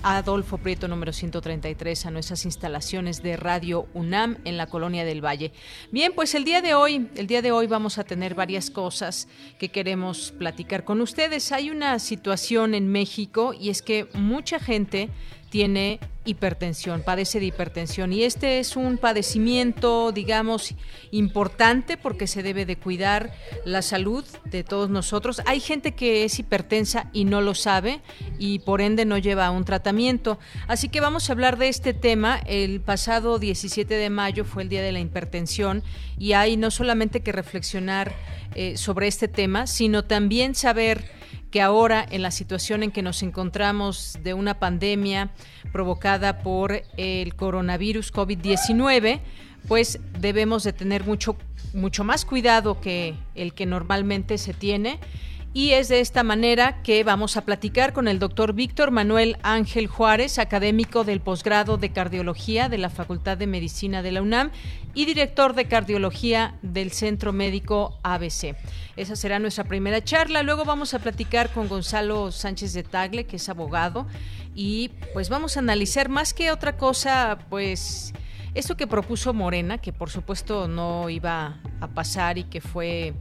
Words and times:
a 0.03 0.17
Adolfo 0.17 0.57
Prieto 0.57 0.89
número 0.89 1.13
133 1.13 2.05
a 2.05 2.11
nuestras 2.11 2.43
instalaciones 2.43 3.23
de 3.23 3.37
Radio 3.37 3.87
UNAM 3.93 4.37
en 4.43 4.57
la 4.57 4.67
Colonia 4.67 5.05
del 5.05 5.23
Valle. 5.23 5.53
Bien, 5.93 6.11
pues 6.13 6.35
el 6.35 6.43
día 6.43 6.61
de 6.61 6.73
hoy, 6.73 7.07
el 7.15 7.25
día 7.25 7.41
de 7.41 7.53
hoy 7.53 7.67
vamos 7.67 7.97
a 7.99 8.03
tener 8.03 8.35
varias 8.35 8.69
cosas 8.69 9.29
que 9.59 9.69
queremos 9.69 10.33
platicar 10.37 10.83
con 10.83 10.99
ustedes. 10.99 11.53
Hay 11.53 11.69
una 11.69 11.99
situación 11.99 12.73
en 12.73 12.91
México 12.91 13.53
y 13.57 13.69
es 13.69 13.81
que 13.81 14.09
mucha 14.13 14.59
gente 14.59 15.09
tiene 15.49 15.99
hipertensión, 16.25 17.01
padece 17.01 17.39
de 17.39 17.45
hipertensión 17.45 18.11
y 18.11 18.23
este 18.23 18.59
es 18.59 18.75
un 18.75 18.97
padecimiento, 18.97 20.11
digamos, 20.11 20.75
importante 21.11 21.95
porque 21.95 22.27
se 22.27 22.43
debe 22.43 22.65
de 22.65 22.75
cuidar 22.75 23.33
la 23.65 23.81
salud 23.81 24.25
de 24.45 24.63
todos 24.63 24.89
nosotros. 24.89 25.41
Hay 25.45 25.59
gente 25.59 25.93
que 25.93 26.25
es 26.25 26.37
hipertensa 26.37 27.09
y 27.13 27.25
no 27.25 27.41
lo 27.41 27.55
sabe 27.55 28.01
y 28.37 28.59
por 28.59 28.81
ende 28.81 29.05
no 29.05 29.17
lleva 29.17 29.49
un 29.51 29.63
tratamiento. 29.63 30.37
Así 30.67 30.89
que 30.89 30.99
vamos 30.99 31.29
a 31.29 31.33
hablar 31.33 31.57
de 31.57 31.69
este 31.69 31.93
tema. 31.93 32.41
El 32.45 32.81
pasado 32.81 33.39
17 33.39 33.93
de 33.93 34.09
mayo 34.09 34.43
fue 34.43 34.63
el 34.63 34.69
Día 34.69 34.81
de 34.81 34.91
la 34.91 34.99
Hipertensión 34.99 35.81
y 36.19 36.33
hay 36.33 36.57
no 36.57 36.71
solamente 36.71 37.21
que 37.21 37.31
reflexionar 37.31 38.13
eh, 38.55 38.75
sobre 38.75 39.07
este 39.07 39.27
tema, 39.27 39.65
sino 39.65 40.03
también 40.03 40.55
saber 40.55 41.17
que 41.51 41.61
ahora 41.61 42.05
en 42.09 42.21
la 42.21 42.31
situación 42.31 42.83
en 42.83 42.91
que 42.91 43.01
nos 43.01 43.23
encontramos 43.23 44.17
de 44.23 44.33
una 44.33 44.59
pandemia 44.59 45.31
provocada 45.71 46.39
por 46.39 46.83
el 46.97 47.35
coronavirus 47.35 48.13
COVID-19, 48.13 49.21
pues 49.67 49.99
debemos 50.19 50.63
de 50.63 50.73
tener 50.73 51.03
mucho 51.05 51.37
mucho 51.73 52.03
más 52.03 52.25
cuidado 52.25 52.79
que 52.79 53.15
el 53.35 53.53
que 53.53 53.65
normalmente 53.65 54.37
se 54.37 54.53
tiene 54.53 54.99
y 55.57 55.73
es 55.73 55.87
de 55.87 56.01
esta 56.01 56.21
manera 56.21 56.83
que 56.83 57.03
vamos 57.03 57.35
a 57.35 57.43
platicar 57.43 57.91
con 57.91 58.07
el 58.07 58.19
doctor 58.19 58.53
Víctor 58.53 58.91
Manuel 58.91 59.37
Ángel 59.41 59.87
Juárez, 59.87 60.37
académico 60.37 61.03
del 61.03 61.19
posgrado 61.19 61.77
de 61.77 61.91
cardiología 61.91 62.69
de 62.69 62.77
la 62.77 62.91
Facultad 62.91 63.39
de 63.39 63.47
Medicina 63.47 64.03
de 64.03 64.11
la 64.11 64.21
UNAM 64.21 64.51
y 64.93 65.05
director 65.05 65.55
de 65.55 65.65
cardiología 65.65 66.59
del 66.61 66.91
Centro 66.91 67.33
Médico 67.33 67.97
ABC. 68.03 68.55
Esa 68.97 69.15
será 69.15 69.39
nuestra 69.39 69.63
primera 69.63 70.03
charla. 70.03 70.43
Luego 70.43 70.63
vamos 70.63 70.93
a 70.93 70.99
platicar 70.99 71.49
con 71.51 71.67
Gonzalo 71.67 72.31
Sánchez 72.31 72.73
de 72.73 72.83
Tagle, 72.83 73.25
que 73.25 73.37
es 73.37 73.49
abogado, 73.49 74.05
y 74.53 74.91
pues 75.11 75.27
vamos 75.29 75.57
a 75.57 75.61
analizar 75.61 76.07
más 76.07 76.35
que 76.35 76.51
otra 76.51 76.77
cosa, 76.77 77.39
pues 77.49 78.13
esto 78.53 78.77
que 78.77 78.85
propuso 78.85 79.33
Morena, 79.33 79.79
que 79.79 79.91
por 79.91 80.11
supuesto 80.11 80.67
no 80.67 81.09
iba 81.09 81.59
a 81.81 81.87
pasar 81.87 82.37
y 82.37 82.43
que 82.43 82.61
fue 82.61 83.15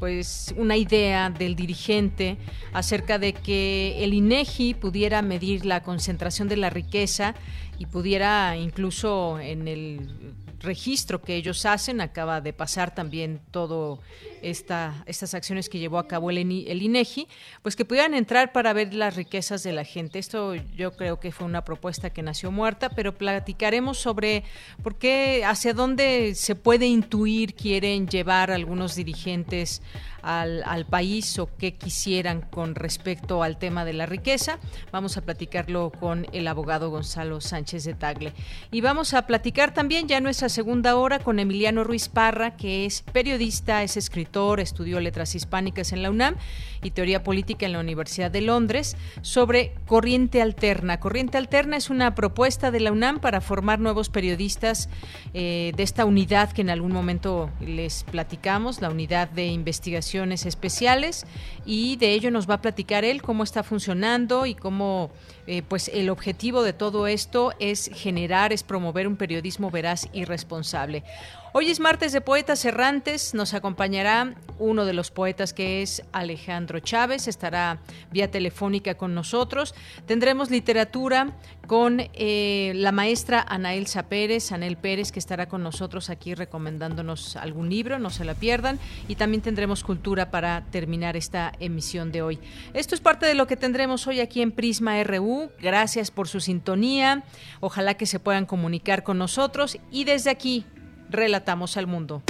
pues 0.00 0.54
una 0.56 0.76
idea 0.76 1.28
del 1.30 1.54
dirigente 1.54 2.38
acerca 2.72 3.18
de 3.18 3.34
que 3.34 4.02
el 4.02 4.14
INEGI 4.14 4.74
pudiera 4.74 5.20
medir 5.20 5.66
la 5.66 5.82
concentración 5.82 6.48
de 6.48 6.56
la 6.56 6.70
riqueza 6.70 7.34
y 7.78 7.84
pudiera 7.86 8.56
incluso 8.56 9.38
en 9.38 9.68
el 9.68 10.34
registro 10.60 11.20
que 11.20 11.36
ellos 11.36 11.66
hacen, 11.66 12.00
acaba 12.00 12.40
de 12.40 12.52
pasar 12.52 12.94
también 12.94 13.40
todo 13.50 14.00
esta, 14.42 15.02
estas 15.06 15.34
acciones 15.34 15.68
que 15.68 15.78
llevó 15.78 15.98
a 15.98 16.08
cabo 16.08 16.30
el, 16.30 16.38
el, 16.38 16.82
INEGI, 16.82 17.28
pues 17.62 17.76
que 17.76 17.84
pudieran 17.84 18.14
entrar 18.14 18.52
para 18.52 18.72
ver 18.72 18.94
las 18.94 19.16
riquezas 19.16 19.62
de 19.62 19.72
la 19.72 19.84
gente. 19.84 20.18
Esto 20.18 20.54
yo 20.54 20.92
creo 20.96 21.20
que 21.20 21.32
fue 21.32 21.46
una 21.46 21.64
propuesta 21.64 22.10
que 22.10 22.22
nació 22.22 22.50
muerta, 22.50 22.90
pero 22.90 23.16
platicaremos 23.16 23.98
sobre 23.98 24.44
por 24.82 24.96
qué, 24.96 25.44
hacia 25.44 25.74
dónde 25.74 26.34
se 26.34 26.54
puede 26.54 26.86
intuir 26.86 27.54
quieren 27.54 28.08
llevar 28.08 28.50
algunos 28.50 28.94
dirigentes 28.94 29.82
al, 30.22 30.62
al, 30.64 30.84
país 30.86 31.38
o 31.38 31.48
qué 31.56 31.74
quisieran 31.74 32.42
con 32.42 32.74
respecto 32.74 33.42
al 33.42 33.58
tema 33.58 33.84
de 33.84 33.92
la 33.92 34.06
riqueza. 34.06 34.58
Vamos 34.92 35.16
a 35.16 35.22
platicarlo 35.22 35.90
con 35.98 36.26
el 36.32 36.46
abogado 36.48 36.90
Gonzalo 36.90 37.40
Sánchez 37.40 37.84
de 37.84 37.94
Tagle. 37.94 38.32
Y 38.70 38.80
vamos 38.80 39.14
a 39.14 39.26
platicar 39.26 39.72
también 39.72 40.08
ya 40.08 40.20
nuestra 40.20 40.48
segunda 40.48 40.96
hora 40.96 41.18
con 41.18 41.38
Emiliano 41.38 41.84
Ruiz 41.84 42.08
Parra, 42.08 42.56
que 42.56 42.86
es 42.86 43.02
periodista, 43.02 43.82
es 43.82 43.96
escritor, 43.96 44.29
estudió 44.60 45.00
letras 45.00 45.34
hispánicas 45.34 45.92
en 45.92 46.02
la 46.02 46.10
UNAM 46.10 46.36
y 46.82 46.92
teoría 46.92 47.22
política 47.22 47.66
en 47.66 47.72
la 47.72 47.80
Universidad 47.80 48.30
de 48.30 48.40
Londres, 48.40 48.96
sobre 49.22 49.74
Corriente 49.86 50.40
Alterna. 50.40 51.00
Corriente 51.00 51.36
Alterna 51.36 51.76
es 51.76 51.90
una 51.90 52.14
propuesta 52.14 52.70
de 52.70 52.80
la 52.80 52.92
UNAM 52.92 53.20
para 53.20 53.40
formar 53.40 53.80
nuevos 53.80 54.08
periodistas 54.08 54.88
eh, 55.34 55.72
de 55.76 55.82
esta 55.82 56.04
unidad 56.04 56.52
que 56.52 56.62
en 56.62 56.70
algún 56.70 56.92
momento 56.92 57.50
les 57.60 58.04
platicamos, 58.04 58.80
la 58.80 58.90
unidad 58.90 59.28
de 59.28 59.46
investigación 59.46 60.32
especiales 60.32 61.26
y 61.66 61.96
de 61.96 62.12
ello 62.12 62.30
nos 62.30 62.48
va 62.48 62.54
a 62.54 62.62
platicar 62.62 63.04
él 63.04 63.22
cómo 63.22 63.42
está 63.42 63.62
funcionando 63.62 64.46
y 64.46 64.54
cómo 64.54 65.10
eh, 65.46 65.62
pues 65.62 65.90
el 65.92 66.10
objetivo 66.10 66.62
de 66.62 66.72
todo 66.72 67.06
esto 67.06 67.52
es 67.58 67.90
generar, 67.92 68.52
es 68.52 68.62
promover 68.62 69.08
un 69.08 69.16
periodismo 69.16 69.70
veraz 69.70 70.08
y 70.12 70.24
responsable. 70.24 71.02
Hoy 71.52 71.68
es 71.68 71.80
martes 71.80 72.12
de 72.12 72.20
Poetas 72.20 72.64
Errantes, 72.64 73.34
nos 73.34 73.54
acompañará 73.54 74.36
uno 74.60 74.84
de 74.84 74.92
los 74.92 75.10
poetas 75.10 75.52
que 75.52 75.82
es 75.82 76.00
Alejandro 76.12 76.78
Chávez, 76.78 77.26
estará 77.26 77.80
vía 78.12 78.30
telefónica 78.30 78.94
con 78.94 79.16
nosotros. 79.16 79.74
Tendremos 80.06 80.48
literatura 80.48 81.32
con 81.66 82.02
eh, 82.14 82.70
la 82.76 82.92
maestra 82.92 83.44
Anaelsa 83.48 84.08
Pérez, 84.08 84.52
Anel 84.52 84.76
Pérez, 84.76 85.10
que 85.10 85.18
estará 85.18 85.48
con 85.48 85.64
nosotros 85.64 86.08
aquí 86.08 86.36
recomendándonos 86.36 87.34
algún 87.34 87.68
libro, 87.68 87.98
no 87.98 88.10
se 88.10 88.24
la 88.24 88.34
pierdan. 88.34 88.78
Y 89.08 89.16
también 89.16 89.42
tendremos 89.42 89.82
cultura 89.82 90.30
para 90.30 90.66
terminar 90.70 91.16
esta 91.16 91.50
emisión 91.58 92.12
de 92.12 92.22
hoy. 92.22 92.38
Esto 92.74 92.94
es 92.94 93.00
parte 93.00 93.26
de 93.26 93.34
lo 93.34 93.48
que 93.48 93.56
tendremos 93.56 94.06
hoy 94.06 94.20
aquí 94.20 94.40
en 94.40 94.52
Prisma 94.52 95.02
RU. 95.02 95.50
Gracias 95.60 96.12
por 96.12 96.28
su 96.28 96.38
sintonía. 96.38 97.24
Ojalá 97.58 97.94
que 97.94 98.06
se 98.06 98.20
puedan 98.20 98.46
comunicar 98.46 99.02
con 99.02 99.18
nosotros. 99.18 99.78
Y 99.90 100.04
desde 100.04 100.30
aquí, 100.30 100.64
Relatamos 101.10 101.76
al 101.76 101.88
mundo. 101.88 102.22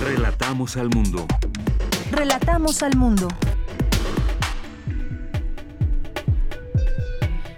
Relatamos 0.00 0.76
al 0.76 0.90
mundo. 0.90 1.26
Relatamos 2.12 2.84
al 2.84 2.96
mundo. 2.96 3.26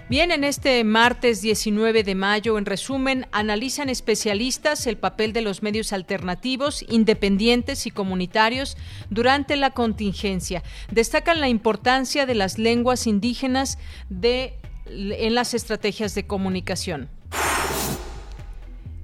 Bien, 0.08 0.30
en 0.30 0.42
este 0.42 0.82
martes 0.84 1.42
19 1.42 2.02
de 2.02 2.14
mayo, 2.14 2.56
en 2.56 2.64
resumen, 2.64 3.26
analizan 3.30 3.90
especialistas 3.90 4.86
el 4.86 4.96
papel 4.96 5.34
de 5.34 5.42
los 5.42 5.62
medios 5.62 5.92
alternativos, 5.92 6.82
independientes 6.88 7.86
y 7.86 7.90
comunitarios 7.90 8.78
durante 9.10 9.54
la 9.56 9.72
contingencia. 9.72 10.62
Destacan 10.90 11.42
la 11.42 11.50
importancia 11.50 12.24
de 12.24 12.36
las 12.36 12.58
lenguas 12.58 13.06
indígenas 13.06 13.76
de, 14.08 14.54
en 14.86 15.34
las 15.34 15.52
estrategias 15.52 16.14
de 16.14 16.26
comunicación. 16.26 17.10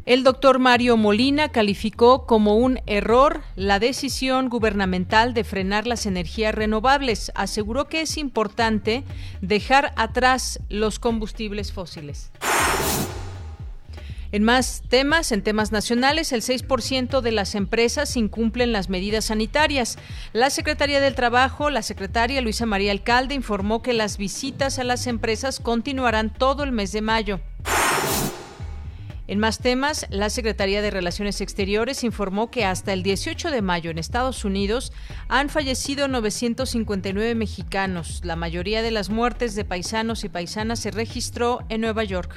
El 0.04 0.24
doctor 0.24 0.58
Mario 0.58 0.96
Molina 0.96 1.50
calificó 1.50 2.26
como 2.26 2.56
un 2.56 2.80
error 2.86 3.42
la 3.54 3.78
decisión 3.78 4.48
gubernamental 4.48 5.32
de 5.32 5.44
frenar 5.44 5.86
las 5.86 6.06
energías 6.06 6.52
renovables. 6.52 7.30
Aseguró 7.36 7.86
que 7.86 8.00
es 8.00 8.16
importante 8.16 9.04
dejar 9.42 9.92
atrás 9.94 10.58
los 10.68 10.98
combustibles 10.98 11.72
fósiles. 11.72 12.32
En 14.32 14.42
más 14.42 14.82
temas, 14.88 15.30
en 15.30 15.42
temas 15.42 15.70
nacionales, 15.70 16.32
el 16.32 16.40
6% 16.40 17.20
de 17.20 17.30
las 17.30 17.54
empresas 17.54 18.16
incumplen 18.16 18.72
las 18.72 18.88
medidas 18.88 19.26
sanitarias. 19.26 19.98
La 20.32 20.50
Secretaría 20.50 21.00
del 21.00 21.14
Trabajo, 21.14 21.70
la 21.70 21.82
secretaria 21.82 22.40
Luisa 22.40 22.66
María 22.66 22.90
Alcalde, 22.90 23.34
informó 23.36 23.82
que 23.82 23.92
las 23.92 24.16
visitas 24.16 24.80
a 24.80 24.84
las 24.84 25.06
empresas 25.06 25.60
continuarán 25.60 26.32
todo 26.32 26.64
el 26.64 26.72
mes 26.72 26.90
de 26.90 27.02
mayo. 27.02 27.40
En 29.28 29.38
más 29.38 29.60
temas, 29.60 30.06
la 30.10 30.30
Secretaría 30.30 30.82
de 30.82 30.90
Relaciones 30.90 31.40
Exteriores 31.40 32.02
informó 32.02 32.50
que 32.50 32.64
hasta 32.64 32.92
el 32.92 33.04
18 33.04 33.50
de 33.50 33.62
mayo 33.62 33.90
en 33.90 33.98
Estados 33.98 34.44
Unidos 34.44 34.92
han 35.28 35.48
fallecido 35.48 36.08
959 36.08 37.36
mexicanos. 37.36 38.20
La 38.24 38.34
mayoría 38.34 38.82
de 38.82 38.90
las 38.90 39.10
muertes 39.10 39.54
de 39.54 39.64
paisanos 39.64 40.24
y 40.24 40.28
paisanas 40.28 40.80
se 40.80 40.90
registró 40.90 41.60
en 41.68 41.82
Nueva 41.82 42.02
York. 42.02 42.34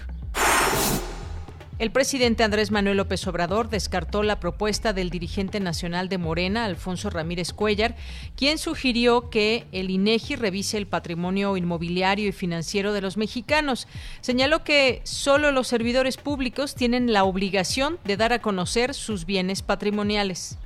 El 1.77 1.91
presidente 1.91 2.45
Andrés 2.45 2.71
Manuel 2.71 2.95
López 2.95 3.27
Obrador 3.27 3.67
descartó 3.67 4.23
la 4.23 4.39
propuesta 4.39 4.93
del 4.93 5.09
dirigente 5.09 5.59
nacional 5.59 6.07
de 6.07 6.17
Morena, 6.17 6.63
Alfonso 6.63 7.09
Ramírez 7.09 7.51
Cuellar, 7.51 7.97
quien 8.37 8.57
sugirió 8.57 9.29
que 9.29 9.67
el 9.73 9.89
INEGI 9.89 10.37
revise 10.37 10.77
el 10.77 10.87
patrimonio 10.87 11.57
inmobiliario 11.57 12.29
y 12.29 12.31
financiero 12.31 12.93
de 12.93 13.01
los 13.01 13.17
mexicanos. 13.17 13.89
Señaló 14.21 14.63
que 14.63 15.01
solo 15.03 15.51
los 15.51 15.67
servidores 15.67 16.15
públicos 16.15 16.75
tienen 16.75 17.11
la 17.11 17.25
obligación 17.25 17.99
de 18.05 18.15
dar 18.15 18.31
a 18.31 18.39
conocer 18.39 18.93
sus 18.93 19.25
bienes 19.25 19.61
patrimoniales. 19.61 20.57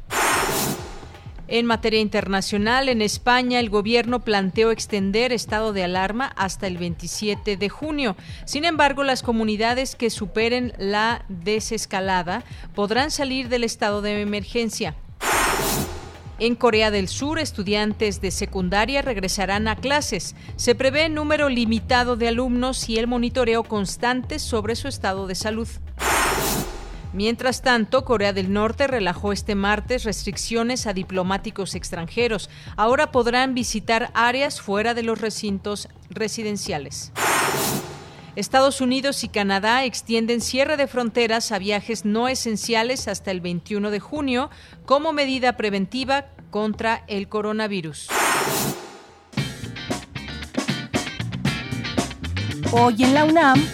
En 1.52 1.66
materia 1.66 2.00
internacional, 2.00 2.90
en 2.90 3.02
España 3.02 3.60
el 3.60 3.72
gobierno 3.72 4.20
planteó 4.20 4.70
extender 4.70 5.34
estado 5.34 5.74
de 5.74 5.84
alarma 5.84 6.32
hasta 6.36 6.68
el 6.68 6.78
27 6.78 7.58
de 7.58 7.70
junio. 7.70 8.16
Sin 8.46 8.66
embargo, 8.66 9.04
las 9.04 9.24
comunidades 9.24 9.96
que 9.96 10.12
superen 10.12 10.74
la 10.78 11.26
desescalada 11.28 12.44
podrán 12.76 13.10
salir 13.10 13.50
del 13.50 13.64
estado 13.64 14.04
de 14.04 14.22
emergencia. 14.22 14.94
En 16.38 16.54
Corea 16.54 16.92
del 16.92 17.08
Sur, 17.08 17.40
estudiantes 17.40 18.22
de 18.22 18.30
secundaria 18.30 19.02
regresarán 19.02 19.68
a 19.68 19.76
clases. 19.76 20.36
Se 20.56 20.76
prevé 20.76 21.10
número 21.10 21.50
limitado 21.50 22.16
de 22.16 22.28
alumnos 22.28 22.88
y 22.90 22.98
el 22.98 23.08
monitoreo 23.08 23.64
constante 23.64 24.38
sobre 24.38 24.76
su 24.76 24.88
estado 24.88 25.26
de 25.26 25.34
salud. 25.34 25.68
Mientras 27.12 27.64
tanto, 27.64 28.06
Corea 28.06 28.34
del 28.34 28.54
Norte 28.54 28.86
relajó 28.86 29.32
este 29.34 29.56
martes 29.56 30.04
restricciones 30.04 30.86
a 30.86 30.94
diplomáticos 30.94 31.74
extranjeros. 31.74 32.50
Ahora 32.78 33.12
podrán 33.12 33.56
visitar 33.56 34.12
áreas 34.14 34.62
fuera 34.62 34.94
de 34.94 35.04
los 35.04 35.20
recintos 35.20 35.90
residenciales. 36.10 37.12
Estados 38.36 38.80
Unidos 38.80 39.24
y 39.24 39.28
Canadá 39.28 39.84
extienden 39.86 40.40
cierre 40.40 40.78
de 40.78 40.88
fronteras 40.88 41.52
a 41.52 41.60
viajes 41.60 42.06
no 42.06 42.28
esenciales 42.28 43.08
hasta 43.08 43.32
el 43.32 43.42
21 43.42 43.90
de 43.90 44.00
junio 44.00 44.50
como 44.86 45.12
medida 45.12 45.58
preventiva 45.58 46.28
contra 46.52 47.04
el 47.08 47.28
coronavirus. 47.28 48.08
Hoy 52.72 53.04
en 53.04 53.14
la 53.16 53.26
UNAM, 53.26 53.66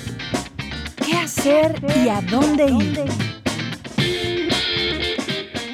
¿qué 1.06 1.14
hacer 1.14 1.76
y 2.04 2.10
a 2.10 2.22
dónde 2.22 2.66
ir? 2.66 3.04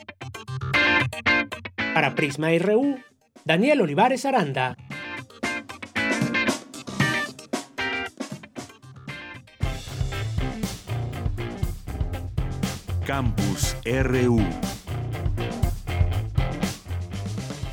Para 1.94 2.16
Prisma 2.16 2.49
RU, 2.58 2.96
Daniel 3.44 3.82
Olivares 3.82 4.25
Aranda. 4.26 4.76
Campus 13.06 13.76
RU. 13.84 14.40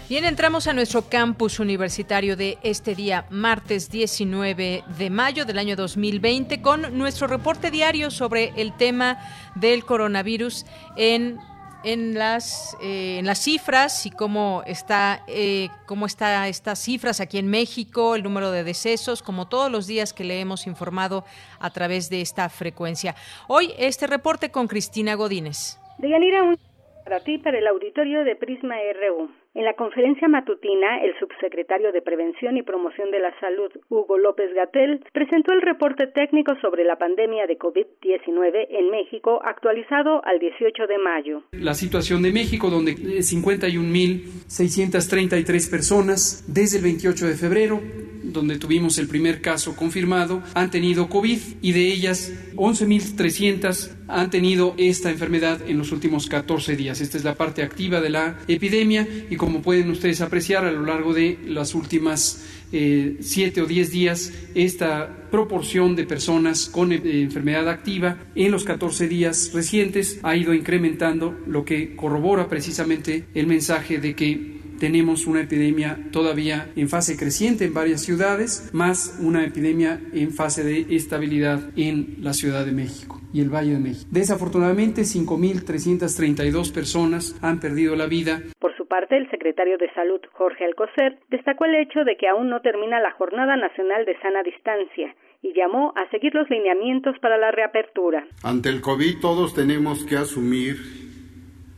Bien, 0.10 0.26
entramos 0.26 0.68
a 0.68 0.74
nuestro 0.74 1.04
campus 1.04 1.60
universitario 1.62 2.36
de 2.36 2.58
este 2.64 2.96
día, 2.96 3.26
martes 3.30 3.90
19 3.90 4.84
de 4.98 5.10
mayo 5.10 5.46
del 5.46 5.58
año 5.58 5.78
2020, 5.78 6.62
con 6.62 6.98
nuestro 6.98 7.28
reporte 7.28 7.72
diario 7.72 8.12
sobre 8.12 8.52
el 8.58 8.76
tema 8.76 9.20
del 9.56 9.86
coronavirus 9.86 10.66
en 10.98 11.40
en 11.84 12.14
las 12.14 12.78
eh, 12.82 13.18
en 13.20 13.26
las 13.26 13.40
cifras 13.40 14.06
y 14.06 14.12
cómo 14.12 14.64
está 14.66 15.24
eh, 15.28 15.70
cómo 15.86 16.06
está 16.06 16.48
estas 16.48 16.80
cifras 16.80 17.20
aquí 17.22 17.38
en 17.38 17.48
México, 17.48 18.16
el 18.16 18.24
número 18.24 18.52
de 18.52 18.64
decesos, 18.64 19.22
como 19.24 19.48
todos 19.48 19.72
los 19.72 19.88
días 19.88 20.14
que 20.14 20.24
le 20.24 20.40
hemos 20.40 20.68
informado 20.68 21.24
a 21.60 21.70
través 21.72 22.10
de 22.10 22.22
esta 22.22 22.50
frecuencia. 22.50 23.16
Hoy 23.48 23.74
este 23.78 24.08
reporte 24.08 24.52
con 24.52 24.68
Cristina 24.68 25.16
Godínez. 25.16 25.80
Deyanira, 25.98 26.44
un 26.44 26.58
para 27.04 27.20
ti 27.20 27.38
para 27.38 27.58
el 27.58 27.68
auditorio 27.68 28.24
de 28.24 28.36
Prisma 28.36 28.76
RU. 28.76 29.41
En 29.54 29.66
la 29.66 29.74
conferencia 29.74 30.30
matutina, 30.30 31.04
el 31.04 31.12
subsecretario 31.20 31.92
de 31.92 32.02
Prevención 32.02 32.56
y 32.56 32.64
Promoción 32.64 33.12
de 33.12 33.20
la 33.20 33.38
Salud, 33.42 33.70
Hugo 33.90 34.18
López 34.18 34.54
Gatel, 34.56 35.04
presentó 35.12 35.52
el 35.52 35.62
reporte 35.62 36.08
técnico 36.08 36.54
sobre 36.62 36.86
la 36.86 36.98
pandemia 36.98 37.48
de 37.48 37.60
COVID-19 37.60 38.68
en 38.70 38.92
México 38.92 39.42
actualizado 39.44 40.24
al 40.24 40.40
18 40.40 40.88
de 40.88 40.98
mayo. 41.00 41.44
La 41.52 41.74
situación 41.74 42.22
de 42.22 42.32
México, 42.32 42.70
donde 42.70 42.96
51.633 42.96 45.70
personas 45.70 46.46
desde 46.48 46.78
el 46.78 46.84
28 46.84 47.28
de 47.28 47.34
febrero 47.34 47.82
donde 48.24 48.58
tuvimos 48.58 48.98
el 48.98 49.08
primer 49.08 49.42
caso 49.42 49.76
confirmado, 49.76 50.42
han 50.54 50.72
tenido 50.72 51.10
COVID 51.10 51.40
y 51.62 51.74
de 51.74 51.92
ellas 51.92 52.54
11.300 52.56 54.01
han 54.12 54.30
tenido 54.30 54.76
esta 54.78 55.10
enfermedad 55.10 55.62
en 55.68 55.78
los 55.78 55.92
últimos 55.92 56.28
14 56.28 56.76
días. 56.76 57.02
Esta 57.02 57.18
es 57.18 57.24
la 57.24 57.36
parte 57.36 57.64
activa 57.64 58.02
de 58.02 58.10
la 58.10 58.38
epidemia 58.48 59.08
y 59.30 59.36
como 59.36 59.62
pueden 59.62 59.90
ustedes 59.90 60.22
apreciar 60.22 60.66
a 60.66 60.72
lo 60.72 60.86
largo 60.86 61.14
de 61.14 61.40
las 61.46 61.74
últimas 61.74 62.44
eh, 62.74 63.18
siete 63.20 63.62
o 63.62 63.66
diez 63.66 63.92
días 63.92 64.32
esta 64.56 65.28
proporción 65.30 65.96
de 65.96 66.06
personas 66.06 66.70
con 66.70 66.94
eh, 66.94 67.02
enfermedad 67.04 67.68
activa 67.68 68.18
en 68.34 68.52
los 68.52 68.64
14 68.64 69.10
días 69.10 69.52
recientes 69.54 70.20
ha 70.24 70.36
ido 70.38 70.54
incrementando, 70.54 71.38
lo 71.48 71.66
que 71.66 71.96
corrobora 71.96 72.48
precisamente 72.48 73.26
el 73.34 73.48
mensaje 73.48 74.00
de 74.00 74.16
que 74.16 74.61
tenemos 74.82 75.28
una 75.28 75.42
epidemia 75.42 75.96
todavía 76.12 76.66
en 76.76 76.90
fase 76.90 77.16
creciente 77.16 77.66
en 77.66 77.74
varias 77.76 78.02
ciudades, 78.02 78.72
más 78.74 79.20
una 79.22 79.46
epidemia 79.46 80.00
en 80.12 80.32
fase 80.32 80.64
de 80.64 80.96
estabilidad 80.96 81.60
en 81.78 82.16
la 82.24 82.34
Ciudad 82.34 82.66
de 82.66 82.72
México 82.72 83.22
y 83.32 83.42
el 83.42 83.54
Valle 83.54 83.74
de 83.74 83.80
México. 83.80 84.10
Desafortunadamente, 84.12 85.02
5.332 85.02 86.74
personas 86.74 87.38
han 87.44 87.60
perdido 87.60 87.96
la 87.96 88.08
vida. 88.08 88.42
Por 88.58 88.76
su 88.76 88.88
parte, 88.88 89.18
el 89.18 89.30
secretario 89.30 89.78
de 89.78 89.94
Salud, 89.94 90.20
Jorge 90.34 90.66
Alcocer, 90.66 91.20
destacó 91.30 91.66
el 91.66 91.76
hecho 91.76 92.04
de 92.04 92.18
que 92.18 92.28
aún 92.28 92.50
no 92.50 92.62
termina 92.62 93.00
la 93.00 93.12
Jornada 93.12 93.56
Nacional 93.58 94.04
de 94.06 94.18
Sana 94.20 94.42
Distancia 94.42 95.14
y 95.44 95.54
llamó 95.54 95.94
a 95.96 96.10
seguir 96.10 96.34
los 96.34 96.50
lineamientos 96.50 97.20
para 97.20 97.38
la 97.38 97.52
reapertura. 97.52 98.26
Ante 98.42 98.70
el 98.70 98.82
COVID 98.82 99.22
todos 99.22 99.54
tenemos 99.54 100.04
que 100.08 100.18
asumir 100.18 100.78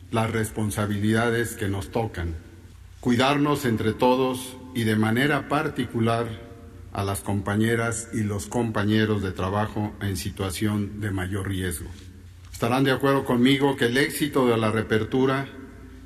las 0.09 0.31
responsabilidades 0.31 1.57
que 1.57 1.67
nos 1.67 1.91
tocan 1.91 2.52
cuidarnos 3.03 3.65
entre 3.65 3.91
todos 3.91 4.55
y 4.73 4.85
de 4.85 4.95
manera 4.95 5.49
particular 5.49 6.25
a 6.93 7.03
las 7.03 7.19
compañeras 7.19 8.07
y 8.13 8.23
los 8.23 8.45
compañeros 8.45 9.21
de 9.21 9.33
trabajo 9.33 9.91
en 9.99 10.15
situación 10.15 11.01
de 11.01 11.11
mayor 11.11 11.49
riesgo. 11.49 11.89
Estarán 12.53 12.85
de 12.85 12.91
acuerdo 12.91 13.25
conmigo 13.25 13.75
que 13.75 13.87
el 13.87 13.97
éxito 13.97 14.47
de 14.47 14.55
la 14.55 14.71
reapertura 14.71 15.49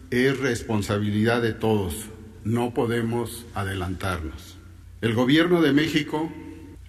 es 0.09 0.39
responsabilidad 0.39 1.43
de 1.43 1.53
todos, 1.53 2.07
no 2.43 2.73
podemos 2.73 3.45
adelantarnos. 3.53 4.57
El 5.01 5.13
Gobierno 5.13 5.61
de 5.61 5.73
México 5.73 6.31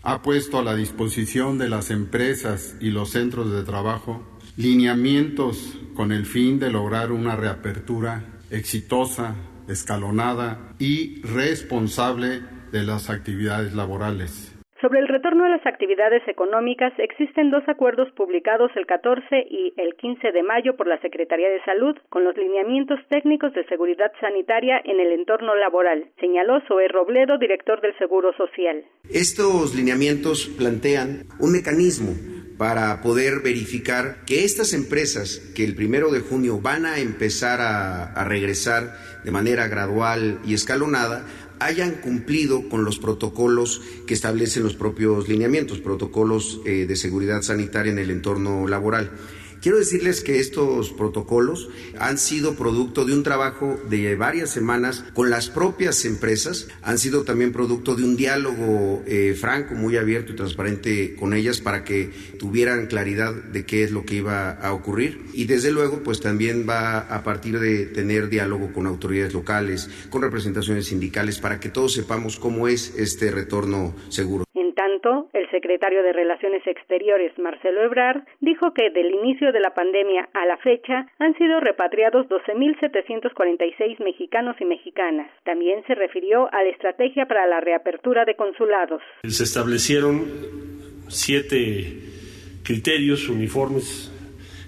ha 0.03 0.23
puesto 0.23 0.59
a 0.59 0.65
la 0.65 0.75
disposición 0.75 1.59
de 1.59 1.69
las 1.69 1.91
empresas 1.91 2.77
y 2.81 2.93
los 2.93 3.11
centros 3.11 3.53
de 3.53 3.63
trabajo 3.63 4.27
lineamientos 4.57 5.75
con 5.95 6.13
el 6.13 6.25
fin 6.25 6.59
de 6.59 6.71
lograr 6.71 7.13
una 7.13 7.37
reapertura 7.37 8.25
exitosa 8.51 9.35
escalonada 9.69 10.59
y 10.79 11.23
responsable 11.23 12.41
de 12.73 12.83
las 12.83 13.11
actividades 13.11 13.75
laborales. 13.75 14.55
Sobre 14.81 15.01
el 15.01 15.09
retorno 15.09 15.45
a 15.45 15.49
las 15.49 15.67
actividades 15.67 16.23
económicas 16.29 16.93
existen 16.99 17.51
dos 17.51 17.65
acuerdos 17.67 18.13
publicados 18.13 18.71
el 18.77 18.87
14 18.87 19.25
y 19.51 19.75
el 19.77 19.97
15 19.97 20.31
de 20.31 20.43
mayo 20.45 20.77
por 20.77 20.87
la 20.87 21.01
Secretaría 21.01 21.49
de 21.49 21.61
Salud 21.65 21.97
con 22.11 22.23
los 22.23 22.37
lineamientos 22.37 23.01
técnicos 23.09 23.53
de 23.55 23.67
seguridad 23.67 24.13
sanitaria 24.21 24.81
en 24.85 25.01
el 25.01 25.11
entorno 25.11 25.57
laboral, 25.57 26.07
señaló 26.21 26.61
Zoe 26.69 26.87
Robledo, 26.87 27.39
director 27.39 27.81
del 27.81 27.99
Seguro 27.99 28.33
Social. 28.37 28.85
Estos 29.11 29.75
lineamientos 29.75 30.47
plantean 30.57 31.27
un 31.41 31.51
mecanismo 31.51 32.13
para 32.59 33.01
poder 33.01 33.39
verificar 33.39 34.25
que 34.27 34.45
estas 34.45 34.73
empresas 34.73 35.41
que 35.55 35.65
el 35.65 35.77
primero 35.77 36.11
de 36.11 36.21
junio 36.21 36.61
van 36.61 36.85
a 36.87 36.99
empezar 36.99 37.61
a, 37.61 38.25
regresar 38.25 38.99
de 39.25 39.31
manera 39.31 39.69
gradual 39.69 40.41
y 40.45 40.55
escalonada 40.55 41.25
hayan 41.61 41.93
cumplido 41.93 42.69
con 42.69 42.85
los 42.85 42.99
protocolos 42.99 43.81
que 44.07 44.15
establecen 44.15 44.65
los 44.65 44.75
propios 44.75 45.29
lineamientos, 45.29 45.79
protocolos 45.79 46.61
eh, 46.67 46.87
de 46.87 46.97
seguridad 46.97 47.43
sanitaria 47.43 47.93
en 47.93 47.99
el 47.99 48.11
entorno 48.11 48.67
laboral. 48.67 49.11
Quiero 49.61 49.79
decirles 49.79 50.21
que 50.21 50.39
estos 50.39 50.91
protocolos 50.91 51.69
han 51.99 52.19
sido 52.19 52.55
producto 52.55 53.05
de 53.05 53.13
un 53.13 53.25
trabajo 53.25 53.79
de 53.91 54.15
varias 54.15 54.51
semanas 54.51 55.05
con 55.15 55.31
las 55.31 55.51
propias 55.51 56.05
empresas, 56.05 56.69
han 56.83 56.99
sido 56.99 57.25
también 57.25 57.53
producto 57.53 57.97
de 57.97 58.05
un 58.05 58.17
diálogo 58.17 59.03
eh, 59.07 59.37
franco, 59.39 59.75
muy 59.75 59.97
abierto 59.97 60.33
y 60.33 60.37
transparente 60.37 61.17
con 61.17 61.35
ellas 61.35 61.61
para 61.61 61.83
que 61.83 62.11
tuvieran 62.39 62.87
claridad 62.87 63.35
de 63.35 63.65
qué 63.65 63.83
es 63.83 63.91
lo 63.91 64.05
que 64.05 64.17
iba 64.17 64.51
a 64.51 64.73
ocurrir. 64.73 65.27
Y 65.33 65.47
desde 65.47 65.73
luego, 65.73 66.05
pues 66.05 66.21
también 66.21 66.65
va 66.69 66.99
a 66.99 67.25
partir 67.25 67.59
de 67.59 67.87
tener 67.87 68.29
diálogo 68.29 68.73
con 68.73 68.87
autoridades 68.87 69.35
locales, 69.35 69.91
con 70.09 70.23
representaciones 70.23 70.87
sindicales, 70.87 71.39
para 71.41 71.59
que 71.59 71.69
todos 71.69 71.95
sepamos 71.95 72.39
cómo 72.39 72.69
es 72.69 72.95
este 72.97 73.33
retorno 73.33 73.95
seguro 74.09 74.48
tanto, 74.79 75.29
el 75.33 75.51
secretario 75.51 76.05
de 76.05 76.13
Relaciones 76.13 76.65
Exteriores, 76.65 77.37
Marcelo 77.37 77.83
Ebrard, 77.83 78.23
dijo 78.41 78.73
que 78.73 78.91
del 78.91 79.13
inicio 79.13 79.51
de 79.51 79.59
la 79.59 79.75
pandemia 79.75 80.29
a 80.33 80.47
la 80.47 80.57
fecha 80.59 81.11
han 81.19 81.37
sido 81.37 81.59
repatriados 81.59 82.27
12.746 82.29 83.99
mexicanos 84.05 84.55
y 84.61 84.65
mexicanas. 84.65 85.29
También 85.45 85.83
se 85.89 85.97
refirió 85.97 86.47
a 86.55 86.63
la 86.63 86.69
estrategia 86.69 87.27
para 87.27 87.49
la 87.49 87.59
reapertura 87.61 88.25
de 88.25 88.37
consulados. 88.37 89.03
Se 89.25 89.43
establecieron 89.43 90.25
siete 91.09 91.99
criterios 92.63 93.29
uniformes 93.29 94.15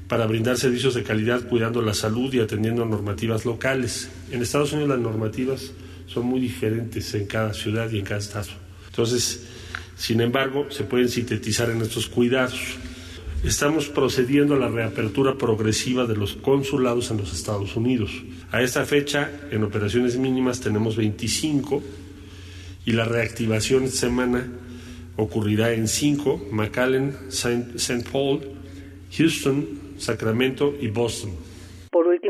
para 0.09 0.27
brindar 0.27 0.57
servicios 0.57 0.95
de 0.95 1.05
calidad 1.05 1.49
cuidando 1.49 1.83
la 1.83 1.95
salud 1.95 2.35
y 2.35 2.41
atendiendo 2.41 2.85
normativas 2.85 3.47
locales. 3.47 4.11
En 4.33 4.43
Estados 4.43 4.73
Unidos 4.73 4.89
las 4.89 4.99
normativas 4.99 5.73
son 6.07 6.27
muy 6.27 6.41
diferentes 6.41 7.15
en 7.15 7.29
cada 7.29 7.55
ciudad 7.55 7.89
y 7.93 8.01
en 8.01 8.05
cada 8.05 8.19
estado. 8.19 8.51
Entonces, 8.89 9.60
sin 10.01 10.23
embargo, 10.23 10.67
se 10.71 10.85
pueden 10.85 11.11
sintetizar 11.11 11.69
en 11.69 11.83
estos 11.83 12.07
cuidados. 12.07 12.59
Estamos 13.45 13.91
procediendo 13.91 14.55
a 14.55 14.59
la 14.59 14.69
reapertura 14.69 15.37
progresiva 15.37 16.07
de 16.07 16.17
los 16.17 16.37
consulados 16.37 17.11
en 17.11 17.19
los 17.19 17.35
Estados 17.35 17.77
Unidos. 17.77 18.11
A 18.51 18.63
esta 18.63 18.87
fecha, 18.87 19.31
en 19.51 19.63
operaciones 19.63 20.17
mínimas 20.17 20.61
tenemos 20.61 20.97
25 20.97 21.83
y 22.87 22.93
la 22.93 23.05
reactivación 23.05 23.85
esta 23.85 23.99
semana 23.99 24.51
ocurrirá 25.17 25.75
en 25.75 25.87
5, 25.87 26.49
McAllen, 26.51 27.15
St. 27.29 28.05
Paul, 28.11 28.41
Houston, 29.13 29.67
Sacramento 29.99 30.75
y 30.81 30.89
Boston. 30.89 31.33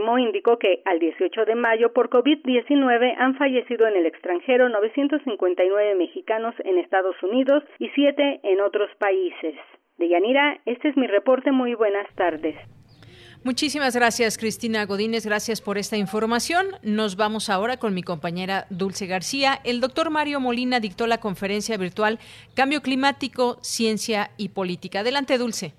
Último, 0.00 0.19
indicó 0.19 0.59
que 0.59 0.80
al 0.87 0.99
18 0.99 1.45
de 1.45 1.54
mayo 1.54 1.92
por 1.92 2.09
COVID-19 2.09 3.14
han 3.19 3.37
fallecido 3.37 3.87
en 3.87 3.97
el 3.97 4.07
extranjero 4.07 4.71
959 4.71 5.95
mexicanos 5.95 6.54
en 6.64 6.78
Estados 6.78 7.16
Unidos 7.23 7.62
y 7.78 7.88
7 7.90 8.40
en 8.42 8.61
otros 8.62 8.88
países. 8.99 9.54
De 9.99 10.09
Yanira, 10.09 10.59
este 10.64 10.88
es 10.88 10.97
mi 10.97 11.07
reporte. 11.07 11.52
Muy 11.52 11.75
buenas 11.75 12.07
tardes. 12.14 12.57
Muchísimas 13.45 13.95
gracias, 13.95 14.38
Cristina 14.38 14.87
Godínez. 14.87 15.26
Gracias 15.26 15.61
por 15.61 15.76
esta 15.76 15.99
información. 15.99 16.69
Nos 16.83 17.16
vamos 17.16 17.50
ahora 17.50 17.76
con 17.76 17.92
mi 17.92 18.02
compañera 18.02 18.66
Dulce 18.71 19.07
García. 19.07 19.61
El 19.64 19.80
doctor 19.80 20.09
Mario 20.09 20.40
Molina 20.40 20.80
dictó 20.80 21.07
la 21.07 21.19
conferencia 21.19 21.76
virtual 21.76 22.19
Cambio 22.54 22.80
Climático, 22.80 23.59
Ciencia 23.61 24.30
y 24.38 24.49
Política. 24.50 25.00
Adelante, 25.00 25.37
Dulce. 25.37 25.75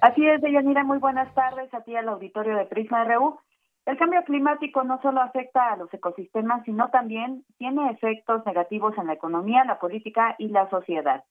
Así 0.00 0.26
es, 0.26 0.40
Deyanira, 0.40 0.82
muy 0.82 0.96
buenas 0.96 1.32
tardes 1.34 1.72
a 1.74 1.82
ti 1.82 1.94
al 1.94 2.08
auditorio 2.08 2.56
de 2.56 2.64
Prisma 2.64 3.04
RU. 3.04 3.38
El 3.84 3.98
cambio 3.98 4.24
climático 4.24 4.82
no 4.82 4.98
solo 5.02 5.20
afecta 5.20 5.72
a 5.72 5.76
los 5.76 5.92
ecosistemas, 5.92 6.64
sino 6.64 6.88
también 6.88 7.44
tiene 7.58 7.90
efectos 7.90 8.46
negativos 8.46 8.96
en 8.96 9.08
la 9.08 9.12
economía, 9.12 9.62
la 9.64 9.78
política 9.78 10.36
y 10.38 10.48
la 10.48 10.70
sociedad. 10.70 11.22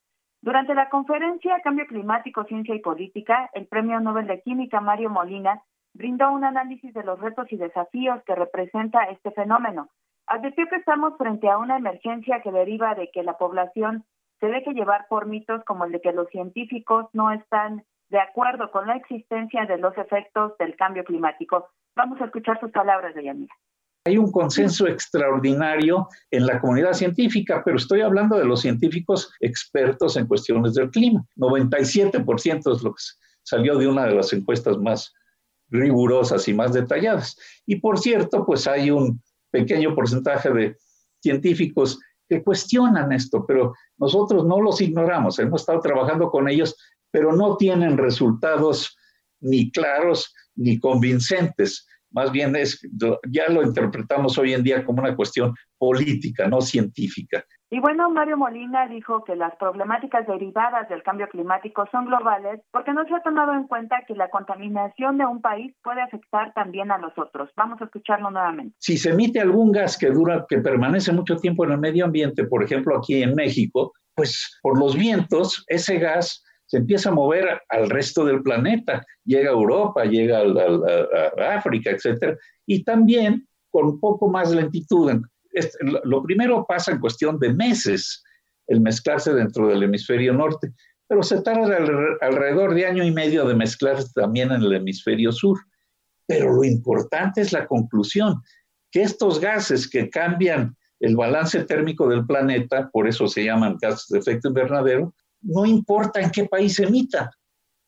Durante 0.43 0.75
la 0.75 0.87
conferencia 0.89 1.59
Cambio 1.63 1.87
Climático, 1.87 2.43
Ciencia 2.43 2.75
y 2.75 2.79
Política, 2.79 3.49
el 3.53 3.65
Premio 3.65 3.99
Nobel 4.01 4.27
de 4.27 4.41
Química 4.41 4.81
Mario 4.81 5.09
Molina 5.09 5.63
brindó 5.95 6.31
un 6.31 6.43
análisis 6.43 6.93
de 6.93 7.03
los 7.03 7.19
retos 7.19 7.51
y 7.51 7.57
desafíos 7.57 8.21
que 8.23 8.35
representa 8.35 9.05
este 9.05 9.31
fenómeno. 9.31 9.89
Advirtió 10.27 10.67
que 10.67 10.75
estamos 10.75 11.17
frente 11.17 11.49
a 11.49 11.57
una 11.57 11.77
emergencia 11.77 12.41
que 12.43 12.51
deriva 12.51 12.93
de 12.93 13.09
que 13.09 13.23
la 13.23 13.33
población 13.33 14.05
se 14.39 14.45
deje 14.45 14.73
llevar 14.73 15.07
por 15.09 15.25
mitos 15.25 15.63
como 15.65 15.85
el 15.85 15.91
de 15.91 16.01
que 16.01 16.13
los 16.13 16.29
científicos 16.29 17.07
no 17.13 17.31
están 17.31 17.83
de 18.09 18.19
acuerdo 18.19 18.71
con 18.71 18.87
la 18.87 18.95
existencia 18.95 19.65
de 19.65 19.77
los 19.77 19.97
efectos 19.97 20.53
del 20.57 20.75
cambio 20.75 21.03
climático. 21.03 21.69
Vamos 21.95 22.19
a 22.21 22.25
escuchar 22.25 22.59
sus 22.59 22.71
palabras, 22.71 23.13
de 23.15 23.23
Yanira. 23.23 23.53
Hay 24.05 24.17
un 24.17 24.31
consenso 24.31 24.87
extraordinario 24.87 26.07
en 26.31 26.45
la 26.47 26.59
comunidad 26.59 26.93
científica, 26.93 27.61
pero 27.63 27.77
estoy 27.77 28.01
hablando 28.01 28.37
de 28.37 28.45
los 28.45 28.61
científicos 28.61 29.31
expertos 29.39 30.17
en 30.17 30.25
cuestiones 30.25 30.73
del 30.73 30.89
clima. 30.89 31.23
97% 31.37 32.75
es 32.75 32.83
lo 32.83 32.91
que 32.91 33.03
salió 33.43 33.77
de 33.77 33.87
una 33.87 34.05
de 34.05 34.15
las 34.15 34.31
encuestas 34.33 34.77
más 34.77 35.13
rigurosas 35.69 36.47
y 36.47 36.53
más 36.53 36.73
detalladas. 36.73 37.37
Y 37.65 37.75
por 37.75 37.99
cierto, 37.99 38.45
pues 38.45 38.67
hay 38.67 38.89
un 38.89 39.21
pequeño 39.51 39.93
porcentaje 39.93 40.49
de 40.51 40.77
científicos 41.21 41.99
que 42.27 42.43
cuestionan 42.43 43.11
esto, 43.11 43.45
pero 43.45 43.73
nosotros 43.97 44.45
no 44.45 44.61
los 44.61 44.79
ignoramos, 44.81 45.39
hemos 45.39 45.61
estado 45.61 45.81
trabajando 45.81 46.29
con 46.29 46.47
ellos, 46.47 46.75
pero 47.11 47.33
no 47.33 47.57
tienen 47.57 47.97
resultados 47.97 48.97
ni 49.39 49.71
claros 49.71 50.33
ni 50.55 50.79
convincentes. 50.79 51.87
Más 52.11 52.31
bien 52.31 52.55
es, 52.55 52.79
ya 53.29 53.49
lo 53.49 53.61
interpretamos 53.61 54.37
hoy 54.37 54.53
en 54.53 54.63
día 54.63 54.83
como 54.83 55.01
una 55.01 55.15
cuestión 55.15 55.53
política, 55.77 56.47
no 56.47 56.59
científica. 56.59 57.45
Y 57.71 57.79
bueno, 57.79 58.09
Mario 58.09 58.35
Molina 58.35 58.87
dijo 58.87 59.23
que 59.23 59.35
las 59.35 59.55
problemáticas 59.57 60.25
derivadas 60.25 60.89
del 60.89 61.03
cambio 61.03 61.29
climático 61.29 61.87
son 61.91 62.05
globales 62.05 62.61
porque 62.71 62.93
no 62.93 63.05
se 63.05 63.13
ha 63.13 63.21
tomado 63.21 63.53
en 63.53 63.67
cuenta 63.67 63.97
que 64.07 64.15
la 64.15 64.27
contaminación 64.29 65.19
de 65.19 65.25
un 65.27 65.39
país 65.39 65.75
puede 65.83 66.01
afectar 66.01 66.51
también 66.53 66.91
a 66.91 66.97
los 66.97 67.15
otros. 67.15 67.51
Vamos 67.55 67.79
a 67.79 67.85
escucharlo 67.85 68.31
nuevamente. 68.31 68.75
Si 68.79 68.97
se 68.97 69.11
emite 69.11 69.39
algún 69.39 69.71
gas 69.71 69.99
que 69.99 70.09
dura, 70.09 70.47
que 70.49 70.57
permanece 70.57 71.11
mucho 71.11 71.37
tiempo 71.37 71.63
en 71.63 71.73
el 71.73 71.77
medio 71.77 72.05
ambiente, 72.05 72.45
por 72.45 72.63
ejemplo 72.63 72.97
aquí 72.97 73.21
en 73.21 73.35
México, 73.35 73.93
pues 74.15 74.59
por 74.63 74.79
los 74.79 74.95
vientos, 74.95 75.63
ese 75.67 75.99
gas 75.99 76.43
se 76.69 76.77
empieza 76.77 77.09
a 77.09 77.13
mover 77.13 77.61
al 77.67 77.89
resto 77.89 78.23
del 78.23 78.43
planeta, 78.43 79.03
llega 79.25 79.49
a 79.49 79.53
Europa, 79.53 80.05
llega 80.05 80.39
a, 80.39 81.55
África, 81.57 81.89
etcétera, 81.89 82.37
y 82.67 82.83
también 82.83 83.47
con 83.71 83.99
poco 83.99 84.29
más 84.29 84.51
lentitud 84.51 85.11
lo 86.03 86.21
primero 86.21 86.63
pasa 86.67 86.91
en 86.91 86.99
cuestión 86.99 87.39
de 87.39 87.53
meses 87.53 88.23
el 88.67 88.81
mezclarse 88.81 89.33
dentro 89.33 89.67
del 89.67 89.81
hemisferio 89.81 90.31
norte, 90.31 90.71
pero 91.07 91.23
se 91.23 91.41
tarda 91.41 91.75
alrededor 92.21 92.75
de 92.75 92.85
año 92.85 93.03
y 93.03 93.11
medio 93.11 93.47
de 93.47 93.55
mezclarse 93.55 94.09
también 94.13 94.51
en 94.51 94.61
el 94.61 94.73
hemisferio 94.73 95.31
sur. 95.31 95.57
Pero 96.27 96.53
lo 96.53 96.63
importante 96.63 97.41
es 97.41 97.51
la 97.51 97.65
conclusión, 97.65 98.35
que 98.91 99.01
estos 99.01 99.39
gases 99.39 99.89
que 99.89 100.11
cambian 100.11 100.77
el 100.99 101.15
balance 101.15 101.63
térmico 101.63 102.07
del 102.07 102.27
planeta, 102.27 102.91
por 102.91 103.07
eso 103.07 103.27
se 103.27 103.43
llaman 103.43 103.77
gases 103.81 104.05
de 104.09 104.19
efecto 104.19 104.49
invernadero, 104.49 105.15
no 105.41 105.65
importa 105.65 106.19
en 106.21 106.31
qué 106.31 106.45
país 106.45 106.79
emita, 106.79 107.31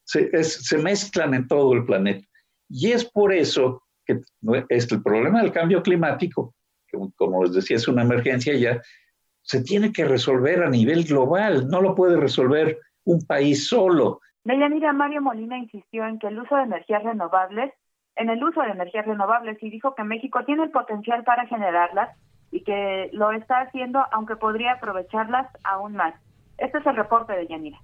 se, 0.03 0.77
mezclan 0.77 1.33
en 1.33 1.47
todo 1.47 1.73
el 1.73 1.85
planeta. 1.85 2.27
Y 2.69 2.91
es 2.91 3.05
por 3.05 3.33
eso 3.33 3.83
que 4.05 4.19
es 4.69 4.91
el 4.91 5.03
problema 5.03 5.41
del 5.41 5.51
cambio 5.51 5.83
climático 5.83 6.53
como 7.15 7.43
les 7.43 7.53
decía, 7.53 7.77
es 7.77 7.87
una 7.87 8.03
emergencia 8.03 8.53
ya, 8.55 8.81
se 9.41 9.63
tiene 9.63 9.91
que 9.91 10.05
resolver 10.05 10.63
a 10.63 10.69
nivel 10.69 11.03
global, 11.03 11.67
no 11.67 11.81
lo 11.81 11.95
puede 11.95 12.17
resolver 12.17 12.77
un 13.05 13.25
país 13.25 13.67
solo. 13.67 14.19
Deyanira 14.43 14.93
Mario 14.93 15.21
Molina 15.21 15.57
insistió 15.57 16.05
en 16.05 16.19
que 16.19 16.27
el 16.27 16.39
uso 16.39 16.55
de 16.55 16.63
energías 16.63 17.03
renovables, 17.03 17.73
en 18.15 18.29
el 18.29 18.43
uso 18.43 18.61
de 18.61 18.71
energías 18.71 19.05
renovables 19.05 19.57
y 19.61 19.69
dijo 19.69 19.95
que 19.95 20.03
México 20.03 20.43
tiene 20.45 20.63
el 20.63 20.71
potencial 20.71 21.23
para 21.23 21.47
generarlas 21.47 22.15
y 22.51 22.63
que 22.63 23.09
lo 23.13 23.31
está 23.31 23.61
haciendo, 23.61 24.05
aunque 24.11 24.35
podría 24.35 24.73
aprovecharlas 24.73 25.47
aún 25.63 25.93
más. 25.93 26.13
Este 26.61 26.77
es 26.77 26.85
el 26.85 26.95
reporte 26.95 27.33
de 27.33 27.47
Yanira. 27.47 27.81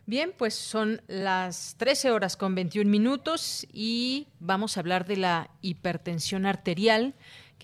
Bien, 0.06 0.34
pues 0.36 0.54
son 0.54 1.00
las 1.08 1.76
13 1.78 2.10
horas 2.10 2.36
con 2.36 2.54
21 2.54 2.90
minutos 2.90 3.66
y 3.72 4.28
vamos 4.38 4.76
a 4.76 4.80
hablar 4.80 5.06
de 5.06 5.16
la 5.16 5.50
hipertensión 5.62 6.44
arterial 6.44 7.14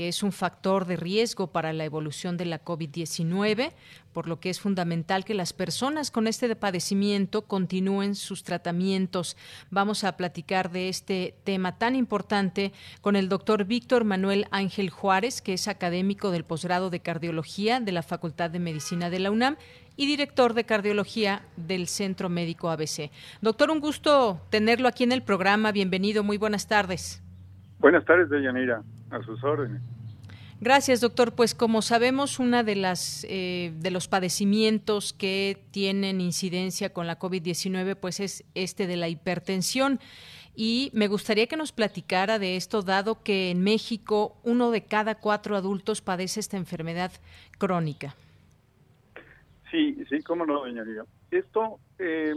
que 0.00 0.08
es 0.08 0.22
un 0.22 0.32
factor 0.32 0.86
de 0.86 0.96
riesgo 0.96 1.48
para 1.48 1.74
la 1.74 1.84
evolución 1.84 2.38
de 2.38 2.46
la 2.46 2.64
COVID-19, 2.64 3.72
por 4.14 4.28
lo 4.28 4.40
que 4.40 4.48
es 4.48 4.58
fundamental 4.58 5.26
que 5.26 5.34
las 5.34 5.52
personas 5.52 6.10
con 6.10 6.26
este 6.26 6.56
padecimiento 6.56 7.42
continúen 7.42 8.14
sus 8.14 8.42
tratamientos. 8.42 9.36
Vamos 9.70 10.02
a 10.04 10.16
platicar 10.16 10.70
de 10.70 10.88
este 10.88 11.34
tema 11.44 11.76
tan 11.76 11.96
importante 11.96 12.72
con 13.02 13.14
el 13.14 13.28
doctor 13.28 13.66
Víctor 13.66 14.04
Manuel 14.04 14.46
Ángel 14.50 14.88
Juárez, 14.88 15.42
que 15.42 15.52
es 15.52 15.68
académico 15.68 16.30
del 16.30 16.44
posgrado 16.44 16.88
de 16.88 17.00
cardiología 17.00 17.78
de 17.78 17.92
la 17.92 18.02
Facultad 18.02 18.48
de 18.48 18.58
Medicina 18.58 19.10
de 19.10 19.18
la 19.18 19.30
UNAM 19.30 19.58
y 19.98 20.06
director 20.06 20.54
de 20.54 20.64
cardiología 20.64 21.42
del 21.58 21.88
Centro 21.88 22.30
Médico 22.30 22.70
ABC. 22.70 23.10
Doctor, 23.42 23.70
un 23.70 23.80
gusto 23.80 24.40
tenerlo 24.48 24.88
aquí 24.88 25.04
en 25.04 25.12
el 25.12 25.22
programa. 25.22 25.72
Bienvenido, 25.72 26.24
muy 26.24 26.38
buenas 26.38 26.68
tardes. 26.68 27.22
Buenas 27.80 28.06
tardes, 28.06 28.30
Deyanira, 28.30 28.82
a 29.10 29.22
sus 29.22 29.42
órdenes. 29.44 29.82
Gracias, 30.60 31.00
doctor. 31.00 31.34
Pues 31.34 31.54
como 31.54 31.80
sabemos, 31.80 32.38
una 32.38 32.62
de 32.62 32.76
las 32.76 33.26
eh, 33.30 33.72
de 33.78 33.90
los 33.90 34.08
padecimientos 34.08 35.14
que 35.14 35.64
tienen 35.70 36.20
incidencia 36.20 36.92
con 36.92 37.06
la 37.06 37.18
COVID-19, 37.18 37.96
pues 37.96 38.20
es 38.20 38.44
este 38.54 38.86
de 38.86 38.96
la 38.96 39.08
hipertensión. 39.08 40.00
Y 40.54 40.90
me 40.92 41.08
gustaría 41.08 41.46
que 41.46 41.56
nos 41.56 41.72
platicara 41.72 42.38
de 42.38 42.56
esto, 42.56 42.82
dado 42.82 43.22
que 43.22 43.50
en 43.50 43.62
México 43.62 44.36
uno 44.42 44.70
de 44.70 44.84
cada 44.84 45.14
cuatro 45.14 45.56
adultos 45.56 46.02
padece 46.02 46.40
esta 46.40 46.58
enfermedad 46.58 47.12
crónica. 47.56 48.14
Sí, 49.70 49.96
sí, 50.08 50.20
cómo 50.22 50.44
no, 50.44 50.60
doña 50.60 50.84
Esto 51.30 51.78
eh, 51.98 52.34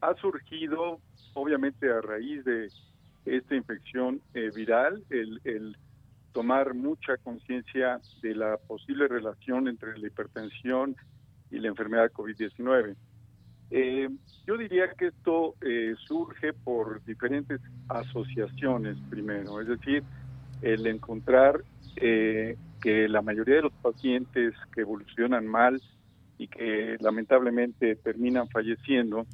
ha 0.00 0.14
surgido, 0.16 0.98
obviamente, 1.34 1.90
a 1.90 2.00
raíz 2.00 2.44
de 2.44 2.68
esta 3.24 3.54
infección 3.54 4.20
eh, 4.34 4.50
viral, 4.54 5.02
el, 5.10 5.76
tomar 6.34 6.74
mucha 6.74 7.16
conciencia 7.16 8.00
de 8.20 8.34
la 8.34 8.58
posible 8.58 9.08
relación 9.08 9.68
entre 9.68 9.96
la 9.96 10.06
hipertensión 10.06 10.94
y 11.50 11.58
la 11.60 11.68
enfermedad 11.68 12.12
COVID-19. 12.12 12.94
Eh, 13.70 14.08
yo 14.46 14.58
diría 14.58 14.90
que 14.98 15.06
esto 15.06 15.54
surge 16.06 16.52
por 16.52 17.02
diferentes 17.04 17.60
asociaciones 17.88 18.98
primero, 19.08 19.60
es 19.60 19.68
decir, 19.68 20.02
el 20.60 20.86
encontrar 20.86 21.64
que 21.96 23.08
la 23.08 23.22
mayoría 23.22 23.56
de 23.56 23.62
los 23.62 23.72
pacientes 23.74 24.54
que 24.74 24.82
evolucionan 24.82 25.46
mal 25.46 25.80
y 26.38 26.48
que 26.48 26.96
lamentablemente 27.00 27.96
terminan 27.96 28.48
falleciendo, 28.48 29.26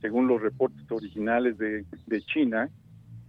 según 0.00 0.28
los 0.28 0.40
reportes 0.40 0.90
originales 0.90 1.56
de, 1.58 2.22
China, 2.26 2.68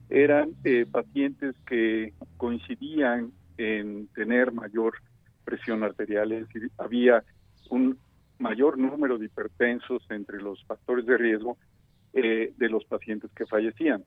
eran 0.10 0.52
eh, 0.63 0.86
pacientes 0.89 1.56
que 1.66 2.13
coincidían 2.38 3.32
en 3.58 4.08
tener 4.08 4.52
mayor 4.52 4.96
presión 5.44 5.84
arterial, 5.84 6.32
es 6.32 6.48
decir, 6.48 6.72
había 6.78 7.24
un 7.70 7.98
mayor 8.39 8.78
número 8.78 9.18
de 9.18 9.26
hipertensos 9.26 10.04
entre 10.10 10.42
los 10.42 10.63
factores 10.66 11.06
de 11.06 11.18
riesgo 11.18 11.58
eh, 12.13 12.54
de 12.58 12.70
los 12.70 12.86
pacientes 12.86 13.32
que 13.36 13.46
fallecían. 13.46 14.04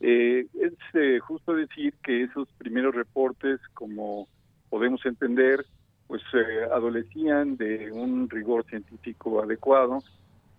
Eh, 0.00 0.46
es 0.54 1.22
justo 1.22 1.54
decir 1.54 1.94
que 2.02 2.22
esos 2.22 2.48
primeros 2.58 2.94
reportes, 2.94 3.60
como 3.74 4.28
podemos 4.68 5.04
entender, 5.06 5.64
pues 6.08 6.22
eh, 6.32 6.64
adolecían 6.72 7.56
de 7.56 7.92
un 7.92 8.28
rigor 8.30 8.64
científico 8.66 9.42
adecuado 9.42 10.02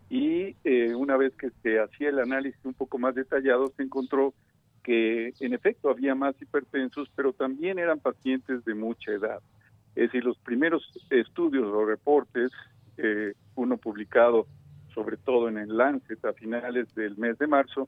y 0.10 0.56
eh, 0.64 0.94
una 0.96 1.18
vez 1.18 1.34
que 1.36 1.50
se 1.64 1.80
hacía 1.80 2.10
el 2.10 2.20
análisis 2.20 2.60
un 2.64 2.76
poco 2.76 2.98
más 3.00 3.16
detallado 3.16 3.72
se 3.76 3.84
encontró 3.84 4.34
que 4.84 5.34
en 5.40 5.54
efecto 5.54 5.90
había 5.90 6.16
más 6.16 6.40
hipertensos, 6.42 7.10
pero 7.16 7.34
también 7.34 7.80
eran 7.80 8.00
pacientes 8.00 8.64
de 8.66 8.76
mucha 8.76 9.12
edad. 9.12 9.40
Es 9.96 10.12
decir, 10.12 10.24
los 10.24 10.38
primeros 10.40 10.84
estudios 11.10 11.66
o 11.66 11.86
reportes, 11.86 12.52
eh, 12.98 13.34
uno 13.56 13.78
publicado 13.78 14.48
sobre 14.94 15.18
todo 15.18 15.48
en 15.48 15.58
el 15.58 15.78
Lancet 15.78 16.24
a 16.26 16.34
finales 16.34 16.94
del 16.96 17.18
mes 17.18 17.38
de 17.38 17.48
marzo, 17.48 17.88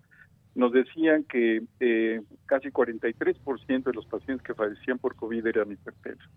nos 0.56 0.72
decían 0.72 1.24
que 1.24 1.64
eh, 1.80 2.22
casi 2.46 2.70
43% 2.70 3.84
de 3.84 3.94
los 3.94 4.06
pacientes 4.06 4.46
que 4.46 4.54
fallecían 4.54 5.00
por 5.00 5.16
COVID 5.16 5.46
eran 5.46 5.72
hipertensos. 5.72 6.30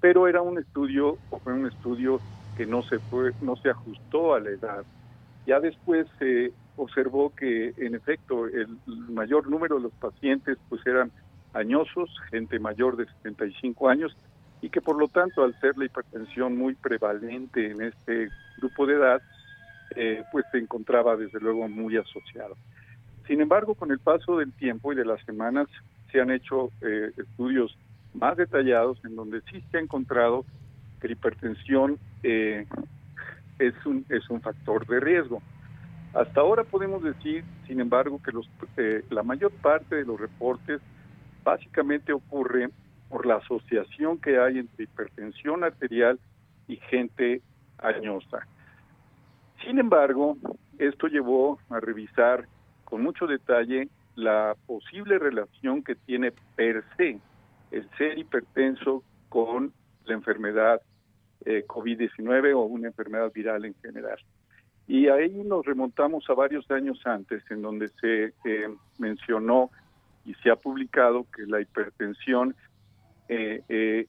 Pero 0.00 0.26
era 0.26 0.42
un 0.42 0.58
estudio, 0.58 1.16
o 1.30 1.38
fue 1.38 1.52
un 1.52 1.66
estudio 1.66 2.20
que 2.56 2.66
no 2.66 2.82
se 2.82 2.98
fue, 2.98 3.32
no 3.40 3.56
se 3.56 3.70
ajustó 3.70 4.34
a 4.34 4.40
la 4.40 4.50
edad. 4.50 4.84
Ya 5.46 5.60
después 5.60 6.06
se 6.18 6.52
observó 6.76 7.34
que 7.34 7.74
en 7.76 7.94
efecto 7.94 8.46
el 8.46 8.68
mayor 8.86 9.48
número 9.48 9.76
de 9.76 9.82
los 9.82 9.92
pacientes 9.92 10.58
pues 10.68 10.84
eran 10.86 11.10
añosos, 11.54 12.10
gente 12.30 12.58
mayor 12.58 12.96
de 12.96 13.06
75 13.22 13.88
años 13.88 14.16
y 14.60 14.70
que 14.70 14.80
por 14.80 14.98
lo 14.98 15.08
tanto 15.08 15.42
al 15.42 15.58
ser 15.60 15.76
la 15.76 15.86
hipertensión 15.86 16.56
muy 16.56 16.74
prevalente 16.74 17.70
en 17.70 17.82
este 17.82 18.28
grupo 18.58 18.86
de 18.86 18.94
edad, 18.94 19.22
eh, 19.96 20.22
pues 20.30 20.44
se 20.52 20.58
encontraba 20.58 21.16
desde 21.16 21.40
luego 21.40 21.68
muy 21.68 21.96
asociado. 21.96 22.56
Sin 23.26 23.40
embargo, 23.40 23.74
con 23.74 23.90
el 23.90 23.98
paso 23.98 24.38
del 24.38 24.52
tiempo 24.52 24.92
y 24.92 24.96
de 24.96 25.04
las 25.04 25.22
semanas 25.24 25.66
se 26.10 26.20
han 26.20 26.30
hecho 26.30 26.70
eh, 26.80 27.10
estudios 27.16 27.76
más 28.14 28.36
detallados 28.36 28.98
en 29.04 29.16
donde 29.16 29.40
sí 29.50 29.62
se 29.70 29.78
ha 29.78 29.80
encontrado 29.80 30.44
que 31.00 31.08
la 31.08 31.14
hipertensión 31.14 31.98
eh, 32.22 32.66
es, 33.58 33.74
un, 33.84 34.04
es 34.08 34.28
un 34.30 34.40
factor 34.40 34.86
de 34.86 35.00
riesgo. 35.00 35.42
Hasta 36.14 36.40
ahora 36.40 36.64
podemos 36.64 37.02
decir, 37.02 37.44
sin 37.66 37.80
embargo, 37.80 38.20
que 38.22 38.32
los, 38.32 38.48
la 39.10 39.22
mayor 39.22 39.50
parte 39.52 39.96
de 39.96 40.04
los 40.04 40.20
reportes 40.20 40.80
básicamente 41.42 42.12
ocurre 42.12 42.68
por 43.08 43.26
la 43.26 43.36
asociación 43.36 44.18
que 44.18 44.38
hay 44.38 44.58
entre 44.58 44.84
hipertensión 44.84 45.64
arterial 45.64 46.18
y 46.68 46.76
gente 46.76 47.40
añosa. 47.78 48.46
Sin 49.64 49.78
embargo, 49.78 50.36
esto 50.78 51.06
llevó 51.06 51.58
a 51.70 51.80
revisar 51.80 52.46
con 52.84 53.02
mucho 53.02 53.26
detalle 53.26 53.88
la 54.14 54.54
posible 54.66 55.18
relación 55.18 55.82
que 55.82 55.94
tiene 55.94 56.32
per 56.56 56.84
se 56.96 57.18
el 57.70 57.88
ser 57.96 58.18
hipertenso 58.18 59.02
con 59.28 59.72
la 60.04 60.14
enfermedad 60.14 60.82
eh, 61.44 61.64
COVID-19 61.66 62.54
o 62.54 62.60
una 62.64 62.88
enfermedad 62.88 63.32
viral 63.32 63.64
en 63.64 63.74
general. 63.82 64.18
Y 64.88 65.08
ahí 65.08 65.42
nos 65.44 65.64
remontamos 65.64 66.28
a 66.28 66.34
varios 66.34 66.70
años 66.70 67.00
antes, 67.04 67.42
en 67.50 67.62
donde 67.62 67.88
se 68.00 68.34
eh, 68.44 68.68
mencionó 68.98 69.70
y 70.24 70.34
se 70.34 70.50
ha 70.50 70.56
publicado 70.56 71.26
que 71.34 71.46
la 71.46 71.60
hipertensión 71.60 72.54
eh, 73.28 73.62
eh, 73.68 74.06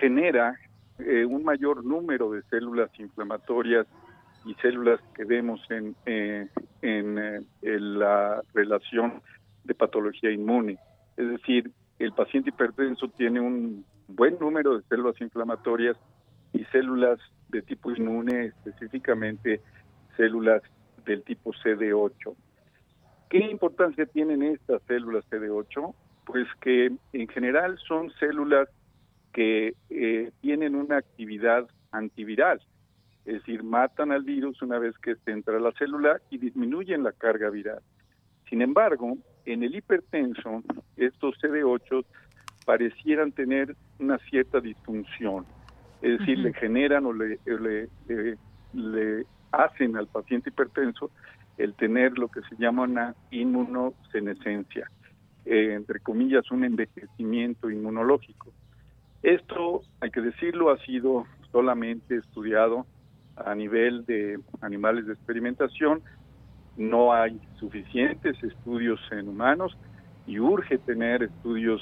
genera 0.00 0.58
eh, 0.98 1.24
un 1.24 1.44
mayor 1.44 1.84
número 1.84 2.30
de 2.30 2.42
células 2.50 2.90
inflamatorias 2.98 3.86
y 4.44 4.54
células 4.54 5.00
que 5.14 5.24
vemos 5.24 5.60
en, 5.70 5.94
en, 6.04 7.98
la 7.98 8.42
relación 8.54 9.22
de 9.62 9.74
patología 9.74 10.32
inmune. 10.32 10.78
Es 11.16 11.28
decir, 11.28 11.70
el 12.00 12.12
paciente 12.12 12.50
hipertenso 12.50 13.08
tiene 13.08 13.40
un 13.40 13.84
buen 14.08 14.36
número 14.40 14.76
de 14.76 14.82
células 14.88 15.20
inflamatorias 15.20 15.96
y 16.52 16.64
células 16.66 17.20
de 17.52 17.62
tipo 17.62 17.92
inmune, 17.92 18.46
específicamente 18.46 19.60
células 20.16 20.62
del 21.04 21.22
tipo 21.22 21.52
CD8. 21.52 22.34
¿Qué 23.30 23.38
importancia 23.38 24.06
tienen 24.06 24.42
estas 24.42 24.82
células 24.82 25.24
CD8? 25.30 25.94
Pues 26.24 26.46
que 26.60 26.92
en 27.12 27.28
general 27.28 27.78
son 27.86 28.10
células 28.18 28.68
que 29.32 29.74
eh, 29.90 30.30
tienen 30.40 30.74
una 30.74 30.98
actividad 30.98 31.68
antiviral, 31.90 32.60
es 33.24 33.34
decir, 33.34 33.62
matan 33.62 34.12
al 34.12 34.24
virus 34.24 34.60
una 34.62 34.78
vez 34.78 34.96
que 34.98 35.14
entra 35.26 35.60
la 35.60 35.72
célula 35.72 36.20
y 36.30 36.38
disminuyen 36.38 37.02
la 37.02 37.12
carga 37.12 37.50
viral. 37.50 37.80
Sin 38.48 38.62
embargo, 38.62 39.16
en 39.44 39.62
el 39.62 39.74
hipertenso, 39.74 40.62
estos 40.96 41.36
CD8 41.40 42.04
parecieran 42.66 43.32
tener 43.32 43.76
una 43.98 44.18
cierta 44.18 44.60
disfunción, 44.60 45.46
es 46.02 46.18
decir, 46.18 46.38
le 46.38 46.52
generan 46.52 47.06
o 47.06 47.12
le, 47.12 47.38
le 48.72 49.26
hacen 49.52 49.96
al 49.96 50.08
paciente 50.08 50.50
hipertenso 50.50 51.10
el 51.58 51.74
tener 51.74 52.18
lo 52.18 52.28
que 52.28 52.40
se 52.42 52.56
llama 52.56 52.82
una 52.82 53.14
inmunosenescencia, 53.30 54.90
eh, 55.44 55.74
entre 55.74 56.00
comillas, 56.00 56.50
un 56.50 56.64
envejecimiento 56.64 57.70
inmunológico. 57.70 58.52
Esto, 59.22 59.82
hay 60.00 60.10
que 60.10 60.20
decirlo, 60.20 60.70
ha 60.70 60.78
sido 60.78 61.26
solamente 61.52 62.16
estudiado 62.16 62.86
a 63.36 63.54
nivel 63.54 64.04
de 64.06 64.40
animales 64.60 65.06
de 65.06 65.12
experimentación. 65.12 66.02
No 66.76 67.12
hay 67.12 67.40
suficientes 67.60 68.42
estudios 68.42 69.00
en 69.12 69.28
humanos 69.28 69.76
y 70.26 70.38
urge 70.38 70.78
tener 70.78 71.22
estudios 71.22 71.80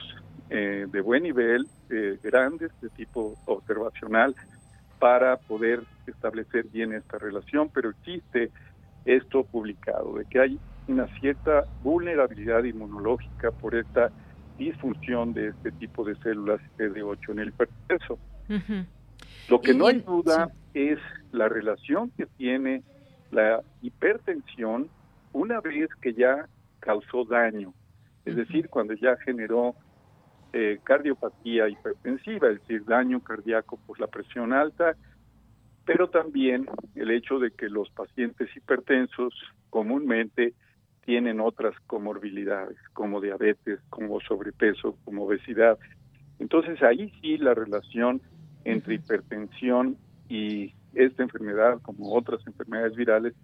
eh, 0.51 0.87
de 0.91 1.01
buen 1.01 1.23
nivel, 1.23 1.69
eh, 1.91 2.19
grandes, 2.23 2.73
de 2.81 2.89
tipo 2.91 3.37
observacional, 3.47 4.35
para 4.99 5.37
poder 5.37 5.83
establecer 6.07 6.67
bien 6.67 6.93
esta 6.93 7.19
relación, 7.19 7.71
pero 7.73 7.91
existe 7.91 8.51
esto 9.05 9.45
publicado, 9.45 10.15
de 10.15 10.25
que 10.27 10.41
hay 10.41 10.59
una 10.89 11.07
cierta 11.21 11.65
vulnerabilidad 11.83 12.65
inmunológica 12.65 13.53
por 13.53 13.75
esta 13.77 14.11
disfunción 14.59 15.33
de 15.33 15.49
este 15.49 15.73
tipo 15.73 16.05
de 16.05 16.17
células 16.17 16.61
CD8 16.77 17.31
en 17.31 17.39
el 17.39 17.49
hipertenso. 17.49 18.19
Lo 19.49 19.61
que 19.61 19.73
no 19.73 19.87
hay 19.87 20.01
duda 20.01 20.51
es 20.75 20.99
la 21.33 21.49
relación 21.49 22.11
que 22.17 22.27
tiene 22.27 22.83
la 23.31 23.63
hipertensión 23.83 24.89
una 25.33 25.61
vez 25.61 25.89
que 26.03 26.13
ya 26.13 26.47
causó 26.81 27.25
daño, 27.25 27.73
es 28.25 28.37
decir, 28.37 28.69
cuando 28.69 28.95
ya 28.95 29.17
generó 29.25 29.77
eh, 30.53 30.81
cardiopatía 30.83 31.69
hipertensiva, 31.69 32.49
es 32.49 32.61
decir, 32.61 32.85
daño 32.85 33.21
cardíaco 33.21 33.79
por 33.87 34.01
la 34.01 34.07
presión 34.07 34.53
alta 34.53 34.97
pero 35.93 36.09
también 36.09 36.67
el 36.95 37.11
hecho 37.11 37.41
de 37.41 37.51
que 37.51 37.69
los 37.69 37.91
pacientes 37.91 38.49
hipertensos 38.57 39.35
comúnmente 39.71 40.55
tienen 41.05 41.41
otras 41.41 41.75
comorbilidades, 41.89 42.77
como 42.93 43.21
diabetes, 43.21 43.81
como 43.89 44.21
sobrepeso, 44.21 44.97
como 45.05 45.25
obesidad. 45.25 45.81
Entonces 46.39 46.81
ahí 46.83 47.13
sí 47.21 47.39
la 47.39 47.55
relación 47.55 48.21
entre 48.65 48.95
hipertensión 48.95 49.97
y 50.29 50.75
esta 50.95 51.25
enfermedad, 51.25 51.81
como 51.83 52.15
otras 52.15 52.47
enfermedades 52.47 52.95
virales, 52.95 53.35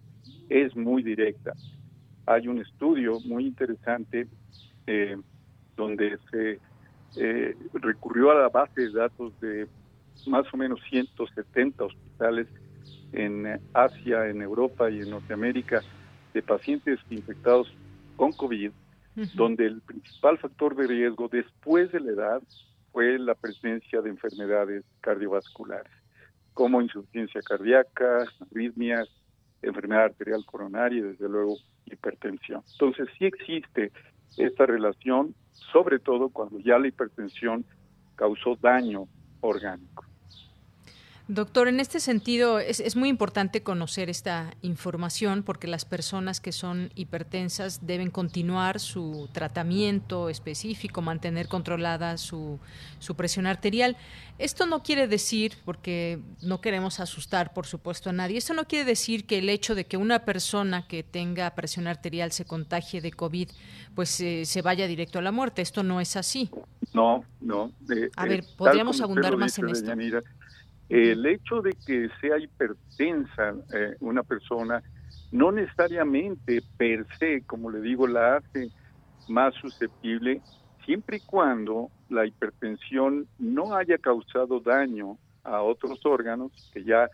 es 0.49 0.77
muy 0.77 1.03
directa. 1.03 1.53
Hay 2.27 2.47
un 2.47 2.59
estudio 2.59 3.19
muy 3.25 3.47
interesante 3.47 4.29
eh, 4.87 5.16
donde 5.77 6.16
se 6.31 6.61
eh, 7.16 7.57
recurrió 7.74 8.31
a 8.31 8.35
la 8.35 8.48
base 8.48 8.83
de 8.83 8.92
datos 8.92 9.38
de 9.40 9.66
más 10.26 10.46
o 10.52 10.57
menos 10.57 10.81
170 10.88 11.85
hospitales 11.85 12.46
en 13.12 13.61
Asia, 13.72 14.26
en 14.29 14.42
Europa 14.42 14.90
y 14.90 15.00
en 15.00 15.11
Norteamérica 15.11 15.83
de 16.35 16.42
pacientes 16.42 16.98
infectados 17.11 17.72
con 18.16 18.33
COVID, 18.33 18.70
donde 19.35 19.66
el 19.66 19.81
principal 19.81 20.37
factor 20.38 20.76
de 20.76 20.87
riesgo 20.87 21.29
después 21.29 21.90
de 21.92 22.00
la 22.00 22.12
edad 22.12 22.42
fue 22.92 23.18
la 23.18 23.35
presencia 23.35 24.02
de 24.02 24.11
enfermedades 24.11 24.85
cardiovasculares, 25.00 25.92
como 26.52 26.83
insuficiencia 26.83 27.40
cardíaca, 27.42 28.26
arritmias, 28.50 29.09
enfermedad 29.62 30.05
arterial 30.05 30.44
coronaria 30.44 30.98
y 30.98 31.02
desde 31.02 31.29
luego 31.29 31.57
hipertensión. 31.87 32.62
Entonces 32.72 33.09
sí 33.18 33.24
existe 33.24 33.92
esta 34.37 34.66
relación, 34.66 35.35
sobre 35.73 35.99
todo 35.99 36.29
cuando 36.29 36.59
ya 36.61 36.79
la 36.79 36.88
hipertensión 36.88 37.64
causó 38.14 38.57
daño 38.57 39.09
orgánico. 39.40 40.05
Doctor, 41.29 41.67
en 41.67 41.81
este 41.81 41.99
sentido 41.99 42.61
es, 42.61 42.95
muy 42.95 43.09
importante 43.09 43.65
conocer 43.65 44.09
esta 44.09 44.55
información 44.62 45.43
porque 45.43 45.67
las 45.67 45.85
personas 45.85 46.41
que 46.41 46.53
son 46.53 46.93
hipertensas 46.95 47.85
deben 47.85 48.12
continuar 48.12 48.79
su 48.79 49.29
tratamiento 49.33 50.29
específico, 50.29 51.03
mantener 51.03 51.49
controlada 51.49 52.17
su, 52.17 52.61
su 53.01 53.17
presión 53.17 53.49
arterial. 53.49 53.97
Esto 54.39 54.67
no 54.67 54.85
quiere 54.85 55.09
decir, 55.09 55.55
porque 55.65 56.21
no 56.43 56.61
queremos 56.61 57.01
asustar, 57.01 57.53
por 57.53 57.67
supuesto, 57.67 58.11
a 58.11 58.12
nadie, 58.12 58.39
esto 58.39 58.55
no 58.55 58.69
quiere 58.69 58.85
decir 58.85 59.27
que 59.27 59.39
el 59.39 59.49
hecho 59.49 59.75
de 59.75 59.85
que 59.85 59.97
una 59.97 60.25
persona 60.25 60.87
que 60.87 61.03
tenga 61.03 61.53
presión 61.57 61.89
arterial 61.89 62.31
se 62.31 62.45
contagie 62.45 63.01
de 63.01 63.11
COVID, 63.11 63.49
pues 63.97 64.21
eh, 64.21 64.45
se 64.45 64.62
vaya 64.62 64.87
directo 64.87 65.19
a 65.19 65.23
la 65.23 65.33
muerte. 65.33 65.61
Esto 65.61 65.83
no 65.83 66.01
es 66.01 66.15
así. 66.15 66.51
No, 66.95 67.25
no. 67.41 67.73
a 68.15 68.27
ver, 68.27 68.45
¿podríamos 68.57 69.01
abundar 69.01 69.37
más 69.37 69.59
en 69.59 69.71
esto? 69.71 69.93
El 70.88 71.27
hecho 71.27 71.62
de 71.62 71.77
que 71.85 72.09
sea 72.20 72.38
hipertensa 72.38 73.55
eh, 73.72 73.96
una 74.01 74.22
persona 74.22 74.83
no 75.33 75.51
necesariamente 75.51 76.62
per 76.77 77.07
se, 77.18 77.42
como 77.44 77.70
le 77.70 77.81
digo, 77.81 78.07
la 78.07 78.37
hace 78.37 78.70
más 79.27 79.55
susceptible, 79.57 80.40
siempre 80.85 81.16
y 81.18 81.20
cuando 81.20 81.90
la 82.09 82.25
hipertensión 82.27 83.29
no 83.38 83.75
haya 83.75 83.99
causado 83.99 84.61
daño 84.61 85.18
a 85.42 85.62
otros 85.62 85.99
órganos, 86.05 86.53
que 86.72 86.85
ya 86.85 87.11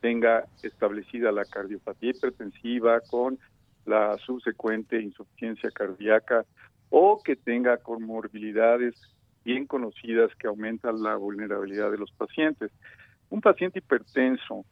tenga 0.00 0.44
establecida 0.62 1.32
la 1.32 1.44
cardiopatía 1.44 2.10
hipertensiva 2.10 3.00
con 3.00 3.38
la 3.86 4.18
subsecuente 4.18 5.00
insuficiencia 5.00 5.70
cardíaca 5.70 6.44
o 6.90 7.22
que 7.22 7.36
tenga 7.36 7.78
comorbilidades 7.78 8.94
bien 9.44 9.66
conocidas 9.66 10.30
que 10.38 10.46
aumentan 10.46 11.02
la 11.02 11.16
vulnerabilidad 11.16 11.90
de 11.90 11.98
los 11.98 12.10
pacientes. 12.12 12.70
Un 13.34 13.40
paciente 13.40 13.80
hipertenso, 13.80 14.64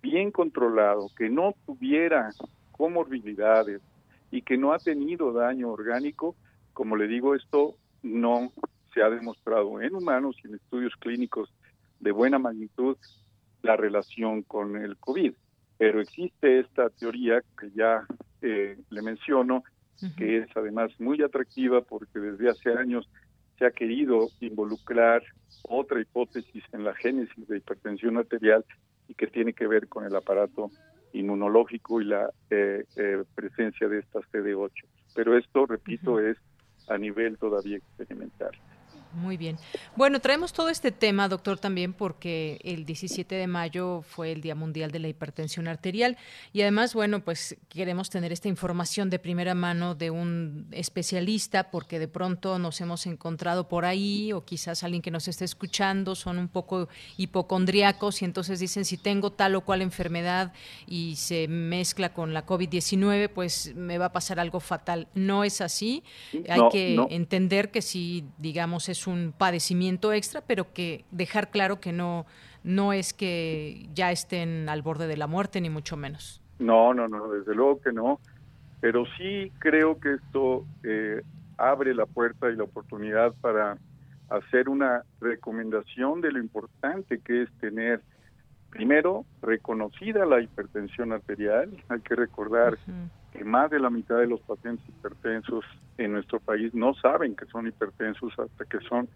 bien 0.00 0.30
controlado, 0.30 1.10
que 1.18 1.28
no 1.28 1.52
tuviera 1.66 2.30
comorbilidades 2.70 3.82
y 4.30 4.42
que 4.42 4.56
no 4.56 4.72
ha 4.72 4.78
tenido 4.78 5.32
daño 5.32 5.68
orgánico, 5.68 6.36
como 6.74 6.94
le 6.94 7.08
digo, 7.08 7.34
esto 7.34 7.74
no 8.04 8.52
se 8.92 9.02
ha 9.02 9.10
demostrado 9.10 9.82
en 9.82 9.96
humanos 9.96 10.36
y 10.44 10.46
en 10.46 10.54
estudios 10.54 10.92
clínicos 11.00 11.52
de 11.98 12.12
buena 12.12 12.38
magnitud 12.38 12.96
la 13.62 13.74
relación 13.76 14.42
con 14.42 14.76
el 14.76 14.96
COVID. 14.96 15.32
Pero 15.76 16.00
existe 16.00 16.60
esta 16.60 16.90
teoría 16.90 17.42
que 17.58 17.72
ya 17.72 18.06
eh, 18.42 18.78
le 18.90 19.02
menciono, 19.02 19.64
que 20.16 20.38
es 20.38 20.56
además 20.56 20.92
muy 21.00 21.20
atractiva 21.20 21.80
porque 21.80 22.20
desde 22.20 22.48
hace 22.48 22.74
años 22.74 23.10
se 23.58 23.66
ha 23.66 23.70
querido 23.70 24.28
involucrar 24.40 25.22
otra 25.62 26.00
hipótesis 26.00 26.64
en 26.72 26.84
la 26.84 26.94
génesis 26.94 27.48
de 27.48 27.58
hipertensión 27.58 28.18
arterial 28.18 28.64
y 29.08 29.14
que 29.14 29.26
tiene 29.26 29.52
que 29.52 29.66
ver 29.66 29.88
con 29.88 30.04
el 30.04 30.14
aparato 30.14 30.70
inmunológico 31.12 32.00
y 32.00 32.06
la 32.06 32.30
eh, 32.50 32.84
eh, 32.96 33.22
presencia 33.34 33.88
de 33.88 34.00
esta 34.00 34.20
CD8. 34.32 34.70
Pero 35.14 35.38
esto, 35.38 35.66
repito, 35.66 36.18
es 36.18 36.36
a 36.88 36.98
nivel 36.98 37.38
todavía 37.38 37.76
experimental. 37.76 38.50
Muy 39.14 39.36
bien. 39.36 39.58
Bueno, 39.96 40.20
traemos 40.20 40.52
todo 40.52 40.68
este 40.68 40.90
tema, 40.90 41.28
doctor, 41.28 41.58
también 41.58 41.92
porque 41.92 42.58
el 42.64 42.84
17 42.84 43.34
de 43.34 43.46
mayo 43.46 44.02
fue 44.02 44.32
el 44.32 44.40
Día 44.40 44.54
Mundial 44.54 44.90
de 44.90 44.98
la 44.98 45.08
Hipertensión 45.08 45.68
Arterial 45.68 46.16
y 46.52 46.62
además, 46.62 46.94
bueno, 46.94 47.20
pues 47.20 47.56
queremos 47.68 48.10
tener 48.10 48.32
esta 48.32 48.48
información 48.48 49.10
de 49.10 49.18
primera 49.18 49.54
mano 49.54 49.94
de 49.94 50.10
un 50.10 50.66
especialista 50.72 51.70
porque 51.70 51.98
de 51.98 52.08
pronto 52.08 52.58
nos 52.58 52.80
hemos 52.80 53.06
encontrado 53.06 53.68
por 53.68 53.84
ahí 53.84 54.32
o 54.32 54.44
quizás 54.44 54.82
alguien 54.82 55.02
que 55.02 55.10
nos 55.10 55.28
esté 55.28 55.44
escuchando 55.44 56.14
son 56.14 56.38
un 56.38 56.48
poco 56.48 56.88
hipocondriacos 57.16 58.22
y 58.22 58.24
entonces 58.24 58.58
dicen 58.58 58.84
si 58.84 58.96
tengo 58.96 59.30
tal 59.30 59.54
o 59.54 59.60
cual 59.60 59.82
enfermedad 59.82 60.52
y 60.86 61.16
se 61.16 61.46
mezcla 61.48 62.12
con 62.12 62.34
la 62.34 62.46
COVID-19, 62.46 63.28
pues 63.28 63.74
me 63.76 63.98
va 63.98 64.06
a 64.06 64.12
pasar 64.12 64.40
algo 64.40 64.60
fatal. 64.60 65.08
No 65.14 65.44
es 65.44 65.60
así. 65.60 66.02
Hay 66.48 66.60
que 66.72 66.96
entender 67.10 67.70
que 67.70 67.82
si, 67.82 68.24
digamos, 68.38 68.88
es 68.88 69.03
un 69.06 69.34
padecimiento 69.36 70.12
extra, 70.12 70.40
pero 70.40 70.72
que 70.72 71.04
dejar 71.10 71.50
claro 71.50 71.80
que 71.80 71.92
no, 71.92 72.26
no 72.62 72.92
es 72.92 73.12
que 73.12 73.88
ya 73.94 74.10
estén 74.10 74.68
al 74.68 74.82
borde 74.82 75.06
de 75.06 75.16
la 75.16 75.26
muerte, 75.26 75.60
ni 75.60 75.70
mucho 75.70 75.96
menos. 75.96 76.42
No, 76.58 76.94
no, 76.94 77.08
no, 77.08 77.28
desde 77.32 77.54
luego 77.54 77.80
que 77.80 77.92
no, 77.92 78.20
pero 78.80 79.04
sí 79.16 79.50
creo 79.58 79.98
que 79.98 80.14
esto 80.14 80.64
eh, 80.82 81.22
abre 81.56 81.94
la 81.94 82.06
puerta 82.06 82.50
y 82.50 82.56
la 82.56 82.64
oportunidad 82.64 83.34
para 83.40 83.78
hacer 84.30 84.68
una 84.68 85.04
recomendación 85.20 86.20
de 86.20 86.32
lo 86.32 86.38
importante 86.38 87.18
que 87.18 87.42
es 87.42 87.52
tener 87.60 88.00
primero 88.70 89.24
reconocida 89.40 90.26
la 90.26 90.40
hipertensión 90.40 91.12
arterial. 91.12 91.70
Hay 91.88 92.00
que 92.00 92.16
recordar 92.16 92.76
que 93.34 93.44
más 93.44 93.70
de 93.70 93.80
la 93.80 93.90
mitad 93.90 94.18
de 94.18 94.28
los 94.28 94.40
pacientes 94.42 94.88
hipertensos 94.88 95.64
en 95.98 96.12
nuestro 96.12 96.38
país 96.38 96.72
no 96.72 96.94
saben 96.94 97.34
que 97.34 97.46
son 97.46 97.66
hipertensos 97.66 98.32
hasta 98.38 98.64
que 98.64 98.78
son 98.88 99.08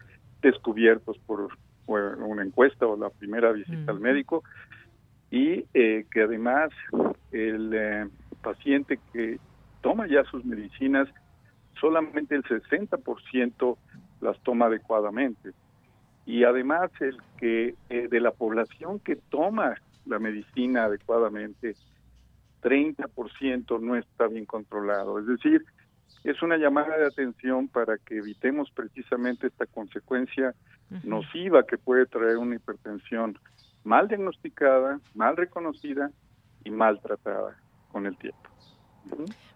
descubiertos 0.42 1.18
por, 1.18 1.56
una 1.86 2.42
encuesta 2.42 2.86
o 2.86 2.98
la 2.98 3.08
primera 3.08 3.50
visita 3.52 3.92
al 3.92 4.00
médico. 4.00 4.44
Y 5.30 5.64
eh, 5.72 6.04
que 6.10 6.22
además 6.22 6.70
el 7.32 7.72
eh, 7.72 8.08
paciente 8.42 8.98
que 9.12 9.38
toma 9.80 10.06
ya 10.06 10.22
sus 10.24 10.44
medicinas 10.44 11.08
solamente 11.80 12.34
el 12.34 12.42
60% 12.42 13.76
las 14.20 14.38
toma 14.40 14.66
adecuadamente. 14.66 15.52
Y 16.26 16.44
además 16.44 16.90
el 17.00 17.16
que 17.38 17.74
eh, 17.88 18.08
de 18.08 18.20
la 18.20 18.32
población 18.32 18.98
que 18.98 19.16
toma 19.16 19.76
la 20.04 20.18
medicina 20.18 20.84
adecuadamente 20.84 21.74
30% 22.60 23.80
no 23.80 23.96
está 23.96 24.26
bien 24.26 24.44
controlado. 24.44 25.18
Es 25.18 25.26
decir, 25.26 25.64
es 26.24 26.42
una 26.42 26.56
llamada 26.56 26.96
de 26.96 27.06
atención 27.06 27.68
para 27.68 27.98
que 27.98 28.18
evitemos 28.18 28.70
precisamente 28.70 29.46
esta 29.46 29.66
consecuencia 29.66 30.54
nociva 31.04 31.64
que 31.64 31.78
puede 31.78 32.06
traer 32.06 32.38
una 32.38 32.56
hipertensión 32.56 33.38
mal 33.84 34.08
diagnosticada, 34.08 35.00
mal 35.14 35.36
reconocida 35.36 36.10
y 36.64 36.70
mal 36.70 37.00
tratada 37.00 37.56
con 37.92 38.06
el 38.06 38.16
tiempo. 38.16 38.48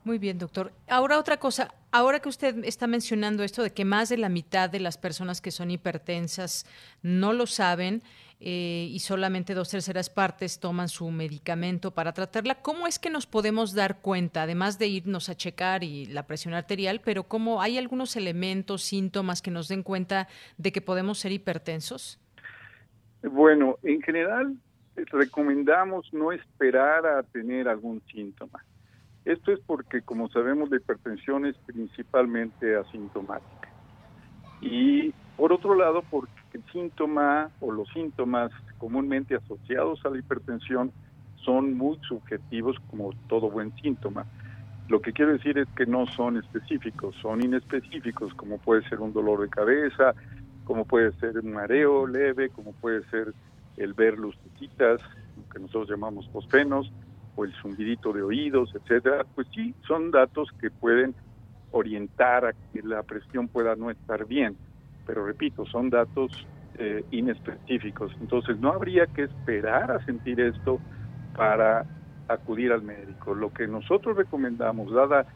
Muy 0.05 0.19
bien, 0.19 0.39
doctor. 0.39 0.73
Ahora 0.89 1.19
otra 1.19 1.37
cosa, 1.39 1.75
ahora 1.91 2.21
que 2.21 2.29
usted 2.29 2.65
está 2.65 2.87
mencionando 2.87 3.43
esto 3.43 3.63
de 3.63 3.73
que 3.73 3.85
más 3.85 4.09
de 4.09 4.17
la 4.17 4.29
mitad 4.29 4.71
de 4.71 4.81
las 4.81 4.99
personas 4.99 5.41
que 5.41 5.51
son 5.51 5.71
hipertensas 5.71 6.67
no 7.03 7.33
lo 7.33 7.47
saben 7.47 8.03
eh, 8.45 8.89
y 8.91 8.99
solamente 8.99 9.55
dos 9.55 9.71
terceras 9.71 10.11
partes 10.11 10.59
toman 10.59 10.89
su 10.89 11.11
medicamento 11.11 11.93
para 11.93 12.13
tratarla, 12.13 12.57
¿cómo 12.57 12.87
es 12.87 12.99
que 12.99 13.09
nos 13.09 13.27
podemos 13.27 13.73
dar 13.73 14.01
cuenta, 14.01 14.43
además 14.43 14.79
de 14.79 14.89
irnos 14.89 15.29
a 15.29 15.37
checar 15.37 15.85
y 15.85 16.07
la 16.07 16.27
presión 16.27 16.53
arterial, 16.55 17.01
pero 17.05 17.23
cómo 17.25 17.63
hay 17.63 17.79
algunos 17.79 18.17
elementos, 18.17 18.83
síntomas 18.83 19.41
que 19.41 19.51
nos 19.51 19.69
den 19.69 19.83
cuenta 19.83 20.29
de 20.59 20.73
que 20.73 20.81
podemos 20.81 21.19
ser 21.19 21.33
hipertensos? 21.33 22.19
Bueno, 23.23 23.79
en 23.83 24.03
general 24.03 24.57
recomendamos 24.97 26.13
no 26.13 26.33
esperar 26.33 27.07
a 27.07 27.23
tener 27.23 27.69
algún 27.69 28.03
síntoma 28.13 28.63
esto 29.25 29.53
es 29.53 29.61
porque, 29.61 30.03
como 30.03 30.29
sabemos, 30.31 30.71
la 30.71 30.79
hipertensión 30.79 31.47
es 31.47 31.57
principalmente 31.59 32.77
asintomática. 32.77 33.69
Y 34.61 35.13
por 35.37 35.53
otro 35.53 35.75
lado, 35.75 36.03
porque 36.11 36.33
el 36.59 36.65
síntoma 36.73 37.51
o 37.61 37.71
los 37.73 37.89
síntomas 37.89 38.51
comúnmente 38.79 39.35
asociados 39.35 40.05
a 40.05 40.11
la 40.11 40.19
hipertensión 40.19 40.93
son 41.37 41.75
muy 41.75 41.99
subjetivos 42.09 42.77
como 42.91 43.11
todo 43.29 43.51
buen 43.51 43.75
síntoma. 43.77 44.27
Lo 44.89 45.01
que 45.01 45.13
quiero 45.13 45.33
decir 45.33 45.59
es 45.59 45.69
que 45.77 45.87
no 45.87 46.07
son 46.07 46.37
específicos, 46.37 47.15
son 47.23 47.43
inespecíficos, 47.43 48.35
como 48.35 48.59
puede 48.59 48.87
ser 48.89 49.01
un 49.01 49.13
dolor 49.13 49.41
de 49.41 49.49
cabeza, 49.49 50.15
como 50.65 50.85
puede 50.85 51.13
ser 51.13 51.39
un 51.39 51.53
mareo 51.53 52.07
leve, 52.07 52.51
como 52.51 52.73
puede 52.73 53.05
ser 53.09 53.33
el 53.77 53.95
ver 53.95 54.19
lucecitas, 54.19 55.01
lo 55.37 55.49
que 55.53 55.59
nosotros 55.61 55.91
llamamos 55.91 56.29
fosfenos, 56.31 56.93
o 57.37 57.45
el 57.45 57.53
zumbidito 57.55 58.13
de 58.13 58.23
oídos, 58.23 58.75
etcétera, 58.75 59.25
pues 59.35 59.47
sí, 59.55 59.75
son 59.87 60.11
datos 60.11 60.51
que 60.61 60.71
pueden 60.71 61.15
orientar 61.71 62.45
a 62.45 62.53
que 62.53 62.83
la 62.83 63.03
presión 63.03 63.49
pueda 63.49 63.75
no 63.75 63.91
estar 63.91 64.27
bien, 64.27 64.57
pero 65.07 65.27
repito, 65.27 65.67
son 65.67 65.91
datos 65.91 66.47
eh, 66.79 67.05
inespecíficos, 67.11 68.13
entonces 68.21 68.59
no 68.59 68.73
habría 68.73 69.07
que 69.07 69.25
esperar 69.25 69.91
a 69.91 70.05
sentir 70.05 70.41
esto 70.41 70.81
para 71.35 71.85
acudir 72.29 72.73
al 72.73 72.83
médico. 72.83 73.35
Lo 73.35 73.53
que 73.53 73.67
nosotros 73.67 74.17
recomendamos, 74.17 74.93
dada 74.93 75.27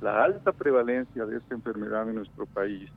la 0.00 0.24
alta 0.24 0.52
prevalencia 0.52 1.24
de 1.26 1.38
esta 1.38 1.54
enfermedad 1.54 2.08
en 2.08 2.16
nuestro 2.16 2.46
país, 2.46 2.90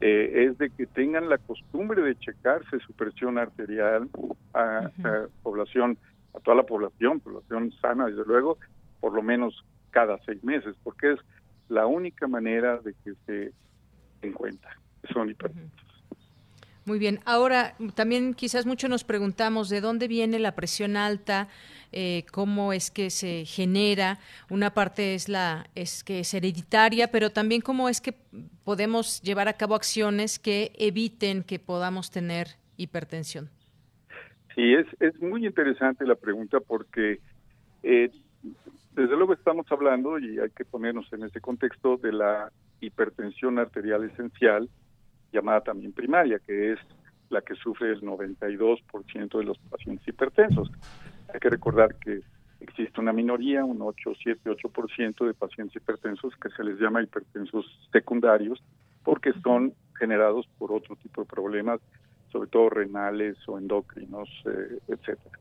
eh, 0.00 0.48
es 0.48 0.58
de 0.58 0.70
que 0.70 0.86
tengan 0.86 1.28
la 1.28 1.38
costumbre 1.38 2.02
de 2.02 2.16
checarse 2.16 2.80
su 2.80 2.92
presión 2.94 3.38
arterial 3.38 4.08
a, 4.52 4.90
a 5.04 5.26
población 5.42 5.96
a 6.34 6.40
toda 6.40 6.56
la 6.56 6.62
población, 6.64 7.20
población 7.20 7.72
sana, 7.80 8.06
desde 8.06 8.24
luego, 8.24 8.58
por 9.00 9.12
lo 9.12 9.22
menos 9.22 9.64
cada 9.90 10.18
seis 10.24 10.42
meses, 10.42 10.74
porque 10.82 11.12
es 11.12 11.20
la 11.68 11.86
única 11.86 12.26
manera 12.26 12.78
de 12.78 12.94
que 13.04 13.12
se 13.26 13.52
den 14.22 14.32
cuenta 14.32 14.68
son 15.12 15.30
hipertensos. 15.30 15.80
Muy 16.84 16.98
bien. 16.98 17.20
Ahora, 17.24 17.74
también 17.94 18.34
quizás 18.34 18.66
mucho 18.66 18.88
nos 18.88 19.04
preguntamos 19.04 19.68
de 19.68 19.80
dónde 19.80 20.08
viene 20.08 20.40
la 20.40 20.56
presión 20.56 20.96
alta, 20.96 21.48
eh, 21.92 22.24
cómo 22.32 22.72
es 22.72 22.90
que 22.90 23.10
se 23.10 23.44
genera. 23.44 24.18
Una 24.50 24.74
parte 24.74 25.14
es 25.14 25.28
la 25.28 25.66
es 25.76 26.02
que 26.02 26.20
es 26.20 26.34
hereditaria, 26.34 27.08
pero 27.08 27.30
también 27.30 27.60
cómo 27.60 27.88
es 27.88 28.00
que 28.00 28.14
podemos 28.64 29.22
llevar 29.22 29.46
a 29.46 29.52
cabo 29.52 29.76
acciones 29.76 30.40
que 30.40 30.72
eviten 30.76 31.44
que 31.44 31.60
podamos 31.60 32.10
tener 32.10 32.48
hipertensión. 32.76 33.48
Sí, 34.56 34.74
es, 34.74 34.86
es 34.98 35.20
muy 35.22 35.46
interesante 35.46 36.04
la 36.04 36.16
pregunta 36.16 36.58
porque 36.58 37.20
eh, 37.84 38.10
desde 38.94 39.16
luego 39.16 39.32
estamos 39.32 39.66
hablando, 39.70 40.18
y 40.18 40.38
hay 40.38 40.50
que 40.50 40.64
ponernos 40.64 41.10
en 41.12 41.22
ese 41.22 41.40
contexto, 41.40 41.96
de 41.96 42.12
la 42.12 42.52
hipertensión 42.80 43.58
arterial 43.58 44.04
esencial, 44.04 44.68
llamada 45.32 45.60
también 45.62 45.92
primaria, 45.92 46.38
que 46.38 46.72
es 46.72 46.78
la 47.30 47.40
que 47.40 47.54
sufre 47.54 47.90
el 47.92 48.02
92% 48.02 49.38
de 49.38 49.44
los 49.44 49.58
pacientes 49.58 50.06
hipertensos. 50.06 50.70
Hay 51.32 51.40
que 51.40 51.50
recordar 51.50 51.94
que 51.96 52.20
existe 52.60 53.00
una 53.00 53.12
minoría, 53.12 53.64
un 53.64 53.80
8, 53.80 54.12
7, 54.22 54.50
8% 54.50 55.26
de 55.26 55.34
pacientes 55.34 55.76
hipertensos 55.76 56.34
que 56.36 56.50
se 56.50 56.62
les 56.62 56.78
llama 56.78 57.02
hipertensos 57.02 57.66
secundarios 57.90 58.62
porque 59.02 59.32
son 59.42 59.74
generados 59.98 60.46
por 60.58 60.72
otro 60.72 60.94
tipo 60.96 61.22
de 61.22 61.28
problemas 61.28 61.80
sobre 62.32 62.48
todo 62.48 62.70
renales 62.70 63.36
o 63.46 63.58
endocrinos, 63.58 64.28
eh, 64.46 64.78
etcétera. 64.88 65.38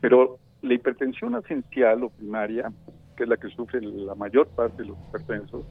Pero 0.00 0.38
la 0.62 0.74
hipertensión 0.74 1.34
esencial 1.34 2.04
o 2.04 2.10
primaria, 2.10 2.72
que 3.16 3.24
es 3.24 3.28
la 3.28 3.36
que 3.36 3.48
sufre 3.48 3.80
la 3.82 4.14
mayor 4.14 4.48
parte 4.48 4.82
de 4.82 4.88
los 4.88 4.98
hipertensos, 5.08 5.66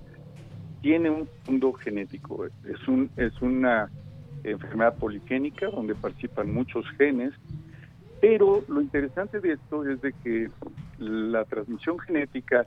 tiene 0.81 1.09
un 1.09 1.27
fondo 1.43 1.73
genético. 1.73 2.45
Es, 2.45 2.87
un, 2.87 3.09
es 3.15 3.39
una 3.41 3.89
enfermedad 4.43 4.95
poligénica 4.95 5.67
donde 5.69 5.95
participan 5.95 6.53
muchos 6.53 6.85
genes, 6.97 7.33
pero 8.19 8.63
lo 8.67 8.81
interesante 8.81 9.39
de 9.39 9.53
esto 9.53 9.87
es 9.87 10.01
de 10.01 10.13
que 10.13 10.49
la 10.99 11.45
transmisión 11.45 11.99
genética 11.99 12.65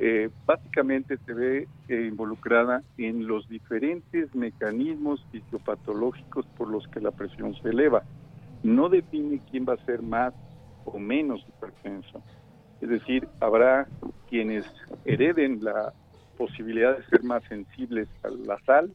eh, 0.00 0.30
básicamente 0.46 1.18
se 1.26 1.34
ve 1.34 1.68
eh, 1.88 2.06
involucrada 2.08 2.82
en 2.96 3.26
los 3.26 3.48
diferentes 3.48 4.32
mecanismos 4.34 5.24
fisiopatológicos 5.32 6.46
por 6.56 6.68
los 6.68 6.86
que 6.88 7.00
la 7.00 7.10
presión 7.10 7.54
se 7.60 7.70
eleva. 7.70 8.04
No 8.62 8.88
define 8.88 9.40
quién 9.50 9.66
va 9.68 9.74
a 9.74 9.84
ser 9.84 10.02
más 10.02 10.34
o 10.84 10.98
menos 10.98 11.44
hipertenso. 11.48 12.22
Es 12.80 12.88
decir, 12.88 13.28
habrá 13.40 13.88
quienes 14.28 14.64
hereden 15.04 15.64
la 15.64 15.92
posibilidad 16.38 16.96
de 16.96 17.04
ser 17.06 17.24
más 17.24 17.42
sensibles 17.44 18.08
a 18.22 18.28
la 18.28 18.58
sal, 18.60 18.92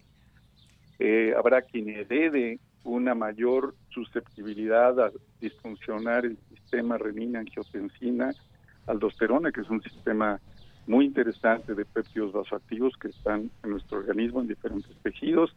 eh, 0.98 1.34
habrá 1.38 1.62
quien 1.62 1.90
herede 1.90 2.60
una 2.86 3.14
mayor 3.14 3.76
susceptibilidad 3.90 5.00
a 5.00 5.12
disfuncionar 5.42 6.26
el 6.26 6.38
sistema 6.50 6.98
renina-angiotensina, 6.98 8.34
aldosterona, 8.88 9.52
que 9.52 9.62
es 9.62 9.70
un 9.70 9.82
sistema 9.82 10.40
muy 10.88 11.06
interesante 11.06 11.76
de 11.76 11.86
péptidos 11.86 12.34
vasoactivos 12.34 12.94
que 12.98 13.10
están 13.10 13.50
en 13.64 13.70
nuestro 13.70 14.00
organismo 14.00 14.42
en 14.42 14.48
diferentes 14.48 14.96
tejidos. 15.02 15.56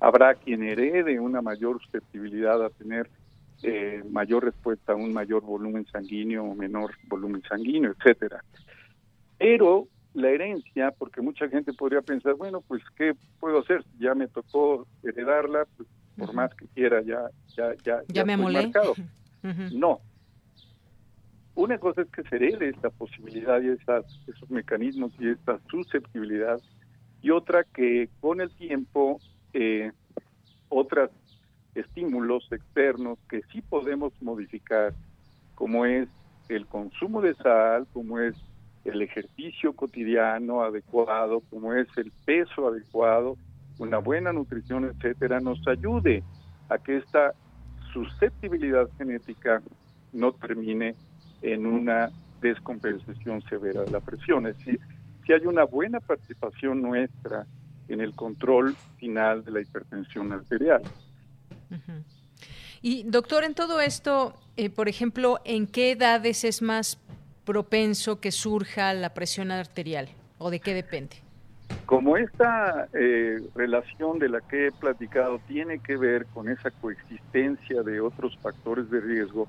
Habrá 0.00 0.34
quien 0.34 0.62
herede 0.62 1.20
una 1.20 1.42
mayor 1.42 1.80
susceptibilidad 1.82 2.64
a 2.64 2.70
tener 2.70 3.08
eh, 3.62 4.02
mayor 4.10 4.44
respuesta 4.44 4.92
a 4.92 4.96
un 4.96 5.12
mayor 5.12 5.42
volumen 5.42 5.86
sanguíneo 5.86 6.44
o 6.44 6.54
menor 6.54 6.94
volumen 7.08 7.42
sanguíneo, 7.48 7.92
etcétera. 7.92 8.42
Pero 9.38 9.88
la 10.14 10.30
herencia, 10.30 10.92
porque 10.92 11.20
mucha 11.20 11.48
gente 11.48 11.72
podría 11.72 12.00
pensar, 12.00 12.34
bueno, 12.34 12.60
pues 12.62 12.82
qué 12.96 13.14
puedo 13.40 13.58
hacer, 13.58 13.84
ya 13.98 14.14
me 14.14 14.28
tocó 14.28 14.86
heredarla, 15.02 15.66
pues, 15.76 15.88
por 16.16 16.32
más 16.32 16.54
que 16.54 16.66
quiera 16.68 17.02
ya 17.02 17.28
ya 17.56 17.74
ya 17.84 18.02
ya, 18.08 18.24
me 18.24 18.34
amolé. 18.34 18.70
No. 19.72 20.00
Una 21.56 21.78
cosa 21.78 22.02
es 22.02 22.08
que 22.10 22.22
se 22.22 22.36
herede 22.36 22.70
esta 22.70 22.90
posibilidad 22.90 23.60
y 23.60 23.68
esas, 23.68 24.04
esos 24.26 24.50
mecanismos 24.50 25.12
y 25.18 25.28
esta 25.28 25.60
susceptibilidad, 25.68 26.60
y 27.22 27.30
otra 27.30 27.64
que 27.64 28.08
con 28.20 28.40
el 28.40 28.50
tiempo 28.54 29.20
eh, 29.52 29.92
otros 30.68 31.10
estímulos 31.74 32.50
externos 32.52 33.18
que 33.28 33.42
sí 33.52 33.62
podemos 33.62 34.12
modificar, 34.20 34.94
como 35.54 35.86
es 35.86 36.08
el 36.48 36.66
consumo 36.66 37.20
de 37.20 37.34
sal, 37.36 37.86
como 37.92 38.20
es 38.20 38.36
el 38.84 39.02
ejercicio 39.02 39.72
cotidiano 39.72 40.62
adecuado, 40.62 41.40
como 41.50 41.72
es 41.72 41.88
el 41.96 42.12
peso 42.24 42.68
adecuado, 42.68 43.36
una 43.78 43.98
buena 43.98 44.32
nutrición, 44.32 44.84
etcétera, 44.84 45.40
nos 45.40 45.66
ayude 45.66 46.22
a 46.68 46.78
que 46.78 46.98
esta 46.98 47.32
susceptibilidad 47.92 48.88
genética 48.98 49.62
no 50.12 50.32
termine 50.32 50.94
en 51.42 51.66
una 51.66 52.10
descompensación 52.40 53.42
severa 53.42 53.82
de 53.82 53.90
la 53.90 54.00
presión. 54.00 54.46
Es 54.46 54.58
decir, 54.58 54.80
si 55.26 55.32
hay 55.32 55.46
una 55.46 55.64
buena 55.64 56.00
participación 56.00 56.82
nuestra 56.82 57.46
en 57.88 58.00
el 58.00 58.14
control 58.14 58.74
final 58.98 59.44
de 59.44 59.50
la 59.50 59.60
hipertensión 59.60 60.32
arterial. 60.32 60.82
Y 62.82 63.02
doctor, 63.04 63.44
en 63.44 63.54
todo 63.54 63.80
esto, 63.80 64.34
eh, 64.56 64.70
por 64.70 64.88
ejemplo, 64.88 65.40
¿en 65.44 65.66
qué 65.66 65.92
edades 65.92 66.44
es 66.44 66.62
más 66.62 66.98
propenso 67.44 68.20
que 68.20 68.32
surja 68.32 68.92
la 68.94 69.14
presión 69.14 69.50
arterial 69.50 70.08
o 70.38 70.50
de 70.50 70.60
qué 70.60 70.74
depende? 70.74 71.16
Como 71.86 72.16
esta 72.16 72.88
eh, 72.92 73.40
relación 73.54 74.18
de 74.18 74.28
la 74.28 74.40
que 74.40 74.66
he 74.66 74.72
platicado 74.72 75.38
tiene 75.46 75.78
que 75.78 75.96
ver 75.96 76.26
con 76.26 76.48
esa 76.48 76.70
coexistencia 76.70 77.82
de 77.82 78.00
otros 78.00 78.36
factores 78.38 78.90
de 78.90 79.00
riesgo, 79.00 79.48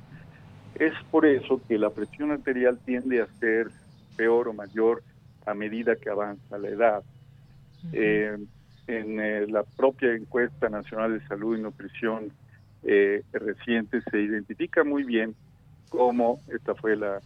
es 0.75 0.93
por 1.11 1.25
eso 1.25 1.61
que 1.67 1.77
la 1.77 1.89
presión 1.89 2.31
arterial 2.31 2.77
tiende 2.85 3.21
a 3.21 3.27
ser 3.39 3.71
peor 4.17 4.49
o 4.49 4.53
mayor 4.53 5.01
a 5.45 5.53
medida 5.53 5.95
que 5.95 6.09
avanza 6.09 6.57
la 6.57 6.69
edad. 6.69 7.03
Eh, 7.93 8.37
en 8.87 9.19
eh, 9.19 9.47
la 9.47 9.63
propia 9.63 10.13
encuesta 10.13 10.69
nacional 10.69 11.17
de 11.17 11.27
salud 11.27 11.57
y 11.57 11.61
nutrición 11.61 12.31
reciente 13.31 13.99
se 14.11 14.21
identifica 14.21 14.83
muy 14.83 15.03
bien 15.03 15.33
cómo 15.89 16.39
esta 16.49 16.75
fue 16.75 16.95
la 16.95 17.19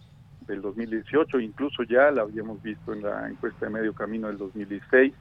del 0.50 0.62
2018, 0.62 1.40
incluso 1.40 1.84
ya 1.84 2.12
la 2.12 2.24
habíamos 2.24 2.62
visto 2.62 2.92
en 2.94 3.04
la 3.04 3.30
encuesta 3.30 3.68
de 3.68 3.72
medio 3.72 3.94
camino 3.94 4.28
del 4.28 4.38
2016, 4.38 5.14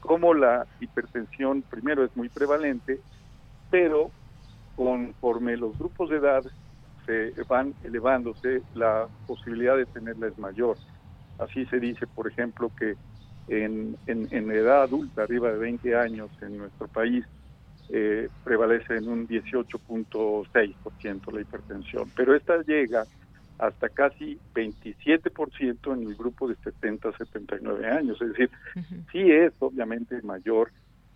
como 0.00 0.32
la 0.34 0.66
hipertensión 0.80 1.62
primero 1.62 2.04
es 2.04 2.16
muy 2.16 2.28
prevalente, 2.28 3.00
pero 3.70 4.10
conforme 4.76 5.56
los 5.56 5.78
grupos 5.78 6.10
de 6.10 6.16
edad 6.16 6.42
se 7.06 7.32
van 7.48 7.74
elevándose, 7.82 8.62
la 8.74 9.08
posibilidad 9.26 9.76
de 9.76 9.86
tenerla 9.86 10.28
es 10.28 10.38
mayor. 10.38 10.76
Así 11.38 11.66
se 11.66 11.80
dice, 11.80 12.06
por 12.06 12.28
ejemplo, 12.28 12.70
que 12.78 12.94
en, 13.48 13.96
en, 14.06 14.52
edad 14.52 14.82
adulta, 14.82 15.22
arriba 15.22 15.50
de 15.50 15.58
20 15.58 15.96
años 15.96 16.30
en 16.40 16.58
nuestro 16.58 16.86
país, 16.86 17.24
eh, 17.88 18.28
prevalece 18.44 18.98
en 18.98 19.08
un 19.08 19.26
18.6% 19.26 21.32
la 21.32 21.40
hipertensión, 21.40 22.08
pero 22.14 22.36
esta 22.36 22.62
llega 22.62 23.04
hasta 23.58 23.88
casi 23.88 24.38
27% 24.54 25.94
en 25.94 26.08
el 26.08 26.14
grupo 26.16 26.48
de 26.48 26.56
70 26.56 27.08
a 27.08 27.16
79 27.16 27.90
años. 27.90 28.20
Es 28.20 28.28
decir, 28.28 28.50
sí 29.12 29.30
es 29.30 29.52
obviamente 29.60 30.20
mayor 30.22 30.70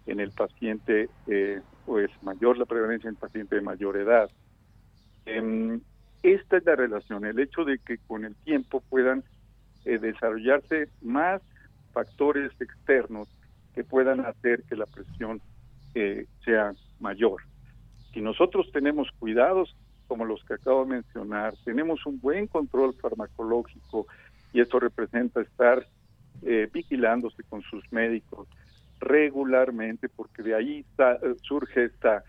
en 0.06 0.20
el 0.20 0.30
paciente, 0.30 1.08
eh, 1.26 1.60
pues 1.84 2.10
mayor 2.22 2.58
la 2.58 2.64
prevalencia 2.64 3.08
en 3.08 3.14
el 3.14 3.20
paciente 3.20 3.56
de 3.56 3.62
mayor 3.62 3.96
edad. 3.96 4.30
Em, 5.24 5.80
esta 6.22 6.56
es 6.56 6.64
la 6.64 6.76
relación, 6.76 7.24
el 7.24 7.38
hecho 7.38 7.64
de 7.64 7.78
que 7.78 7.98
con 7.98 8.24
el 8.24 8.34
tiempo 8.36 8.82
puedan 8.88 9.24
eh, 9.84 9.98
desarrollarse 9.98 10.88
más 11.02 11.42
factores 11.92 12.52
externos 12.60 13.28
que 13.74 13.84
puedan 13.84 14.20
hacer 14.20 14.62
que 14.64 14.76
la 14.76 14.86
presión 14.86 15.40
eh, 15.94 16.26
sea 16.44 16.72
mayor. 17.00 17.42
Si 18.12 18.20
nosotros 18.20 18.70
tenemos 18.72 19.08
cuidados 19.18 19.76
como 20.06 20.24
los 20.24 20.42
que 20.44 20.54
acabo 20.54 20.84
de 20.84 20.94
mencionar, 20.94 21.54
tenemos 21.64 22.04
un 22.06 22.20
buen 22.20 22.46
control 22.46 22.94
farmacológico 22.94 24.06
y 24.52 24.60
esto 24.60 24.80
representa 24.80 25.40
estar 25.40 25.86
eh, 26.42 26.68
vigilándose 26.72 27.42
con 27.44 27.62
sus 27.62 27.90
médicos 27.92 28.48
regularmente, 29.00 30.08
porque 30.08 30.42
de 30.42 30.54
ahí 30.54 30.84
surge 31.42 31.84
esta 31.84 32.24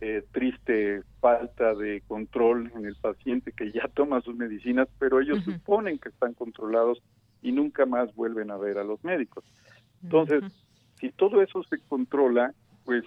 eh, 0.00 0.22
triste 0.32 1.02
falta 1.20 1.74
de 1.74 2.02
control 2.06 2.70
en 2.74 2.86
el 2.86 2.96
paciente 2.96 3.52
que 3.52 3.72
ya 3.72 3.88
toma 3.94 4.20
sus 4.20 4.36
medicinas, 4.36 4.88
pero 4.98 5.20
ellos 5.20 5.42
suponen 5.44 5.98
que 5.98 6.10
están 6.10 6.34
controlados 6.34 7.02
y 7.42 7.52
nunca 7.52 7.86
más 7.86 8.14
vuelven 8.14 8.50
a 8.50 8.56
ver 8.56 8.78
a 8.78 8.84
los 8.84 9.02
médicos. 9.04 9.44
Entonces, 10.02 10.44
si 11.00 11.10
todo 11.10 11.42
eso 11.42 11.62
se 11.64 11.78
controla, 11.88 12.52
pues 12.84 13.04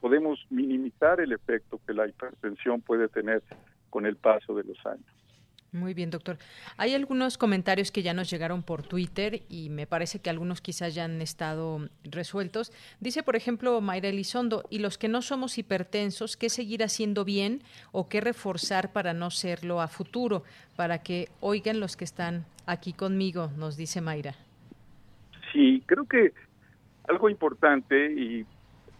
podemos 0.00 0.44
minimizar 0.50 1.20
el 1.20 1.32
efecto 1.32 1.80
que 1.86 1.94
la 1.94 2.08
hipertensión 2.08 2.80
puede 2.80 3.08
tener 3.08 3.42
con 3.90 4.06
el 4.06 4.16
paso 4.16 4.54
de 4.54 4.64
los 4.64 4.78
años. 4.86 5.06
Muy 5.72 5.94
bien, 5.94 6.10
doctor. 6.10 6.36
Hay 6.78 6.94
algunos 6.94 7.38
comentarios 7.38 7.92
que 7.92 8.02
ya 8.02 8.12
nos 8.12 8.28
llegaron 8.28 8.64
por 8.64 8.82
Twitter 8.82 9.42
y 9.48 9.68
me 9.70 9.86
parece 9.86 10.18
que 10.18 10.28
algunos 10.28 10.60
quizás 10.60 10.96
ya 10.96 11.04
han 11.04 11.22
estado 11.22 11.88
resueltos. 12.02 12.72
Dice, 12.98 13.22
por 13.22 13.36
ejemplo, 13.36 13.80
Mayra 13.80 14.08
Elizondo, 14.08 14.64
¿y 14.68 14.80
los 14.80 14.98
que 14.98 15.08
no 15.08 15.22
somos 15.22 15.58
hipertensos, 15.58 16.36
qué 16.36 16.48
seguir 16.48 16.82
haciendo 16.82 17.24
bien 17.24 17.62
o 17.92 18.08
qué 18.08 18.20
reforzar 18.20 18.92
para 18.92 19.14
no 19.14 19.30
serlo 19.30 19.80
a 19.80 19.86
futuro? 19.86 20.42
Para 20.74 21.04
que 21.04 21.28
oigan 21.38 21.78
los 21.78 21.96
que 21.96 22.04
están 22.04 22.46
aquí 22.66 22.92
conmigo, 22.92 23.52
nos 23.56 23.76
dice 23.76 24.00
Mayra. 24.00 24.34
Sí, 25.52 25.84
creo 25.86 26.04
que 26.04 26.32
algo 27.08 27.28
importante 27.28 28.12
y 28.12 28.44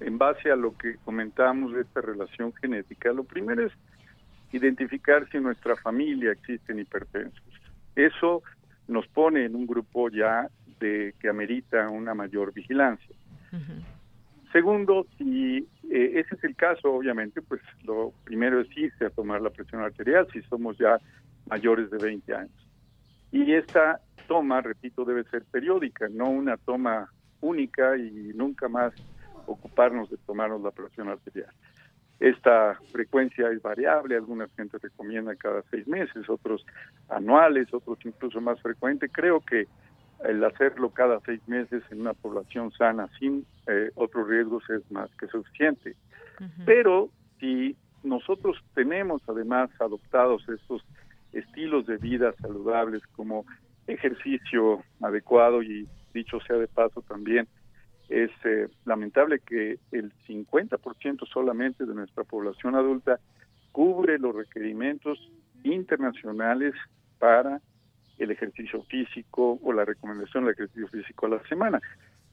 en 0.01 0.19
base 0.19 0.51
a 0.51 0.57
lo 0.57 0.77
que 0.77 0.97
comentábamos 1.05 1.73
de 1.73 1.83
esta 1.83 2.01
relación 2.01 2.53
genética, 2.55 3.13
lo 3.13 3.25
primero 3.25 3.67
es 3.67 3.73
identificar 4.53 5.29
si 5.31 5.37
en 5.37 5.45
nuestra 5.45 5.77
familia 5.77 6.33
existen 6.33 6.79
hipertensos. 6.79 7.43
Eso 7.95 8.43
nos 8.89 9.07
pone 9.09 9.45
en 9.45 9.55
un 9.55 9.67
grupo 9.67 10.09
ya 10.11 10.49
de 10.81 11.15
que 11.21 11.29
amerita 11.29 11.89
una 11.89 12.15
mayor 12.15 12.53
vigilancia. 12.53 13.15
Segundo, 14.53 15.07
si 15.17 15.59
eh, 15.91 16.13
ese 16.21 16.35
es 16.35 16.45
el 16.45 16.57
caso, 16.57 16.93
obviamente, 16.93 17.41
pues 17.43 17.61
lo 17.85 18.13
primero 18.25 18.61
es 18.61 18.77
irse 18.77 19.07
a 19.07 19.11
tomar 19.11 19.41
la 19.41 19.51
presión 19.51 19.83
arterial 19.83 20.27
si 20.33 20.43
somos 20.43 20.77
ya 20.79 20.99
mayores 21.47 21.91
de 21.91 21.99
20 21.99 22.35
años. 22.35 22.69
Y 23.31 23.53
esta 23.53 24.01
toma, 24.27 24.61
repito, 24.61 25.05
debe 25.05 25.23
ser 25.25 25.45
periódica, 25.45 26.09
no 26.09 26.31
una 26.31 26.57
toma 26.57 27.09
única 27.41 27.97
y 27.97 28.33
nunca 28.35 28.69
más 28.69 28.93
ocuparnos 29.47 30.11
de 30.11 30.17
tomarnos 30.19 30.63
la 30.63 30.71
presión 30.71 31.09
arterial. 31.09 31.53
Esta 32.21 32.79
frecuencia 32.93 33.49
es 33.51 33.63
variable, 33.63 34.15
algunas 34.15 34.53
gente 34.55 34.77
recomienda 34.79 35.35
cada 35.37 35.63
seis 35.71 35.87
meses, 35.89 36.29
otros 36.29 36.67
anuales, 37.09 37.73
otros 37.73 37.99
incluso 38.05 38.43
más 38.43 38.61
frecuente. 38.61 39.09
Creo 39.09 39.41
que 39.41 39.67
el 40.25 40.45
hacerlo 40.45 40.91
cada 40.91 41.19
seis 41.21 41.41
meses 41.49 41.83
en 41.91 42.03
una 42.03 42.13
población 42.13 42.73
sana 42.73 43.09
sin 43.19 43.47
eh, 43.67 43.91
otros 43.95 44.29
riesgos 44.29 44.69
es 44.69 44.89
más 44.91 45.11
que 45.17 45.29
suficiente. 45.29 45.97
Pero 46.65 47.11
si 47.39 47.77
nosotros 48.03 48.57
tenemos 48.75 49.23
además 49.27 49.71
adoptados 49.79 50.47
estos 50.49 50.83
estilos 51.33 51.87
de 51.87 51.97
vida 51.99 52.33
saludables 52.41 53.03
como 53.15 53.45
ejercicio 53.87 54.83
adecuado 55.03 55.63
y 55.63 55.87
dicho 56.15 56.39
sea 56.41 56.57
de 56.57 56.67
paso 56.67 57.03
también 57.03 57.47
es 58.11 58.31
eh, 58.45 58.69
lamentable 58.85 59.39
que 59.39 59.79
el 59.93 60.13
50% 60.29 61.27
solamente 61.33 61.87
de 61.87 61.95
nuestra 61.95 62.25
población 62.25 62.75
adulta 62.75 63.21
cubre 63.71 64.19
los 64.19 64.35
requerimientos 64.35 65.31
internacionales 65.63 66.75
para 67.19 67.61
el 68.19 68.33
ejercicio 68.33 68.83
físico 68.83 69.61
o 69.63 69.73
la 69.73 69.85
recomendación 69.85 70.45
del 70.45 70.55
ejercicio 70.55 70.89
físico 70.89 71.27
a 71.27 71.31
la 71.31 71.43
semana. 71.49 71.81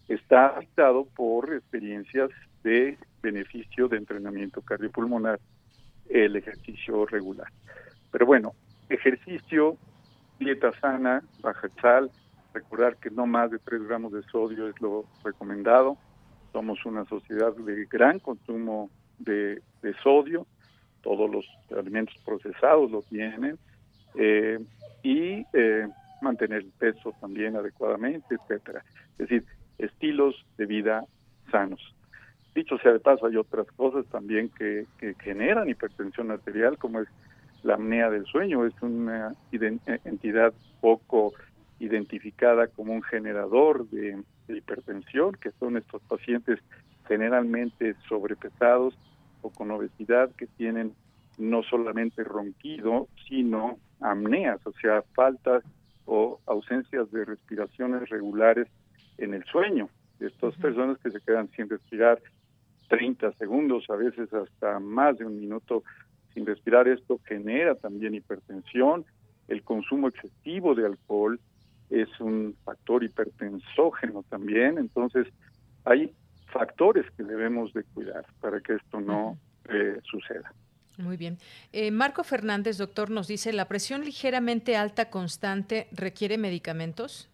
Está 0.08 0.60
dictado 0.60 1.06
por 1.16 1.54
experiencias 1.54 2.32
de 2.64 2.98
beneficio 3.22 3.88
de 3.88 3.98
entrenamiento 3.98 4.62
cardiopulmonar 4.62 5.40
el 6.10 6.36
ejercicio 6.36 7.06
regular. 7.06 7.48
Pero 8.12 8.26
bueno, 8.26 8.54
ejercicio, 8.90 9.78
dieta 10.40 10.72
sana, 10.80 11.22
baja 11.42 11.70
sal, 11.82 12.10
recordar 12.58 12.98
que 12.98 13.10
no 13.10 13.26
más 13.26 13.52
de 13.52 13.60
3 13.60 13.84
gramos 13.88 14.12
de 14.12 14.24
sodio 14.24 14.68
es 14.68 14.80
lo 14.82 15.06
recomendado. 15.24 15.98
Somos 16.52 16.86
una 16.86 17.06
sociedad 17.06 17.54
de 17.56 17.86
gran 17.86 18.20
consumo 18.20 18.90
de, 19.20 19.62
sodio, 20.04 20.46
todos 21.02 21.30
los 21.30 21.46
alimentos 21.78 22.16
procesados 22.26 22.92
lo 22.92 23.02
tienen, 23.04 23.58
eh, 24.16 24.60
y 25.04 25.46
eh, 25.54 25.88
mantener 26.22 26.60
el 26.60 26.72
peso 26.72 27.14
también 27.22 27.56
adecuadamente, 27.56 28.36
etcétera. 28.36 28.84
Es 29.12 29.30
decir, 29.30 29.46
estilos 29.78 30.36
de 30.58 30.66
vida 30.66 31.06
sanos. 31.52 31.82
Dicho 32.56 32.78
sea 32.80 32.94
de 32.94 33.00
paso, 33.00 33.28
hay 33.28 33.38
otras 33.38 33.68
cosas 33.74 34.06
también 34.08 34.50
que, 34.50 34.86
que 34.98 35.14
generan 35.22 35.70
hipertensión 35.70 36.32
arterial, 36.32 36.78
como 36.78 37.02
es 37.02 37.08
la 37.64 37.76
apnea 37.76 38.10
del 38.10 38.26
sueño, 38.26 38.66
es 38.66 38.74
una 38.82 39.34
entidad 40.06 40.54
poco 40.82 41.34
identificada 41.80 42.68
como 42.68 42.94
un 42.94 43.04
generador 43.04 43.88
de, 43.90 44.24
hipertensión, 44.48 45.34
que 45.34 45.52
son 45.60 45.78
estos 45.78 46.02
pacientes 46.04 46.60
generalmente 47.08 47.96
sobrepesados 48.08 48.98
o 49.42 49.50
con 49.50 49.72
obesidad 49.72 50.32
que 50.36 50.48
tienen 50.48 50.94
no 51.38 51.64
solamente 51.64 52.24
ronquido, 52.24 53.08
sino 53.28 53.78
apneas, 54.00 54.66
o 54.66 54.72
sea, 54.82 55.04
faltas 55.14 55.64
o 56.06 56.40
ausencias 56.46 57.12
de 57.12 57.26
respiraciones 57.26 58.10
regulares 58.10 58.68
en 59.18 59.34
el 59.34 59.44
sueño. 59.46 59.90
Estas 60.20 60.56
personas 60.56 60.98
que 61.00 61.12
se 61.12 61.22
quedan 61.22 61.50
sin 61.52 61.70
respirar 61.70 62.20
30 62.90 63.34
segundos, 63.34 63.86
a 63.90 63.96
veces 63.96 64.32
hasta 64.34 64.80
más 64.80 65.18
de 65.18 65.26
un 65.26 65.40
minuto 65.40 65.84
sin 66.34 66.46
respirar, 66.46 66.88
esto 66.88 67.20
genera 67.26 67.76
también 67.76 68.16
hipertensión, 68.16 69.06
el 69.48 69.64
consumo 69.64 70.08
excesivo 70.08 70.76
de 70.76 70.86
alcohol, 70.86 71.40
es 71.90 72.08
un 72.20 72.56
factor 72.64 73.04
hipertensógeno 73.04 74.24
también, 74.30 74.78
entonces 74.78 75.28
hay 75.86 76.14
factores 76.52 77.06
que 77.16 77.24
debemos 77.24 77.74
de 77.74 77.84
cuidar 77.84 78.26
para 78.42 78.60
que 78.60 78.76
esto 78.76 79.00
no 79.00 79.38
eh, 79.70 80.00
suceda. 80.04 80.52
Muy 80.98 81.16
bien. 81.16 81.38
Eh, 81.74 81.92
Marco 81.92 82.24
Fernández, 82.24 82.78
doctor, 82.78 83.12
nos 83.12 83.28
dice, 83.28 83.54
¿la 83.54 83.68
presión 83.68 84.04
ligeramente 84.04 84.76
alta 84.76 85.10
constante 85.10 85.88
requiere 85.92 86.38
medicamentos? 86.38 87.30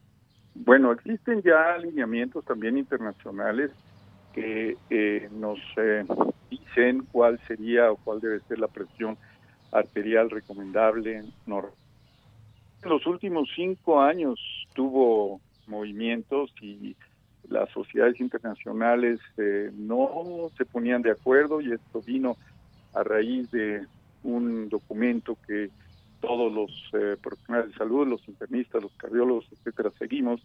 Bueno, 0.54 0.91
existen 0.91 1.41
ya 1.41 1.74
alineamientos 1.74 2.43
también 2.45 2.78
internacionales 2.78 3.72
que 4.34 4.78
eh, 4.89 5.30
nos 5.32 5.60
dicen 6.49 7.08
cuál 7.12 7.39
sería 7.47 7.91
o 7.91 7.95
cuál 7.95 8.20
debe 8.20 8.39
ser 8.41 8.60
la 8.60 8.68
presión 8.68 9.18
arterial 9.72 10.30
recomendable 10.30 11.24
normal 11.45 11.74
en 12.84 12.90
los 12.90 13.06
últimos 13.06 13.50
cinco 13.56 14.02
años 14.02 14.40
tuvo 14.74 15.40
movimientos 15.68 16.54
y 16.62 16.96
las 17.50 17.70
sociedades 17.70 18.20
internacionales 18.20 19.20
eh, 19.38 19.70
no 19.74 20.50
se 20.58 20.66
ponían 20.66 21.02
de 21.02 21.12
acuerdo 21.12 21.62
y 21.62 21.72
esto 21.72 22.02
vino 22.02 22.36
a 22.94 23.04
raíz 23.04 23.50
de 23.52 23.86
un 24.24 24.70
documento 24.70 25.38
que 25.48 25.70
todos 26.22 26.54
los 26.54 26.72
eh, 26.94 27.18
profesionales 27.22 27.72
de 27.72 27.78
salud, 27.78 28.08
los 28.08 28.28
internistas, 28.28 28.82
los 28.82 28.94
cardiólogos, 28.94 29.46
etcétera, 29.52 29.92
seguimos, 30.00 30.42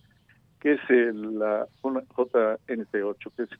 que 0.61 0.72
es 0.72 0.80
el, 0.89 1.39
la 1.39 1.66
JNT8, 1.82 3.30
que 3.36 3.43
es, 3.45 3.51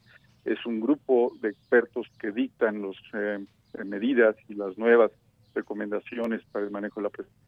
es 0.45 0.67
un 0.67 0.81
grupo 0.81 1.33
de 1.41 1.51
expertos 1.51 2.09
que 2.19 2.33
dictan 2.33 2.83
las 2.83 2.97
eh, 3.13 3.39
medidas 3.85 4.35
y 4.49 4.55
las 4.55 4.77
nuevas 4.77 5.13
recomendaciones 5.55 6.43
para 6.51 6.65
el 6.65 6.73
manejo 6.73 7.01
de 7.01 7.05
la 7.05 7.11
presión 7.11 7.48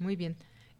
muy 0.00 0.16
bien. 0.16 0.36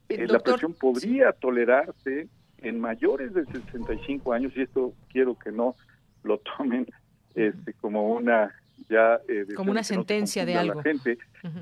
Eh, 0.09 0.27
la 0.27 0.41
presión 0.41 0.75
podría 0.75 1.33
tolerarse 1.33 2.29
en 2.59 2.81
mayores 2.81 3.33
de 3.33 3.45
65 3.47 4.33
años, 4.33 4.53
y 4.57 4.63
esto 4.63 4.93
quiero 5.09 5.39
que 5.39 5.53
no 5.53 5.77
lo 6.25 6.39
tomen 6.39 6.87
este, 7.35 7.73
como 7.75 8.13
una 8.13 8.55
ya 8.89 9.21
eh, 9.29 9.47
como 9.55 9.71
una 9.71 9.85
sentencia 9.85 10.45
de 10.45 10.57
algo. 10.57 10.75
La 10.77 10.83
gente, 10.83 11.19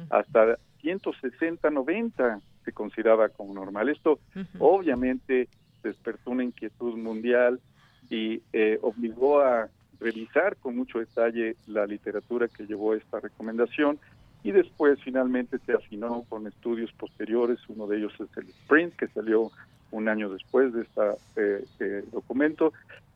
hasta 0.08 0.58
160, 0.80 1.68
90 1.70 2.40
se 2.64 2.72
consideraba 2.72 3.28
como 3.28 3.54
normal. 3.54 3.88
Esto 3.88 4.20
obviamente 4.58 5.48
despertó 5.82 6.30
una 6.30 6.44
inquietud 6.44 6.96
mundial 6.96 7.60
y 8.08 8.42
eh, 8.52 8.78
obligó 8.82 9.40
a 9.40 9.68
revisar 10.00 10.56
con 10.56 10.76
mucho 10.76 11.00
detalle 11.00 11.56
la 11.66 11.86
literatura 11.86 12.48
que 12.48 12.66
llevó 12.66 12.94
esta 12.94 13.20
recomendación 13.20 13.98
y 14.42 14.52
después 14.52 15.00
finalmente 15.02 15.58
se 15.66 15.72
afinó 15.72 16.24
con 16.28 16.46
estudios 16.46 16.92
posteriores, 16.92 17.58
uno 17.68 17.86
de 17.86 17.98
ellos 17.98 18.12
es 18.14 18.28
el 18.36 18.48
Sprint, 18.48 18.94
que 18.96 19.08
salió 19.08 19.50
un 19.90 20.08
año 20.08 20.28
después 20.28 20.72
de 20.72 20.82
este 20.82 21.64
eh, 21.80 22.04
documento, 22.12 22.72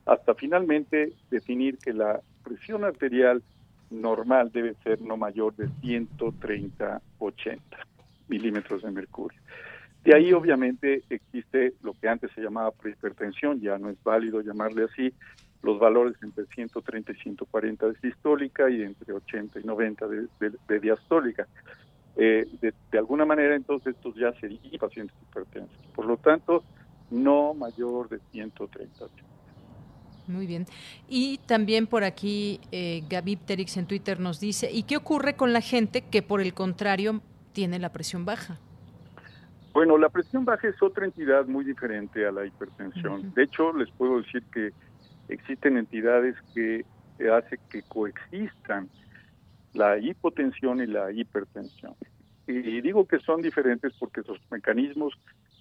hasta 0.07 0.35
finalmente 0.35 1.13
definir 1.31 1.79
que 1.79 1.93
la 1.93 2.21
presión 2.43 2.85
arterial 2.85 3.43
normal 3.91 4.51
debe 4.53 4.75
ser 4.83 5.01
no 5.01 5.17
mayor 5.17 5.55
de 5.55 5.69
130-80 5.69 7.59
milímetros 8.29 8.83
de 8.83 8.91
mercurio. 8.91 9.39
De 10.05 10.17
ahí 10.17 10.33
obviamente 10.33 11.03
existe 11.11 11.75
lo 11.83 11.93
que 11.93 12.09
antes 12.09 12.33
se 12.35 12.41
llamaba 12.41 12.73
prehipertensión, 12.73 13.61
ya 13.61 13.79
no 13.79 13.91
es 13.91 14.03
válido 14.03 14.41
llamarle 14.41 14.85
así, 14.85 15.15
los 15.63 15.79
valores 15.79 16.17
entre 16.23 16.47
130 16.47 17.13
y 17.13 17.15
140 17.17 17.87
de 17.87 18.01
sistólica 18.01 18.69
y 18.69 18.83
entre 18.83 19.13
80 19.13 19.61
y 19.61 19.65
90 19.65 20.07
de, 20.09 20.81
diastólica. 20.81 21.47
Eh, 22.17 22.47
de, 22.61 22.99
alguna 22.99 23.25
manera, 23.25 23.55
entonces, 23.55 23.95
estos 23.97 24.15
ya 24.17 24.33
serían 24.41 24.61
pacientes 24.79 25.17
hipertensos. 25.23 25.77
Por 25.95 26.07
lo 26.07 26.17
tanto, 26.17 26.65
no 27.11 27.55
mayor 27.55 28.09
de 28.09 28.19
130. 28.33 29.07
Muy 30.27 30.47
bien. 30.47 30.67
Y 31.09 31.39
también 31.47 31.87
por 31.87 32.05
aquí, 32.05 32.61
eh, 32.71 33.03
Gaby 33.09 33.37
Pterix 33.37 33.77
en 33.77 33.87
Twitter 33.87 34.21
nos 34.21 34.41
dice, 34.41 34.71
¿y 34.71 34.85
qué 34.85 34.97
ocurre 34.97 35.35
con 35.35 35.53
la 35.53 35.61
gente 35.61 36.03
que, 36.03 36.23
por 36.23 36.41
el 36.41 36.55
contrario, 36.55 37.21
tiene 37.53 37.79
la 37.79 37.93
presión 37.93 38.25
baja? 38.25 38.59
Bueno, 39.73 39.97
la 39.97 40.11
presión 40.11 40.45
baja 40.45 40.69
es 40.69 40.81
otra 40.83 41.07
entidad 41.07 41.47
muy 41.47 41.65
diferente 41.65 42.27
a 42.27 42.33
la 42.33 42.45
hipertensión. 42.45 43.33
De 43.35 43.45
hecho, 43.45 43.73
les 43.73 43.91
puedo 43.93 44.19
decir 44.21 44.43
que 44.53 44.73
existen 45.29 45.77
entidades 45.77 46.37
que 46.55 46.85
hacen 47.31 47.59
que 47.71 47.83
coexistan 47.83 48.89
la 49.75 49.99
hipotensión 49.99 50.81
y 50.81 50.87
la 50.87 51.13
hipertensión. 51.13 51.95
Y 52.47 52.81
digo 52.81 53.07
que 53.07 53.21
son 53.21 53.41
diferentes 53.41 53.93
porque 53.99 54.23
sus 54.23 54.39
mecanismos 54.51 55.15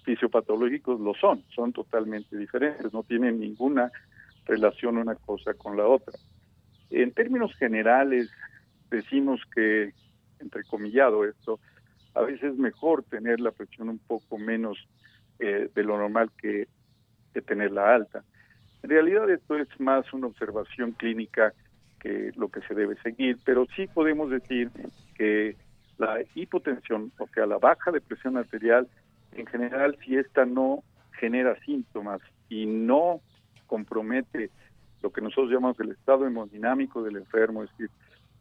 fisiopatológicos 0.04 1.00
lo 1.00 1.14
son, 1.14 1.44
son 1.54 1.72
totalmente 1.72 2.36
diferentes, 2.36 2.92
no 2.92 3.04
tienen 3.04 3.38
ninguna 3.38 3.90
relación 4.46 4.98
una 4.98 5.14
cosa 5.14 5.54
con 5.54 5.76
la 5.76 5.86
otra. 5.86 6.18
En 6.90 7.12
términos 7.12 7.54
generales, 7.56 8.30
decimos 8.90 9.40
que, 9.54 9.94
entrecomillado 10.40 11.24
esto, 11.24 11.60
a 12.14 12.22
veces 12.22 12.52
es 12.52 12.58
mejor 12.58 13.04
tener 13.04 13.40
la 13.40 13.52
presión 13.52 13.88
un 13.88 13.98
poco 13.98 14.36
menos 14.36 14.76
eh, 15.38 15.70
de 15.72 15.84
lo 15.84 15.96
normal 15.96 16.30
que 16.36 16.66
tenerla 17.46 17.94
alta. 17.94 18.24
En 18.82 18.90
realidad 18.90 19.30
esto 19.30 19.56
es 19.56 19.68
más 19.80 20.12
una 20.12 20.26
observación 20.26 20.92
clínica 20.92 21.52
que 22.00 22.32
lo 22.36 22.48
que 22.48 22.60
se 22.62 22.74
debe 22.74 22.96
seguir, 23.02 23.38
pero 23.44 23.66
sí 23.76 23.86
podemos 23.86 24.30
decir 24.30 24.70
que 25.14 25.56
la 25.98 26.18
hipotensión, 26.34 27.12
o 27.18 27.28
sea, 27.28 27.46
la 27.46 27.58
baja 27.58 27.92
de 27.92 28.00
presión 28.00 28.36
arterial, 28.36 28.88
en 29.32 29.46
general, 29.46 29.96
si 30.04 30.16
esta 30.16 30.44
no 30.44 30.82
genera 31.12 31.58
síntomas 31.60 32.20
y 32.48 32.66
no 32.66 33.20
compromete 33.66 34.50
lo 35.02 35.10
que 35.10 35.20
nosotros 35.20 35.50
llamamos 35.50 35.78
el 35.80 35.90
estado 35.90 36.26
hemodinámico 36.26 37.02
del 37.02 37.16
enfermo, 37.16 37.62
es 37.62 37.70
decir, 37.70 37.90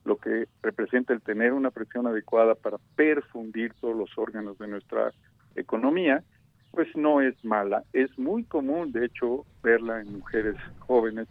lo 0.06 0.18
que 0.18 0.48
representa 0.64 1.14
el 1.14 1.22
tener 1.22 1.54
una 1.54 1.70
presión 1.70 2.08
adecuada 2.08 2.56
para 2.56 2.78
perfundir 2.96 3.74
todos 3.80 3.96
los 3.96 4.18
órganos 4.18 4.58
de 4.58 4.68
nuestra 4.68 5.12
economía, 5.56 6.24
pues 6.72 6.88
no 6.96 7.22
es 7.22 7.36
mala. 7.44 7.84
Es 7.94 8.18
muy 8.18 8.44
común, 8.44 8.92
de 8.92 9.06
hecho, 9.06 9.46
verla 9.62 10.02
en 10.02 10.20
mujeres 10.20 10.56
jóvenes, 10.80 11.28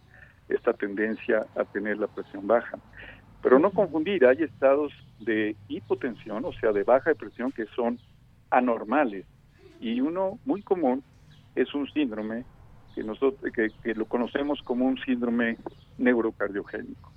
esta 0.49 0.73
tendencia 0.73 1.45
a 1.55 1.63
tener 1.65 1.97
la 1.97 2.07
presión 2.07 2.47
baja. 2.47 2.77
Pero 3.41 3.57
no 3.57 3.71
confundir, 3.71 4.25
hay 4.25 4.43
estados 4.43 4.93
de 5.19 5.55
hipotensión, 5.67 6.45
o 6.45 6.53
sea, 6.53 6.71
de 6.71 6.83
baja 6.83 7.13
presión, 7.15 7.51
que 7.51 7.65
son 7.75 7.99
anormales. 8.49 9.25
Y 9.79 9.99
uno 10.01 10.37
muy 10.45 10.61
común 10.61 11.03
es 11.55 11.73
un 11.73 11.89
síndrome 11.91 12.45
que 12.93 13.03
nosotros 13.03 13.51
que, 13.53 13.95
lo 13.95 14.05
conocemos 14.05 14.61
como 14.63 14.85
un 14.85 14.97
síndrome 14.99 15.57
neurocardiogénico 15.97 17.11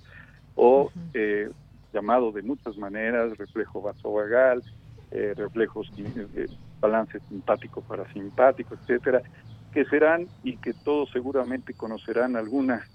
o 0.55 0.89
eh, 1.13 1.49
llamado 1.93 2.31
de 2.31 2.41
muchas 2.41 2.77
maneras 2.77 3.37
reflejo 3.37 3.81
vasovagal, 3.81 4.63
eh, 5.11 5.33
reflejos 5.35 5.91
eh, 5.97 6.47
balance 6.79 7.19
simpático 7.29 7.81
parasimpático, 7.81 8.75
etcétera, 8.75 9.21
que 9.73 9.85
serán 9.85 10.27
y 10.43 10.57
que 10.57 10.73
todos 10.73 11.09
seguramente 11.11 11.73
conocerán 11.73 12.35
alguna 12.35 12.85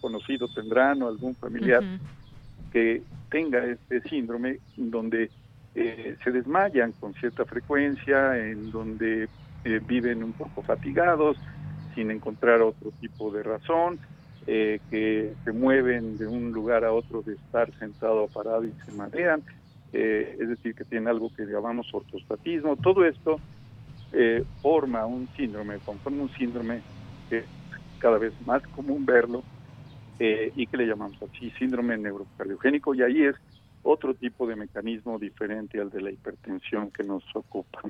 conocido 0.00 0.48
tendrán 0.48 1.02
o 1.02 1.08
algún 1.08 1.34
familiar 1.34 1.82
que 2.72 3.02
tenga 3.30 3.64
este 3.64 4.00
síndrome 4.02 4.58
donde 4.76 5.30
eh, 5.74 6.16
se 6.22 6.30
desmayan 6.30 6.92
con 6.92 7.14
cierta 7.14 7.44
frecuencia, 7.44 8.38
en 8.38 8.70
donde 8.70 9.28
eh, 9.64 9.80
viven 9.86 10.22
un 10.22 10.32
poco 10.32 10.62
fatigados, 10.62 11.36
sin 11.94 12.10
encontrar 12.10 12.60
otro 12.62 12.90
tipo 13.00 13.30
de 13.30 13.42
razón, 13.42 13.98
eh, 14.46 14.80
que 14.90 15.32
se 15.44 15.52
mueven 15.52 16.18
de 16.18 16.26
un 16.26 16.52
lugar 16.52 16.84
a 16.84 16.92
otro 16.92 17.22
de 17.22 17.34
estar 17.34 17.72
sentado 17.78 18.24
o 18.24 18.28
parado 18.28 18.64
y 18.64 18.72
se 18.84 18.92
marean, 18.92 19.42
es 19.94 20.48
decir, 20.48 20.74
que 20.74 20.84
tienen 20.84 21.08
algo 21.08 21.30
que 21.34 21.44
llamamos 21.44 21.86
ortostatismo. 21.92 22.76
Todo 22.76 23.04
esto 23.04 23.40
forma 24.62 25.06
un 25.06 25.28
síndrome, 25.36 25.78
conforma 25.78 26.22
un 26.22 26.30
síndrome 26.34 26.82
que 27.28 27.38
es 27.38 27.44
cada 27.98 28.18
vez 28.18 28.32
más 28.46 28.62
común 28.68 29.04
verlo 29.04 29.42
y 30.18 30.66
que 30.66 30.76
le 30.76 30.86
llamamos 30.86 31.16
así 31.22 31.50
síndrome 31.58 31.96
neurocardiogénico 31.98 32.94
y 32.94 33.02
ahí 33.02 33.22
es 33.22 33.34
otro 33.84 34.14
tipo 34.14 34.46
de 34.46 34.56
mecanismo 34.56 35.18
diferente 35.18 35.80
al 35.80 35.90
de 35.90 36.00
la 36.00 36.10
hipertensión 36.10 36.90
que 36.90 37.04
nos 37.04 37.22
ocupa. 37.34 37.80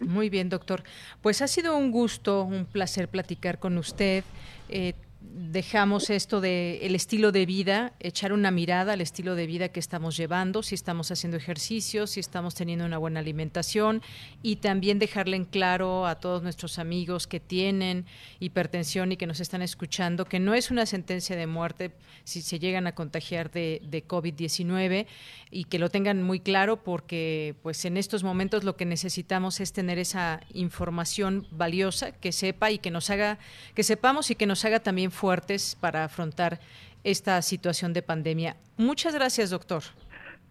Muy 0.00 0.28
bien, 0.28 0.48
doctor. 0.48 0.82
Pues 1.22 1.42
ha 1.42 1.48
sido 1.48 1.76
un 1.76 1.90
gusto, 1.90 2.44
un 2.44 2.66
placer 2.66 3.08
platicar 3.08 3.58
con 3.58 3.78
usted. 3.78 4.24
Eh, 4.68 4.94
dejamos 5.34 6.10
esto 6.10 6.40
de 6.40 6.78
el 6.82 6.94
estilo 6.94 7.32
de 7.32 7.46
vida, 7.46 7.92
echar 8.00 8.32
una 8.32 8.50
mirada 8.50 8.92
al 8.92 9.00
estilo 9.00 9.34
de 9.34 9.46
vida 9.46 9.68
que 9.70 9.80
estamos 9.80 10.16
llevando, 10.16 10.62
si 10.62 10.74
estamos 10.74 11.10
haciendo 11.10 11.36
ejercicio, 11.36 12.06
si 12.06 12.20
estamos 12.20 12.54
teniendo 12.54 12.84
una 12.84 12.98
buena 12.98 13.20
alimentación 13.20 14.02
y 14.42 14.56
también 14.56 14.98
dejarle 14.98 15.36
en 15.36 15.44
claro 15.44 16.06
a 16.06 16.16
todos 16.16 16.42
nuestros 16.42 16.78
amigos 16.78 17.26
que 17.26 17.40
tienen 17.40 18.06
hipertensión 18.40 19.12
y 19.12 19.16
que 19.16 19.26
nos 19.26 19.40
están 19.40 19.62
escuchando 19.62 20.24
que 20.24 20.40
no 20.40 20.54
es 20.54 20.70
una 20.70 20.86
sentencia 20.86 21.36
de 21.36 21.46
muerte 21.46 21.92
si 22.24 22.42
se 22.42 22.58
llegan 22.58 22.86
a 22.86 22.94
contagiar 22.94 23.50
de, 23.50 23.80
de 23.84 24.06
COVID-19 24.06 25.06
y 25.50 25.64
que 25.64 25.78
lo 25.78 25.88
tengan 25.88 26.22
muy 26.22 26.40
claro 26.40 26.82
porque 26.82 27.54
pues 27.62 27.84
en 27.84 27.96
estos 27.96 28.22
momentos 28.22 28.64
lo 28.64 28.76
que 28.76 28.84
necesitamos 28.84 29.60
es 29.60 29.72
tener 29.72 29.98
esa 29.98 30.40
información 30.52 31.46
valiosa 31.50 32.12
que 32.12 32.32
sepa 32.32 32.70
y 32.70 32.78
que 32.78 32.90
nos 32.90 33.10
haga 33.10 33.38
que 33.74 33.82
sepamos 33.82 34.30
y 34.30 34.34
que 34.34 34.46
nos 34.46 34.64
haga 34.64 34.80
también 34.80 35.10
fuertes 35.18 35.76
para 35.78 36.04
afrontar 36.04 36.60
esta 37.04 37.42
situación 37.42 37.92
de 37.92 38.02
pandemia. 38.02 38.56
Muchas 38.76 39.14
gracias, 39.14 39.50
doctor. 39.50 39.82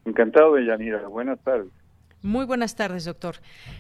Encantado 0.05 0.55
de 0.55 0.65
Yanira. 0.65 1.07
Buenas 1.07 1.39
tardes. 1.39 1.71
Muy 2.21 2.45
buenas 2.45 2.75
tardes, 2.75 3.05
doctor. 3.05 3.35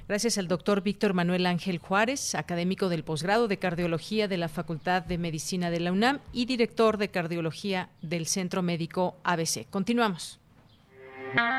Gracias 0.07 0.37
al 0.37 0.47
doctor 0.47 0.81
Víctor 0.81 1.13
Manuel 1.13 1.45
Ángel 1.47 1.79
Juárez, 1.79 2.35
académico 2.35 2.87
del 2.87 3.03
posgrado 3.03 3.47
de 3.47 3.57
cardiología 3.57 4.27
de 4.27 4.37
la 4.37 4.47
Facultad 4.47 5.03
de 5.03 5.17
Medicina 5.17 5.69
de 5.69 5.79
la 5.79 5.91
UNAM 5.91 6.19
y 6.31 6.45
director 6.45 6.97
de 6.97 7.09
cardiología 7.09 7.89
del 8.01 8.25
Centro 8.27 8.61
Médico 8.61 9.17
ABC. 9.23 9.67
Continuamos. 9.69 10.39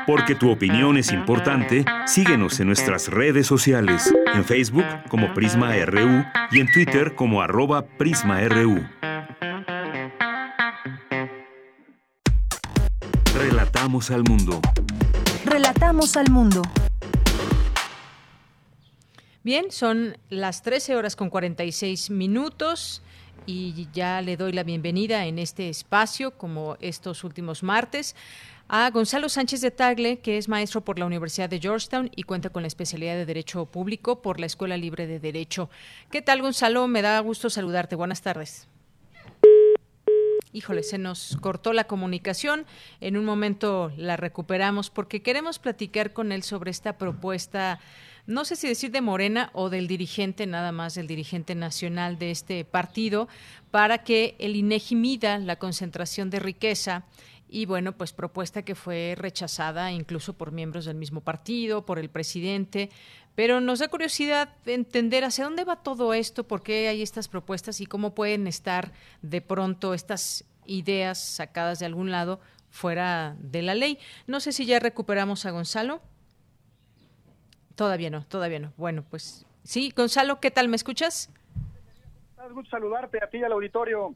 Porque 0.07 0.35
tu 0.35 0.49
opinión 0.49 0.97
es 0.97 1.11
importante, 1.11 1.85
síguenos 2.05 2.59
en 2.59 2.67
nuestras 2.67 3.07
redes 3.07 3.45
sociales, 3.45 4.11
en 4.33 4.43
Facebook 4.43 4.85
como 5.09 5.33
Prisma 5.33 5.75
RU 5.85 6.23
y 6.51 6.59
en 6.59 6.71
Twitter 6.71 7.13
como 7.13 7.41
arroba 7.41 7.85
PrismaRU. 7.85 8.83
Relatamos 13.33 14.11
al 14.11 14.23
mundo. 14.23 14.59
Relatamos 15.45 16.17
al 16.17 16.29
mundo. 16.29 16.61
Bien, 19.43 19.71
son 19.71 20.17
las 20.29 20.61
13 20.61 20.95
horas 20.95 21.15
con 21.15 21.29
46 21.29 22.09
minutos 22.09 23.01
y 23.45 23.87
ya 23.93 24.21
le 24.21 24.35
doy 24.35 24.51
la 24.51 24.63
bienvenida 24.63 25.25
en 25.25 25.39
este 25.39 25.69
espacio, 25.69 26.31
como 26.37 26.75
estos 26.81 27.23
últimos 27.23 27.63
martes, 27.63 28.15
a 28.67 28.89
Gonzalo 28.91 29.29
Sánchez 29.29 29.61
de 29.61 29.71
Tagle, 29.71 30.19
que 30.19 30.37
es 30.37 30.49
maestro 30.49 30.81
por 30.81 30.99
la 30.99 31.05
Universidad 31.05 31.49
de 31.49 31.59
Georgetown 31.59 32.11
y 32.15 32.23
cuenta 32.23 32.49
con 32.49 32.63
la 32.63 32.67
especialidad 32.67 33.15
de 33.15 33.25
Derecho 33.25 33.65
Público 33.65 34.21
por 34.21 34.39
la 34.39 34.45
Escuela 34.45 34.75
Libre 34.75 35.07
de 35.07 35.19
Derecho. 35.19 35.69
¿Qué 36.11 36.21
tal, 36.21 36.41
Gonzalo? 36.41 36.87
Me 36.87 37.01
da 37.01 37.19
gusto 37.21 37.49
saludarte. 37.49 37.95
Buenas 37.95 38.21
tardes. 38.21 38.67
Híjole, 40.51 40.81
se 40.81 40.97
nos 40.97 41.37
cortó 41.41 41.73
la 41.73 41.83
comunicación. 41.83 42.65
En 43.01 43.17
un 43.17 43.25
momento 43.25 43.91
la 43.97 44.17
recuperamos 44.17 44.89
porque 44.89 45.21
queremos 45.21 45.59
platicar 45.59 46.11
con 46.11 46.31
él 46.31 46.41
sobre 46.41 46.71
esta 46.71 46.97
propuesta, 46.97 47.79
no 48.25 48.45
sé 48.45 48.55
si 48.55 48.67
decir 48.67 48.89
de 48.89 49.01
Morena 49.01 49.51
o 49.53 49.69
del 49.69 49.87
dirigente, 49.87 50.47
nada 50.47 50.71
más 50.71 50.95
del 50.95 51.05
dirigente 51.05 51.53
nacional 51.53 52.17
de 52.17 52.31
este 52.31 52.65
partido, 52.65 53.27
para 53.69 53.99
que 53.99 54.35
el 54.39 54.55
INEGI 54.55 54.95
mida 54.95 55.37
la 55.37 55.57
concentración 55.57 56.31
de 56.31 56.39
riqueza 56.39 57.05
y 57.47 57.65
bueno, 57.65 57.93
pues 57.93 58.13
propuesta 58.13 58.61
que 58.63 58.75
fue 58.75 59.15
rechazada 59.17 59.91
incluso 59.91 60.33
por 60.33 60.51
miembros 60.51 60.85
del 60.85 60.95
mismo 60.95 61.21
partido, 61.21 61.85
por 61.85 61.97
el 61.97 62.09
presidente, 62.09 62.89
pero 63.39 63.61
nos 63.61 63.79
da 63.79 63.87
curiosidad 63.87 64.49
entender 64.65 65.23
hacia 65.23 65.45
dónde 65.45 65.63
va 65.63 65.77
todo 65.77 66.13
esto, 66.13 66.43
por 66.43 66.61
qué 66.61 66.89
hay 66.89 67.01
estas 67.01 67.29
propuestas 67.29 67.79
y 67.79 67.85
cómo 67.85 68.13
pueden 68.13 68.47
estar 68.47 68.91
de 69.21 69.39
pronto 69.39 69.93
estas 69.93 70.43
ideas 70.65 71.23
sacadas 71.23 71.79
de 71.79 71.85
algún 71.85 72.11
lado 72.11 72.41
fuera 72.69 73.37
de 73.39 73.61
la 73.61 73.75
ley. 73.75 73.97
No 74.27 74.41
sé 74.41 74.51
si 74.51 74.65
ya 74.65 74.79
recuperamos 74.79 75.45
a 75.45 75.51
Gonzalo. 75.51 76.01
Todavía 77.75 78.09
no, 78.09 78.25
todavía 78.25 78.59
no. 78.59 78.73
Bueno, 78.75 79.05
pues 79.09 79.45
sí, 79.63 79.93
Gonzalo, 79.95 80.41
¿qué 80.41 80.51
tal? 80.51 80.67
¿Me 80.67 80.75
escuchas? 80.75 81.29
Es 82.45 82.51
gusto 82.51 82.71
saludarte 82.71 83.23
a 83.23 83.29
ti 83.29 83.41
al 83.41 83.53
auditorio. 83.53 84.15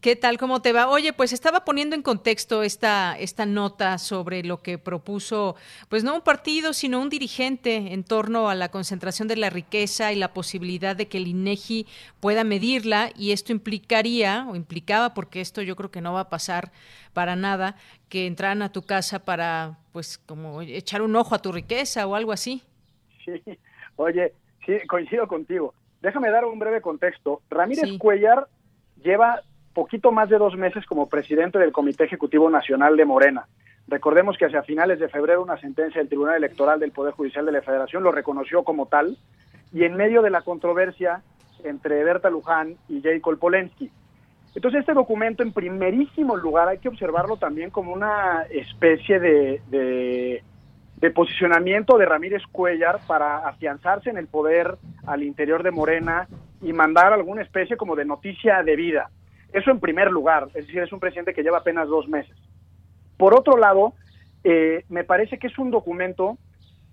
¿Qué 0.00 0.16
tal? 0.16 0.36
¿Cómo 0.36 0.62
te 0.62 0.72
va? 0.72 0.88
Oye, 0.88 1.12
pues 1.12 1.32
estaba 1.32 1.64
poniendo 1.64 1.94
en 1.94 2.02
contexto 2.02 2.64
esta, 2.64 3.16
esta 3.16 3.46
nota 3.46 3.98
sobre 3.98 4.42
lo 4.42 4.60
que 4.60 4.78
propuso, 4.78 5.54
pues 5.88 6.02
no 6.02 6.16
un 6.16 6.22
partido, 6.22 6.72
sino 6.72 7.00
un 7.00 7.08
dirigente 7.08 7.92
en 7.92 8.02
torno 8.02 8.50
a 8.50 8.56
la 8.56 8.68
concentración 8.68 9.28
de 9.28 9.36
la 9.36 9.48
riqueza 9.48 10.12
y 10.12 10.16
la 10.16 10.32
posibilidad 10.32 10.96
de 10.96 11.06
que 11.06 11.18
el 11.18 11.28
INEGI 11.28 11.86
pueda 12.18 12.42
medirla 12.42 13.10
y 13.14 13.30
esto 13.30 13.52
implicaría 13.52 14.48
o 14.48 14.56
implicaba, 14.56 15.14
porque 15.14 15.40
esto 15.40 15.62
yo 15.62 15.76
creo 15.76 15.92
que 15.92 16.00
no 16.00 16.14
va 16.14 16.22
a 16.22 16.30
pasar 16.30 16.72
para 17.12 17.36
nada, 17.36 17.76
que 18.08 18.26
entraran 18.26 18.62
a 18.62 18.72
tu 18.72 18.82
casa 18.82 19.20
para, 19.20 19.78
pues, 19.92 20.18
como 20.18 20.62
echar 20.62 21.00
un 21.00 21.14
ojo 21.14 21.32
a 21.36 21.42
tu 21.42 21.52
riqueza 21.52 22.08
o 22.08 22.16
algo 22.16 22.32
así. 22.32 22.60
Sí, 23.24 23.40
oye, 23.94 24.32
sí, 24.66 24.72
coincido 24.88 25.28
contigo. 25.28 25.74
Déjame 26.02 26.30
dar 26.30 26.44
un 26.44 26.58
breve 26.58 26.80
contexto. 26.80 27.40
Ramírez 27.50 27.96
Cuellar 27.98 28.48
lleva 29.00 29.42
poquito 29.76 30.10
más 30.10 30.30
de 30.30 30.38
dos 30.38 30.56
meses 30.56 30.86
como 30.86 31.06
presidente 31.06 31.58
del 31.58 31.70
Comité 31.70 32.04
Ejecutivo 32.04 32.48
Nacional 32.48 32.96
de 32.96 33.04
Morena. 33.04 33.46
Recordemos 33.86 34.38
que 34.38 34.46
hacia 34.46 34.62
finales 34.62 34.98
de 34.98 35.10
febrero 35.10 35.42
una 35.42 35.60
sentencia 35.60 36.00
del 36.00 36.08
Tribunal 36.08 36.36
Electoral 36.36 36.80
del 36.80 36.92
Poder 36.92 37.12
Judicial 37.12 37.44
de 37.44 37.52
la 37.52 37.60
Federación 37.60 38.02
lo 38.02 38.10
reconoció 38.10 38.64
como 38.64 38.86
tal 38.86 39.18
y 39.74 39.84
en 39.84 39.94
medio 39.94 40.22
de 40.22 40.30
la 40.30 40.40
controversia 40.40 41.20
entre 41.62 42.02
Berta 42.04 42.30
Luján 42.30 42.76
y 42.88 43.02
Jacob 43.02 43.38
Polensky. 43.38 43.90
Entonces 44.54 44.80
este 44.80 44.94
documento 44.94 45.42
en 45.42 45.52
primerísimo 45.52 46.38
lugar 46.38 46.68
hay 46.68 46.78
que 46.78 46.88
observarlo 46.88 47.36
también 47.36 47.68
como 47.68 47.92
una 47.92 48.46
especie 48.48 49.20
de, 49.20 49.60
de, 49.68 51.10
posicionamiento 51.10 51.98
de 51.98 52.06
Ramírez 52.06 52.42
Cuellar 52.50 53.00
para 53.06 53.46
afianzarse 53.46 54.08
en 54.08 54.16
el 54.16 54.26
poder 54.26 54.78
al 55.06 55.22
interior 55.22 55.62
de 55.62 55.70
Morena 55.70 56.28
y 56.62 56.72
mandar 56.72 57.12
alguna 57.12 57.42
especie 57.42 57.76
como 57.76 57.94
de 57.94 58.06
noticia 58.06 58.62
de 58.62 58.74
vida. 58.74 59.10
Eso 59.56 59.70
en 59.70 59.80
primer 59.80 60.10
lugar, 60.10 60.48
es 60.48 60.66
decir, 60.66 60.82
es 60.82 60.92
un 60.92 61.00
presidente 61.00 61.32
que 61.32 61.42
lleva 61.42 61.58
apenas 61.58 61.88
dos 61.88 62.06
meses. 62.08 62.36
Por 63.16 63.32
otro 63.32 63.56
lado, 63.56 63.94
eh, 64.44 64.84
me 64.90 65.02
parece 65.02 65.38
que 65.38 65.46
es 65.46 65.58
un 65.58 65.70
documento 65.70 66.36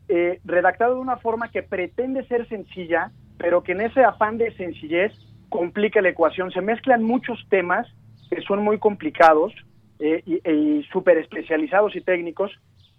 eh, 0.08 0.40
redactado 0.46 0.96
de 0.96 1.02
una 1.02 1.18
forma 1.18 1.52
que 1.52 1.62
pretende 1.62 2.26
ser 2.26 2.48
sencilla, 2.48 3.12
pero 3.38 3.64
que 3.64 3.74
en 3.74 3.82
ese 3.82 4.06
afán 4.06 4.38
de 4.38 4.56
sencillez 4.56 5.12
complica 5.50 6.02
la 6.02 6.08
ecuación. 6.08 6.52
Se 6.52 6.62
mezclan 6.62 7.04
muchos 7.04 7.38
temas 7.50 7.86
que 8.30 8.42
son 8.44 8.64
muy 8.64 8.80
complicados 8.80 9.54
eh, 10.00 10.24
y, 10.26 10.50
y 10.50 10.84
súper 10.84 11.18
especializados 11.18 11.94
y 11.98 12.02
técnicos, 12.02 12.50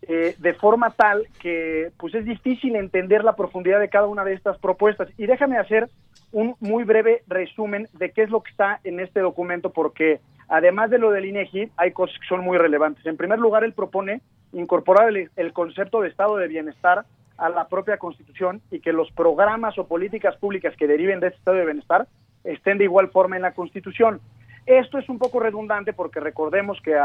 eh, 0.07 0.35
de 0.39 0.53
forma 0.53 0.91
tal 0.91 1.27
que 1.41 1.91
pues 1.99 2.15
es 2.15 2.27
difícil 2.27 2.77
entender 2.77 3.25
la 3.25 3.37
profundidad 3.37 3.81
de 3.81 3.89
cada 3.89 4.09
una 4.09 4.25
de 4.25 4.35
estas 4.35 4.59
propuestas. 4.59 5.09
Y 5.17 5.25
déjame 5.25 5.57
hacer 5.57 5.89
un 6.35 6.57
muy 6.59 6.83
breve 6.83 7.23
resumen 7.29 7.89
de 7.93 8.11
qué 8.11 8.25
es 8.25 8.31
lo 8.31 8.43
que 8.43 8.51
está 8.51 8.81
en 8.83 8.99
este 8.99 9.21
documento, 9.21 9.71
porque 9.71 10.21
además 10.49 10.91
de 10.91 10.99
lo 10.99 11.13
del 11.13 11.27
INEGI, 11.27 11.71
hay 11.77 11.93
cosas 11.93 12.19
que 12.19 12.27
son 12.27 12.41
muy 12.41 12.59
relevantes. 12.59 13.07
En 13.07 13.17
primer 13.17 13.39
lugar, 13.39 13.63
él 13.63 13.73
propone 13.73 14.21
incorporar 14.53 15.13
el, 15.17 15.53
concepto 15.53 16.01
de 16.01 16.09
estado 16.09 16.37
de 16.37 16.49
bienestar 16.49 17.07
a 17.39 17.49
la 17.49 17.69
propia 17.69 17.99
Constitución 17.99 18.61
y 18.73 18.81
que 18.81 18.93
los 18.93 19.13
programas 19.13 19.79
o 19.79 19.87
políticas 19.87 20.37
públicas 20.37 20.75
que 20.77 20.89
deriven 20.89 21.21
de 21.21 21.29
este 21.29 21.39
estado 21.39 21.57
de 21.57 21.67
bienestar 21.67 22.09
estén 22.43 22.79
de 22.79 22.85
igual 22.85 23.11
forma 23.11 23.37
en 23.37 23.43
la 23.43 23.53
Constitución. 23.53 24.21
Esto 24.67 24.99
es 24.99 25.09
un 25.09 25.19
poco 25.19 25.39
redundante 25.39 25.93
porque 25.93 26.19
recordemos 26.19 26.81
que 26.83 26.97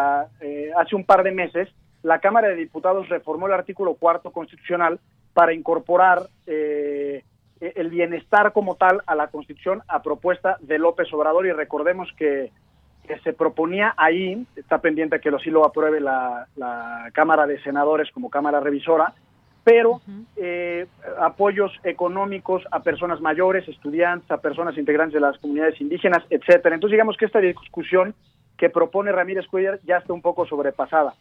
eh, 0.41 0.71
hace 0.75 0.95
un 0.95 1.03
par 1.03 1.21
de 1.21 1.31
meses 1.31 1.69
la 2.01 2.19
Cámara 2.19 2.47
de 2.47 2.55
Diputados 2.55 3.07
reformó 3.09 3.45
el 3.45 3.53
artículo 3.53 3.93
cuarto 3.93 4.31
constitucional 4.31 4.99
para 5.33 5.53
incorporar 5.53 6.23
eh, 6.47 7.23
el 7.59 7.89
bienestar 7.89 8.53
como 8.53 8.75
tal 8.75 9.01
a 9.05 9.15
la 9.15 9.27
Constitución 9.27 9.81
a 9.87 10.01
propuesta 10.01 10.57
de 10.61 10.79
López 10.79 11.11
Obrador 11.13 11.45
y 11.45 11.51
recordemos 11.51 12.09
que, 12.17 12.51
se 13.23 13.33
proponía 13.33 13.95
ahí, 13.97 14.45
está 14.55 14.77
pendiente 14.81 15.19
que 15.19 15.31
lo 15.31 15.39
sí 15.39 15.49
lo 15.49 15.65
apruebe 15.65 15.99
la, 15.99 16.45
Cámara 17.13 17.47
de 17.47 17.59
Senadores 17.63 18.11
como 18.11 18.29
Cámara 18.29 18.59
Revisora, 18.59 19.15
pero 19.63 19.99
eh, 20.35 20.85
apoyos 21.19 21.71
económicos 21.83 22.63
a 22.69 22.81
personas 22.81 23.19
mayores, 23.19 23.67
estudiantes, 23.67 24.29
a 24.29 24.37
personas 24.37 24.77
integrantes 24.77 25.15
de 25.15 25.21
las 25.21 25.39
comunidades 25.39 25.81
indígenas, 25.81 26.23
etcétera. 26.29 26.75
Entonces 26.75 26.93
digamos 26.93 27.17
que 27.17 27.25
esta 27.25 27.39
discusión 27.39 28.13
que 28.57 28.69
propone 28.69 29.11
Ramírez 29.11 29.47
Cuellar 29.47 29.79
ya 29.85 29.97
está 29.97 30.13
un 30.13 30.21
poco 30.21 30.45
sobrepasada. 30.45 31.15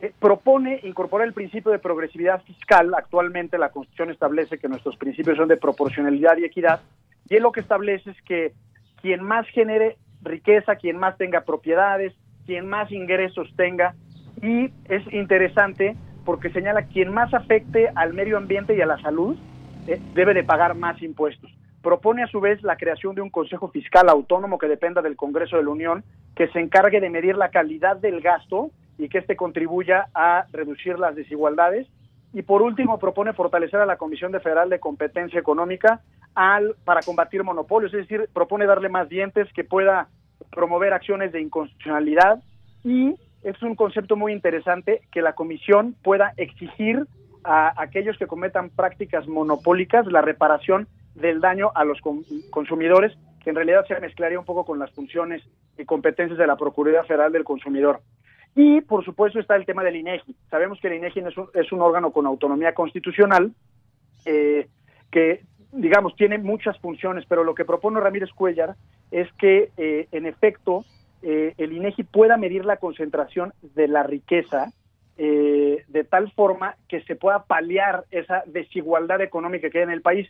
Eh, 0.00 0.12
propone 0.18 0.80
incorporar 0.82 1.26
el 1.26 1.34
principio 1.34 1.70
de 1.70 1.78
progresividad 1.78 2.42
fiscal. 2.42 2.92
Actualmente 2.94 3.58
la 3.58 3.70
Constitución 3.70 4.10
establece 4.10 4.58
que 4.58 4.68
nuestros 4.68 4.96
principios 4.96 5.36
son 5.36 5.48
de 5.48 5.56
proporcionalidad 5.56 6.36
y 6.36 6.44
equidad, 6.44 6.80
y 7.28 7.36
él 7.36 7.42
lo 7.42 7.52
que 7.52 7.60
establece 7.60 8.10
es 8.10 8.22
que 8.22 8.52
quien 9.00 9.22
más 9.22 9.46
genere 9.48 9.96
riqueza, 10.22 10.76
quien 10.76 10.96
más 10.96 11.16
tenga 11.16 11.42
propiedades, 11.42 12.12
quien 12.44 12.66
más 12.66 12.90
ingresos 12.90 13.52
tenga, 13.56 13.94
y 14.42 14.70
es 14.88 15.12
interesante 15.12 15.96
porque 16.24 16.50
señala 16.50 16.86
quien 16.86 17.12
más 17.12 17.32
afecte 17.32 17.90
al 17.94 18.14
medio 18.14 18.36
ambiente 18.36 18.74
y 18.74 18.80
a 18.80 18.86
la 18.86 19.00
salud 19.00 19.36
eh, 19.86 20.00
debe 20.14 20.34
de 20.34 20.42
pagar 20.42 20.74
más 20.74 21.00
impuestos. 21.02 21.50
Propone 21.82 22.22
a 22.22 22.26
su 22.28 22.40
vez 22.40 22.62
la 22.62 22.76
creación 22.76 23.14
de 23.14 23.20
un 23.20 23.30
Consejo 23.30 23.68
Fiscal 23.68 24.08
autónomo 24.08 24.58
que 24.58 24.68
dependa 24.68 25.02
del 25.02 25.16
Congreso 25.16 25.56
de 25.56 25.64
la 25.64 25.70
Unión, 25.70 26.02
que 26.34 26.48
se 26.48 26.58
encargue 26.58 27.00
de 27.00 27.10
medir 27.10 27.36
la 27.36 27.50
calidad 27.50 27.96
del 27.96 28.20
gasto 28.20 28.70
y 28.98 29.08
que 29.08 29.18
éste 29.18 29.36
contribuya 29.36 30.08
a 30.14 30.46
reducir 30.52 30.98
las 30.98 31.14
desigualdades. 31.14 31.86
Y 32.32 32.42
por 32.42 32.62
último, 32.62 32.98
propone 32.98 33.32
fortalecer 33.32 33.80
a 33.80 33.86
la 33.86 33.96
Comisión 33.96 34.32
de 34.32 34.40
Federal 34.40 34.68
de 34.68 34.80
Competencia 34.80 35.38
Económica 35.38 36.00
al, 36.34 36.74
para 36.84 37.00
combatir 37.02 37.44
monopolios, 37.44 37.94
es 37.94 38.08
decir, 38.08 38.28
propone 38.32 38.66
darle 38.66 38.88
más 38.88 39.08
dientes 39.08 39.52
que 39.52 39.64
pueda 39.64 40.08
promover 40.50 40.92
acciones 40.92 41.32
de 41.32 41.40
inconstitucionalidad 41.40 42.42
y 42.82 43.14
es 43.42 43.62
un 43.62 43.76
concepto 43.76 44.16
muy 44.16 44.32
interesante 44.32 45.02
que 45.12 45.22
la 45.22 45.34
Comisión 45.34 45.94
pueda 46.02 46.32
exigir 46.36 47.06
a 47.44 47.74
aquellos 47.80 48.16
que 48.16 48.26
cometan 48.26 48.70
prácticas 48.70 49.28
monopólicas 49.28 50.06
la 50.06 50.22
reparación 50.22 50.88
del 51.14 51.40
daño 51.40 51.70
a 51.74 51.84
los 51.84 52.00
consumidores, 52.50 53.12
que 53.42 53.50
en 53.50 53.56
realidad 53.56 53.84
se 53.86 54.00
mezclaría 54.00 54.38
un 54.38 54.46
poco 54.46 54.64
con 54.64 54.78
las 54.78 54.90
funciones 54.92 55.42
y 55.76 55.84
competencias 55.84 56.38
de 56.38 56.46
la 56.46 56.56
Procuraduría 56.56 57.04
Federal 57.04 57.32
del 57.32 57.44
Consumidor. 57.44 58.00
Y, 58.56 58.80
por 58.82 59.04
supuesto, 59.04 59.40
está 59.40 59.56
el 59.56 59.66
tema 59.66 59.82
del 59.82 59.96
INEGI. 59.96 60.36
Sabemos 60.48 60.78
que 60.80 60.86
el 60.88 60.94
INEGI 60.94 61.20
es 61.20 61.36
un, 61.36 61.48
es 61.54 61.72
un 61.72 61.80
órgano 61.80 62.12
con 62.12 62.26
autonomía 62.26 62.72
constitucional 62.72 63.52
eh, 64.24 64.68
que, 65.10 65.42
digamos, 65.72 66.14
tiene 66.14 66.38
muchas 66.38 66.78
funciones, 66.78 67.24
pero 67.28 67.42
lo 67.42 67.54
que 67.54 67.64
propone 67.64 68.00
Ramírez 68.00 68.30
Cuellar 68.30 68.76
es 69.10 69.28
que, 69.34 69.70
eh, 69.76 70.06
en 70.12 70.26
efecto, 70.26 70.84
eh, 71.22 71.54
el 71.58 71.72
INEGI 71.72 72.04
pueda 72.04 72.36
medir 72.36 72.64
la 72.64 72.76
concentración 72.76 73.52
de 73.74 73.88
la 73.88 74.02
riqueza 74.02 74.72
de 75.16 76.04
tal 76.10 76.32
forma 76.32 76.74
que 76.88 77.00
se 77.02 77.14
pueda 77.14 77.44
paliar 77.44 78.02
esa 78.10 78.42
desigualdad 78.46 79.20
económica 79.20 79.70
que 79.70 79.78
hay 79.78 79.84
en 79.84 79.92
el 79.92 80.02
país. 80.02 80.28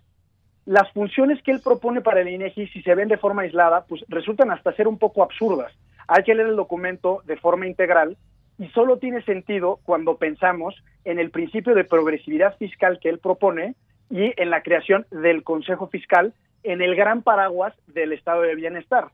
Las 0.67 0.93
funciones 0.93 1.43
que 1.43 1.53
él 1.53 1.63
propone 1.65 2.03
para 2.03 2.21
el 2.21 2.29
INEGI, 2.29 2.69
si 2.69 2.83
se 2.83 2.95
ven 2.95 3.09
de 3.09 3.17
forma 3.17 3.43
aislada, 3.43 3.87
pues 3.87 4.05
resultan 4.09 4.51
hasta 4.51 4.75
ser 4.75 4.87
un 4.87 4.99
poco 4.99 5.23
absurdas 5.23 5.73
hay 6.09 6.23
que 6.25 6.35
leer 6.35 6.49
el 6.49 6.57
documento 6.57 7.23
de 7.27 7.37
forma 7.37 7.67
integral 7.67 8.17
y 8.59 8.69
solo 8.69 8.99
tiene 8.99 9.23
sentido 9.23 9.81
cuando 9.85 10.17
pensamos 10.17 10.75
en 11.05 11.19
el 11.19 11.31
principio 11.31 11.75
de 11.75 11.85
progresividad 11.85 12.57
fiscal 12.57 12.99
que 13.01 13.09
él 13.09 13.19
propone 13.19 13.75
y 14.11 14.33
en 14.41 14.51
la 14.51 14.63
creación 14.63 15.07
del 15.11 15.43
Consejo 15.43 15.89
Fiscal 15.89 16.35
en 16.63 16.83
el 16.83 16.95
gran 16.95 17.23
paraguas 17.23 17.75
del 17.89 18.13
estado 18.13 18.43
de 18.43 18.55
bienestar. 18.55 19.09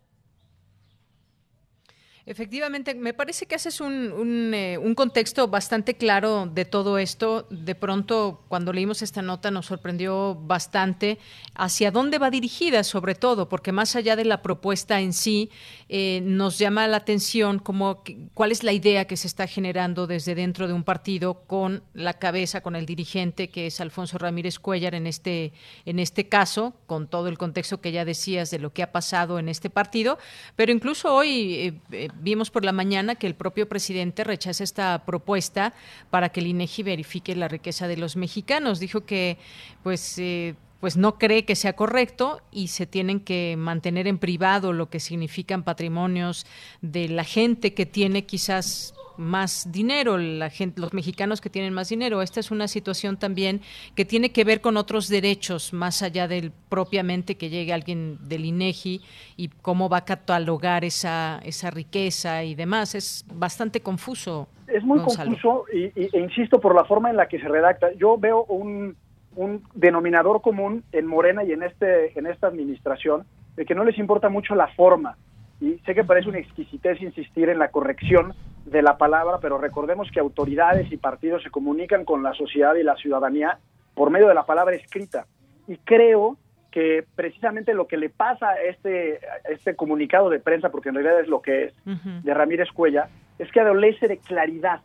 Efectivamente, 2.31 2.95
me 2.95 3.13
parece 3.13 3.47
que 3.47 3.57
haces 3.57 3.81
un, 3.81 4.53
eh, 4.55 4.79
un, 4.79 4.95
contexto 4.95 5.49
bastante 5.49 5.95
claro 5.95 6.47
de 6.47 6.65
todo 6.65 6.97
esto. 6.97 7.49
De 7.51 7.75
pronto, 7.75 8.45
cuando 8.47 8.73
leímos 8.73 9.03
esta 9.03 9.21
nota, 9.21 9.51
nos 9.51 9.67
sorprendió 9.67 10.37
bastante 10.37 11.19
hacia 11.57 11.91
dónde 11.91 12.19
va 12.19 12.31
dirigida, 12.31 12.85
sobre 12.85 13.17
todo, 13.17 13.49
porque 13.49 13.73
más 13.73 13.97
allá 13.97 14.15
de 14.15 14.25
la 14.25 14.43
propuesta 14.43 15.01
en 15.01 15.13
sí, 15.13 15.51
eh, 15.89 16.21
nos 16.23 16.57
llama 16.57 16.87
la 16.87 16.99
atención 16.99 17.59
como 17.59 18.05
cuál 18.33 18.53
es 18.53 18.63
la 18.63 18.71
idea 18.71 19.07
que 19.07 19.17
se 19.17 19.27
está 19.27 19.49
generando 19.49 20.07
desde 20.07 20.37
dentro 20.37 20.69
de 20.69 20.73
un 20.73 20.85
partido 20.85 21.43
con 21.49 21.83
la 21.95 22.21
cabeza, 22.21 22.61
con 22.61 22.77
el 22.77 22.87
dirigente 22.87 23.51
que 23.51 23.67
es 23.67 23.81
Alfonso 23.81 24.19
Ramírez 24.19 24.61
Cuellar 24.61 24.95
en 24.95 25.09
este, 25.09 25.53
en 25.85 25.99
este 25.99 26.29
caso, 26.29 26.75
con 26.87 27.09
todo 27.09 27.27
el 27.27 27.39
contexto 27.39 27.81
que 27.81 27.91
ya 27.91 28.05
decías 28.05 28.53
de 28.53 28.61
lo 28.61 28.73
que 28.73 28.85
ha 28.85 28.93
pasado 28.93 29.41
en 29.41 29.49
este 29.49 29.69
partido. 29.69 30.17
Pero 30.55 30.71
incluso 30.71 31.13
hoy 31.13 31.81
eh, 31.91 32.09
vimos 32.21 32.51
por 32.51 32.65
la 32.65 32.73
mañana 32.73 33.15
que 33.15 33.27
el 33.27 33.35
propio 33.35 33.69
presidente 33.69 34.25
rechaza 34.25 34.65
esta 34.65 35.05
propuesta 35.05 35.75
para 36.11 36.31
que 36.31 36.41
el 36.41 36.47
INEGI 36.49 36.83
verifique 36.83 37.35
la 37.35 37.49
riqueza 37.49 37.89
de 37.89 37.97
los 37.97 38.17
mexicanos. 38.17 38.81
Dijo 38.81 39.05
que, 39.05 39.39
pues, 39.83 40.19
eh, 40.19 40.55
pues 40.81 40.97
no 40.97 41.19
cree 41.19 41.45
que 41.45 41.57
sea 41.57 41.75
correcto 41.75 42.41
y 42.51 42.69
se 42.69 42.87
tienen 42.87 43.21
que 43.21 43.55
mantener 43.59 44.07
en 44.07 44.19
privado 44.19 44.73
lo 44.73 44.89
que 44.89 44.99
significan 44.99 45.63
patrimonios 45.63 46.47
de 46.81 47.09
la 47.09 47.25
gente 47.25 47.75
que 47.75 47.85
tiene 47.87 48.25
quizás 48.25 48.95
más 49.21 49.71
dinero, 49.71 50.17
la 50.19 50.51
gente, 50.51 50.81
los 50.81 50.93
mexicanos 50.93 51.41
que 51.41 51.51
tienen 51.51 51.75
más 51.75 51.91
dinero. 51.91 52.23
Esta 52.23 52.41
es 52.41 52.51
una 52.51 52.67
situación 52.67 53.19
también 53.19 53.61
que 53.95 54.05
tiene 54.05 54.33
que 54.33 54.45
ver 54.45 54.61
con 54.61 54.77
otros 54.77 55.09
derechos, 55.09 55.73
más 55.73 56.03
allá 56.03 56.27
del 56.27 56.51
propiamente 56.69 57.37
que 57.37 57.51
llegue 57.51 57.73
alguien 57.73 58.19
del 58.27 58.47
INEGI 58.47 59.03
y 59.37 59.49
cómo 59.49 59.89
va 59.89 59.99
a 59.99 60.05
catalogar 60.05 60.85
esa, 60.85 61.41
esa 61.45 61.71
riqueza 61.71 62.43
y 62.43 62.55
demás. 62.55 62.95
Es 62.95 63.25
bastante 63.33 63.81
confuso. 63.81 64.49
Es 64.67 64.83
muy 64.83 65.01
confuso 65.01 65.67
y, 65.73 65.93
e 65.95 66.19
insisto 66.19 66.61
por 66.61 66.75
la 66.75 66.85
forma 66.85 67.11
en 67.11 67.17
la 67.17 67.29
que 67.29 67.39
se 67.39 67.49
redacta. 67.49 67.93
Yo 67.93 68.17
veo 68.17 68.45
un, 68.45 68.97
un 69.37 69.63
denominador 69.75 70.41
común 70.41 70.83
en 70.93 71.07
Morena 71.07 71.45
y 71.45 71.53
en 71.53 71.63
este 71.63 72.19
en 72.19 72.27
esta 72.27 72.47
administración 72.47 73.27
de 73.57 73.67
que 73.67 73.75
no 73.75 73.85
les 73.85 73.99
importa 73.99 74.29
mucho 74.29 74.55
la 74.55 74.69
forma 74.69 75.17
y 75.61 75.79
sé 75.85 75.95
que 75.95 76.05
parece 76.05 76.29
una 76.29 76.39
exquisitez 76.39 77.01
insistir 77.03 77.51
en 77.51 77.59
la 77.59 77.71
corrección 77.71 78.35
de 78.65 78.83
la 78.83 78.97
palabra, 78.97 79.39
pero 79.43 79.59
recordemos 79.59 80.11
que 80.11 80.21
autoridades 80.21 80.91
y 80.91 80.97
partidos 80.97 81.43
se 81.43 81.51
comunican 81.51 82.05
con 82.05 82.23
la 82.23 82.33
sociedad 82.33 82.75
y 82.77 82.83
la 82.83 82.97
ciudadanía 82.97 83.59
por 83.95 84.11
medio 84.11 84.29
de 84.29 84.35
la 84.35 84.47
palabra 84.47 84.75
escrita. 84.75 85.27
Y 85.69 85.77
creo 85.77 86.39
que 86.71 87.05
precisamente 87.15 87.75
lo 87.75 87.87
que 87.87 87.99
le 87.99 88.09
pasa 88.09 88.51
a 88.51 88.63
este, 88.63 89.21
este 89.51 89.77
comunicado 89.77 90.31
de 90.31 90.41
prensa, 90.41 90.71
porque 90.71 90.89
en 90.89 90.95
realidad 90.95 91.21
es 91.21 91.29
lo 91.29 91.43
que 91.43 91.65
es, 91.65 91.75
de 91.85 92.35
Ramírez 92.35 92.69
Cuella, 92.73 93.09
es 93.39 93.51
que 93.53 93.61
adolece 93.61 94.09
de 94.09 94.19
claridad. 94.19 94.81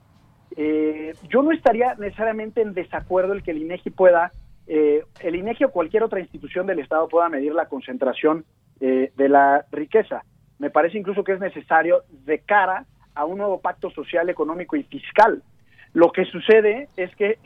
Eh, 0.57 1.13
yo 1.29 1.41
no 1.41 1.51
estaría 1.51 1.95
necesariamente 1.95 2.61
en 2.61 2.73
desacuerdo 2.73 3.33
el 3.33 3.43
que 3.43 3.51
el 3.51 3.59
INEGI 3.59 3.91
pueda, 3.91 4.31
eh, 4.67 5.03
el 5.21 5.35
INEGI 5.35 5.65
o 5.65 5.71
cualquier 5.71 6.03
otra 6.03 6.19
institución 6.19 6.65
del 6.65 6.79
Estado 6.79 7.07
pueda 7.07 7.29
medir 7.29 7.53
la 7.53 7.67
concentración 7.67 8.45
eh, 8.81 9.11
de 9.15 9.29
la 9.29 9.65
riqueza 9.71 10.23
me 10.59 10.69
parece 10.69 10.97
incluso 10.97 11.23
que 11.23 11.33
es 11.33 11.39
necesario 11.39 12.03
de 12.25 12.39
cara 12.39 12.85
a 13.13 13.25
un 13.25 13.37
nuevo 13.37 13.59
pacto 13.59 13.89
social, 13.89 14.29
económico 14.29 14.75
y 14.75 14.83
fiscal. 14.83 15.41
Lo 15.93 16.11
que 16.11 16.25
sucede 16.25 16.89
es 16.97 17.15
que 17.15 17.37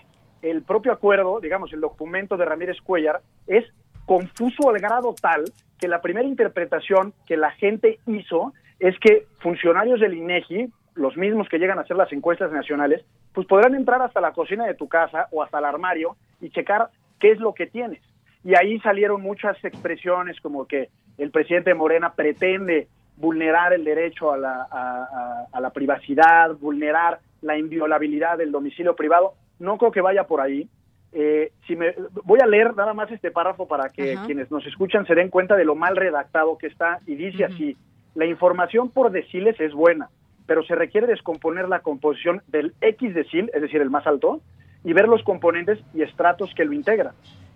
el 0.42 0.64
propio 0.64 0.92
acuerdo, 0.92 1.40
digamos, 1.40 1.72
el 1.74 1.82
documento 1.82 2.38
de 2.38 2.46
Ramírez 2.46 2.78
Cuellar, 2.82 3.22
es 3.48 3.66
confuso 4.06 4.70
al 4.70 4.80
grado 4.80 5.14
tal 5.20 5.46
que 5.80 5.88
la 5.88 6.02
primera 6.02 6.28
interpretación 6.28 7.14
que 7.26 7.38
la 7.38 7.52
gente 7.52 8.00
hizo 8.08 8.54
es 8.80 8.98
que 9.00 9.28
funcionarios 9.40 10.00
del 10.00 10.16
INEGI, 10.16 10.72
los 10.96 11.16
mismos 11.18 11.48
que 11.50 11.60
llegan 11.60 11.78
a 11.78 11.82
hacer 11.82 11.96
las 11.96 12.12
encuestas 12.12 12.52
nacionales, 12.52 13.06
pues 13.34 13.48
podrán 13.48 13.76
entrar 13.76 14.02
hasta 14.02 14.22
la 14.22 14.34
cocina 14.34 14.66
de 14.66 14.74
tu 14.74 14.88
casa 14.88 15.28
o 15.32 15.44
hasta 15.44 15.60
el 15.60 15.66
armario 15.66 16.16
y 16.42 16.50
checar 16.50 16.90
qué 17.20 17.32
es 17.32 17.40
lo 17.40 17.54
que 17.54 17.68
tienes. 17.68 18.02
Y 18.44 18.56
ahí 18.56 18.80
salieron 18.80 19.22
muchas 19.22 19.64
expresiones 19.64 20.40
como 20.42 20.66
que 20.66 20.90
el 21.18 21.32
presidente 21.32 21.74
Morena 21.74 22.14
pretende 22.14 22.88
vulnerar 23.20 23.74
el 23.74 23.84
derecho 23.84 24.32
a 24.32 24.38
la, 24.38 25.48
a, 25.52 25.60
la 25.60 25.70
privacidad, 25.72 26.56
vulnerar 26.56 27.20
la 27.42 27.58
inviolabilidad 27.58 28.38
del 28.38 28.52
domicilio 28.52 28.96
privado. 28.96 29.34
No 29.60 29.78
creo 29.78 29.92
que 29.92 30.02
vaya 30.02 30.24
por 30.24 30.42
ahí. 30.42 30.68
Eh, 31.12 31.52
si 31.68 31.76
me, 31.76 31.94
voy 32.24 32.40
a 32.42 32.48
leer 32.48 32.76
nada 32.76 32.94
más 32.94 33.12
este 33.12 33.32
párrafo 33.32 33.68
para 33.68 33.90
que 33.90 34.18
quienes 34.26 34.50
nos 34.52 34.66
escuchan 34.66 35.06
se 35.06 35.16
den 35.16 35.30
cuenta 35.30 35.56
de 35.56 35.66
lo 35.66 35.76
mal 35.76 35.96
redactado 35.96 36.58
que 36.58 36.68
está 36.68 37.00
y 37.06 37.16
dice 37.16 37.46
así, 37.46 37.76
la 38.16 38.26
información 38.26 38.90
por 38.90 39.12
deciles 39.12 39.60
es 39.60 39.74
buena, 39.74 40.10
pero 40.46 40.64
se 40.64 40.76
requiere 40.76 41.08
descomponer 41.08 41.68
la 41.68 41.80
composición 41.80 42.42
del 42.48 42.74
X 42.80 43.14
decil, 43.14 43.52
es 43.54 43.62
decir, 43.62 43.82
el 43.82 43.90
más 43.90 44.08
alto, 44.08 44.40
y 44.84 44.94
ver 44.94 45.08
los 45.08 45.24
componentes 45.24 45.80
y 45.94 46.04
estratos 46.04 46.54
que 46.56 46.64
lo 46.64 46.74
integran. 46.74 47.14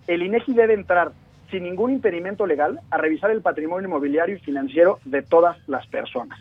El 0.07 0.23
INEGI 0.23 0.53
debe 0.53 0.73
entrar 0.73 1.11
sin 1.53 1.63
ningún 1.63 1.91
impedimento 1.91 2.47
legal 2.47 2.79
a 2.89 2.97
revisar 2.97 3.29
el 3.29 3.43
patrimonio 3.43 3.87
inmobiliario 3.87 4.35
y 4.35 4.39
financiero 4.39 4.97
de 5.05 5.21
todas 5.21 5.55
las 5.67 5.85
personas. 5.85 6.39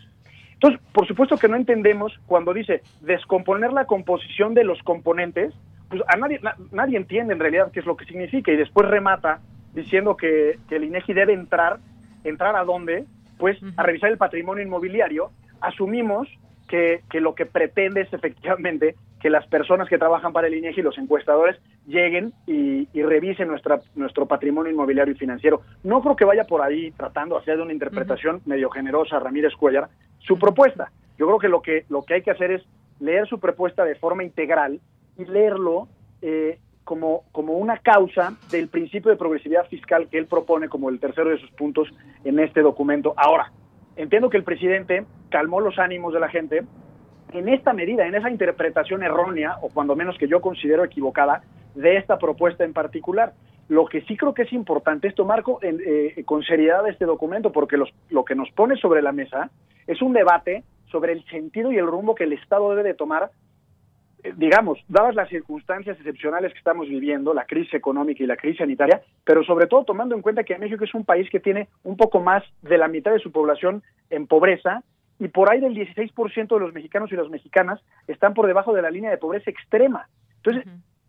Entonces, 0.54 0.80
por 0.90 1.06
supuesto 1.06 1.36
que 1.36 1.48
no 1.48 1.56
entendemos 1.56 2.18
cuando 2.26 2.54
dice 2.54 2.80
descomponer 3.02 3.74
la 3.74 3.84
composición 3.84 4.54
de 4.54 4.64
los 4.64 4.82
componentes, 4.82 5.52
pues 5.90 6.00
a 6.08 6.16
nadie, 6.16 6.40
nadie 6.70 6.96
entiende 6.96 7.34
en 7.34 7.40
realidad 7.40 7.70
qué 7.72 7.80
es 7.80 7.86
lo 7.86 7.94
que 7.94 8.06
significa 8.06 8.52
y 8.52 8.56
después 8.56 8.88
remata 8.88 9.40
diciendo 9.74 10.16
que, 10.16 10.58
el 10.70 10.84
INEGI 10.84 11.12
debe 11.12 11.34
entrar, 11.34 11.78
entrar 12.24 12.56
a 12.56 12.64
dónde, 12.64 13.04
pues 13.36 13.58
a 13.76 13.82
revisar 13.82 14.10
el 14.10 14.16
patrimonio 14.16 14.64
inmobiliario. 14.64 15.30
Asumimos 15.60 16.26
que, 16.72 17.02
que, 17.10 17.20
lo 17.20 17.34
que 17.34 17.44
pretende 17.44 18.00
es 18.00 18.10
efectivamente 18.14 18.94
que 19.20 19.28
las 19.28 19.46
personas 19.46 19.90
que 19.90 19.98
trabajan 19.98 20.32
para 20.32 20.46
el 20.46 20.54
INEGI 20.54 20.80
y 20.80 20.82
los 20.82 20.96
encuestadores 20.96 21.60
lleguen 21.86 22.32
y, 22.46 22.86
revisen 22.94 23.48
nuestra, 23.48 23.78
nuestro 23.94 24.24
patrimonio 24.24 24.72
inmobiliario 24.72 25.12
y 25.12 25.18
financiero. 25.18 25.60
No 25.84 26.00
creo 26.00 26.16
que 26.16 26.24
vaya 26.24 26.44
por 26.44 26.62
ahí 26.62 26.90
tratando 26.92 27.34
de 27.34 27.42
hacer 27.42 27.60
una 27.60 27.74
interpretación 27.74 28.40
medio 28.46 28.70
generosa 28.70 29.18
Ramírez 29.18 29.52
Cuellar 29.54 29.90
su 30.20 30.38
propuesta. 30.38 30.90
Yo 31.18 31.26
creo 31.26 31.38
que 31.38 31.48
lo 31.48 31.60
que 31.60 31.84
lo 31.90 32.04
que 32.04 32.14
hay 32.14 32.22
que 32.22 32.30
hacer 32.30 32.52
es 32.52 32.62
leer 33.00 33.28
su 33.28 33.38
propuesta 33.38 33.84
de 33.84 33.96
forma 33.96 34.24
integral 34.24 34.80
y 35.18 35.26
leerlo 35.26 35.88
eh, 36.22 36.58
como, 36.84 37.24
como 37.32 37.52
una 37.52 37.76
causa 37.76 38.32
del 38.50 38.68
principio 38.68 39.10
de 39.10 39.18
progresividad 39.18 39.66
fiscal 39.68 40.08
que 40.08 40.16
él 40.16 40.26
propone 40.26 40.70
como 40.70 40.88
el 40.88 40.98
tercero 40.98 41.28
de 41.28 41.38
sus 41.38 41.50
puntos 41.50 41.92
en 42.24 42.38
este 42.38 42.62
documento. 42.62 43.12
Ahora, 43.18 43.52
entiendo 43.96 44.30
que 44.30 44.36
el 44.36 44.44
presidente 44.44 45.04
calmó 45.30 45.60
los 45.60 45.78
ánimos 45.78 46.12
de 46.12 46.20
la 46.20 46.28
gente 46.28 46.62
en 47.32 47.48
esta 47.48 47.72
medida, 47.72 48.06
en 48.06 48.14
esa 48.14 48.30
interpretación 48.30 49.02
errónea, 49.02 49.56
o 49.62 49.68
cuando 49.70 49.96
menos 49.96 50.18
que 50.18 50.28
yo 50.28 50.40
considero 50.40 50.84
equivocada, 50.84 51.42
de 51.74 51.96
esta 51.96 52.18
propuesta 52.18 52.64
en 52.64 52.72
particular. 52.72 53.32
Lo 53.68 53.86
que 53.86 54.02
sí 54.02 54.16
creo 54.16 54.34
que 54.34 54.42
es 54.42 54.52
importante 54.52 55.08
es 55.08 55.14
tomar 55.14 55.42
con, 55.42 55.56
eh, 55.62 56.22
con 56.26 56.42
seriedad 56.42 56.86
este 56.88 57.06
documento, 57.06 57.52
porque 57.52 57.76
los, 57.76 57.88
lo 58.10 58.24
que 58.24 58.34
nos 58.34 58.50
pone 58.50 58.76
sobre 58.76 59.00
la 59.00 59.12
mesa 59.12 59.50
es 59.86 60.02
un 60.02 60.12
debate 60.12 60.64
sobre 60.90 61.12
el 61.12 61.24
sentido 61.26 61.72
y 61.72 61.78
el 61.78 61.86
rumbo 61.86 62.14
que 62.14 62.24
el 62.24 62.34
Estado 62.34 62.68
debe 62.70 62.82
de 62.82 62.94
tomar, 62.94 63.30
digamos, 64.36 64.78
dadas 64.88 65.14
las 65.14 65.28
circunstancias 65.28 65.96
excepcionales 65.98 66.52
que 66.52 66.58
estamos 66.58 66.88
viviendo, 66.88 67.34
la 67.34 67.44
crisis 67.44 67.74
económica 67.74 68.22
y 68.22 68.26
la 68.26 68.36
crisis 68.36 68.58
sanitaria, 68.58 69.02
pero 69.24 69.42
sobre 69.44 69.66
todo 69.66 69.84
tomando 69.84 70.14
en 70.14 70.22
cuenta 70.22 70.44
que 70.44 70.58
México 70.58 70.84
es 70.84 70.94
un 70.94 71.04
país 71.04 71.28
que 71.30 71.40
tiene 71.40 71.68
un 71.82 71.96
poco 71.96 72.20
más 72.20 72.44
de 72.62 72.78
la 72.78 72.88
mitad 72.88 73.12
de 73.12 73.18
su 73.18 73.32
población 73.32 73.82
en 74.10 74.26
pobreza 74.26 74.82
y 75.18 75.28
por 75.28 75.50
ahí 75.50 75.60
del 75.60 75.74
16% 75.74 76.48
de 76.48 76.60
los 76.60 76.72
mexicanos 76.72 77.10
y 77.12 77.16
las 77.16 77.28
mexicanas 77.28 77.80
están 78.06 78.34
por 78.34 78.46
debajo 78.46 78.72
de 78.72 78.82
la 78.82 78.90
línea 78.90 79.10
de 79.10 79.18
pobreza 79.18 79.50
extrema. 79.50 80.08
Entonces, 80.36 80.64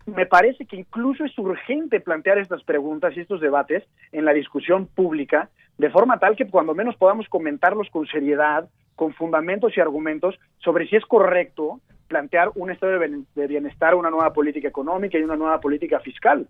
me 0.06 0.26
parece 0.26 0.66
que 0.66 0.76
incluso 0.76 1.24
es 1.24 1.38
urgente 1.38 2.00
plantear 2.00 2.38
estas 2.38 2.64
preguntas 2.64 3.16
y 3.16 3.22
estos 3.22 3.42
debates 3.42 3.84
en 4.12 4.26
la 4.26 4.34
discusión 4.34 4.88
pública, 4.88 5.50
de 5.78 5.90
forma 5.90 6.20
tal 6.20 6.36
que 6.36 6.48
cuando 6.48 6.76
menos 6.76 6.96
podamos 6.98 7.28
comentarlos 7.30 7.90
con 7.90 8.06
seriedad, 8.08 8.70
con 8.96 9.14
fundamentos 9.14 9.76
y 9.76 9.82
argumentos 9.82 10.40
sobre 10.60 10.88
si 10.88 10.96
es 10.96 11.06
correcto 11.06 11.80
plantear 12.08 12.52
un 12.56 12.72
estado 12.72 13.00
de 13.00 13.48
bienestar, 13.48 13.96
una 13.96 14.10
nueva 14.10 14.34
política 14.34 14.68
económica 14.68 15.18
y 15.18 15.24
una 15.24 15.36
nueva 15.36 15.60
política 15.60 16.00
fiscal. 16.00 16.48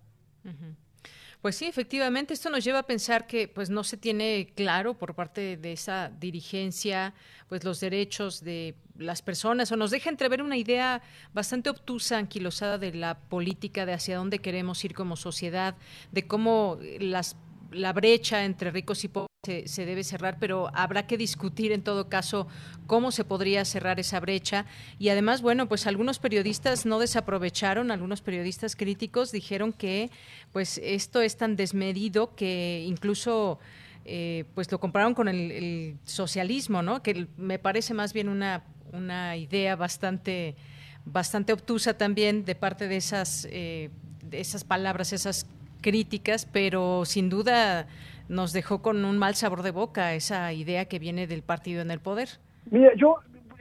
Pues 1.42 1.58
sí, 1.58 1.66
efectivamente, 1.66 2.34
esto 2.34 2.50
nos 2.50 2.64
lleva 2.64 2.80
a 2.80 2.84
pensar 2.84 3.28
que 3.28 3.50
pues 3.50 3.70
no 3.70 3.84
se 3.84 3.98
tiene 3.98 4.54
claro 4.56 4.94
por 4.94 5.14
parte 5.14 5.58
de 5.58 5.74
esa 5.74 6.10
dirigencia 6.10 7.14
pues 7.50 7.66
los 7.66 7.82
derechos 7.82 8.42
de 8.46 8.76
las 8.98 9.22
personas 9.22 9.70
o 9.72 9.76
nos 9.76 9.92
deja 9.92 10.10
entrever 10.10 10.42
una 10.42 10.56
idea 10.56 11.02
bastante 11.34 11.70
obtusa, 11.70 12.18
anquilosada 12.18 12.78
de 12.78 12.94
la 12.94 13.20
política, 13.20 13.86
de 13.86 13.92
hacia 13.92 14.16
dónde 14.16 14.40
queremos 14.40 14.86
ir 14.86 14.94
como 14.94 15.18
sociedad, 15.18 15.76
de 16.14 16.28
cómo 16.28 16.80
las 17.00 17.36
la 17.72 17.92
brecha 17.92 18.46
entre 18.46 18.72
ricos 18.72 19.04
y 19.04 19.10
pobres 19.10 19.33
se, 19.46 19.86
debe 19.86 20.06
cerrar, 20.06 20.38
pero 20.40 20.72
habrá 20.74 21.06
que 21.06 21.18
discutir 21.18 21.74
en 21.74 21.82
todo 21.82 22.08
caso 22.08 22.48
cómo 22.88 23.12
se 23.12 23.26
podría 23.26 23.66
cerrar 23.66 24.00
esa 24.00 24.22
brecha. 24.22 24.66
Y 25.00 25.10
además, 25.10 25.42
bueno, 25.42 25.68
pues 25.68 25.86
algunos 25.86 26.18
periodistas 26.18 26.86
no 26.86 26.98
desaprovecharon, 26.98 27.92
algunos 27.92 28.22
periodistas 28.22 28.78
críticos 28.78 29.34
dijeron 29.34 29.74
que 29.74 30.10
pues 30.54 30.80
esto 30.82 31.20
es 31.20 31.36
tan 31.36 31.58
desmedido 31.58 32.34
que 32.36 32.86
incluso 32.88 33.60
eh, 34.06 34.46
pues 34.56 34.72
lo 34.72 34.80
compararon 34.80 35.14
con 35.14 35.28
el, 35.28 35.98
socialismo, 36.06 36.82
¿no? 36.82 37.04
Que 37.04 37.28
me 37.36 37.60
parece 37.60 37.94
más 37.94 38.14
bien 38.14 38.30
una, 38.30 38.64
una 38.94 39.36
idea 39.36 39.76
bastante 39.76 40.56
bastante 41.04 41.52
obtusa 41.52 41.98
también 41.98 42.46
de 42.46 42.56
parte 42.56 42.88
de 42.88 42.96
esas 42.96 43.46
eh, 43.52 43.90
de 44.22 44.40
esas 44.40 44.64
palabras, 44.64 45.12
esas 45.12 45.48
críticas, 45.82 46.48
pero 46.50 47.04
sin 47.04 47.28
duda 47.28 47.88
nos 48.30 48.54
dejó 48.54 48.82
con 48.82 49.06
un 49.06 49.18
mal 49.18 49.36
sabor 49.36 49.62
de 49.64 49.72
boca 49.72 50.14
esa 50.14 50.54
idea 50.54 50.86
que 50.86 51.00
viene 51.00 51.28
del 51.28 51.44
partido 51.44 51.82
en 51.82 51.92
el 51.92 52.00
poder. 52.00 52.30
Mira, 52.72 52.92
yo 52.96 53.18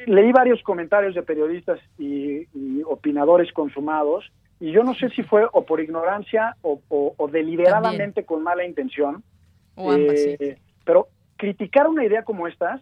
leí 0.07 0.33
varios 0.33 0.63
comentarios 0.63 1.15
de 1.15 1.23
periodistas 1.23 1.81
y, 1.99 2.47
opinadores 2.85 3.53
consumados 3.53 4.31
y 4.61 4.73
yo 4.73 4.83
no 4.83 4.95
sé 4.95 5.09
si 5.11 5.23
fue 5.23 5.47
o 5.53 5.65
por 5.65 5.81
ignorancia 5.81 6.57
o, 6.63 7.29
deliberadamente 7.33 8.25
con 8.25 8.43
mala 8.43 8.65
intención, 8.67 9.23
eh, 9.77 10.59
pero 10.85 11.09
criticar 11.37 11.89
una 11.89 12.05
idea 12.05 12.23
como 12.23 12.47
estas, 12.47 12.81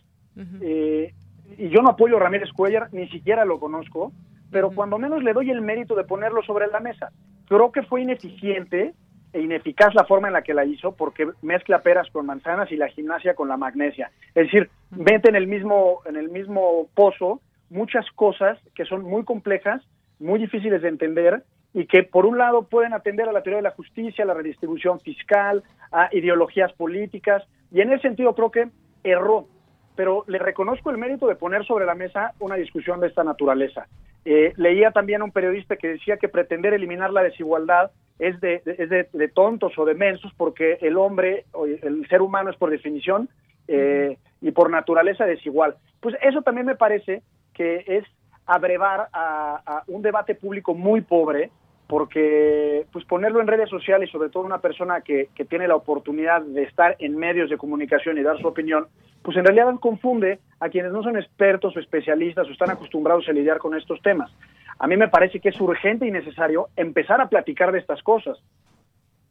eh, 0.60 1.14
y 1.56 1.68
yo 1.68 1.82
no 1.82 1.90
apoyo 1.90 2.16
a 2.16 2.20
Ramírez 2.20 2.50
Cuellar, 2.52 2.92
ni 2.92 3.08
siquiera 3.08 3.44
lo 3.44 3.60
conozco, 3.60 4.12
pero 4.50 4.70
cuando 4.72 4.98
menos 4.98 5.22
le 5.22 5.32
doy 5.32 5.50
el 5.50 5.60
mérito 5.60 5.94
de 5.94 6.04
ponerlo 6.04 6.42
sobre 6.42 6.66
la 6.66 6.80
mesa. 6.80 7.12
Creo 7.46 7.72
que 7.72 7.82
fue 7.82 8.02
ineficiente 8.02 8.94
ineficaz 9.34 9.94
la 9.94 10.04
forma 10.04 10.28
en 10.28 10.34
la 10.34 10.42
que 10.42 10.54
la 10.54 10.64
hizo 10.64 10.92
porque 10.92 11.28
mezcla 11.42 11.80
peras 11.80 12.08
con 12.10 12.26
manzanas 12.26 12.70
y 12.72 12.76
la 12.76 12.88
gimnasia 12.88 13.34
con 13.34 13.48
la 13.48 13.56
magnesia. 13.56 14.10
Es 14.34 14.46
decir, 14.46 14.70
mete 14.90 15.28
en 15.28 15.36
el 15.36 15.46
mismo, 15.46 16.00
en 16.06 16.16
el 16.16 16.28
mismo 16.28 16.88
pozo 16.94 17.40
muchas 17.68 18.04
cosas 18.14 18.58
que 18.74 18.84
son 18.84 19.02
muy 19.02 19.24
complejas, 19.24 19.82
muy 20.18 20.38
difíciles 20.38 20.82
de 20.82 20.88
entender 20.88 21.44
y 21.72 21.86
que 21.86 22.02
por 22.02 22.26
un 22.26 22.38
lado 22.38 22.64
pueden 22.64 22.92
atender 22.92 23.28
a 23.28 23.32
la 23.32 23.42
teoría 23.42 23.58
de 23.58 23.68
la 23.68 23.70
justicia, 23.70 24.24
a 24.24 24.26
la 24.26 24.34
redistribución 24.34 25.00
fiscal, 25.00 25.62
a 25.92 26.08
ideologías 26.12 26.72
políticas, 26.72 27.44
y 27.70 27.80
en 27.80 27.92
ese 27.92 28.02
sentido 28.02 28.34
creo 28.34 28.50
que 28.50 28.68
erró, 29.04 29.46
pero 29.94 30.24
le 30.26 30.38
reconozco 30.38 30.90
el 30.90 30.98
mérito 30.98 31.28
de 31.28 31.36
poner 31.36 31.64
sobre 31.64 31.86
la 31.86 31.94
mesa 31.94 32.32
una 32.40 32.56
discusión 32.56 33.00
de 33.00 33.06
esta 33.06 33.22
naturaleza. 33.22 33.86
Eh, 34.24 34.52
leía 34.56 34.90
también 34.90 35.22
a 35.22 35.24
un 35.24 35.32
periodista 35.32 35.76
que 35.76 35.88
decía 35.88 36.18
que 36.18 36.28
pretender 36.28 36.74
eliminar 36.74 37.12
la 37.12 37.22
desigualdad 37.22 37.90
es, 38.18 38.38
de, 38.40 38.62
es 38.66 38.90
de, 38.90 39.28
tontos 39.28 39.78
o 39.78 39.84
de 39.86 39.94
mensos 39.94 40.32
porque 40.36 40.78
el 40.82 40.98
hombre, 40.98 41.46
el 41.82 42.06
ser 42.08 42.20
humano 42.20 42.50
es 42.50 42.56
por 42.56 42.70
definición 42.70 43.30
eh, 43.66 44.18
y 44.42 44.50
por 44.50 44.70
naturaleza 44.70 45.24
desigual. 45.24 45.76
Pues 46.00 46.16
eso 46.22 46.42
también 46.42 46.66
me 46.66 46.76
parece 46.76 47.22
que 47.54 47.84
es 47.86 48.04
abrevar 48.46 49.08
a, 49.12 49.84
un 49.86 50.02
debate 50.02 50.34
público 50.34 50.74
muy 50.74 51.00
pobre 51.00 51.50
porque 51.90 52.86
pues 52.92 53.04
ponerlo 53.04 53.40
en 53.40 53.48
redes 53.48 53.68
sociales, 53.68 54.08
sobre 54.10 54.28
todo 54.28 54.44
una 54.44 54.60
persona 54.60 55.00
que, 55.00 55.28
que, 55.34 55.44
tiene 55.44 55.66
la 55.66 55.74
oportunidad 55.74 56.40
de 56.40 56.62
estar 56.62 56.94
en 57.00 57.16
medios 57.16 57.50
de 57.50 57.58
comunicación 57.58 58.16
y 58.16 58.22
dar 58.22 58.38
su 58.38 58.46
opinión, 58.46 58.86
pues 59.22 59.36
en 59.36 59.44
realidad 59.44 59.74
confunde 59.80 60.38
a 60.60 60.68
quienes 60.68 60.92
no 60.92 61.02
son 61.02 61.16
expertos 61.16 61.76
o 61.76 61.80
especialistas 61.80 62.46
o 62.46 62.52
están 62.52 62.70
acostumbrados 62.70 63.28
a 63.28 63.32
lidiar 63.32 63.58
con 63.58 63.76
estos 63.76 64.00
temas. 64.02 64.30
A 64.78 64.86
mí 64.86 64.96
me 64.96 65.08
parece 65.08 65.40
que 65.40 65.48
es 65.48 65.60
urgente 65.60 66.06
y 66.06 66.12
necesario 66.12 66.68
empezar 66.76 67.20
a 67.20 67.28
platicar 67.28 67.72
de 67.72 67.80
estas 67.80 68.00
cosas. 68.04 68.38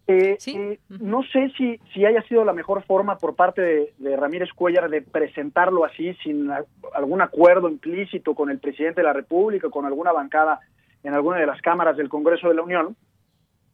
Eh, 0.08 0.38
eh, 0.48 0.80
no 0.90 1.24
sé 1.32 1.54
si, 1.56 1.80
si 1.94 2.04
haya 2.04 2.22
sido 2.24 2.44
la 2.44 2.52
mejor 2.52 2.84
forma 2.84 3.18
por 3.20 3.38
parte 3.38 3.94
de, 3.98 4.18
Ramírez 4.18 4.50
Cuellar 4.54 4.90
de 4.90 5.02
presentarlo 5.02 5.86
así, 5.86 6.14
sin 6.24 6.50
algún 6.94 7.22
acuerdo 7.22 7.70
implícito 7.70 8.36
con 8.36 8.50
el 8.50 8.60
presidente 8.60 9.00
de 9.00 9.08
la 9.08 9.14
República, 9.14 9.70
con 9.70 9.86
alguna 9.86 10.12
bancada 10.12 10.60
en 11.04 11.14
alguna 11.14 11.38
de 11.38 11.46
las 11.46 11.62
cámaras 11.62 11.98
del 11.98 12.10
Congreso 12.10 12.48
de 12.48 12.56
la 12.56 12.62
Unión. 12.62 12.96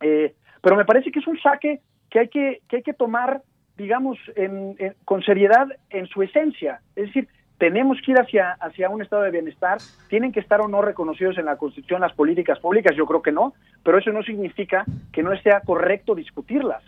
Eh, 0.01 0.35
pero 0.61 0.75
me 0.75 0.85
parece 0.85 1.11
que 1.11 1.19
es 1.19 1.27
un 1.27 1.39
saque 1.39 1.81
que 2.09 2.19
hay 2.19 2.27
que, 2.29 2.61
que, 2.67 2.77
hay 2.77 2.83
que 2.83 2.93
tomar, 2.93 3.41
digamos, 3.77 4.17
con 5.03 5.21
seriedad 5.23 5.67
en 5.89 6.07
su 6.07 6.21
esencia. 6.23 6.81
Es 6.95 7.07
decir, 7.07 7.27
tenemos 7.57 7.97
que 8.05 8.11
ir 8.11 8.19
hacia, 8.19 8.51
hacia 8.53 8.89
un 8.89 9.01
estado 9.01 9.23
de 9.23 9.31
bienestar, 9.31 9.77
tienen 10.09 10.31
que 10.31 10.39
estar 10.39 10.61
o 10.61 10.67
no 10.67 10.81
reconocidos 10.81 11.37
en 11.37 11.45
la 11.45 11.57
Constitución 11.57 12.01
las 12.01 12.13
políticas 12.13 12.59
públicas, 12.59 12.95
yo 12.95 13.05
creo 13.05 13.21
que 13.21 13.31
no, 13.31 13.53
pero 13.83 13.97
eso 13.97 14.11
no 14.11 14.23
significa 14.23 14.83
que 15.13 15.23
no 15.23 15.35
sea 15.41 15.61
correcto 15.61 16.15
discutirlas. 16.15 16.83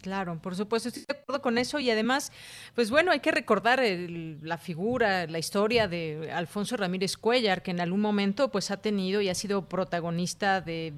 Claro, 0.00 0.40
por 0.40 0.56
supuesto, 0.56 0.88
estoy 0.88 1.04
de 1.06 1.12
acuerdo 1.12 1.42
con 1.42 1.58
eso 1.58 1.78
y 1.78 1.90
además, 1.90 2.32
pues 2.74 2.90
bueno, 2.90 3.12
hay 3.12 3.20
que 3.20 3.32
recordar 3.32 3.82
la 3.82 4.56
figura, 4.56 5.26
la 5.26 5.38
historia 5.38 5.88
de 5.88 6.30
Alfonso 6.32 6.78
Ramírez 6.78 7.18
Cuellar, 7.18 7.62
que 7.62 7.70
en 7.70 7.80
algún 7.80 8.00
momento 8.00 8.50
pues 8.50 8.70
ha 8.70 8.78
tenido 8.78 9.20
y 9.20 9.28
ha 9.28 9.34
sido 9.34 9.68
protagonista 9.68 10.62
de 10.62 10.94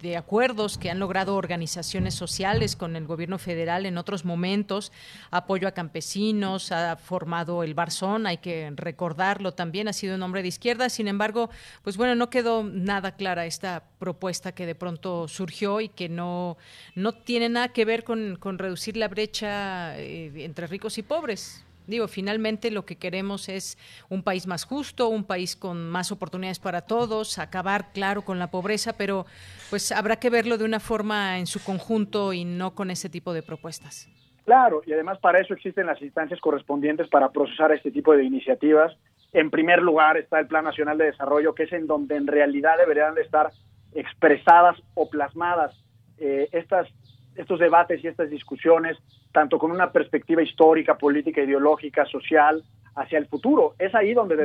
de 0.00 0.16
acuerdos 0.16 0.76
que 0.76 0.90
han 0.90 0.98
logrado 0.98 1.34
organizaciones 1.34 2.14
sociales 2.14 2.76
con 2.76 2.94
el 2.94 3.06
gobierno 3.06 3.38
federal 3.38 3.86
en 3.86 3.96
otros 3.96 4.24
momentos, 4.24 4.92
apoyo 5.30 5.66
a 5.66 5.72
campesinos, 5.72 6.72
ha 6.72 6.96
formado 6.96 7.62
el 7.62 7.74
Barzón, 7.74 8.26
hay 8.26 8.36
que 8.36 8.70
recordarlo 8.76 9.54
también, 9.54 9.88
ha 9.88 9.94
sido 9.94 10.14
un 10.14 10.22
hombre 10.22 10.42
de 10.42 10.48
izquierda, 10.48 10.90
sin 10.90 11.08
embargo, 11.08 11.48
pues 11.82 11.96
bueno, 11.96 12.14
no 12.14 12.28
quedó 12.28 12.64
nada 12.64 13.16
clara 13.16 13.46
esta 13.46 13.84
propuesta 13.98 14.52
que 14.52 14.66
de 14.66 14.74
pronto 14.74 15.26
surgió 15.26 15.80
y 15.80 15.88
que 15.88 16.08
no, 16.08 16.58
no 16.94 17.12
tiene 17.12 17.48
nada 17.48 17.68
que 17.68 17.84
ver 17.84 18.04
con, 18.04 18.36
con 18.36 18.58
reducir 18.58 18.96
la 18.98 19.08
brecha 19.08 19.98
eh, 19.98 20.32
entre 20.44 20.66
ricos 20.66 20.98
y 20.98 21.02
pobres. 21.02 21.64
Digo, 21.86 22.08
finalmente 22.08 22.70
lo 22.70 22.86
que 22.86 22.96
queremos 22.96 23.48
es 23.48 23.78
un 24.08 24.22
país 24.22 24.46
más 24.46 24.64
justo, 24.64 25.08
un 25.08 25.24
país 25.24 25.54
con 25.54 25.90
más 25.90 26.12
oportunidades 26.12 26.58
para 26.58 26.82
todos, 26.82 27.38
acabar, 27.38 27.92
claro, 27.92 28.22
con 28.22 28.38
la 28.38 28.50
pobreza, 28.50 28.94
pero 28.96 29.26
pues 29.70 29.92
habrá 29.92 30.16
que 30.16 30.30
verlo 30.30 30.56
de 30.56 30.64
una 30.64 30.80
forma 30.80 31.38
en 31.38 31.46
su 31.46 31.62
conjunto 31.62 32.32
y 32.32 32.44
no 32.44 32.74
con 32.74 32.90
ese 32.90 33.10
tipo 33.10 33.34
de 33.34 33.42
propuestas. 33.42 34.08
Claro, 34.44 34.82
y 34.86 34.92
además 34.92 35.18
para 35.18 35.40
eso 35.40 35.54
existen 35.54 35.86
las 35.86 36.00
instancias 36.02 36.40
correspondientes 36.40 37.08
para 37.08 37.30
procesar 37.30 37.72
este 37.72 37.90
tipo 37.90 38.14
de 38.14 38.24
iniciativas. 38.24 38.96
En 39.32 39.50
primer 39.50 39.82
lugar 39.82 40.16
está 40.16 40.38
el 40.38 40.46
Plan 40.46 40.64
Nacional 40.64 40.98
de 40.98 41.06
Desarrollo, 41.06 41.54
que 41.54 41.64
es 41.64 41.72
en 41.72 41.86
donde 41.86 42.16
en 42.16 42.26
realidad 42.26 42.78
deberían 42.78 43.14
de 43.14 43.22
estar 43.22 43.50
expresadas 43.94 44.76
o 44.94 45.08
plasmadas 45.08 45.74
eh, 46.18 46.48
estas 46.52 46.88
estos 47.36 47.58
debates 47.58 48.02
y 48.02 48.08
estas 48.08 48.30
discusiones, 48.30 48.96
tanto 49.32 49.58
con 49.58 49.70
una 49.70 49.90
perspectiva 49.90 50.42
histórica, 50.42 50.96
política, 50.96 51.42
ideológica, 51.42 52.04
social, 52.06 52.62
hacia 52.96 53.18
el 53.18 53.26
futuro. 53.26 53.74
Es 53.78 53.94
ahí 53.94 54.14
donde 54.14 54.36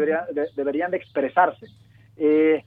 deberían 0.56 0.92
de 0.92 0.98
expresarse. 0.98 1.68
Eh, 2.18 2.64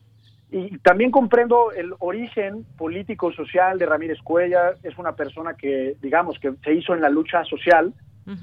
y 0.51 0.79
también 0.79 1.11
comprendo 1.11 1.73
el 1.73 1.95
origen 1.99 2.65
político 2.77 3.33
social 3.33 3.79
de 3.79 3.87
Ramírez 3.87 4.19
Cuella. 4.23 4.75
Es 4.83 4.99
una 4.99 5.17
persona 5.17 5.55
que, 5.55 5.97
digamos, 6.03 6.39
que 6.39 6.53
se 6.63 6.75
hizo 6.75 6.95
en 6.95 7.01
la 7.01 7.09
lucha 7.09 7.45
social. 7.45 7.93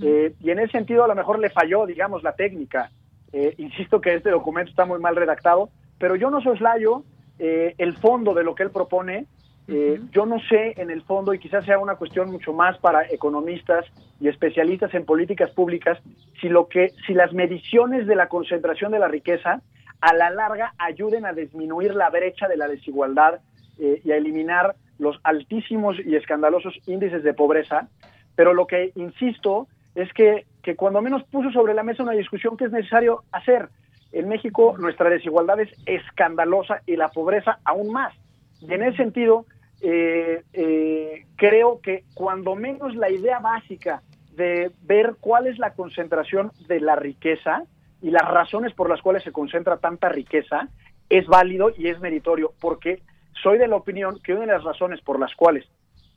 Eh, 0.04 0.34
y 0.40 0.50
en 0.50 0.60
ese 0.60 0.74
sentido, 0.74 1.04
a 1.04 1.08
lo 1.08 1.16
mejor 1.16 1.40
le 1.40 1.50
falló, 1.50 1.86
digamos, 1.86 2.24
la 2.24 2.34
técnica. 2.34 2.92
Eh, 3.32 3.54
insisto 3.58 4.02
que 4.02 4.16
este 4.16 4.32
documento 4.32 4.72
está 4.72 4.86
muy 4.86 5.00
mal 5.00 5.16
redactado, 5.16 5.70
pero 5.98 6.16
yo 6.16 6.30
no 6.30 6.42
soslayo 6.42 7.04
el 7.42 7.96
fondo 8.00 8.34
de 8.34 8.44
lo 8.44 8.54
que 8.54 8.64
él 8.64 8.70
propone 8.70 9.26
eh, 9.72 10.01
yo 10.11 10.26
no 10.26 10.39
sé 10.49 10.74
en 10.78 10.89
el 10.89 11.03
fondo, 11.03 11.32
y 11.32 11.39
quizás 11.39 11.63
sea 11.63 11.78
una 11.78 11.95
cuestión 11.95 12.32
mucho 12.32 12.53
más 12.53 12.78
para 12.80 13.03
economistas 13.03 13.86
y 14.20 14.28
especialistas 14.28 14.93
en 14.95 15.05
políticas 15.05 15.51
públicas, 15.51 15.99
si, 16.41 16.49
lo 16.49 16.67
que, 16.67 16.91
si 17.05 17.13
las 17.13 17.34
mediciones 17.34 18.07
de 18.07 18.15
la 18.15 18.30
concentración 18.30 18.91
de 18.91 18.99
la 18.99 19.07
riqueza 19.07 19.61
a 20.01 20.13
la 20.15 20.32
larga 20.32 20.74
ayuden 20.80 21.26
a 21.26 21.34
disminuir 21.34 21.93
la 21.93 22.09
brecha 22.09 22.47
de 22.47 22.57
la 22.57 22.67
desigualdad 22.67 23.41
eh, 23.78 24.01
y 24.03 24.11
a 24.11 24.17
eliminar 24.17 24.76
los 24.97 25.20
altísimos 25.24 25.97
y 26.03 26.15
escandalosos 26.15 26.74
índices 26.88 27.24
de 27.24 27.36
pobreza. 27.36 27.89
Pero 28.36 28.53
lo 28.53 28.65
que 28.65 28.91
insisto 28.95 29.67
es 29.93 30.11
que, 30.13 30.45
que 30.63 30.76
cuando 30.76 31.01
menos 31.01 31.24
puso 31.26 31.51
sobre 31.51 31.76
la 31.76 31.84
mesa 31.84 32.01
una 32.01 32.13
discusión 32.13 32.57
que 32.57 32.65
es 32.65 32.72
necesario 32.72 33.24
hacer. 33.32 33.70
En 34.11 34.28
México 34.28 34.76
nuestra 34.80 35.11
desigualdad 35.11 35.59
es 35.59 35.70
escandalosa 35.86 36.82
y 36.88 36.95
la 36.95 37.09
pobreza 37.09 37.59
aún 37.63 37.91
más. 37.91 38.15
Y 38.61 38.74
en 38.74 38.84
ese 38.84 38.97
sentido, 38.97 39.45
eh, 39.82 40.44
eh, 40.54 41.26
creo 41.36 41.80
que 41.82 42.04
cuando 42.14 42.56
menos 42.56 42.96
la 42.96 43.10
idea 43.10 43.40
básica 43.40 44.02
de 44.36 44.72
ver 44.84 45.16
cuál 45.20 45.48
es 45.48 45.58
la 45.58 45.74
concentración 45.74 46.52
de 46.68 46.80
la 46.80 46.96
riqueza 46.96 47.64
y 48.02 48.12
las 48.12 48.28
razones 48.28 48.74
por 48.74 48.90
las 48.90 49.02
cuales 49.02 49.24
se 49.24 49.32
concentra 49.32 49.78
tanta 49.78 50.10
riqueza 50.10 50.70
es 51.10 51.28
válido 51.28 51.72
y 51.78 51.88
es 51.88 52.00
meritorio, 52.00 52.54
porque 52.60 53.02
soy 53.42 53.58
de 53.58 53.68
la 53.68 53.76
opinión 53.76 54.20
que 54.24 54.34
una 54.34 54.42
de 54.42 54.54
las 54.54 54.64
razones 54.64 55.02
por 55.02 55.20
las 55.20 55.34
cuales 55.36 55.66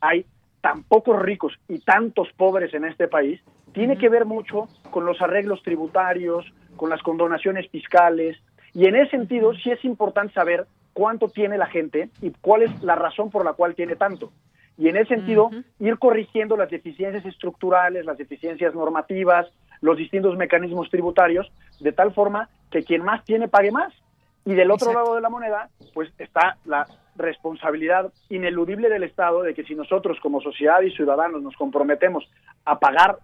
hay 0.01 0.25
tan 0.61 0.83
pocos 0.83 1.21
ricos 1.21 1.53
y 1.67 1.79
tantos 1.79 2.29
pobres 2.37 2.73
en 2.73 2.85
este 2.85 3.07
país 3.07 3.41
tiene 3.73 3.97
que 3.97 4.09
ver 4.09 4.25
mucho 4.25 4.67
con 4.91 5.05
los 5.05 5.21
arreglos 5.21 5.63
tributarios, 5.63 6.45
con 6.77 6.89
las 6.89 7.01
condonaciones 7.01 7.69
fiscales, 7.69 8.37
y 8.73 8.87
en 8.87 8.95
ese 8.95 9.11
sentido 9.11 9.53
sí 9.53 9.71
es 9.71 9.83
importante 9.83 10.33
saber 10.33 10.65
cuánto 10.93 11.27
tiene 11.27 11.57
la 11.57 11.67
gente 11.67 12.09
y 12.21 12.31
cuál 12.41 12.63
es 12.63 12.83
la 12.83 12.95
razón 12.95 13.29
por 13.29 13.43
la 13.43 13.53
cual 13.53 13.75
tiene 13.75 13.95
tanto. 13.95 14.31
Y 14.77 14.89
en 14.89 14.97
ese 14.97 15.15
sentido, 15.15 15.51
ir 15.79 15.99
corrigiendo 15.99 16.57
las 16.57 16.69
deficiencias 16.69 17.25
estructurales, 17.25 18.05
las 18.05 18.17
deficiencias 18.17 18.73
normativas, 18.73 19.47
los 19.81 19.97
distintos 19.97 20.35
mecanismos 20.37 20.89
tributarios, 20.89 21.51
de 21.79 21.91
tal 21.91 22.13
forma 22.13 22.49
que 22.71 22.83
quien 22.83 23.03
más 23.03 23.23
tiene 23.23 23.47
pague 23.47 23.71
más. 23.71 23.93
Y 24.45 24.55
del 24.55 24.71
otro 24.71 24.93
lado 24.93 25.15
de 25.15 25.21
la 25.21 25.29
moneda, 25.29 25.69
pues 25.93 26.11
está 26.17 26.57
la 26.65 26.87
responsabilidad 27.15 28.11
ineludible 28.29 28.89
del 28.89 29.03
Estado 29.03 29.43
de 29.43 29.53
que 29.53 29.63
si 29.63 29.75
nosotros 29.75 30.17
como 30.21 30.41
sociedad 30.41 30.81
y 30.81 30.91
ciudadanos 30.91 31.41
nos 31.41 31.55
comprometemos 31.55 32.27
a 32.65 32.79
pagar 32.79 33.17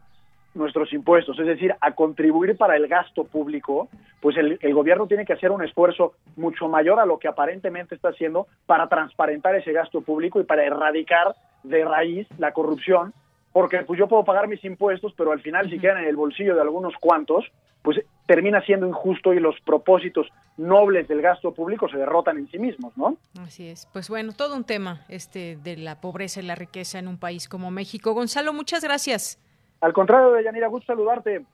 nuestros 0.56 0.92
impuestos, 0.94 1.38
es 1.40 1.46
decir, 1.46 1.76
a 1.80 1.92
contribuir 1.94 2.58
para 2.58 2.76
el 2.76 2.88
gasto 2.88 3.24
público, 3.24 3.90
pues 4.20 4.36
el, 4.38 4.58
gobierno 4.74 5.08
tiene 5.08 5.26
que 5.26 5.34
hacer 5.34 5.52
un 5.52 5.64
esfuerzo 5.64 6.14
mucho 6.36 6.68
mayor 6.68 7.00
a 7.00 7.06
lo 7.06 7.20
que 7.20 7.28
aparentemente 7.28 7.96
está 7.96 8.10
haciendo 8.10 8.48
para 8.66 8.88
transparentar 8.88 9.56
ese 9.56 9.72
gasto 9.72 10.02
público 10.02 10.40
y 10.40 10.44
para 10.44 10.64
erradicar 10.64 11.36
de 11.64 11.86
raíz 11.86 12.28
la 12.38 12.52
corrupción, 12.52 13.14
porque 13.52 13.80
pues 13.80 14.00
yo 14.00 14.08
puedo 14.08 14.24
pagar 14.24 14.48
mis 14.48 14.64
impuestos, 14.64 15.14
pero 15.16 15.32
al 15.32 15.42
final 15.42 15.70
si 15.70 15.80
quedan 15.80 16.00
en 16.00 16.10
el 16.10 16.16
bolsillo 16.16 16.56
de 16.56 16.62
algunos 16.62 16.94
cuantos, 17.00 17.46
pues 17.82 18.00
termina 18.26 18.62
siendo 18.62 18.88
injusto 18.88 19.34
y 19.34 19.40
los 19.40 19.56
propósitos 19.62 20.28
nobles 20.58 21.08
del 21.08 21.22
gasto 21.22 21.54
público 21.54 21.88
se 21.90 21.98
derrotan 21.98 22.38
en 22.38 22.52
sí 22.52 22.60
mismos, 22.60 22.96
¿no? 22.98 23.18
Así 23.40 23.68
es. 23.70 23.88
Pues 23.94 24.10
bueno, 24.10 24.34
todo 24.34 24.56
un 24.56 24.66
tema 24.66 25.06
este 25.08 25.58
de 25.64 25.78
la 25.78 26.02
pobreza 26.02 26.42
y 26.42 26.44
la 26.44 26.56
riqueza 26.56 27.00
en 27.00 27.08
un 27.08 27.18
país 27.18 27.48
como 27.48 27.72
México. 27.72 28.14
Gonzalo, 28.14 28.54
muchas 28.54 28.84
gracias. 28.84 29.40
Al 29.82 29.94
contrario, 29.94 30.32
de 30.34 30.44
Yanira, 30.44 30.68
gusto 30.68 30.88
saludarte. 30.88 31.46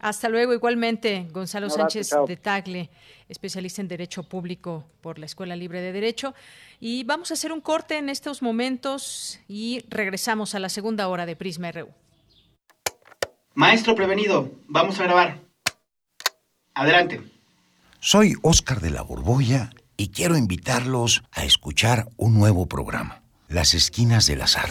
Hasta 0.00 0.30
luego, 0.30 0.54
igualmente, 0.54 1.28
Gonzalo 1.30 1.68
Sánchez 1.68 2.10
de 2.26 2.36
Tagle, 2.38 2.90
especialista 3.28 3.82
en 3.82 3.88
Derecho 3.88 4.22
Público 4.22 4.86
por 5.02 5.18
la 5.18 5.26
Escuela 5.26 5.54
Libre 5.56 5.82
de 5.82 5.92
Derecho. 5.92 6.34
Y 6.80 7.04
vamos 7.04 7.30
a 7.30 7.34
hacer 7.34 7.52
un 7.52 7.60
corte 7.60 7.98
en 7.98 8.08
estos 8.08 8.40
momentos 8.40 9.40
y 9.46 9.84
regresamos 9.90 10.54
a 10.54 10.58
la 10.58 10.70
segunda 10.70 11.06
hora 11.08 11.26
de 11.26 11.36
Prisma 11.36 11.70
RU. 11.70 11.88
Maestro 13.54 13.94
prevenido, 13.94 14.50
vamos 14.68 14.98
a 15.00 15.04
grabar. 15.04 15.38
Adelante. 16.74 17.20
Soy 17.98 18.36
Óscar 18.40 18.80
de 18.80 18.90
la 18.90 19.02
Borbolla 19.02 19.70
y 19.98 20.08
quiero 20.08 20.38
invitarlos 20.38 21.22
a 21.30 21.44
escuchar 21.44 22.06
un 22.16 22.38
nuevo 22.38 22.64
programa, 22.64 23.22
Las 23.48 23.74
Esquinas 23.74 24.26
del 24.26 24.40
Azar. 24.40 24.70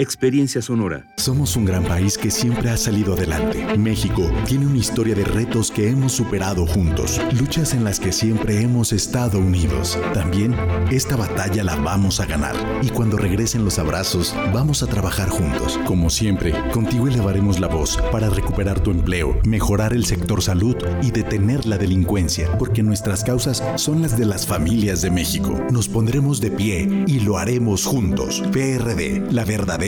Experiencia 0.00 0.62
Sonora. 0.62 1.04
Somos 1.16 1.56
un 1.56 1.64
gran 1.64 1.82
país 1.82 2.16
que 2.16 2.30
siempre 2.30 2.70
ha 2.70 2.76
salido 2.76 3.14
adelante. 3.14 3.76
México 3.76 4.30
tiene 4.46 4.64
una 4.64 4.76
historia 4.76 5.12
de 5.16 5.24
retos 5.24 5.72
que 5.72 5.90
hemos 5.90 6.12
superado 6.12 6.68
juntos, 6.68 7.20
luchas 7.36 7.74
en 7.74 7.82
las 7.82 7.98
que 7.98 8.12
siempre 8.12 8.62
hemos 8.62 8.92
estado 8.92 9.40
unidos. 9.40 9.98
También 10.14 10.54
esta 10.92 11.16
batalla 11.16 11.64
la 11.64 11.74
vamos 11.74 12.20
a 12.20 12.26
ganar 12.26 12.54
y 12.80 12.90
cuando 12.90 13.16
regresen 13.16 13.64
los 13.64 13.80
abrazos 13.80 14.36
vamos 14.54 14.84
a 14.84 14.86
trabajar 14.86 15.30
juntos. 15.30 15.80
Como 15.84 16.10
siempre, 16.10 16.54
contigo 16.70 17.08
elevaremos 17.08 17.58
la 17.58 17.66
voz 17.66 17.96
para 18.12 18.30
recuperar 18.30 18.78
tu 18.78 18.92
empleo, 18.92 19.40
mejorar 19.42 19.92
el 19.92 20.06
sector 20.06 20.42
salud 20.44 20.76
y 21.02 21.10
detener 21.10 21.66
la 21.66 21.76
delincuencia, 21.76 22.56
porque 22.56 22.84
nuestras 22.84 23.24
causas 23.24 23.64
son 23.74 24.00
las 24.02 24.16
de 24.16 24.26
las 24.26 24.46
familias 24.46 25.02
de 25.02 25.10
México. 25.10 25.60
Nos 25.72 25.88
pondremos 25.88 26.40
de 26.40 26.52
pie 26.52 26.88
y 27.08 27.18
lo 27.18 27.36
haremos 27.36 27.84
juntos. 27.84 28.44
PRD, 28.52 29.24
la 29.32 29.44
verdadera 29.44 29.87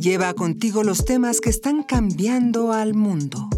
Lleva 0.00 0.32
contigo 0.32 0.82
los 0.82 1.04
temas 1.04 1.42
que 1.42 1.50
están 1.50 1.82
cambiando 1.82 2.72
al 2.72 2.94
mundo. 2.94 3.50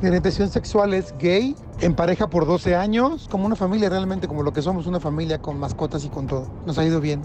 Mi 0.00 0.08
orientación 0.08 0.48
sexual 0.48 0.94
es 0.94 1.12
gay, 1.18 1.54
en 1.82 1.94
pareja 1.94 2.30
por 2.30 2.46
12 2.46 2.74
años, 2.74 3.28
como 3.30 3.44
una 3.44 3.54
familia 3.54 3.90
realmente, 3.90 4.26
como 4.26 4.42
lo 4.42 4.54
que 4.54 4.62
somos, 4.62 4.86
una 4.86 4.98
familia 4.98 5.42
con 5.42 5.60
mascotas 5.60 6.06
y 6.06 6.08
con 6.08 6.26
todo. 6.26 6.50
Nos 6.64 6.78
ha 6.78 6.86
ido 6.86 7.02
bien. 7.02 7.20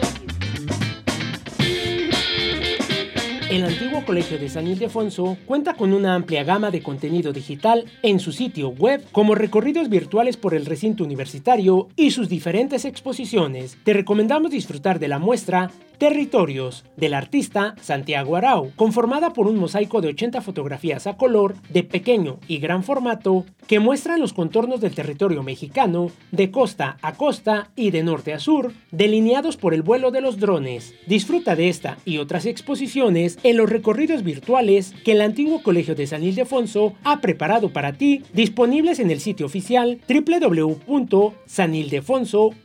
El 3.50 3.66
antiguo 3.66 4.04
Colegio 4.04 4.40
de 4.40 4.50
San 4.50 4.66
Ildefonso 4.66 5.38
cuenta 5.46 5.76
con 5.76 5.94
una 5.94 6.16
amplia 6.16 6.44
gama 6.44 6.72
de 6.72 6.82
contenido 6.82 7.32
digital 7.34 7.86
en 8.02 8.20
su 8.20 8.32
sitio 8.32 8.70
web, 8.70 9.06
como 9.12 9.36
recorridos 9.36 9.90
virtuales 9.90 10.38
por 10.38 10.56
el 10.56 10.66
recinto 10.66 11.04
universitario 11.04 11.88
y 11.96 12.12
sus 12.12 12.30
diferentes 12.30 12.84
exposiciones. 12.84 13.78
Te 13.84 13.94
recomendamos 13.94 14.50
disfrutar 14.50 14.98
de 14.98 15.08
la 15.08 15.20
muestra 15.20 15.70
Territorios, 15.98 16.84
del 16.98 17.14
artista 17.14 17.76
Santiago 17.82 18.36
Arau, 18.36 18.72
conformada 18.76 19.34
por 19.34 19.48
un 19.48 19.58
mosaico 19.58 20.02
de 20.02 20.10
80 20.10 20.42
fotografías 20.42 21.08
a 21.08 21.18
color 21.18 21.56
de 21.70 21.84
pequeño 21.84 22.40
y 22.48 22.58
gran 22.58 22.84
formato 22.84 23.46
que 23.68 23.80
muestran 23.80 24.20
los 24.20 24.34
contornos 24.34 24.82
del 24.82 24.96
territorio 24.96 25.44
mexicano 25.44 26.12
de 26.32 26.52
costa 26.52 26.98
a 27.02 27.14
costa 27.14 27.70
y 27.76 27.92
de 27.92 28.04
norte 28.04 28.34
a 28.34 28.40
sur, 28.40 28.74
delineados 28.92 29.58
por 29.58 29.74
el 29.74 29.82
vuelo 29.82 30.12
de 30.12 30.22
los 30.22 30.40
drones. 30.40 30.94
Disfruta 31.08 31.56
de 31.56 31.70
esta 31.70 31.98
y 32.06 32.18
otras 32.18 32.46
exposiciones 32.46 33.40
en 33.44 33.58
los 33.58 33.70
recorridos 33.70 34.24
virtuales 34.24 34.94
que 35.06 35.14
el 35.14 35.22
antiguo 35.22 35.64
Colegio 35.64 35.96
de 35.96 36.08
San 36.08 36.24
Ildefonso 36.24 36.94
ha 37.04 37.22
preparado 37.22 37.72
para 37.72 37.94
ti, 37.94 38.24
disponibles 38.34 39.00
en 39.00 39.12
el 39.12 39.20
sitio 39.20 39.46
oficial 39.46 40.00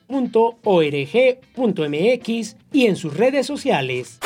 www.sanildefonso.org.mx 0.08 2.56
y 2.72 2.86
en 2.86 2.96
sus 2.96 3.16
redes 3.16 3.46
sociales. 3.46 4.18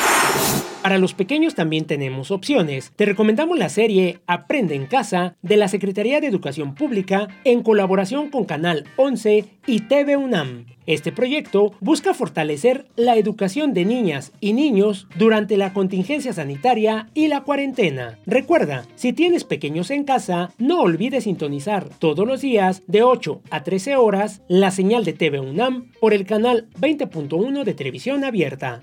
Para 0.83 0.97
los 0.97 1.13
pequeños 1.13 1.55
también 1.55 1.85
tenemos 1.85 2.29
opciones. 2.29 2.91
Te 2.97 3.05
recomendamos 3.05 3.57
la 3.57 3.69
serie 3.69 4.19
Aprende 4.27 4.75
en 4.75 4.85
Casa 4.85 5.37
de 5.41 5.55
la 5.55 5.69
Secretaría 5.69 6.19
de 6.19 6.27
Educación 6.27 6.75
Pública 6.75 7.29
en 7.45 7.63
colaboración 7.63 8.29
con 8.29 8.43
Canal 8.43 8.83
11 8.97 9.45
y 9.65 9.79
TV 9.87 10.17
UNAM. 10.17 10.65
Este 10.85 11.13
proyecto 11.13 11.71
busca 11.79 12.13
fortalecer 12.13 12.85
la 12.97 13.15
educación 13.15 13.73
de 13.73 13.85
niñas 13.85 14.33
y 14.41 14.51
niños 14.51 15.07
durante 15.15 15.55
la 15.55 15.71
contingencia 15.71 16.33
sanitaria 16.33 17.07
y 17.13 17.29
la 17.29 17.43
cuarentena. 17.43 18.19
Recuerda, 18.25 18.85
si 18.95 19.13
tienes 19.13 19.45
pequeños 19.45 19.89
en 19.89 20.03
casa, 20.03 20.51
no 20.57 20.81
olvides 20.81 21.23
sintonizar 21.23 21.87
todos 21.97 22.27
los 22.27 22.41
días 22.41 22.83
de 22.87 23.03
8 23.03 23.41
a 23.51 23.63
13 23.63 23.95
horas 23.95 24.41
la 24.49 24.69
señal 24.69 25.05
de 25.05 25.13
TV 25.13 25.39
UNAM 25.39 25.93
por 26.01 26.13
el 26.13 26.25
canal 26.25 26.67
20.1 26.77 27.63
de 27.63 27.73
televisión 27.73 28.25
abierta. 28.25 28.81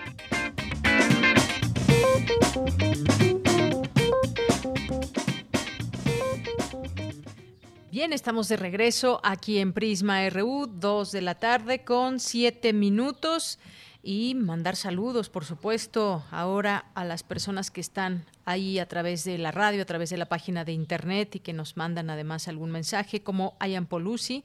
Bien, 7.92 8.14
estamos 8.14 8.48
de 8.48 8.56
regreso 8.56 9.20
aquí 9.24 9.58
en 9.58 9.74
Prisma 9.74 10.30
RU, 10.30 10.68
2 10.68 11.12
de 11.12 11.22
la 11.22 11.36
tarde 11.36 11.84
con 11.84 12.22
7 12.22 12.72
minutos 12.72 13.60
y 14.02 14.34
mandar 14.36 14.76
saludos, 14.76 15.30
por 15.30 15.44
supuesto, 15.44 16.24
ahora 16.32 16.86
a 16.96 17.04
las 17.04 17.24
personas 17.24 17.70
que 17.70 17.82
están 17.82 18.26
ahí 18.46 18.80
a 18.80 18.88
través 18.88 19.26
de 19.26 19.38
la 19.38 19.52
radio, 19.52 19.82
a 19.82 19.86
través 19.86 20.10
de 20.10 20.18
la 20.18 20.28
página 20.28 20.64
de 20.64 20.72
internet 20.72 21.36
y 21.36 21.40
que 21.40 21.54
nos 21.54 21.76
mandan 21.76 22.10
además 22.10 22.48
algún 22.48 22.72
mensaje, 22.72 23.22
como 23.22 23.58
Ayan 23.60 23.86
Polusi. 23.86 24.44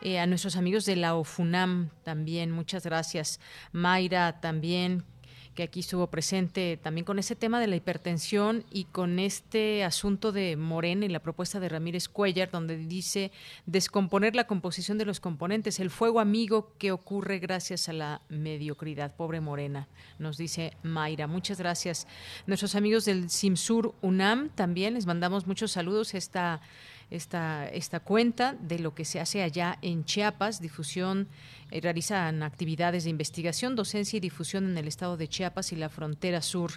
Eh, 0.00 0.18
a 0.18 0.26
nuestros 0.26 0.56
amigos 0.56 0.84
de 0.84 0.96
la 0.96 1.14
OFUNAM 1.14 1.90
también, 2.04 2.50
muchas 2.50 2.84
gracias. 2.84 3.40
Mayra 3.72 4.40
también, 4.40 5.04
que 5.58 5.64
aquí 5.64 5.80
estuvo 5.80 6.06
presente 6.06 6.78
también 6.80 7.04
con 7.04 7.18
ese 7.18 7.34
tema 7.34 7.58
de 7.58 7.66
la 7.66 7.74
hipertensión 7.74 8.64
y 8.70 8.84
con 8.84 9.18
este 9.18 9.82
asunto 9.82 10.30
de 10.30 10.56
Morena 10.56 11.04
y 11.04 11.08
la 11.08 11.18
propuesta 11.18 11.58
de 11.58 11.68
Ramírez 11.68 12.08
Cuellar, 12.08 12.52
donde 12.52 12.76
dice 12.76 13.32
descomponer 13.66 14.36
la 14.36 14.46
composición 14.46 14.98
de 14.98 15.04
los 15.04 15.18
componentes, 15.18 15.80
el 15.80 15.90
fuego 15.90 16.20
amigo 16.20 16.74
que 16.78 16.92
ocurre 16.92 17.40
gracias 17.40 17.88
a 17.88 17.92
la 17.92 18.22
mediocridad. 18.28 19.16
Pobre 19.16 19.40
Morena, 19.40 19.88
nos 20.20 20.36
dice 20.36 20.76
Mayra. 20.84 21.26
Muchas 21.26 21.58
gracias. 21.58 22.06
Nuestros 22.46 22.76
amigos 22.76 23.04
del 23.04 23.28
Simsur 23.28 23.96
UNAM 24.00 24.50
también 24.50 24.94
les 24.94 25.06
mandamos 25.06 25.48
muchos 25.48 25.72
saludos. 25.72 26.14
Esta 26.14 26.60
esta, 27.10 27.66
esta 27.68 28.00
cuenta 28.00 28.54
de 28.60 28.78
lo 28.78 28.94
que 28.94 29.04
se 29.04 29.20
hace 29.20 29.42
allá 29.42 29.78
en 29.82 30.04
Chiapas, 30.04 30.60
difusión 30.60 31.28
realizan 31.70 32.42
actividades 32.42 33.04
de 33.04 33.10
investigación, 33.10 33.76
docencia 33.76 34.16
y 34.16 34.20
difusión 34.20 34.68
en 34.70 34.78
el 34.78 34.88
estado 34.88 35.16
de 35.16 35.28
Chiapas 35.28 35.72
y 35.72 35.76
la 35.76 35.88
frontera 35.88 36.42
sur. 36.42 36.72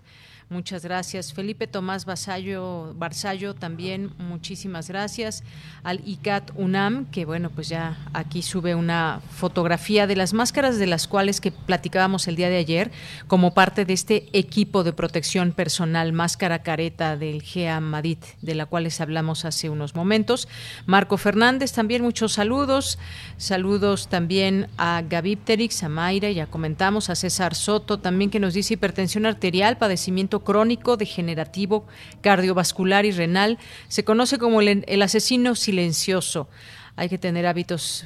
Muchas 0.50 0.84
gracias. 0.84 1.32
Felipe 1.34 1.66
Tomás 1.66 2.04
Basallo, 2.04 2.94
Barzallo 2.96 3.56
también, 3.56 4.12
muchísimas 4.18 4.90
gracias. 4.90 5.44
Al 5.82 6.02
ICAT 6.06 6.52
UNAM, 6.56 7.06
que 7.06 7.24
bueno, 7.24 7.50
pues 7.50 7.70
ya 7.70 7.98
aquí 8.12 8.42
sube 8.42 8.76
una 8.76 9.22
fotografía 9.32 10.08
de 10.08 10.18
las 10.18 10.34
máscaras 10.34 10.78
de 10.78 10.88
las 10.88 11.08
cuales 11.08 11.40
que 11.40 11.52
platicábamos 11.52 12.28
el 12.28 12.36
día 12.36 12.50
de 12.50 12.58
ayer, 12.58 12.92
como 13.28 13.54
parte 13.54 13.86
de 13.86 13.94
este 13.94 14.28
equipo 14.34 14.84
de 14.84 14.92
protección 14.92 15.54
personal, 15.54 16.12
máscara 16.12 16.64
careta 16.64 17.16
del 17.16 17.42
GEA 17.42 17.80
Madit, 17.80 18.22
de 18.42 18.56
la 18.56 18.66
cual 18.66 18.84
les 18.84 19.00
hablamos 19.00 19.46
hace 19.46 19.70
unos 19.70 19.96
momentos. 19.96 20.50
Marco 20.86 21.16
Fernández, 21.16 21.72
también 21.72 22.02
muchos 22.02 22.34
saludos. 22.34 23.00
Saludos 23.38 24.10
también 24.10 24.68
a 24.84 25.04
Gavipterix, 25.08 25.84
a 25.84 25.90
Mayra, 25.90 26.32
ya 26.32 26.48
comentamos, 26.48 27.12
a 27.12 27.16
César 27.16 27.54
Soto, 27.54 28.00
también 28.00 28.32
que 28.32 28.40
nos 28.40 28.56
dice 28.56 28.74
hipertensión 28.74 29.28
arterial, 29.28 29.78
padecimiento 29.78 30.40
crónico, 30.40 30.98
degenerativo, 30.98 31.86
cardiovascular 32.22 33.06
y 33.06 33.12
renal. 33.12 33.60
Se 33.90 34.04
conoce 34.04 34.40
como 34.40 34.60
el, 34.60 35.02
asesino 35.04 35.54
silencioso. 35.54 36.50
Hay 36.96 37.10
que 37.10 37.20
tener 37.20 37.46
hábitos 37.46 38.06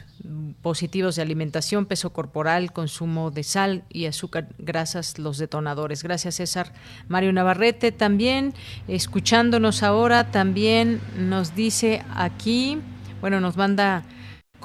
positivos 0.62 1.16
de 1.16 1.22
alimentación, 1.22 1.86
peso 1.86 2.12
corporal, 2.12 2.74
consumo 2.74 3.32
de 3.32 3.44
sal 3.44 3.84
y 3.88 4.08
azúcar, 4.08 4.50
grasas, 4.58 5.18
los 5.18 5.38
detonadores. 5.38 6.04
Gracias, 6.04 6.36
César. 6.36 6.74
Mario 7.08 7.32
Navarrete 7.32 7.94
también, 7.94 8.54
escuchándonos 8.90 9.82
ahora, 9.82 10.30
también 10.30 11.00
nos 11.18 11.56
dice 11.56 12.04
aquí, 12.14 12.80
bueno, 13.22 13.40
nos 13.40 13.56
manda, 13.56 14.04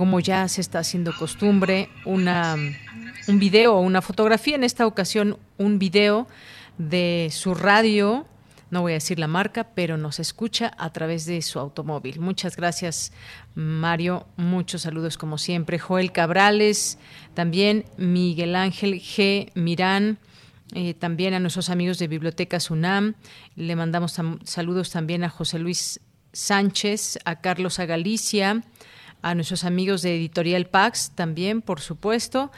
como 0.00 0.18
ya 0.18 0.48
se 0.48 0.62
está 0.62 0.78
haciendo 0.78 1.14
costumbre, 1.14 1.90
una, 2.06 2.56
un 3.28 3.38
video 3.38 3.74
o 3.74 3.80
una 3.80 4.00
fotografía, 4.00 4.54
en 4.54 4.64
esta 4.64 4.86
ocasión 4.86 5.36
un 5.58 5.78
video 5.78 6.26
de 6.78 7.28
su 7.30 7.54
radio, 7.54 8.26
no 8.70 8.80
voy 8.80 8.92
a 8.92 8.94
decir 8.94 9.18
la 9.18 9.26
marca, 9.26 9.64
pero 9.74 9.98
nos 9.98 10.18
escucha 10.18 10.72
a 10.78 10.90
través 10.90 11.26
de 11.26 11.42
su 11.42 11.58
automóvil. 11.58 12.18
Muchas 12.18 12.56
gracias, 12.56 13.12
Mario. 13.54 14.26
Muchos 14.38 14.80
saludos 14.80 15.18
como 15.18 15.36
siempre. 15.36 15.78
Joel 15.78 16.12
Cabrales, 16.12 16.96
también 17.34 17.84
Miguel 17.98 18.56
Ángel 18.56 18.94
G. 19.02 19.50
Mirán. 19.54 20.16
Eh, 20.72 20.94
también 20.94 21.34
a 21.34 21.40
nuestros 21.40 21.68
amigos 21.68 21.98
de 21.98 22.08
Biblioteca 22.08 22.58
Sunam. 22.58 23.16
Le 23.54 23.76
mandamos 23.76 24.18
saludos 24.44 24.92
también 24.92 25.24
a 25.24 25.28
José 25.28 25.58
Luis 25.58 26.00
Sánchez, 26.32 27.18
a 27.26 27.42
Carlos 27.42 27.78
Agalicia, 27.78 28.62
a 29.22 29.34
nuestros 29.34 29.64
amigos 29.64 30.02
de 30.02 30.16
Editorial 30.16 30.66
Pax 30.66 31.12
también, 31.14 31.62
por 31.62 31.80
supuesto, 31.80 32.50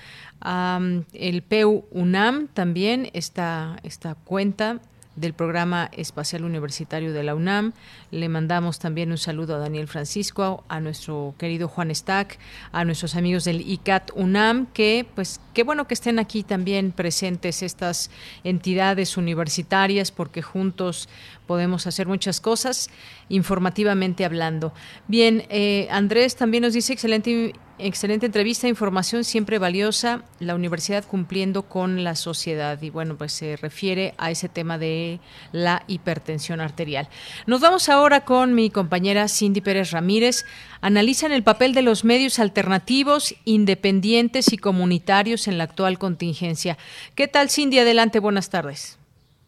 el 0.45 1.43
PEU 1.43 1.85
UNAM 1.91 2.49
también, 2.49 3.11
esta, 3.13 3.79
esta 3.83 4.15
cuenta 4.15 4.81
del 5.17 5.35
programa 5.35 5.91
espacial 5.93 6.45
universitario 6.45 7.13
de 7.13 7.23
la 7.23 7.35
UNAM. 7.35 7.73
Le 8.11 8.29
mandamos 8.29 8.79
también 8.79 9.11
un 9.11 9.19
saludo 9.19 9.57
a 9.57 9.59
Daniel 9.59 9.89
Francisco, 9.89 10.65
a 10.69 10.81
nuestro 10.81 11.35
querido 11.39 11.69
Juan 11.69 11.95
Stack, 11.95 12.39
a 12.73 12.85
nuestros 12.85 13.15
amigos 13.15 13.45
del 13.45 13.61
ICAT 13.61 14.11
UNAM, 14.15 14.67
que 14.73 15.07
pues 15.15 15.41
qué 15.55 15.65
bueno 15.65 15.87
que 15.87 15.95
estén 15.95 16.19
aquí 16.19 16.43
también 16.43 16.93
presentes 16.93 17.63
estas 17.63 18.11
entidades 18.45 19.17
universitarias, 19.17 20.11
porque 20.11 20.43
juntos 20.43 21.09
podemos 21.47 21.87
hacer 21.87 22.07
muchas 22.07 22.41
cosas 22.41 22.89
informativamente 23.29 24.25
hablando. 24.25 24.73
Bien, 25.09 25.45
eh, 25.51 25.89
Andrés 25.91 26.37
también 26.37 26.63
nos 26.63 26.73
dice 26.73 26.93
excelente 26.93 27.55
excelente 27.83 28.27
entrevista, 28.27 28.69
información 28.69 29.25
siempre 29.25 29.59
valiosa, 29.59 30.23
la 30.41 30.55
universidad 30.55 31.05
cumpliendo 31.05 31.63
con 31.63 32.05
la 32.05 32.15
sociedad 32.15 32.81
y 32.81 32.91
bueno, 32.91 33.17
pues 33.17 33.33
se 33.33 33.57
refiere 33.57 34.15
a 34.19 34.31
ese 34.31 34.49
tema 34.49 34.79
de 34.79 35.21
la 35.53 35.83
hipertensión 35.87 36.61
arterial. 36.61 37.09
Nos 37.47 37.61
vamos 37.61 37.89
ahora 37.89 38.25
con 38.25 38.55
mi 38.55 38.71
compañera 38.71 39.29
Cindy 39.29 39.61
Pérez 39.61 39.91
Ramírez. 39.91 40.45
Analizan 40.81 41.33
el 41.33 41.43
papel 41.43 41.75
de 41.75 41.83
los 41.83 42.05
medios 42.05 42.39
alternativos, 42.39 43.35
independientes 43.45 44.53
y 44.53 44.59
comunitarios 44.59 45.49
en 45.49 45.59
la 45.59 45.65
actual 45.65 45.99
contingencia. 45.99 46.79
¿Qué 47.15 47.29
tal 47.29 47.51
Cindy? 47.51 47.79
Adelante, 47.79 48.19
buenas 48.19 48.51
tardes. 48.51 48.99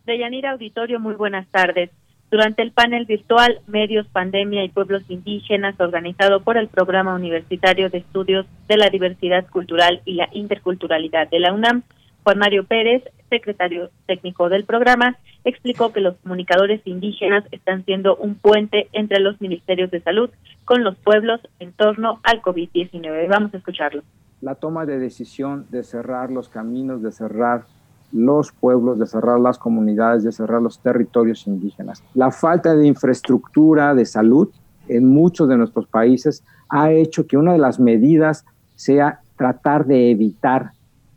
Deyanira 0.07 0.53
Auditorio, 0.53 1.01
muy 1.01 1.14
buenas 1.14 1.49
tardes. 1.49 1.91
Durante 2.35 2.62
el 2.62 2.72
panel 2.72 3.05
virtual 3.05 3.61
Medios, 3.68 4.09
Pandemia 4.09 4.64
y 4.64 4.68
Pueblos 4.68 5.05
Indígenas, 5.07 5.78
organizado 5.78 6.41
por 6.41 6.57
el 6.57 6.66
Programa 6.66 7.14
Universitario 7.14 7.91
de 7.91 7.99
Estudios 7.99 8.45
de 8.66 8.76
la 8.76 8.91
Diversidad 8.91 9.47
Cultural 9.49 10.03
y 10.05 10.14
la 10.14 10.28
Interculturalidad 10.32 11.30
de 11.30 11.39
la 11.39 11.53
UNAM, 11.53 11.85
Juan 12.24 12.39
Mario 12.39 12.64
Pérez, 12.64 13.05
secretario 13.30 13.91
técnico 14.07 14.49
del 14.49 14.64
programa, 14.64 15.16
explicó 15.45 15.93
que 15.93 16.01
los 16.01 16.16
comunicadores 16.16 16.85
indígenas 16.87 17.45
están 17.53 17.85
siendo 17.85 18.16
un 18.16 18.35
puente 18.35 18.89
entre 18.91 19.20
los 19.20 19.41
ministerios 19.41 19.93
de 19.93 20.01
salud 20.01 20.28
con 20.64 20.82
los 20.82 20.97
pueblos 20.97 21.41
en 21.61 21.70
torno 21.70 22.18
al 22.24 22.43
COVID-19. 22.43 23.28
Vamos 23.28 23.55
a 23.55 23.59
escucharlo. 23.59 24.03
La 24.41 24.57
toma 24.57 24.87
de 24.87 24.99
decisión 24.99 25.66
de 25.70 25.85
cerrar 25.85 26.32
los 26.32 26.49
caminos, 26.49 27.01
de 27.01 27.12
cerrar 27.12 27.66
los 28.14 28.52
pueblos, 28.52 28.98
de 28.98 29.06
cerrar 29.06 29.40
las 29.40 29.58
comunidades, 29.58 30.22
de 30.22 30.30
cerrar 30.30 30.62
los 30.62 30.78
territorios 30.78 31.46
indígenas. 31.48 32.02
La 32.14 32.30
falta 32.30 32.74
de 32.74 32.86
infraestructura 32.86 33.94
de 33.94 34.06
salud 34.06 34.48
en 34.88 35.08
muchos 35.08 35.48
de 35.48 35.56
nuestros 35.56 35.86
países 35.86 36.44
ha 36.68 36.92
hecho 36.92 37.26
que 37.26 37.36
una 37.36 37.52
de 37.52 37.58
las 37.58 37.80
medidas 37.80 38.44
sea 38.76 39.20
tratar 39.36 39.84
de 39.86 40.12
evitar 40.12 40.70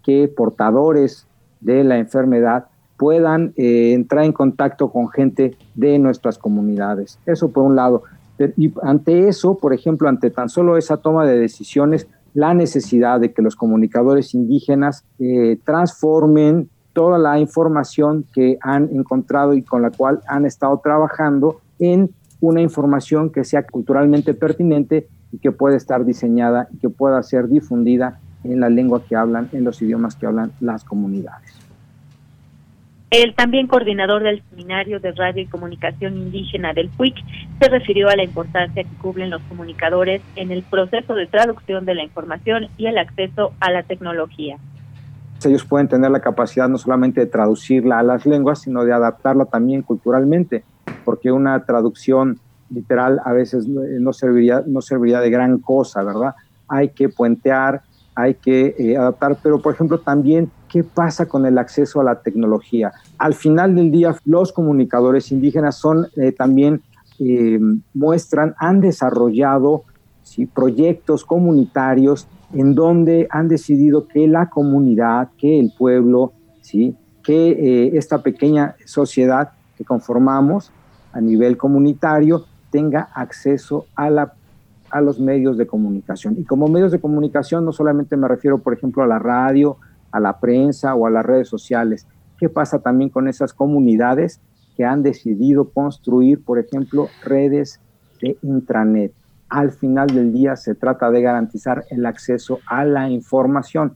que 0.03 0.27
portadores 0.27 1.27
de 1.61 1.83
la 1.83 1.99
enfermedad 1.99 2.65
puedan 2.97 3.53
eh, 3.57 3.93
entrar 3.93 4.25
en 4.25 4.33
contacto 4.33 4.89
con 4.89 5.09
gente 5.09 5.55
de 5.75 5.99
nuestras 5.99 6.39
comunidades. 6.39 7.19
Eso 7.27 7.49
por 7.49 7.63
un 7.63 7.75
lado. 7.75 8.03
Y 8.55 8.73
ante 8.81 9.27
eso, 9.27 9.55
por 9.57 9.73
ejemplo, 9.73 10.09
ante 10.09 10.31
tan 10.31 10.49
solo 10.49 10.77
esa 10.77 10.97
toma 10.97 11.27
de 11.27 11.37
decisiones, 11.37 12.07
la 12.33 12.53
necesidad 12.53 13.19
de 13.19 13.33
que 13.33 13.41
los 13.41 13.55
comunicadores 13.55 14.33
indígenas 14.33 15.05
eh, 15.19 15.59
transformen 15.63 16.69
toda 16.97 17.19
la 17.19 17.37
información 17.37 18.25
que 18.33 18.57
han 18.59 18.89
encontrado 18.91 19.53
y 19.53 19.61
con 19.61 19.83
la 19.83 19.91
cual 19.91 20.19
han 20.27 20.47
estado 20.47 20.81
trabajando 20.83 21.61
en 21.77 22.09
una 22.41 22.59
información 22.59 23.31
que 23.31 23.43
sea 23.43 23.61
culturalmente 23.61 24.33
pertinente 24.33 25.07
y 25.31 25.37
que 25.37 25.51
pueda 25.51 25.77
estar 25.77 26.05
diseñada 26.05 26.67
y 26.73 26.79
que 26.79 26.89
pueda 26.89 27.21
ser 27.21 27.49
difundida 27.49 28.19
en 28.43 28.61
la 28.61 28.69
lengua 28.69 29.03
que 29.07 29.15
hablan, 29.15 29.47
en 29.51 29.63
los 29.63 29.79
idiomas 29.79 30.15
que 30.15 30.25
hablan 30.25 30.51
las 30.59 30.83
comunidades. 30.83 31.53
El 33.11 33.35
también 33.35 33.67
coordinador 33.67 34.23
del 34.23 34.41
Seminario 34.49 34.99
de 34.99 35.11
Radio 35.11 35.43
y 35.43 35.45
Comunicación 35.45 36.17
Indígena 36.17 36.73
del 36.73 36.89
PUIC 36.89 37.15
se 37.61 37.69
refirió 37.69 38.09
a 38.09 38.15
la 38.15 38.23
importancia 38.23 38.83
que 38.83 38.97
cubren 38.99 39.29
los 39.29 39.43
comunicadores 39.43 40.23
en 40.35 40.49
el 40.49 40.63
proceso 40.63 41.13
de 41.13 41.27
traducción 41.27 41.85
de 41.85 41.93
la 41.93 42.03
información 42.03 42.69
y 42.75 42.87
el 42.87 42.97
acceso 42.97 43.53
a 43.59 43.69
la 43.69 43.83
tecnología 43.83 44.57
ellos 45.45 45.65
pueden 45.65 45.87
tener 45.87 46.11
la 46.11 46.19
capacidad 46.19 46.67
no 46.67 46.77
solamente 46.77 47.21
de 47.21 47.27
traducirla 47.27 47.99
a 47.99 48.03
las 48.03 48.25
lenguas, 48.25 48.61
sino 48.61 48.83
de 48.83 48.93
adaptarla 48.93 49.45
también 49.45 49.81
culturalmente, 49.81 50.63
porque 51.05 51.31
una 51.31 51.63
traducción 51.65 52.39
literal 52.69 53.21
a 53.23 53.33
veces 53.33 53.67
no 53.67 54.13
serviría, 54.13 54.63
no 54.65 54.81
serviría 54.81 55.19
de 55.19 55.29
gran 55.29 55.59
cosa, 55.59 56.03
¿verdad? 56.03 56.35
Hay 56.67 56.89
que 56.89 57.09
puentear, 57.09 57.81
hay 58.15 58.33
que 58.33 58.75
eh, 58.77 58.97
adaptar, 58.97 59.37
pero 59.41 59.61
por 59.61 59.73
ejemplo 59.73 59.99
también 59.99 60.51
qué 60.67 60.83
pasa 60.83 61.27
con 61.27 61.45
el 61.45 61.57
acceso 61.57 62.01
a 62.01 62.03
la 62.03 62.21
tecnología. 62.21 62.91
Al 63.17 63.33
final 63.33 63.75
del 63.75 63.91
día, 63.91 64.15
los 64.25 64.51
comunicadores 64.51 65.31
indígenas 65.31 65.77
son 65.77 66.07
eh, 66.17 66.31
también, 66.31 66.81
eh, 67.19 67.59
muestran, 67.93 68.55
han 68.57 68.81
desarrollado 68.81 69.83
proyectos 70.53 71.23
comunitarios 71.23 72.27
en 72.53 72.75
donde 72.75 73.27
han 73.29 73.47
decidido 73.47 74.07
que 74.07 74.27
la 74.27 74.49
comunidad, 74.49 75.29
que 75.37 75.59
el 75.59 75.73
pueblo, 75.77 76.33
¿sí? 76.61 76.95
que 77.23 77.49
eh, 77.49 77.97
esta 77.97 78.23
pequeña 78.23 78.75
sociedad 78.85 79.49
que 79.77 79.83
conformamos 79.83 80.71
a 81.11 81.19
nivel 81.19 81.57
comunitario 81.57 82.45
tenga 82.71 83.09
acceso 83.13 83.85
a, 83.95 84.09
la, 84.09 84.33
a 84.89 85.01
los 85.01 85.19
medios 85.19 85.57
de 85.57 85.67
comunicación. 85.67 86.35
Y 86.37 86.45
como 86.45 86.67
medios 86.67 86.91
de 86.91 86.99
comunicación 86.99 87.65
no 87.65 87.71
solamente 87.71 88.15
me 88.15 88.27
refiero, 88.27 88.59
por 88.59 88.73
ejemplo, 88.73 89.03
a 89.03 89.07
la 89.07 89.19
radio, 89.19 89.77
a 90.11 90.19
la 90.19 90.39
prensa 90.39 90.95
o 90.95 91.05
a 91.05 91.09
las 91.09 91.25
redes 91.25 91.49
sociales. 91.49 92.07
¿Qué 92.39 92.49
pasa 92.49 92.79
también 92.79 93.09
con 93.09 93.27
esas 93.27 93.53
comunidades 93.53 94.39
que 94.75 94.85
han 94.85 95.03
decidido 95.03 95.69
construir, 95.69 96.43
por 96.43 96.59
ejemplo, 96.59 97.07
redes 97.23 97.81
de 98.21 98.37
intranet? 98.41 99.11
Al 99.49 99.71
final 99.71 100.07
del 100.07 100.33
día 100.33 100.55
se 100.55 100.75
trata 100.75 101.09
de 101.09 101.21
garantizar 101.21 101.83
el 101.89 102.05
acceso 102.05 102.59
a 102.65 102.83
la 102.85 103.09
información. 103.09 103.95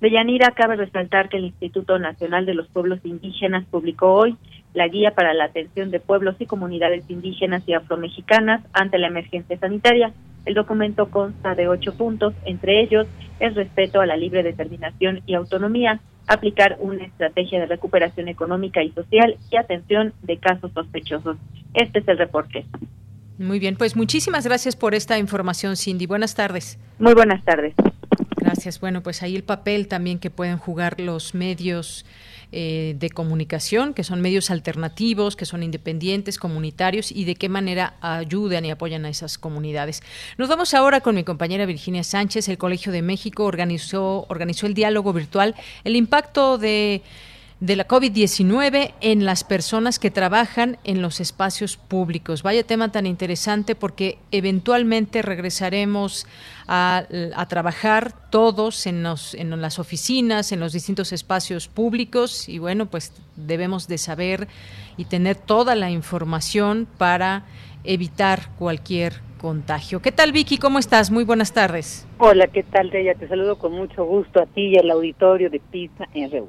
Deyanira, 0.00 0.50
cabe 0.50 0.76
resaltar 0.76 1.30
que 1.30 1.38
el 1.38 1.46
Instituto 1.46 1.98
Nacional 1.98 2.44
de 2.44 2.54
los 2.54 2.68
Pueblos 2.68 3.00
Indígenas 3.04 3.64
publicó 3.70 4.12
hoy 4.12 4.36
la 4.74 4.88
guía 4.88 5.12
para 5.14 5.32
la 5.32 5.44
atención 5.44 5.90
de 5.90 6.00
pueblos 6.00 6.36
y 6.38 6.44
comunidades 6.44 7.08
indígenas 7.08 7.62
y 7.66 7.72
afromexicanas 7.72 8.62
ante 8.74 8.98
la 8.98 9.06
emergencia 9.06 9.58
sanitaria. 9.58 10.12
El 10.44 10.52
documento 10.52 11.10
consta 11.10 11.54
de 11.54 11.66
ocho 11.66 11.96
puntos, 11.96 12.34
entre 12.44 12.82
ellos 12.82 13.06
el 13.40 13.54
respeto 13.54 14.02
a 14.02 14.06
la 14.06 14.18
libre 14.18 14.42
determinación 14.42 15.22
y 15.24 15.34
autonomía, 15.34 16.00
aplicar 16.26 16.76
una 16.78 17.04
estrategia 17.04 17.58
de 17.60 17.66
recuperación 17.66 18.28
económica 18.28 18.82
y 18.82 18.90
social 18.92 19.38
y 19.50 19.56
atención 19.56 20.12
de 20.22 20.36
casos 20.36 20.72
sospechosos. 20.72 21.38
Este 21.72 22.00
es 22.00 22.08
el 22.08 22.18
reporte. 22.18 22.66
Muy 23.38 23.58
bien, 23.58 23.76
pues 23.76 23.96
muchísimas 23.96 24.44
gracias 24.44 24.76
por 24.76 24.94
esta 24.94 25.18
información, 25.18 25.76
Cindy. 25.76 26.06
Buenas 26.06 26.34
tardes. 26.34 26.78
Muy 26.98 27.12
buenas 27.12 27.44
tardes. 27.44 27.74
Gracias. 28.36 28.80
Bueno, 28.80 29.02
pues 29.02 29.22
ahí 29.22 29.36
el 29.36 29.42
papel 29.42 29.88
también 29.88 30.18
que 30.18 30.30
pueden 30.30 30.56
jugar 30.56 31.00
los 31.00 31.34
medios 31.34 32.06
eh, 32.52 32.94
de 32.96 33.10
comunicación, 33.10 33.92
que 33.92 34.04
son 34.04 34.20
medios 34.20 34.50
alternativos, 34.50 35.34
que 35.34 35.44
son 35.44 35.64
independientes, 35.64 36.38
comunitarios, 36.38 37.10
y 37.10 37.24
de 37.24 37.34
qué 37.34 37.48
manera 37.48 37.94
ayudan 38.00 38.64
y 38.64 38.70
apoyan 38.70 39.04
a 39.04 39.08
esas 39.08 39.36
comunidades. 39.36 40.02
Nos 40.38 40.48
vamos 40.48 40.72
ahora 40.72 41.00
con 41.00 41.16
mi 41.16 41.24
compañera 41.24 41.66
Virginia 41.66 42.04
Sánchez. 42.04 42.48
El 42.48 42.56
Colegio 42.56 42.92
de 42.92 43.02
México 43.02 43.44
organizó, 43.44 44.26
organizó 44.28 44.66
el 44.66 44.74
diálogo 44.74 45.12
virtual, 45.12 45.56
el 45.82 45.96
impacto 45.96 46.56
de 46.56 47.02
de 47.60 47.74
la 47.74 47.88
COVID-19 47.88 48.92
en 49.00 49.24
las 49.24 49.42
personas 49.42 49.98
que 49.98 50.10
trabajan 50.10 50.76
en 50.84 51.00
los 51.00 51.20
espacios 51.20 51.78
públicos. 51.78 52.42
Vaya 52.42 52.64
tema 52.64 52.92
tan 52.92 53.06
interesante 53.06 53.74
porque 53.74 54.18
eventualmente 54.30 55.22
regresaremos 55.22 56.26
a, 56.68 57.06
trabajar 57.48 58.12
todos 58.30 58.86
en, 58.86 59.06
en 59.06 59.60
las 59.62 59.78
oficinas, 59.78 60.52
en 60.52 60.60
los 60.60 60.74
distintos 60.74 61.12
espacios 61.12 61.68
públicos 61.68 62.48
y 62.48 62.58
bueno, 62.58 62.86
pues 62.86 63.12
debemos 63.36 63.88
de 63.88 63.98
saber 63.98 64.48
y 64.98 65.06
tener 65.06 65.36
toda 65.36 65.74
la 65.74 65.90
información 65.90 66.86
para 66.98 67.44
evitar 67.84 68.50
cualquier 68.58 69.14
contagio. 69.40 70.02
¿Qué 70.02 70.12
tal 70.12 70.32
Vicky? 70.32 70.58
¿Cómo 70.58 70.78
estás? 70.78 71.10
Muy 71.10 71.24
buenas 71.24 71.52
tardes. 71.54 72.06
Hola, 72.18 72.48
¿qué 72.48 72.62
tal 72.64 72.90
Deya? 72.90 73.14
Te 73.14 73.28
saludo 73.28 73.56
con 73.56 73.72
mucho 73.72 74.04
gusto 74.04 74.42
a 74.42 74.46
ti 74.46 74.72
y 74.74 74.76
al 74.76 74.90
auditorio 74.90 75.48
de 75.48 75.60
Pizza 75.60 76.04
RU. 76.14 76.48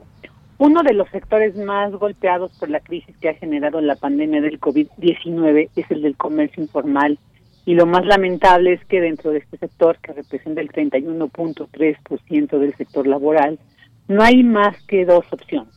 Uno 0.59 0.81
de 0.81 0.93
los 0.95 1.07
sectores 1.09 1.55
más 1.55 1.91
golpeados 1.91 2.51
por 2.57 2.69
la 2.69 2.79
crisis 2.79 3.15
que 3.17 3.29
ha 3.29 3.35
generado 3.35 3.79
la 3.79 3.95
pandemia 3.95 4.41
del 4.41 4.59
COVID-19 4.59 5.69
es 5.75 5.91
el 5.91 6.01
del 6.01 6.17
comercio 6.17 6.63
informal. 6.63 7.19
Y 7.65 7.75
lo 7.75 7.85
más 7.85 8.03
lamentable 8.07 8.73
es 8.73 8.83
que 8.85 8.99
dentro 8.99 9.29
de 9.31 9.37
este 9.39 9.57
sector, 9.57 9.99
que 9.99 10.13
representa 10.13 10.61
el 10.61 10.69
31.3% 10.69 12.57
del 12.57 12.75
sector 12.75 13.05
laboral, 13.05 13.59
no 14.07 14.23
hay 14.23 14.41
más 14.41 14.81
que 14.87 15.05
dos 15.05 15.25
opciones. 15.31 15.73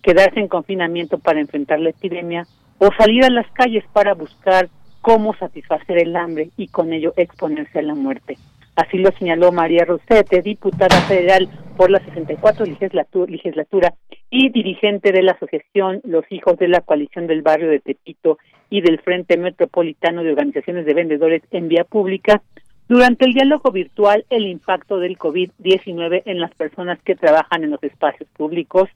Quedarse 0.00 0.38
en 0.38 0.46
confinamiento 0.46 1.18
para 1.18 1.40
enfrentar 1.40 1.80
la 1.80 1.90
epidemia 1.90 2.46
o 2.78 2.90
salir 2.96 3.24
a 3.24 3.30
las 3.30 3.50
calles 3.50 3.84
para 3.92 4.14
buscar 4.14 4.68
cómo 5.00 5.34
satisfacer 5.34 5.98
el 5.98 6.14
hambre 6.14 6.50
y 6.56 6.68
con 6.68 6.92
ello 6.92 7.14
exponerse 7.16 7.80
a 7.80 7.82
la 7.82 7.94
muerte. 7.94 8.38
Así 8.76 8.98
lo 8.98 9.10
señaló 9.18 9.52
María 9.52 9.84
Rosete, 9.84 10.42
diputada 10.42 11.00
federal 11.02 11.48
por 11.76 11.90
la 11.90 12.00
64 12.00 12.66
legislatura, 12.66 13.30
legislatura 13.30 13.94
y 14.30 14.50
dirigente 14.50 15.12
de 15.12 15.22
la 15.22 15.32
asociación 15.32 16.00
Los 16.04 16.24
Hijos 16.30 16.56
de 16.58 16.68
la 16.68 16.80
Coalición 16.80 17.26
del 17.26 17.42
Barrio 17.42 17.68
de 17.68 17.80
Tepito 17.80 18.38
y 18.70 18.80
del 18.80 19.00
Frente 19.00 19.36
Metropolitano 19.36 20.22
de 20.22 20.30
Organizaciones 20.30 20.86
de 20.86 20.94
Vendedores 20.94 21.42
en 21.50 21.68
Vía 21.68 21.84
Pública, 21.84 22.42
durante 22.90 23.24
el 23.24 23.34
diálogo 23.34 23.70
virtual 23.70 24.24
el 24.30 24.46
impacto 24.46 24.98
del 24.98 25.16
COVID-19 25.16 26.22
en 26.24 26.40
las 26.40 26.52
personas 26.54 26.98
que 27.04 27.14
trabajan 27.14 27.62
en 27.62 27.70
los 27.70 27.82
espacios 27.84 28.28
públicos 28.36 28.88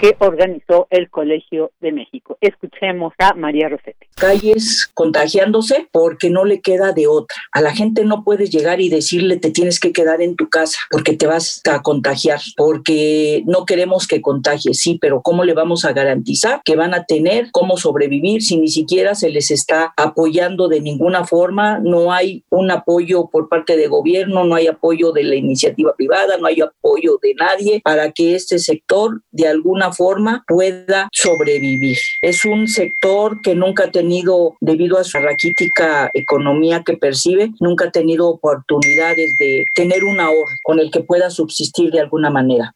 que 0.00 0.16
organizó 0.18 0.88
el 0.90 1.10
Colegio 1.10 1.70
de 1.80 1.92
México. 1.92 2.36
Escuchemos 2.40 3.12
a 3.18 3.34
María 3.34 3.68
Rosete. 3.68 4.08
Calles 4.16 4.90
contagiándose 4.94 5.88
porque 5.92 6.28
no 6.28 6.44
le 6.44 6.60
queda 6.60 6.92
de 6.92 7.06
otra. 7.06 7.36
A 7.52 7.60
la 7.60 7.72
gente 7.72 8.04
no 8.04 8.24
puedes 8.24 8.50
llegar 8.50 8.80
y 8.80 8.88
decirle 8.88 9.36
te 9.36 9.50
tienes 9.50 9.80
que 9.80 9.92
quedar 9.92 10.20
en 10.20 10.36
tu 10.36 10.48
casa 10.48 10.78
porque 10.90 11.16
te 11.16 11.26
vas 11.26 11.62
a 11.70 11.82
contagiar, 11.82 12.40
porque 12.56 13.42
no 13.46 13.64
queremos 13.64 14.06
que 14.06 14.20
contagies, 14.20 14.80
sí, 14.80 14.98
pero 15.00 15.22
¿cómo 15.22 15.44
le 15.44 15.54
vamos 15.54 15.84
a 15.84 15.92
garantizar 15.92 16.60
que 16.64 16.76
van 16.76 16.94
a 16.94 17.04
tener 17.04 17.50
cómo 17.52 17.76
sobrevivir 17.76 18.42
si 18.42 18.58
ni 18.58 18.68
siquiera 18.68 19.14
se 19.14 19.30
les 19.30 19.50
está 19.50 19.94
apoyando 19.96 20.68
de 20.68 20.80
ninguna 20.80 21.24
forma? 21.24 21.78
No 21.78 22.12
hay 22.12 22.44
un 22.50 22.70
apoyo 22.70 23.28
por 23.30 23.48
parte 23.48 23.76
de 23.76 23.86
gobierno, 23.86 24.44
no 24.44 24.54
hay 24.54 24.66
apoyo 24.66 25.12
de 25.12 25.24
la 25.24 25.36
iniciativa 25.36 25.94
privada, 25.94 26.38
no 26.38 26.46
hay 26.46 26.60
apoyo 26.60 27.18
de 27.22 27.34
nadie 27.34 27.80
para 27.84 28.12
que 28.12 28.34
este 28.34 28.58
sector 28.58 29.22
de 29.30 29.48
alguna 29.62 29.92
forma 29.92 30.44
pueda 30.46 31.08
sobrevivir. 31.12 31.98
Es 32.20 32.44
un 32.44 32.66
sector 32.66 33.40
que 33.42 33.54
nunca 33.54 33.84
ha 33.84 33.90
tenido, 33.90 34.56
debido 34.60 34.98
a 34.98 35.04
su 35.04 35.18
raquítica 35.18 36.10
economía 36.14 36.82
que 36.84 36.96
percibe, 36.96 37.52
nunca 37.60 37.86
ha 37.86 37.90
tenido 37.90 38.28
oportunidades 38.28 39.36
de 39.38 39.64
tener 39.74 40.04
un 40.04 40.20
ahorro 40.20 40.56
con 40.64 40.80
el 40.80 40.90
que 40.90 41.00
pueda 41.00 41.30
subsistir 41.30 41.90
de 41.92 42.00
alguna 42.00 42.30
manera. 42.30 42.74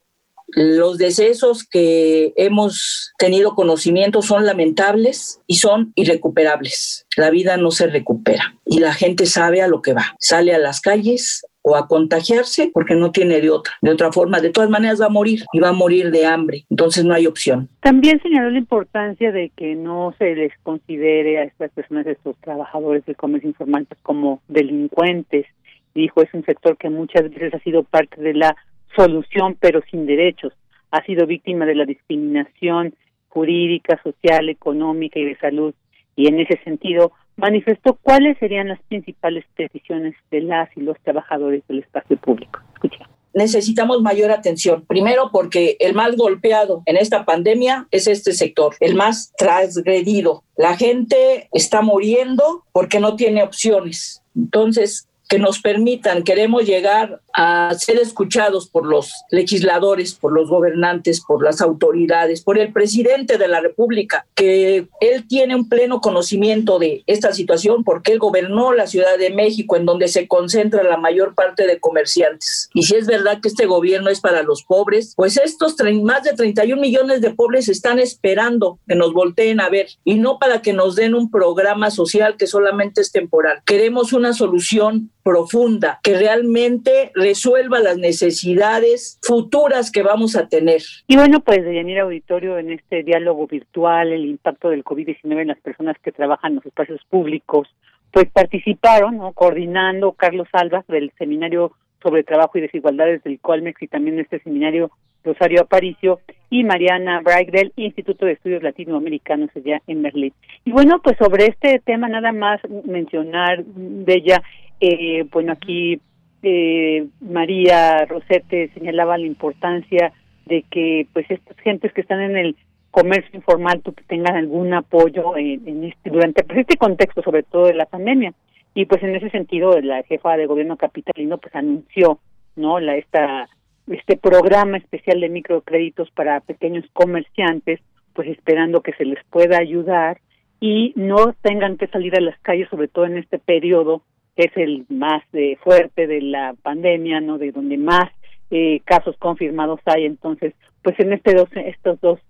Los 0.49 0.97
decesos 0.97 1.65
que 1.65 2.33
hemos 2.37 3.13
tenido 3.19 3.57
conocimiento 3.57 4.23
son 4.23 4.47
lamentables 4.47 5.41
y 5.49 5.57
son 5.57 5.93
irrecuperables. 5.97 7.05
La 7.17 7.31
vida 7.31 7.57
no 7.57 7.73
se 7.73 7.89
recupera 7.89 8.55
y 8.65 8.79
la 8.79 8.95
gente 8.95 9.27
sabe 9.27 9.61
a 9.61 9.67
lo 9.67 9.83
que 9.83 9.93
va. 9.93 10.15
Sale 10.21 10.55
a 10.55 10.59
las 10.59 10.81
calles, 10.81 11.45
o 11.69 11.75
a 11.75 11.89
contagiarse 11.89 12.71
porque 12.73 12.95
no 12.95 13.11
tiene 13.11 13.41
de 13.41 13.51
otra. 13.51 13.75
De 13.83 13.91
otra 13.91 14.13
forma, 14.13 14.41
de 14.41 14.51
todas 14.51 14.71
maneras 14.71 15.01
va 15.01 15.07
a 15.07 15.09
morir 15.11 15.41
y 15.53 15.59
va 15.59 15.71
a 15.71 15.73
morir 15.73 16.13
de 16.13 16.25
hambre. 16.25 16.65
Entonces 16.71 17.05
no 17.05 17.13
hay 17.13 17.27
opción. 17.27 17.69
También 17.81 18.23
señaló 18.23 18.51
la 18.51 18.59
importancia 18.59 19.33
de 19.33 19.51
que 19.51 19.75
no 19.75 20.15
se 20.17 20.37
les 20.37 20.53
considere 20.63 21.41
a 21.41 21.43
estas 21.43 21.73
personas, 21.73 22.07
a 22.07 22.13
estos 22.13 22.37
trabajadores 22.37 23.05
del 23.05 23.17
comercio 23.17 23.49
informal, 23.49 23.85
pues, 23.87 24.01
como 24.03 24.41
delincuentes. 24.47 25.47
Dijo, 25.93 26.23
es 26.23 26.33
un 26.35 26.45
sector 26.45 26.77
que 26.77 26.89
muchas 26.89 27.25
veces 27.31 27.53
ha 27.53 27.59
sido 27.59 27.83
parte 27.83 28.23
de 28.23 28.35
la 28.35 28.55
solución, 28.95 29.57
pero 29.59 29.81
sin 29.91 30.07
derechos. 30.07 30.53
Ha 30.93 31.03
sido 31.03 31.27
víctima 31.27 31.67
de 31.67 31.75
la 31.75 31.85
discriminación 31.85 32.95
jurídica, 33.27 34.01
social, 34.05 34.49
económica 34.49 35.19
y 35.19 35.25
de 35.25 35.37
salud. 35.39 35.75
Y 36.15 36.29
en 36.29 36.39
ese 36.39 36.61
sentido, 36.63 37.11
manifestó 37.37 37.99
cuáles 38.03 38.39
serían 38.39 38.69
las 38.69 38.81
principales 38.83 39.45
decisiones 39.57 40.15
de 40.31 40.43
las 40.43 40.69
y 40.77 40.81
los 40.81 40.99
trabajadores 41.01 41.63
del 41.69 41.81
espacio 41.81 42.17
público. 42.17 42.61
Escucha 42.75 43.09
necesitamos 43.37 44.01
mayor 44.01 44.31
atención. 44.31 44.85
Primero 44.87 45.29
porque 45.31 45.77
el 45.79 45.95
más 45.95 46.17
golpeado 46.17 46.83
en 46.87 46.97
esta 46.97 47.27
pandemia 47.27 47.87
es 47.91 48.07
este 48.09 48.33
sector, 48.33 48.75
el 48.81 48.95
más 48.95 49.33
transgredido. 49.37 50.43
La 50.57 50.75
gente 50.75 51.49
está 51.53 51.83
muriendo 51.83 52.65
porque 52.73 52.99
no 52.99 53.15
tiene 53.15 53.43
opciones. 53.43 54.23
Entonces, 54.35 55.07
que 55.29 55.39
nos 55.39 55.61
permitan, 55.61 56.23
queremos 56.23 56.65
llegar 56.65 57.21
a 57.37 57.75
ser 57.79 57.99
escuchados 57.99 58.69
por 58.69 58.87
los 58.87 59.13
legisladores, 59.31 60.15
por 60.15 60.33
los 60.33 60.49
gobernantes, 60.49 61.21
por 61.21 61.45
las 61.45 61.61
autoridades, 61.61 62.43
por 62.43 62.59
el 62.59 62.73
presidente 62.73 63.37
de 63.37 63.47
la 63.47 63.61
República, 63.61 64.27
que 64.35 64.89
él 65.01 65.29
tiene 65.29 65.55
un 65.55 65.69
pleno 65.69 66.01
conocimiento 66.01 66.79
de 66.79 67.05
esta 67.07 67.33
situación 67.33 67.85
porque 67.85 68.13
él 68.13 68.19
gobernó 68.19 68.73
la 68.73 68.87
Ciudad 68.87 69.19
de 69.19 69.31
México, 69.31 69.77
en 69.77 69.85
donde 69.85 70.09
se 70.09 70.27
concentra 70.27 70.83
la 70.83 70.97
mayor 70.97 71.35
parte 71.35 71.67
de 71.67 71.79
comerciantes. 71.79 72.71
Y 72.73 72.85
si 72.85 72.97
es 72.97 73.07
verdad 73.07 73.41
que 73.43 73.49
este 73.49 73.67
gobierno 73.67 74.09
es 74.09 74.21
para 74.21 74.43
los 74.43 74.63
pobres, 74.63 75.13
pues 75.17 75.37
estos 75.37 75.77
más 76.03 76.23
de 76.23 76.33
31 76.33 76.81
millones 76.81 77.21
de 77.21 77.35
pobres 77.35 77.69
están 77.69 77.99
esperando 77.99 78.79
que 78.89 78.95
nos 78.95 79.13
volteen 79.13 79.61
a 79.61 79.69
ver 79.69 79.89
y 80.05 80.15
no 80.15 80.39
para 80.39 80.63
que 80.63 80.73
nos 80.73 80.97
den 80.97 81.15
un 81.15 81.31
programa 81.31 81.91
social 81.91 82.37
que 82.39 82.47
solamente 82.47 83.03
es 83.03 83.13
temporal. 83.13 83.61
Queremos 83.67 84.13
una 84.13 84.33
solución 84.33 85.11
profunda 85.23 85.99
que 86.05 86.17
realmente 86.17 87.11
resuelva 87.27 87.81
las 87.81 87.99
necesidades 87.99 89.19
futuras 89.23 89.91
que 89.91 90.03
vamos 90.03 90.37
a 90.37 90.49
tener. 90.49 90.83
Y 91.07 91.17
bueno, 91.17 91.41
pues 91.41 91.65
de 91.65 91.71
venir 91.71 91.99
Auditorio 91.99 92.59
en 92.59 92.71
este 92.71 93.03
diálogo 93.03 93.47
virtual, 93.47 94.13
el 94.13 94.25
impacto 94.27 94.71
del 94.71 94.85
COVID-19 94.85 95.41
en 95.41 95.49
las 95.49 95.61
personas 95.61 95.97
que 96.03 96.13
trabajan 96.13 96.53
en 96.53 96.57
los 96.57 96.67
espacios 96.67 97.01
públicos, 97.11 97.69
pues 98.13 98.27
participaron, 98.33 99.19
¿no? 99.19 99.33
coordinando 99.33 100.13
Carlos 100.13 100.49
Alba 100.53 100.85
del 100.89 101.13
Seminario 101.19 101.73
sobre 102.03 102.23
Trabajo 102.23 102.59
y 102.59 102.63
Desigualdades 102.63 103.23
del 103.25 103.41
Colmex 103.41 103.83
y 103.83 103.89
también 103.89 104.21
este 104.21 104.41
seminario 104.41 104.91
Rosario 105.25 105.63
Aparicio 105.63 106.21
y 106.51 106.63
Mariana 106.63 107.21
Bright 107.21 107.51
del 107.51 107.73
Instituto 107.75 108.27
de 108.27 108.33
Estudios 108.33 108.63
Latinoamericanos 108.63 109.51
allá 109.57 109.83
en 109.89 110.03
Berlín. 110.03 110.33
Y 110.65 110.71
bueno, 110.71 111.01
pues 111.03 111.17
sobre 111.19 111.47
este 111.47 111.81
tema 111.85 112.09
nada 112.09 112.31
más 112.31 112.61
mencionar 112.85 113.65
de 113.65 114.15
ella 114.15 114.43
eh, 114.81 115.25
bueno, 115.33 115.53
aquí 115.53 116.01
eh, 116.49 117.09
María 117.21 118.05
Rosete 118.05 118.71
señalaba 118.73 119.19
la 119.19 119.27
importancia 119.27 120.13
de 120.45 120.63
que 120.71 121.09
pues 121.13 121.29
estas 121.29 121.57
gentes 121.59 121.93
que 121.93 122.03
están 122.03 122.21
en 122.21 122.37
el 122.37 122.57
comercio 122.93 123.31
informal 123.33 123.81
pues, 123.83 123.97
tengan 124.07 124.37
algún 124.37 124.73
apoyo 124.73 125.37
en, 125.37 125.83
este 125.83 126.09
durante 126.09 126.45
pues, 126.45 126.61
este 126.61 126.77
contexto 126.77 127.21
sobre 127.23 127.43
todo 127.43 127.67
de 127.67 127.75
la 127.75 127.87
pandemia. 127.87 128.33
Y 128.75 128.85
pues 128.85 129.03
en 129.03 129.17
ese 129.17 129.29
sentido 129.31 129.81
la 129.81 130.05
jefa 130.05 130.37
de 130.37 130.47
gobierno 130.47 130.77
capitalino 130.77 131.39
pues 131.39 131.53
anunció 131.57 132.21
no 132.55 132.79
la 132.79 132.97
esta 132.97 133.49
este 133.89 134.17
programa 134.17 134.77
especial 134.77 135.21
de 135.21 135.29
microcréditos 135.29 136.13
para 136.13 136.39
pequeños 136.39 136.85
comerciantes, 136.93 137.81
pues 138.13 138.29
esperando 138.29 138.83
que 138.83 138.93
se 138.93 139.05
les 139.05 139.19
pueda 139.31 139.59
ayudar 139.59 140.21
y 140.61 140.93
no 140.95 141.33
tengan 141.43 141.77
que 141.77 141.89
salir 141.89 142.15
a 142.17 142.21
las 142.21 142.39
calles, 142.39 142.69
sobre 142.69 142.87
todo 142.87 143.07
en 143.07 143.19
este 143.19 143.41
periodo 143.41 144.03
es 144.37 144.55
el 144.57 144.85
más 144.89 145.23
eh, 145.33 145.57
fuerte 145.63 146.07
de 146.07 146.21
la 146.21 146.55
pandemia, 146.63 147.21
no, 147.21 147.39
de 147.39 147.53
donde 147.53 147.79
más 147.79 148.11
eh, 148.51 148.81
casos 148.85 149.17
confirmados 149.19 149.81
hay. 149.87 150.05
Entonces, 150.05 150.55
pues 150.83 150.99
en 151.01 151.13
este 151.13 151.35
dos, 151.35 151.49
estos 151.55 152.01
dos 152.01 152.21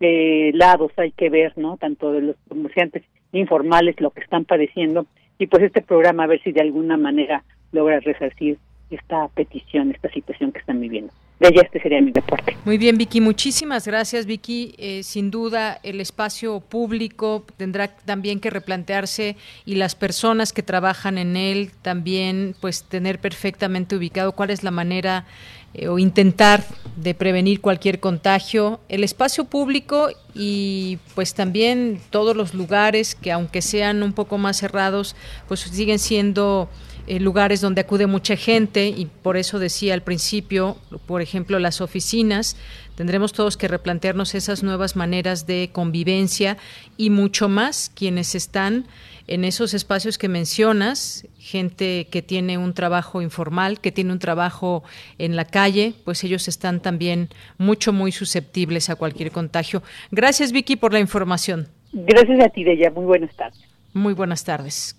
eh, 0.00 0.52
lados 0.54 0.92
hay 0.96 1.12
que 1.12 1.30
ver, 1.30 1.56
¿no? 1.56 1.76
Tanto 1.76 2.12
de 2.12 2.20
los 2.20 2.36
comerciantes 2.48 3.02
informales 3.32 4.00
lo 4.00 4.10
que 4.10 4.20
están 4.20 4.44
padeciendo 4.44 5.06
y 5.38 5.46
pues 5.46 5.64
este 5.64 5.82
programa 5.82 6.24
a 6.24 6.28
ver 6.28 6.42
si 6.42 6.52
de 6.52 6.60
alguna 6.60 6.96
manera 6.96 7.42
logra 7.72 7.98
resarcir 8.00 8.58
esta 8.90 9.28
petición, 9.28 9.90
esta 9.90 10.08
situación 10.10 10.52
que 10.52 10.60
están 10.60 10.80
viviendo. 10.80 11.12
De 11.40 11.48
ella 11.48 11.62
este 11.62 11.80
sería 11.80 12.00
mi 12.00 12.12
reporte. 12.12 12.56
Muy 12.64 12.78
bien, 12.78 12.96
Vicky, 12.96 13.20
muchísimas 13.20 13.86
gracias, 13.86 14.24
Vicky. 14.24 14.74
Eh, 14.78 15.02
sin 15.02 15.32
duda, 15.32 15.80
el 15.82 16.00
espacio 16.00 16.60
público 16.60 17.44
tendrá 17.56 17.88
también 17.88 18.38
que 18.38 18.50
replantearse 18.50 19.36
y 19.66 19.74
las 19.74 19.96
personas 19.96 20.52
que 20.52 20.62
trabajan 20.62 21.18
en 21.18 21.36
él 21.36 21.72
también, 21.82 22.54
pues, 22.60 22.84
tener 22.84 23.18
perfectamente 23.18 23.96
ubicado 23.96 24.32
cuál 24.32 24.50
es 24.50 24.62
la 24.62 24.70
manera 24.70 25.26
eh, 25.74 25.88
o 25.88 25.98
intentar 25.98 26.62
de 26.96 27.14
prevenir 27.14 27.60
cualquier 27.60 27.98
contagio. 27.98 28.78
El 28.88 29.02
espacio 29.02 29.44
público 29.44 30.10
y, 30.34 30.98
pues, 31.16 31.34
también 31.34 32.00
todos 32.10 32.36
los 32.36 32.54
lugares 32.54 33.16
que, 33.16 33.32
aunque 33.32 33.60
sean 33.60 34.04
un 34.04 34.12
poco 34.12 34.38
más 34.38 34.58
cerrados, 34.58 35.16
pues 35.48 35.60
siguen 35.60 35.98
siendo 35.98 36.68
eh, 37.06 37.20
lugares 37.20 37.60
donde 37.60 37.82
acude 37.82 38.06
mucha 38.06 38.36
gente 38.36 38.88
y 38.88 39.06
por 39.06 39.36
eso 39.36 39.58
decía 39.58 39.94
al 39.94 40.02
principio, 40.02 40.76
por 41.06 41.22
ejemplo, 41.22 41.58
las 41.58 41.80
oficinas, 41.80 42.56
tendremos 42.94 43.32
todos 43.32 43.56
que 43.56 43.68
replantearnos 43.68 44.34
esas 44.34 44.62
nuevas 44.62 44.96
maneras 44.96 45.46
de 45.46 45.70
convivencia 45.72 46.56
y 46.96 47.10
mucho 47.10 47.48
más 47.48 47.90
quienes 47.94 48.34
están 48.34 48.86
en 49.26 49.44
esos 49.44 49.72
espacios 49.74 50.18
que 50.18 50.28
mencionas, 50.28 51.26
gente 51.38 52.08
que 52.10 52.22
tiene 52.22 52.58
un 52.58 52.74
trabajo 52.74 53.22
informal, 53.22 53.80
que 53.80 53.90
tiene 53.90 54.12
un 54.12 54.18
trabajo 54.18 54.82
en 55.18 55.34
la 55.36 55.46
calle, 55.46 55.94
pues 56.04 56.24
ellos 56.24 56.46
están 56.48 56.80
también 56.80 57.28
mucho, 57.56 57.92
muy 57.92 58.12
susceptibles 58.12 58.90
a 58.90 58.96
cualquier 58.96 59.30
contagio. 59.30 59.82
Gracias, 60.10 60.52
Vicky, 60.52 60.76
por 60.76 60.92
la 60.92 61.00
información. 61.00 61.68
Gracias 61.92 62.44
a 62.44 62.48
ti, 62.50 62.64
Deya. 62.64 62.90
Muy 62.90 63.04
buenas 63.04 63.34
tardes. 63.34 63.60
Muy 63.92 64.12
buenas 64.12 64.44
tardes. 64.44 64.96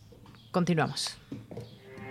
Continuamos. 0.51 1.17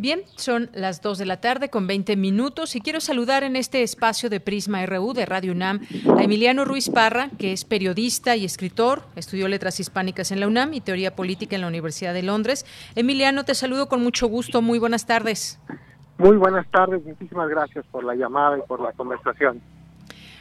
Bien, 0.00 0.20
son 0.36 0.70
las 0.74 1.02
2 1.02 1.18
de 1.18 1.26
la 1.26 1.40
tarde 1.40 1.70
con 1.70 1.88
20 1.88 2.14
minutos 2.14 2.76
y 2.76 2.80
quiero 2.80 3.00
saludar 3.00 3.42
en 3.42 3.56
este 3.56 3.82
espacio 3.82 4.30
de 4.30 4.38
Prisma 4.38 4.86
RU 4.86 5.12
de 5.12 5.26
Radio 5.26 5.50
UNAM 5.50 5.80
a 6.16 6.22
Emiliano 6.22 6.64
Ruiz 6.64 6.88
Parra, 6.88 7.30
que 7.36 7.52
es 7.52 7.64
periodista 7.64 8.36
y 8.36 8.44
escritor, 8.44 9.02
estudió 9.16 9.48
letras 9.48 9.80
hispánicas 9.80 10.30
en 10.30 10.38
la 10.38 10.46
UNAM 10.46 10.72
y 10.72 10.80
teoría 10.80 11.16
política 11.16 11.56
en 11.56 11.62
la 11.62 11.66
Universidad 11.68 12.14
de 12.14 12.22
Londres. 12.22 12.64
Emiliano, 12.94 13.44
te 13.44 13.56
saludo 13.56 13.88
con 13.88 14.00
mucho 14.00 14.28
gusto. 14.28 14.62
Muy 14.62 14.78
buenas 14.78 15.04
tardes. 15.04 15.60
Muy 16.16 16.36
buenas 16.36 16.68
tardes, 16.70 17.04
muchísimas 17.04 17.48
gracias 17.48 17.84
por 17.90 18.04
la 18.04 18.14
llamada 18.14 18.56
y 18.56 18.62
por 18.68 18.80
la 18.80 18.92
conversación. 18.92 19.60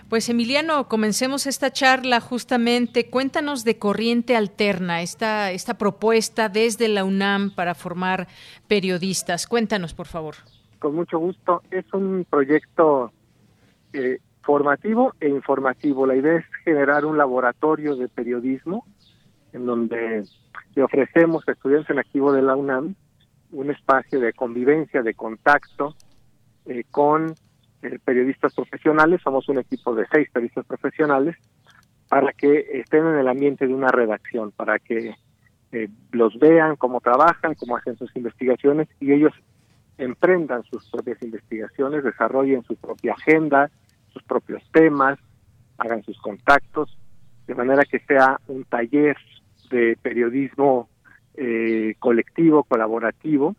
Pues 0.09 0.29
Emiliano, 0.29 0.87
comencemos 0.87 1.47
esta 1.47 1.71
charla 1.71 2.21
justamente. 2.21 3.09
Cuéntanos 3.09 3.65
de 3.65 3.77
Corriente 3.77 4.37
Alterna, 4.37 5.01
esta, 5.01 5.51
esta 5.51 5.77
propuesta 5.77 6.47
desde 6.47 6.87
la 6.87 7.03
UNAM 7.03 7.53
para 7.53 7.75
formar 7.75 8.27
periodistas. 8.69 9.47
Cuéntanos, 9.47 9.93
por 9.93 10.07
favor. 10.07 10.35
Con 10.79 10.95
mucho 10.95 11.19
gusto. 11.19 11.61
Es 11.71 11.85
un 11.93 12.25
proyecto 12.29 13.11
eh, 13.91 14.19
formativo 14.43 15.13
e 15.19 15.27
informativo. 15.27 16.05
La 16.07 16.15
idea 16.15 16.37
es 16.37 16.45
generar 16.63 17.03
un 17.03 17.17
laboratorio 17.17 17.97
de 17.97 18.07
periodismo 18.07 18.85
en 19.51 19.65
donde 19.65 20.23
le 20.73 20.83
ofrecemos 20.83 21.45
a 21.49 21.51
estudiantes 21.51 21.89
en 21.89 21.99
activo 21.99 22.31
de 22.31 22.43
la 22.43 22.55
UNAM 22.55 22.95
un 23.51 23.71
espacio 23.71 24.21
de 24.21 24.31
convivencia, 24.31 25.03
de 25.03 25.13
contacto 25.13 25.95
eh, 26.65 26.85
con 26.91 27.35
eh, 27.87 27.99
periodistas 28.03 28.53
profesionales, 28.53 29.21
somos 29.23 29.47
un 29.49 29.59
equipo 29.59 29.95
de 29.95 30.05
seis 30.11 30.29
periodistas 30.31 30.65
profesionales, 30.65 31.35
para 32.09 32.31
que 32.33 32.65
estén 32.73 33.05
en 33.05 33.15
el 33.15 33.27
ambiente 33.27 33.67
de 33.67 33.73
una 33.73 33.89
redacción, 33.89 34.51
para 34.51 34.79
que 34.79 35.15
eh, 35.71 35.89
los 36.11 36.37
vean 36.39 36.75
cómo 36.75 37.01
trabajan, 37.01 37.55
cómo 37.55 37.75
hacen 37.75 37.97
sus 37.97 38.15
investigaciones 38.15 38.87
y 38.99 39.11
ellos 39.11 39.33
emprendan 39.97 40.63
sus 40.63 40.89
propias 40.89 41.21
investigaciones, 41.21 42.03
desarrollen 42.03 42.63
su 42.63 42.75
propia 42.75 43.13
agenda, 43.13 43.69
sus 44.13 44.23
propios 44.23 44.63
temas, 44.71 45.19
hagan 45.77 46.03
sus 46.03 46.19
contactos, 46.21 46.97
de 47.47 47.55
manera 47.55 47.83
que 47.83 47.99
sea 47.99 48.39
un 48.47 48.63
taller 48.63 49.17
de 49.69 49.97
periodismo 50.01 50.89
eh, 51.35 51.95
colectivo, 51.99 52.63
colaborativo, 52.63 53.55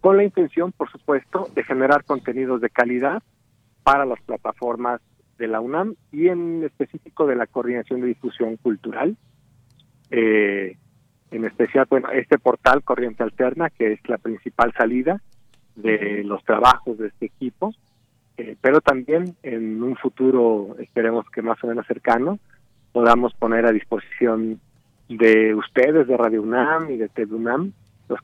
con 0.00 0.16
la 0.16 0.24
intención, 0.24 0.72
por 0.72 0.90
supuesto, 0.90 1.48
de 1.54 1.64
generar 1.64 2.04
contenidos 2.04 2.60
de 2.60 2.70
calidad 2.70 3.22
para 3.82 4.04
las 4.04 4.20
plataformas 4.22 5.00
de 5.38 5.48
la 5.48 5.60
UNAM 5.60 5.94
y 6.12 6.28
en 6.28 6.62
específico 6.64 7.26
de 7.26 7.36
la 7.36 7.46
Coordinación 7.46 8.00
de 8.00 8.08
Difusión 8.08 8.56
Cultural. 8.56 9.16
Eh, 10.10 10.76
en 11.30 11.44
especial, 11.44 11.86
bueno, 11.88 12.10
este 12.10 12.38
portal 12.38 12.82
Corriente 12.82 13.22
Alterna, 13.22 13.70
que 13.70 13.92
es 13.92 14.08
la 14.08 14.18
principal 14.18 14.72
salida 14.76 15.20
de 15.76 16.24
los 16.24 16.44
trabajos 16.44 16.98
de 16.98 17.08
este 17.08 17.26
equipo, 17.26 17.72
eh, 18.36 18.56
pero 18.60 18.80
también 18.80 19.36
en 19.42 19.82
un 19.82 19.96
futuro, 19.96 20.76
esperemos 20.78 21.24
que 21.30 21.42
más 21.42 21.62
o 21.62 21.66
menos 21.66 21.86
cercano, 21.86 22.38
podamos 22.92 23.32
poner 23.34 23.66
a 23.66 23.72
disposición 23.72 24.60
de 25.08 25.54
ustedes, 25.54 26.06
de 26.06 26.16
Radio 26.16 26.42
UNAM 26.42 26.90
y 26.90 26.96
de 26.96 27.08
TV 27.08 27.34
UNAM, 27.34 27.72
los, 28.08 28.20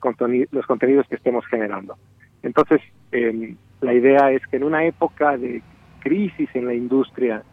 los 0.51 0.65
contenidos 0.65 1.07
que 1.07 1.15
estemos 1.15 1.45
generando. 1.47 1.97
Entonces, 2.43 2.81
eh, 3.11 3.55
la 3.81 3.93
idea 3.93 4.31
es 4.31 4.45
que 4.47 4.57
en 4.57 4.63
una 4.63 4.85
época 4.85 5.37
de 5.37 5.61
crisis 5.99 6.49
en 6.53 6.65
la 6.65 6.73
industria 6.73 7.43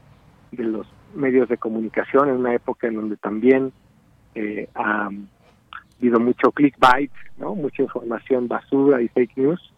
de 0.53 0.65
los 0.65 0.87
medios 1.15 1.49
de 1.49 1.59
comunicación, 1.59 2.29
en 2.29 2.37
una 2.37 2.55
época 2.55 2.87
en 2.87 2.95
donde 2.95 3.17
también 3.17 3.73
eh, 4.35 4.69
ha 4.75 5.11
habido 5.99 6.21
mucho 6.21 6.51
clickbait, 6.53 7.13
¿no? 7.39 7.55
mucha 7.55 7.83
información 7.83 8.49
basura 8.49 9.01
y 9.03 9.09
fake 9.09 9.37
news, 9.37 9.73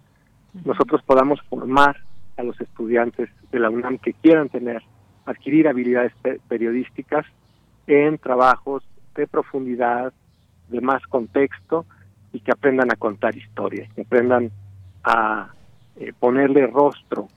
nosotros 0.65 1.03
podamos 1.03 1.41
formar 1.49 1.97
a 2.37 2.43
los 2.43 2.59
estudiantes 2.61 3.29
de 3.51 3.59
la 3.59 3.71
UNAM 3.71 3.99
que 3.99 4.15
quieran 4.15 4.49
tener, 4.49 4.83
adquirir 5.25 5.69
habilidades 5.69 6.13
periodísticas 6.49 7.27
en 7.87 8.19
trabajos 8.19 8.83
de 9.15 9.27
profundidad, 9.27 10.13
de 10.69 10.81
más 10.81 11.03
contexto 11.07 11.87
y 12.33 12.41
que 12.41 12.53
aprendan 12.53 12.91
a 12.93 12.97
contar 12.97 13.37
historias, 13.37 13.93
que 13.95 14.03
aprendan 14.03 14.51
a 15.05 15.51
eh, 15.99 16.13
ponerle 16.19 16.67
rostro 16.67 17.29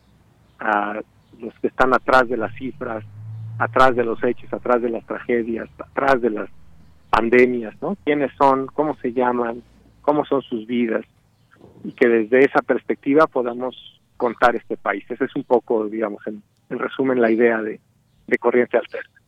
a 0.59 1.01
los 1.39 1.53
que 1.59 1.67
están 1.67 1.93
atrás 1.93 2.27
de 2.27 2.37
las 2.37 2.53
cifras, 2.55 3.03
atrás 3.57 3.95
de 3.95 4.03
los 4.03 4.21
hechos, 4.23 4.51
atrás 4.51 4.81
de 4.81 4.89
las 4.89 5.05
tragedias, 5.05 5.69
atrás 5.79 6.21
de 6.21 6.29
las 6.29 6.49
pandemias, 7.09 7.73
¿no? 7.81 7.97
¿Quiénes 8.03 8.31
son? 8.37 8.67
¿Cómo 8.67 8.95
se 8.97 9.13
llaman? 9.13 9.61
¿Cómo 10.01 10.25
son 10.25 10.41
sus 10.41 10.65
vidas? 10.67 11.05
Y 11.83 11.91
que 11.93 12.07
desde 12.07 12.45
esa 12.45 12.61
perspectiva 12.61 13.27
podamos 13.27 14.01
contar 14.17 14.55
este 14.55 14.77
país. 14.77 15.03
Ese 15.09 15.25
es 15.25 15.35
un 15.35 15.43
poco, 15.43 15.85
digamos, 15.87 16.21
en, 16.27 16.41
resumen, 16.69 17.21
la 17.21 17.31
idea 17.31 17.61
de, 17.61 17.79
de 18.27 18.37
Corriente 18.37 18.77
Alterna. 18.77 19.18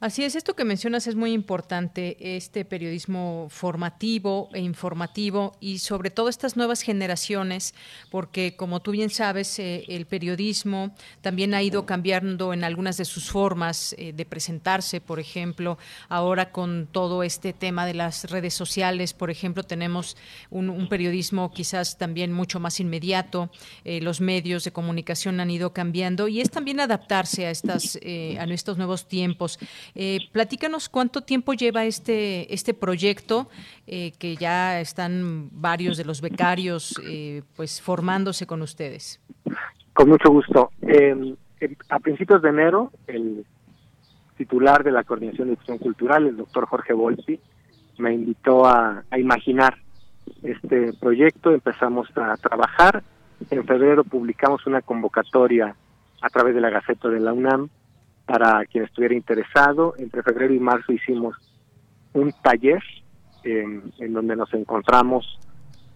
Así 0.00 0.24
es, 0.24 0.34
esto 0.34 0.56
que 0.56 0.64
mencionas 0.64 1.06
es 1.06 1.14
muy 1.14 1.34
importante, 1.34 2.16
este 2.34 2.64
periodismo 2.64 3.48
formativo 3.50 4.48
e 4.54 4.60
informativo 4.60 5.52
y 5.60 5.80
sobre 5.80 6.08
todo 6.08 6.30
estas 6.30 6.56
nuevas 6.56 6.80
generaciones, 6.80 7.74
porque 8.10 8.56
como 8.56 8.80
tú 8.80 8.92
bien 8.92 9.10
sabes, 9.10 9.58
eh, 9.58 9.84
el 9.88 10.06
periodismo 10.06 10.94
también 11.20 11.52
ha 11.52 11.62
ido 11.62 11.84
cambiando 11.84 12.54
en 12.54 12.64
algunas 12.64 12.96
de 12.96 13.04
sus 13.04 13.28
formas 13.28 13.94
eh, 13.98 14.14
de 14.14 14.24
presentarse, 14.24 15.02
por 15.02 15.20
ejemplo, 15.20 15.76
ahora 16.08 16.50
con 16.50 16.88
todo 16.90 17.22
este 17.22 17.52
tema 17.52 17.84
de 17.84 17.92
las 17.92 18.30
redes 18.30 18.54
sociales, 18.54 19.12
por 19.12 19.30
ejemplo, 19.30 19.64
tenemos 19.64 20.16
un, 20.48 20.88
periodismo 20.88 21.52
quizás 21.52 21.98
también 21.98 22.32
mucho 22.32 22.58
más 22.58 22.80
inmediato, 22.80 23.50
eh, 23.84 24.00
los 24.00 24.22
medios 24.22 24.64
de 24.64 24.72
comunicación 24.72 25.40
han 25.40 25.50
ido 25.50 25.74
cambiando 25.74 26.26
y 26.26 26.40
es 26.40 26.48
también 26.48 26.80
adaptarse 26.80 27.44
a, 27.44 27.50
estas, 27.50 27.96
a 27.96 28.44
estos 28.44 28.78
nuevos 28.78 29.06
tiempos. 29.06 29.58
Eh, 29.94 30.20
platícanos 30.32 30.88
cuánto 30.88 31.22
tiempo 31.22 31.52
lleva 31.54 31.84
este, 31.84 32.52
este 32.52 32.74
proyecto, 32.74 33.48
eh, 33.86 34.12
que 34.18 34.36
ya 34.36 34.80
están 34.80 35.48
varios 35.52 35.96
de 35.96 36.04
los 36.04 36.20
becarios 36.20 36.94
eh, 37.04 37.42
pues 37.56 37.80
formándose 37.80 38.46
con 38.46 38.62
ustedes. 38.62 39.20
Con 39.92 40.08
mucho 40.08 40.30
gusto. 40.30 40.70
a 41.88 41.98
principios 41.98 42.42
de 42.42 42.48
enero, 42.48 42.92
el 43.06 43.44
titular 44.36 44.82
de 44.82 44.92
la 44.92 45.04
Coordinación 45.04 45.48
de 45.48 45.52
Difusión 45.52 45.78
Cultural, 45.78 46.26
el 46.26 46.36
doctor 46.36 46.66
Jorge 46.66 46.92
Bolsi, 46.92 47.38
me 47.98 48.14
invitó 48.14 48.64
a, 48.64 49.04
a 49.10 49.18
imaginar 49.18 49.76
este 50.42 50.92
proyecto, 50.94 51.52
empezamos 51.52 52.08
a 52.16 52.36
trabajar. 52.36 53.02
En 53.50 53.66
febrero 53.66 54.04
publicamos 54.04 54.66
una 54.66 54.80
convocatoria 54.80 55.74
a 56.22 56.28
través 56.28 56.54
de 56.54 56.60
la 56.60 56.70
Gaceta 56.70 57.08
de 57.08 57.20
la 57.20 57.32
UNAM 57.32 57.68
para 58.26 58.64
quien 58.66 58.84
estuviera 58.84 59.14
interesado. 59.14 59.94
Entre 59.98 60.22
febrero 60.22 60.54
y 60.54 60.58
marzo 60.58 60.92
hicimos 60.92 61.36
un 62.12 62.32
taller 62.42 62.82
en, 63.44 63.92
donde 64.12 64.36
nos 64.36 64.52
encontramos 64.54 65.38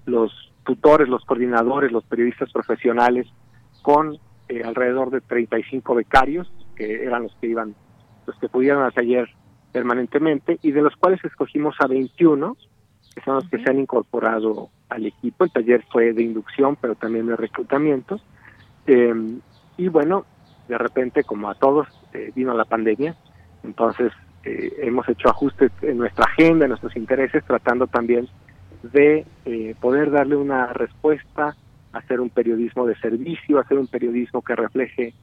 los 0.07 0.33
tutores, 0.65 1.09
los 1.09 1.25
coordinadores, 1.25 1.93
los 1.93 2.05
periodistas 2.05 2.51
profesionales 2.53 3.27
con 3.83 4.19
eh, 4.49 4.63
alrededor 4.65 5.11
de 5.11 5.21
35 5.21 5.95
becarios, 5.95 6.51
que 6.75 7.05
eran 7.05 7.25
los 7.25 7.35
que 7.37 7.49
iban, 7.49 7.75
los 8.27 8.39
que 8.39 8.49
pudieron 8.49 8.83
al 8.83 8.93
taller 8.93 9.29
permanentemente, 9.73 10.59
y 10.63 10.71
de 10.73 10.83
los 10.83 10.97
cuales 10.97 11.23
escogimos 11.25 11.75
a 11.81 11.87
21, 11.87 12.57
que 13.15 13.21
son 13.23 13.37
los 13.37 13.49
que 13.49 13.59
se 13.59 13.71
han 13.71 13.79
incorporado 13.79 14.71
al 14.89 15.07
equipo. 15.07 15.45
El 15.45 15.51
taller 15.51 15.85
fue 15.91 16.13
de 16.13 16.23
inducción, 16.23 16.77
pero 16.81 16.95
también 16.95 17.27
de 17.27 17.37
reclutamiento. 17.37 18.21
Eh, 18.87 19.39
y 19.77 19.89
bueno, 19.89 20.25
de 20.69 20.79
repente, 20.79 21.25
como 21.25 21.51
a 21.51 21.55
todos, 21.55 21.87
eh, 22.13 22.33
vino 22.35 22.55
la 22.55 22.65
pandemia, 22.65 23.15
entonces 23.63 24.13
eh, 24.45 24.73
hemos 24.83 25.09
hecho 25.09 25.29
ajustes 25.29 25.71
en 25.83 25.99
nuestra 25.99 26.25
agenda, 26.25 26.65
en 26.65 26.71
nuestros 26.71 26.97
intereses, 26.97 27.45
tratando 27.45 27.87
también 27.87 28.29
de 28.83 29.27
eh, 29.45 29.75
poder 29.81 30.11
darle 30.11 30.37
una 30.37 30.73
respuesta, 30.73 31.57
hacer 31.93 32.21
un 32.21 32.31
periodismo 32.31 32.87
de 32.87 32.97
servicio, 32.97 33.59
hacer 33.59 33.79
un 33.79 33.87
periodismo 33.87 34.43
que 34.43 34.57
refleje 34.57 35.15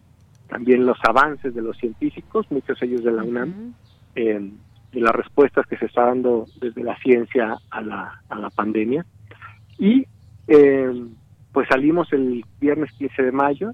también 0.47 0.85
los 0.85 0.97
avances 1.07 1.53
de 1.53 1.61
los 1.61 1.77
científicos, 1.77 2.45
muchos 2.49 2.81
ellos 2.81 3.03
de 3.03 3.11
la 3.11 3.23
UNAM, 3.23 3.73
de 4.13 4.99
las 4.99 5.15
respuestas 5.15 5.65
que 5.67 5.77
se 5.77 5.85
está 5.85 6.05
dando 6.05 6.45
desde 6.59 6.83
la 6.83 6.97
ciencia 6.97 7.57
a 7.69 7.81
la, 7.81 8.21
a 8.27 8.35
la 8.35 8.49
pandemia. 8.49 9.05
Y 9.77 10.05
pues 11.53 11.67
salimos 11.69 12.11
el 12.11 12.43
viernes 12.59 12.91
15 12.97 13.23
de 13.23 13.31
mayo, 13.31 13.71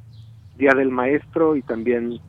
Día 0.58 0.72
del 0.74 0.90
Maestro 0.90 1.56
y 1.56 1.62
también 1.62 2.20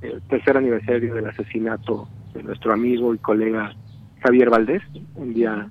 el 0.00 0.22
tercer 0.22 0.56
aniversario 0.56 1.14
del 1.14 1.26
asesinato 1.26 2.08
de 2.34 2.42
nuestro 2.42 2.72
amigo 2.72 3.14
y 3.14 3.18
colega 3.18 3.74
Javier 4.20 4.50
Valdés, 4.50 4.82
un 5.14 5.34
día 5.34 5.68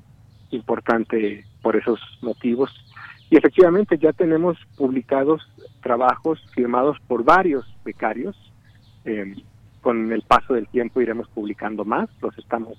importante 0.51 1.45
por 1.61 1.75
esos 1.75 1.99
motivos. 2.21 2.69
Y 3.29 3.37
efectivamente 3.37 3.97
ya 3.97 4.11
tenemos 4.11 4.57
publicados 4.77 5.41
trabajos 5.81 6.39
firmados 6.53 6.97
por 7.07 7.23
varios 7.23 7.65
becarios. 7.83 8.35
Eh, 9.05 9.35
con 9.81 10.11
el 10.11 10.21
paso 10.21 10.53
del 10.53 10.67
tiempo 10.67 11.01
iremos 11.01 11.27
publicando 11.29 11.85
más, 11.85 12.07
los 12.21 12.37
estamos 12.37 12.77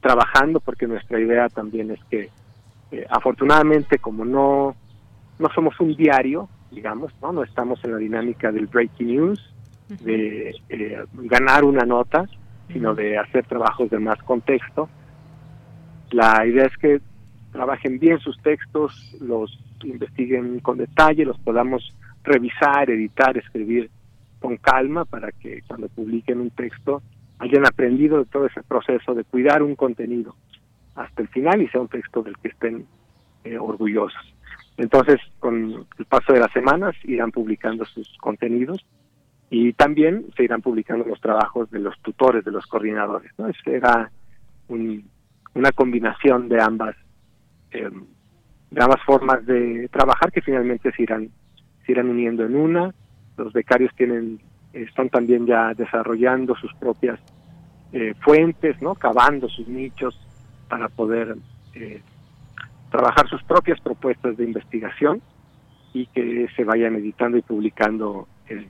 trabajando 0.00 0.60
porque 0.60 0.86
nuestra 0.86 1.18
idea 1.18 1.48
también 1.48 1.90
es 1.90 2.04
que 2.10 2.28
eh, 2.90 3.06
afortunadamente 3.08 3.98
como 3.98 4.26
no 4.26 4.76
no 5.38 5.48
somos 5.54 5.80
un 5.80 5.96
diario 5.96 6.48
digamos, 6.74 7.12
¿no? 7.22 7.32
No 7.32 7.42
estamos 7.42 7.82
en 7.84 7.92
la 7.92 7.98
dinámica 7.98 8.50
del 8.52 8.66
breaking 8.66 9.08
news, 9.08 9.54
de 9.88 10.54
eh, 10.68 11.04
ganar 11.14 11.64
una 11.64 11.84
nota, 11.84 12.24
sino 12.72 12.94
de 12.94 13.18
hacer 13.18 13.46
trabajos 13.46 13.90
de 13.90 13.98
más 13.98 14.22
contexto. 14.22 14.88
La 16.10 16.46
idea 16.46 16.66
es 16.66 16.76
que 16.78 17.00
trabajen 17.52 17.98
bien 17.98 18.18
sus 18.18 18.40
textos, 18.42 19.16
los 19.20 19.58
investiguen 19.84 20.60
con 20.60 20.78
detalle, 20.78 21.24
los 21.24 21.38
podamos 21.38 21.94
revisar, 22.22 22.90
editar, 22.90 23.36
escribir 23.36 23.90
con 24.40 24.56
calma 24.56 25.04
para 25.04 25.30
que 25.32 25.62
cuando 25.66 25.88
publiquen 25.88 26.40
un 26.40 26.50
texto 26.50 27.02
hayan 27.38 27.66
aprendido 27.66 28.18
de 28.18 28.24
todo 28.26 28.46
ese 28.46 28.62
proceso 28.62 29.14
de 29.14 29.24
cuidar 29.24 29.62
un 29.62 29.76
contenido 29.76 30.34
hasta 30.94 31.22
el 31.22 31.28
final 31.28 31.62
y 31.62 31.68
sea 31.68 31.80
un 31.80 31.88
texto 31.88 32.22
del 32.22 32.36
que 32.38 32.48
estén 32.48 32.86
eh, 33.44 33.58
orgullosos. 33.58 34.33
Entonces, 34.76 35.20
con 35.38 35.86
el 35.98 36.04
paso 36.06 36.32
de 36.32 36.40
las 36.40 36.52
semanas 36.52 36.94
irán 37.04 37.30
publicando 37.30 37.84
sus 37.84 38.16
contenidos 38.18 38.84
y 39.50 39.72
también 39.74 40.26
se 40.36 40.44
irán 40.44 40.62
publicando 40.62 41.04
los 41.04 41.20
trabajos 41.20 41.70
de 41.70 41.78
los 41.78 41.98
tutores, 42.00 42.44
de 42.44 42.50
los 42.50 42.66
coordinadores. 42.66 43.30
¿no? 43.38 43.46
Será 43.64 44.10
una 44.68 45.72
combinación 45.72 46.48
de 46.48 46.60
ambas, 46.60 46.96
eh, 47.70 47.90
de 48.70 48.82
ambas 48.82 49.00
formas 49.04 49.46
de 49.46 49.88
trabajar 49.92 50.32
que 50.32 50.40
finalmente 50.40 50.90
se 50.92 51.02
irán, 51.04 51.30
se 51.86 51.92
irán 51.92 52.08
uniendo 52.08 52.44
en 52.44 52.56
una. 52.56 52.92
Los 53.36 53.52
becarios 53.52 53.94
tienen, 53.94 54.40
están 54.72 55.08
también 55.08 55.46
ya 55.46 55.72
desarrollando 55.74 56.56
sus 56.56 56.74
propias 56.74 57.20
eh, 57.92 58.14
fuentes, 58.24 58.82
¿no? 58.82 58.96
cavando 58.96 59.48
sus 59.48 59.68
nichos 59.68 60.18
para 60.68 60.88
poder 60.88 61.36
eh, 61.74 62.02
trabajar 62.94 63.28
sus 63.28 63.42
propias 63.42 63.80
propuestas 63.80 64.36
de 64.36 64.44
investigación 64.44 65.20
y 65.92 66.06
que 66.06 66.46
se 66.54 66.62
vayan 66.62 66.94
editando 66.94 67.36
y 67.36 67.42
publicando 67.42 68.28
el, 68.46 68.68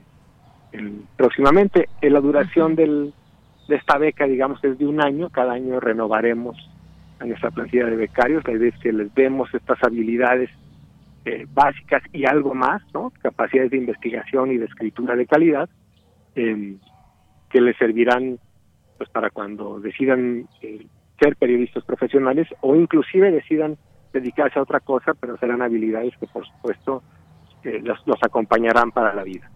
próximamente. 1.15 1.89
En 2.01 2.13
la 2.13 2.21
duración 2.21 2.73
del, 2.73 3.13
de 3.67 3.75
esta 3.75 3.99
beca, 3.99 4.25
digamos, 4.25 4.63
es 4.63 4.79
de 4.79 4.87
un 4.87 4.99
año. 4.99 5.29
Cada 5.29 5.53
año 5.53 5.79
renovaremos 5.79 6.57
a 7.19 7.25
nuestra 7.25 7.51
plantilla 7.51 7.85
de 7.85 7.97
becarios. 7.97 8.43
La 8.47 8.53
idea 8.53 8.69
es 8.69 8.79
que 8.79 8.91
les 8.91 9.13
demos 9.13 9.53
estas 9.53 9.77
habilidades 9.83 10.49
eh, 11.25 11.45
básicas 11.53 12.01
y 12.11 12.25
algo 12.25 12.55
más, 12.55 12.81
¿no? 12.95 13.13
Capacidades 13.21 13.69
de 13.69 13.77
investigación 13.77 14.51
y 14.51 14.57
de 14.57 14.65
escritura 14.65 15.15
de 15.15 15.27
calidad 15.27 15.69
em, 16.33 16.79
que 17.51 17.61
les 17.61 17.77
servirán 17.77 18.39
pues 18.97 19.07
para 19.11 19.29
cuando 19.29 19.79
decidan 19.79 20.47
eh, 20.63 20.87
ser 21.19 21.35
periodistas 21.35 21.83
profesionales 21.83 22.47
o 22.61 22.75
inclusive 22.75 23.29
decidan 23.29 23.77
dedicarse 24.19 24.57
a 24.59 24.63
otra 24.63 24.79
cosa, 24.79 25.13
pero 25.13 25.37
serán 25.37 25.61
habilidades 25.61 26.15
que 26.17 26.27
por 26.27 26.45
supuesto 26.47 27.03
eh, 27.63 27.79
los, 27.83 27.99
los 28.05 28.17
acompañarán 28.23 28.91
para 28.91 29.13
la 29.13 29.23
vida. 29.23 29.49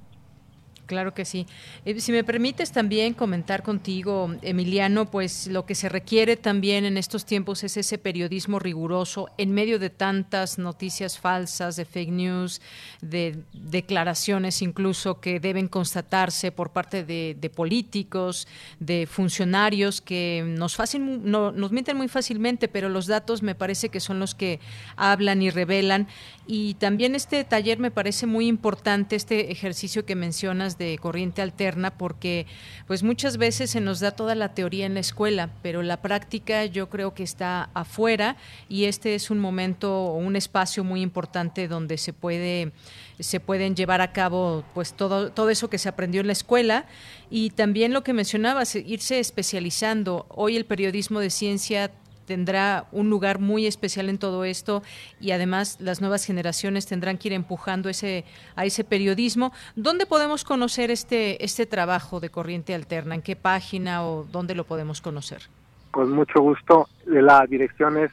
Claro 0.90 1.14
que 1.14 1.24
sí. 1.24 1.46
Eh, 1.86 2.00
si 2.00 2.12
me 2.12 2.24
permites 2.24 2.72
también 2.72 3.14
comentar 3.14 3.62
contigo, 3.62 4.34
Emiliano, 4.42 5.12
pues 5.12 5.46
lo 5.46 5.64
que 5.64 5.76
se 5.76 5.88
requiere 5.88 6.36
también 6.36 6.84
en 6.84 6.98
estos 6.98 7.26
tiempos 7.28 7.64
es 7.64 7.78
ese 7.78 8.00
periodismo 8.00 8.58
riguroso 8.58 9.30
en 9.38 9.52
medio 9.52 9.78
de 9.78 9.92
tantas 9.92 10.58
noticias 10.58 11.20
falsas, 11.20 11.76
de 11.76 11.86
fake 11.86 12.10
news, 12.10 12.60
de 13.02 13.38
declaraciones 13.54 14.64
incluso 14.64 15.22
que 15.22 15.40
deben 15.40 15.68
constatarse 15.68 16.52
por 16.52 16.72
parte 16.72 17.04
de, 17.04 17.52
políticos, 17.56 18.48
de 18.80 19.06
funcionarios 19.06 20.02
que 20.02 20.44
nos, 20.44 20.76
fácil, 20.76 21.22
no, 21.30 21.52
nos 21.52 21.72
mienten 21.72 21.98
muy 21.98 22.08
fácilmente, 22.08 22.68
pero 22.68 22.90
los 22.90 23.06
datos 23.06 23.44
me 23.44 23.54
parece 23.54 23.90
que 23.90 24.00
son 24.00 24.18
los 24.18 24.34
que 24.34 24.60
hablan 24.96 25.44
y 25.44 25.52
revelan. 25.52 26.08
Y 26.48 26.74
también 26.74 27.14
este 27.14 27.44
taller 27.44 27.78
me 27.78 27.92
parece 27.92 28.26
muy 28.26 28.48
importante, 28.48 29.16
este 29.16 29.52
ejercicio 29.52 30.04
que 30.04 30.16
mencionas 30.16 30.79
de 30.84 30.98
corriente 30.98 31.42
alterna 31.42 31.92
porque 31.98 32.48
pues 32.88 33.04
muchas 33.04 33.38
veces 33.38 33.70
se 33.72 33.82
nos 33.82 34.00
da 34.00 34.12
toda 34.12 34.36
la 34.36 34.54
teoría 34.54 34.86
en 34.86 34.96
la 34.96 35.00
escuela, 35.00 35.50
pero 35.62 35.84
la 35.84 36.02
práctica 36.02 36.66
yo 36.66 36.90
creo 36.90 37.14
que 37.14 37.24
está 37.24 37.70
afuera 37.74 38.38
y 38.68 38.86
este 38.86 39.16
es 39.16 39.30
un 39.30 39.40
momento 39.40 40.06
o 40.06 40.18
un 40.18 40.36
espacio 40.36 40.84
muy 40.84 41.02
importante 41.02 41.68
donde 41.68 41.98
se 41.98 42.14
puede 42.14 42.72
se 43.20 43.42
pueden 43.42 43.76
llevar 43.76 44.00
a 44.00 44.14
cabo 44.14 44.64
pues 44.74 44.94
todo 44.94 45.32
todo 45.32 45.50
eso 45.50 45.70
que 45.70 45.78
se 45.78 45.90
aprendió 45.90 46.22
en 46.22 46.28
la 46.28 46.34
escuela 46.34 46.86
y 47.30 47.50
también 47.52 47.94
lo 47.94 48.04
que 48.04 48.14
mencionabas 48.14 48.76
irse 48.76 49.20
especializando. 49.20 50.26
Hoy 50.30 50.56
el 50.56 50.66
periodismo 50.66 51.20
de 51.20 51.30
ciencia 51.30 51.92
tendrá 52.30 52.86
un 52.92 53.10
lugar 53.10 53.40
muy 53.40 53.66
especial 53.66 54.08
en 54.08 54.20
todo 54.20 54.44
esto 54.44 54.84
y 55.20 55.32
además 55.32 55.82
las 55.82 56.00
nuevas 56.00 56.26
generaciones 56.26 56.86
tendrán 56.86 57.18
que 57.18 57.30
ir 57.30 57.34
empujando 57.34 57.90
ese 57.90 58.24
a 58.56 58.66
ese 58.66 58.84
periodismo. 58.84 59.52
¿Dónde 59.76 60.06
podemos 60.06 60.44
conocer 60.44 60.92
este 60.92 61.44
este 61.44 61.66
trabajo 61.66 62.20
de 62.20 62.30
Corriente 62.30 62.76
Alterna? 62.76 63.16
¿En 63.16 63.24
qué 63.24 63.36
página 63.36 64.06
o 64.06 64.26
dónde 64.26 64.54
lo 64.54 64.64
podemos 64.64 65.02
conocer? 65.02 65.42
Con 65.90 66.12
mucho 66.12 66.40
gusto. 66.42 66.88
La 67.08 67.48
dirección 67.48 67.98
es 67.98 68.12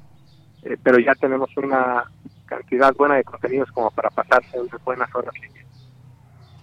eh, 0.64 0.76
pero 0.82 0.98
ya 0.98 1.14
tenemos 1.14 1.54
una 1.56 2.04
cantidad 2.46 2.94
buena 2.94 3.16
de 3.16 3.24
contenidos 3.24 3.70
como 3.72 3.90
para 3.90 4.10
pasarse 4.10 4.60
unas 4.60 4.82
buenas 4.84 5.14
horas. 5.14 5.34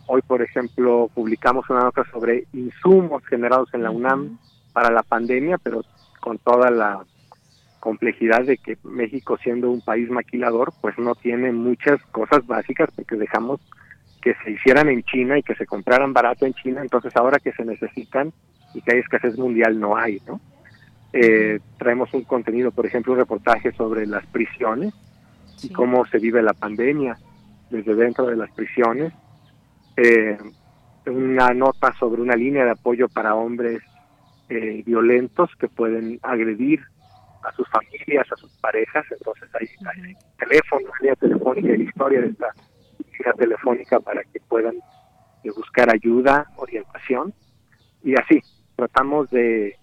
Hoy, 0.08 0.22
por 0.22 0.42
ejemplo, 0.42 1.10
publicamos 1.14 1.70
una 1.70 1.84
nota 1.84 2.04
sobre 2.12 2.46
insumos 2.54 3.26
generados 3.26 3.74
en 3.74 3.84
la 3.84 3.92
UNAM 3.92 4.40
para 4.74 4.92
la 4.92 5.04
pandemia, 5.04 5.58
pero 5.58 5.84
con 6.20 6.38
toda 6.40 6.70
la 6.70 7.06
complejidad 7.80 8.44
de 8.46 8.58
que 8.58 8.78
México 8.84 9.38
siendo 9.44 9.72
un 9.72 9.82
país 9.82 10.10
maquilador, 10.10 10.74
pues 10.82 10.98
no 10.98 11.16
tiene 11.16 11.52
muchas 11.52 12.02
cosas 12.12 12.46
básicas 12.46 12.90
porque 12.96 13.16
dejamos 13.16 13.60
que 14.22 14.36
se 14.44 14.52
hicieran 14.52 14.88
en 14.90 15.04
China 15.04 15.38
y 15.38 15.44
que 15.44 15.56
se 15.56 15.66
compraran 15.66 16.14
barato 16.14 16.46
en 16.46 16.54
China, 16.54 16.82
entonces 16.82 17.16
ahora 17.16 17.40
que 17.40 17.52
se 17.54 17.66
necesitan 17.66 18.32
y 18.74 18.82
que 18.82 18.94
hay 18.94 19.00
escasez 19.00 19.38
mundial 19.38 19.80
no 19.80 19.98
hay, 19.98 20.22
¿no? 20.28 20.40
Eh, 21.14 21.60
traemos 21.78 22.14
un 22.14 22.24
contenido, 22.24 22.72
por 22.72 22.86
ejemplo, 22.86 23.14
un 23.14 23.20
reportaje 23.20 23.72
sobre 23.74 24.06
las 24.06 24.26
prisiones 24.28 24.94
y 25.62 25.70
cómo 25.70 26.06
se 26.06 26.20
vive 26.20 26.42
la 26.42 26.54
pandemia 26.54 27.18
desde 27.70 27.96
dentro 27.96 28.28
de 28.28 28.38
las 28.38 28.52
prisiones. 28.52 29.14
Eh, 29.98 30.38
una 31.06 31.50
nota 31.54 31.94
sobre 32.00 32.22
una 32.22 32.36
línea 32.36 32.64
de 32.64 32.72
apoyo 32.72 33.10
para 33.10 33.36
hombres 33.36 33.82
eh, 34.50 34.84
violentos 34.86 35.50
que 35.60 35.68
pueden 35.68 36.20
agredir 36.22 36.80
a 37.44 37.52
sus 37.54 37.68
familias, 37.70 38.32
a 38.32 38.38
sus 38.38 38.52
parejas. 38.60 39.06
Entonces 39.12 39.50
hay, 39.60 39.68
hay 40.06 40.14
teléfono, 40.38 40.88
línea 41.02 41.16
telefónica 41.16 41.76
y 41.76 41.82
historia 41.82 42.22
de 42.22 42.28
esta 42.28 42.54
línea 43.00 43.34
telefónica 43.34 44.00
para 44.00 44.24
que 44.24 44.40
puedan 44.48 44.76
buscar 45.56 45.90
ayuda, 45.94 46.48
orientación. 46.56 47.34
Y 48.04 48.16
así, 48.16 48.42
tratamos 48.76 49.30
de 49.32 49.76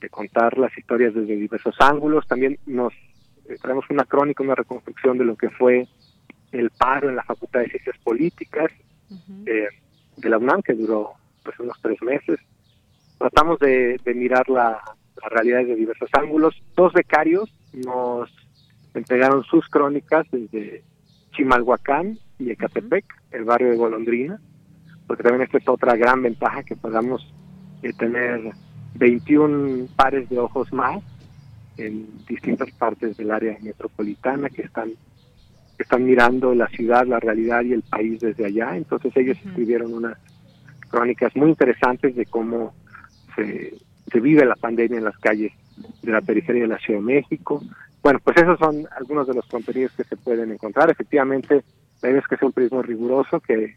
de 0.00 0.08
contar 0.08 0.58
las 0.58 0.76
historias 0.76 1.14
desde 1.14 1.36
diversos 1.36 1.74
ángulos. 1.78 2.26
También 2.26 2.58
nos 2.66 2.92
eh, 3.48 3.56
traemos 3.60 3.84
una 3.90 4.04
crónica, 4.04 4.42
una 4.42 4.54
reconstrucción 4.54 5.18
de 5.18 5.24
lo 5.24 5.36
que 5.36 5.50
fue 5.50 5.86
el 6.52 6.70
paro 6.70 7.08
en 7.08 7.16
la 7.16 7.24
Facultad 7.24 7.60
de 7.60 7.70
Ciencias 7.70 7.98
Políticas 7.98 8.70
eh, 9.46 9.68
de 10.16 10.28
la 10.28 10.38
UNAM, 10.38 10.62
que 10.62 10.74
duró 10.74 11.12
pues 11.44 11.58
unos 11.60 11.80
tres 11.80 12.00
meses. 12.02 12.38
Tratamos 13.18 13.58
de, 13.58 14.00
mirar 14.14 14.48
la, 14.48 14.80
realidad 15.30 15.60
desde 15.60 15.76
diversos 15.76 16.08
ángulos. 16.12 16.54
Dos 16.74 16.92
becarios 16.92 17.52
nos 17.72 18.30
entregaron 18.94 19.44
sus 19.44 19.68
crónicas 19.68 20.26
desde 20.32 20.82
Chimalhuacán 21.32 22.18
y 22.38 22.50
Ecatepec, 22.50 23.04
el 23.30 23.44
barrio 23.44 23.70
de 23.70 23.76
Golondrina, 23.76 24.40
porque 25.06 25.22
también 25.22 25.42
esta 25.42 25.58
es 25.58 25.68
otra 25.68 25.94
gran 25.96 26.22
ventaja 26.22 26.62
que 26.62 26.74
podamos 26.74 27.22
eh, 27.82 27.92
tener 27.92 28.52
21 28.94 29.88
pares 29.96 30.28
de 30.28 30.38
ojos 30.38 30.72
más 30.72 31.02
en 31.76 32.06
distintas 32.26 32.70
partes 32.72 33.16
del 33.16 33.30
área 33.30 33.56
metropolitana 33.62 34.50
que 34.50 34.62
están 34.62 34.92
están 35.78 36.04
mirando 36.04 36.54
la 36.54 36.68
ciudad, 36.68 37.06
la 37.06 37.18
realidad 37.20 37.62
y 37.62 37.72
el 37.72 37.82
país 37.82 38.20
desde 38.20 38.44
allá. 38.44 38.76
Entonces 38.76 39.16
ellos 39.16 39.38
escribieron 39.44 39.94
unas 39.94 40.18
crónicas 40.90 41.34
muy 41.34 41.48
interesantes 41.48 42.14
de 42.14 42.26
cómo 42.26 42.74
se, 43.34 43.74
se 44.12 44.20
vive 44.20 44.44
la 44.44 44.56
pandemia 44.56 44.98
en 44.98 45.04
las 45.04 45.16
calles 45.18 45.52
de 46.02 46.12
la 46.12 46.20
periferia 46.20 46.62
de 46.62 46.68
la 46.68 46.78
Ciudad 46.78 47.00
de 47.00 47.06
México. 47.06 47.62
Bueno, 48.02 48.18
pues 48.22 48.36
esos 48.36 48.58
son 48.58 48.86
algunos 48.96 49.26
de 49.26 49.34
los 49.34 49.46
contenidos 49.46 49.92
que 49.92 50.04
se 50.04 50.16
pueden 50.16 50.52
encontrar. 50.52 50.90
Efectivamente, 50.90 51.62
la 52.02 52.10
idea 52.10 52.20
es 52.20 52.26
que 52.26 52.36
sea 52.36 52.46
un 52.46 52.52
periodismo 52.52 52.82
riguroso, 52.82 53.40
que 53.40 53.76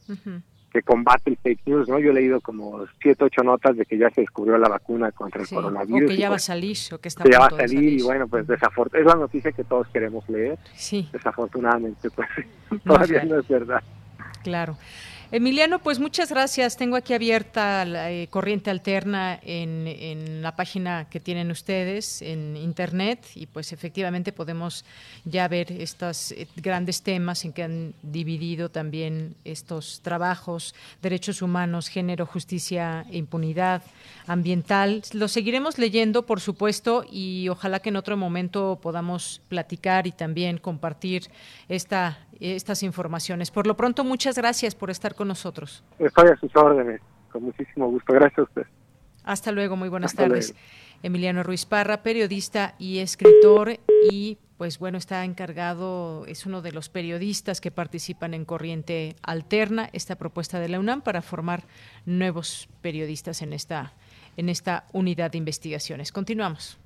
que 0.74 0.82
combate 0.82 1.30
el 1.30 1.38
fake 1.38 1.68
news, 1.68 1.88
¿no? 1.88 2.00
Yo 2.00 2.10
he 2.10 2.14
leído 2.14 2.42
como 2.42 2.86
siete, 3.00 3.26
ocho 3.26 3.44
notas 3.44 3.78
de 3.78 3.86
que 3.86 3.96
ya 3.96 4.10
se 4.10 4.22
descubrió 4.22 4.58
la 4.58 4.68
vacuna 4.68 5.12
contra 5.12 5.44
el 5.44 5.48
coronavirus. 5.48 6.10
O 6.10 6.14
que 6.14 6.18
ya 6.18 6.30
va 6.30 6.36
a 6.36 6.38
pues 6.38 6.44
salir, 6.44 6.78
o 6.92 6.98
que 6.98 7.08
está 7.10 7.24
que 7.24 7.32
ya 7.32 7.40
va 7.40 7.46
a 7.46 7.52
salir, 7.52 7.94
y 8.00 8.02
bueno, 8.02 8.28
pues 8.28 8.48
desafortunadamente, 8.48 9.00
es 9.00 9.06
la 9.06 9.22
noticia 9.22 9.52
que 9.52 9.64
todos 9.64 9.88
queremos 9.90 10.28
leer. 10.28 10.58
Sí. 10.76 11.08
Desafortunadamente, 11.14 12.10
pues 12.10 12.28
todavía 12.84 13.24
no 13.24 13.40
es 13.40 13.48
verdad. 13.48 13.84
Claro. 14.42 14.76
Emiliano, 15.36 15.80
pues 15.80 16.00
muchas 16.00 16.30
gracias. 16.30 16.78
Tengo 16.78 16.96
aquí 16.96 17.12
abierta 17.12 17.84
la 17.86 18.12
eh, 18.12 18.28
corriente 18.28 18.70
alterna 18.70 19.40
en, 19.42 20.44
la 20.44 20.56
página 20.56 21.10
que 21.10 21.20
tienen 21.20 21.50
ustedes 21.50 22.22
en 22.22 22.56
internet 22.56 23.26
y 23.34 23.48
pues 23.48 23.74
efectivamente 23.74 24.32
podemos 24.32 24.86
ya 25.26 25.48
ver 25.48 25.72
estos 25.72 26.34
eh, 26.34 26.48
grandes 26.56 27.02
temas 27.02 27.46
en 27.46 27.54
que 27.54 27.64
han 27.64 27.96
dividido 28.04 28.70
también 28.70 29.34
estos 29.44 30.02
trabajos, 30.04 30.76
derechos 31.02 31.42
humanos, 31.42 31.88
género, 31.88 32.28
justicia 32.28 33.04
e 33.10 33.18
impunidad 33.18 33.82
ambiental. 34.28 35.02
Lo 35.14 35.28
seguiremos 35.28 35.80
leyendo, 35.80 36.28
por 36.28 36.42
supuesto, 36.42 37.06
y 37.12 37.50
ojalá 37.50 37.80
que 37.80 37.90
en 37.90 37.96
otro 37.96 38.18
momento 38.18 38.78
podamos 38.80 39.42
platicar 39.50 40.06
y 40.06 40.12
también 40.12 40.60
compartir 40.60 41.32
esta 41.70 42.20
estas 42.52 42.84
informaciones. 42.84 43.52
Por 43.52 43.68
lo 43.68 43.76
pronto, 43.76 44.04
muchas 44.04 44.38
gracias 44.38 44.76
por 44.76 44.90
estar 44.90 45.16
con 45.16 45.28
nosotros. 45.28 45.84
Estoy 46.00 46.30
a 46.30 46.36
sus 46.36 46.56
órdenes, 46.56 47.02
con 47.32 47.44
muchísimo 47.44 47.90
gusto. 47.90 48.14
Gracias 48.14 48.40
a 48.40 48.44
usted. 48.44 48.64
Hasta 49.24 49.52
luego, 49.52 49.76
muy 49.76 49.90
buenas 49.90 50.14
tardes. 50.14 50.54
Emiliano 51.02 51.44
Ruiz 51.44 51.66
Parra, 51.66 52.04
periodista 52.04 52.76
y 52.80 53.00
escritor 53.00 53.80
y 54.10 54.38
pues 54.58 54.80
bueno, 54.80 54.98
está 54.98 55.26
encargado, 55.26 56.26
es 56.26 56.46
uno 56.46 56.62
de 56.62 56.72
los 56.72 56.88
periodistas 56.88 57.60
que 57.60 57.72
participan 57.72 58.34
en 58.34 58.46
Corriente 58.46 59.16
Alterna, 59.22 59.90
esta 59.92 60.16
propuesta 60.16 60.60
de 60.60 60.70
la 60.70 60.80
UNAM 60.80 61.02
para 61.02 61.22
formar 61.22 61.64
nuevos 62.06 62.70
periodistas 62.82 63.42
en 63.42 63.52
esta, 63.52 63.94
en 64.38 64.48
esta 64.48 64.86
unidad 64.94 65.32
de 65.32 65.40
investigaciones. 65.40 66.14
Continuamos. 66.14 66.80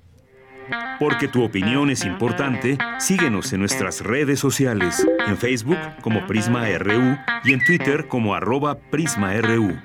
Porque 0.99 1.27
tu 1.27 1.43
opinión 1.43 1.89
es 1.89 2.05
importante, 2.05 2.77
síguenos 2.99 3.53
en 3.53 3.59
nuestras 3.59 4.01
redes 4.01 4.39
sociales, 4.39 5.07
en 5.27 5.37
Facebook 5.37 5.77
como 6.01 6.25
Prisma 6.25 6.65
RU 6.77 7.17
y 7.43 7.53
en 7.53 7.63
Twitter 7.63 8.07
como 8.07 8.33
arroba 8.33 8.75
PrismaRU. 8.75 9.77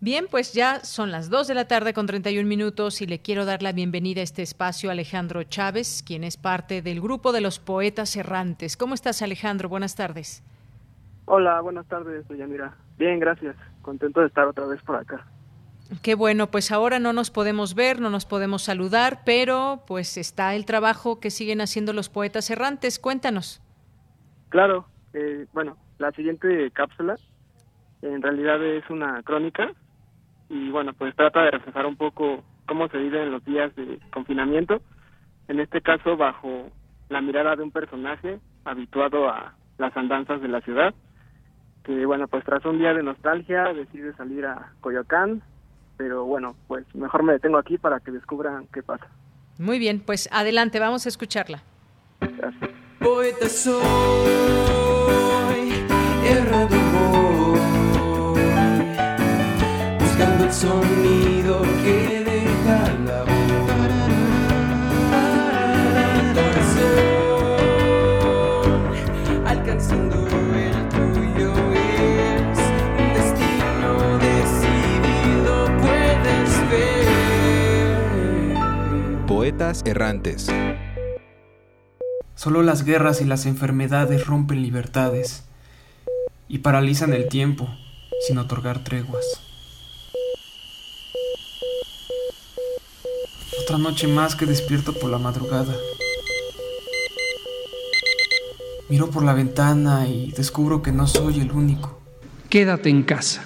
Bien, 0.00 0.26
pues 0.28 0.52
ya 0.52 0.80
son 0.80 1.12
las 1.12 1.30
2 1.30 1.46
de 1.46 1.54
la 1.54 1.68
tarde 1.68 1.94
con 1.94 2.08
31 2.08 2.48
minutos 2.48 3.00
y 3.02 3.06
le 3.06 3.20
quiero 3.20 3.44
dar 3.44 3.62
la 3.62 3.70
bienvenida 3.70 4.20
a 4.20 4.24
este 4.24 4.42
espacio 4.42 4.90
a 4.90 4.94
Alejandro 4.94 5.44
Chávez, 5.44 6.02
quien 6.04 6.24
es 6.24 6.36
parte 6.36 6.82
del 6.82 7.00
grupo 7.00 7.30
de 7.30 7.40
los 7.40 7.60
poetas 7.60 8.16
errantes. 8.16 8.76
¿Cómo 8.76 8.94
estás, 8.94 9.22
Alejandro? 9.22 9.68
Buenas 9.68 9.94
tardes. 9.94 10.42
Hola, 11.26 11.60
buenas 11.60 11.86
tardes, 11.86 12.28
Mira. 12.28 12.74
Bien, 12.98 13.20
gracias. 13.20 13.54
Contento 13.82 14.22
de 14.22 14.26
estar 14.26 14.48
otra 14.48 14.66
vez 14.66 14.82
por 14.82 14.96
acá. 14.96 15.24
Qué 16.02 16.14
bueno, 16.14 16.46
pues 16.50 16.72
ahora 16.72 16.98
no 16.98 17.12
nos 17.12 17.30
podemos 17.30 17.74
ver, 17.74 18.00
no 18.00 18.08
nos 18.08 18.24
podemos 18.24 18.62
saludar, 18.62 19.20
pero 19.24 19.82
pues 19.86 20.16
está 20.16 20.54
el 20.54 20.64
trabajo 20.64 21.20
que 21.20 21.30
siguen 21.30 21.60
haciendo 21.60 21.92
los 21.92 22.08
poetas 22.08 22.50
errantes. 22.50 22.98
Cuéntanos. 22.98 23.60
Claro, 24.48 24.86
eh, 25.12 25.46
bueno, 25.52 25.76
la 25.98 26.10
siguiente 26.12 26.70
cápsula 26.72 27.16
en 28.02 28.20
realidad 28.20 28.62
es 28.64 28.88
una 28.90 29.22
crónica 29.22 29.72
y 30.48 30.70
bueno, 30.70 30.92
pues 30.92 31.14
trata 31.14 31.42
de 31.42 31.52
reflejar 31.52 31.86
un 31.86 31.96
poco 31.96 32.42
cómo 32.66 32.88
se 32.88 32.98
vive 32.98 33.22
en 33.22 33.30
los 33.30 33.44
días 33.44 33.74
de 33.76 33.98
confinamiento, 34.12 34.82
en 35.48 35.60
este 35.60 35.80
caso 35.80 36.16
bajo 36.16 36.70
la 37.08 37.20
mirada 37.20 37.56
de 37.56 37.62
un 37.62 37.70
personaje 37.70 38.40
habituado 38.64 39.28
a 39.28 39.54
las 39.78 39.96
andanzas 39.96 40.40
de 40.40 40.48
la 40.48 40.60
ciudad, 40.60 40.94
que 41.84 42.06
bueno, 42.06 42.28
pues 42.28 42.44
tras 42.44 42.64
un 42.64 42.78
día 42.78 42.94
de 42.94 43.02
nostalgia 43.02 43.72
decide 43.72 44.14
salir 44.14 44.46
a 44.46 44.72
Coyoacán 44.80 45.42
pero 46.02 46.24
bueno, 46.24 46.56
pues 46.66 46.84
mejor 46.96 47.22
me 47.22 47.34
detengo 47.34 47.58
aquí 47.58 47.78
para 47.78 48.00
que 48.00 48.10
descubran 48.10 48.66
qué 48.74 48.82
pasa. 48.82 49.06
Muy 49.56 49.78
bien, 49.78 50.02
pues 50.04 50.28
adelante, 50.32 50.80
vamos 50.80 51.06
a 51.06 51.08
escucharla. 51.08 51.62
Gracias. 52.20 52.70
Poeta 52.98 53.48
soy, 53.48 53.82
errado 56.26 56.76
voy, 56.92 57.60
buscando 60.00 60.44
el 60.44 60.52
sonido 60.52 61.01
Poetas 79.62 79.82
errantes. 79.84 80.48
Solo 82.34 82.64
las 82.64 82.84
guerras 82.84 83.20
y 83.20 83.24
las 83.24 83.46
enfermedades 83.46 84.26
rompen 84.26 84.60
libertades 84.60 85.44
y 86.48 86.58
paralizan 86.58 87.12
el 87.12 87.28
tiempo 87.28 87.68
sin 88.26 88.38
otorgar 88.38 88.82
treguas. 88.82 89.24
Otra 93.62 93.78
noche 93.78 94.08
más 94.08 94.34
que 94.34 94.46
despierto 94.46 94.94
por 94.94 95.10
la 95.10 95.18
madrugada. 95.18 95.76
Miro 98.88 99.10
por 99.10 99.22
la 99.22 99.32
ventana 99.32 100.08
y 100.08 100.32
descubro 100.32 100.82
que 100.82 100.90
no 100.90 101.06
soy 101.06 101.38
el 101.38 101.52
único. 101.52 102.00
Quédate 102.48 102.88
en 102.90 103.04
casa. 103.04 103.44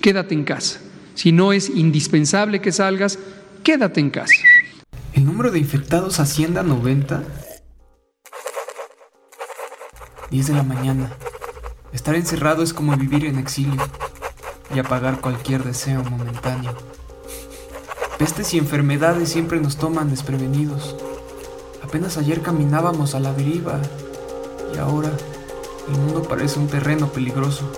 Quédate 0.00 0.34
en 0.34 0.44
casa. 0.44 0.80
Si 1.14 1.32
no 1.32 1.52
es 1.52 1.70
indispensable 1.70 2.60
que 2.60 2.70
salgas, 2.70 3.18
quédate 3.64 3.98
en 3.98 4.10
casa. 4.10 4.53
El 5.14 5.24
número 5.24 5.52
de 5.52 5.60
infectados 5.60 6.18
asciende 6.18 6.58
a 6.58 6.64
90 6.64 7.22
10 10.30 10.46
de 10.48 10.52
la 10.54 10.64
mañana. 10.64 11.12
Estar 11.92 12.16
encerrado 12.16 12.64
es 12.64 12.74
como 12.74 12.96
vivir 12.96 13.24
en 13.24 13.38
exilio. 13.38 13.80
y 14.74 14.80
apagar 14.80 15.20
cualquier 15.20 15.62
deseo 15.62 16.02
momentáneo. 16.02 16.74
Pestes 18.18 18.52
y 18.54 18.58
enfermedades 18.58 19.28
siempre 19.28 19.60
nos 19.60 19.76
toman 19.76 20.10
desprevenidos. 20.10 20.96
Apenas 21.84 22.16
ayer 22.16 22.42
caminábamos 22.42 23.14
a 23.14 23.20
la 23.20 23.32
deriva 23.32 23.78
y 24.74 24.78
ahora 24.78 25.10
el 25.86 25.96
mundo 25.96 26.24
parece 26.24 26.58
un 26.58 26.66
terreno 26.66 27.12
peligroso, 27.12 27.70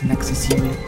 inaccesible. 0.00 0.78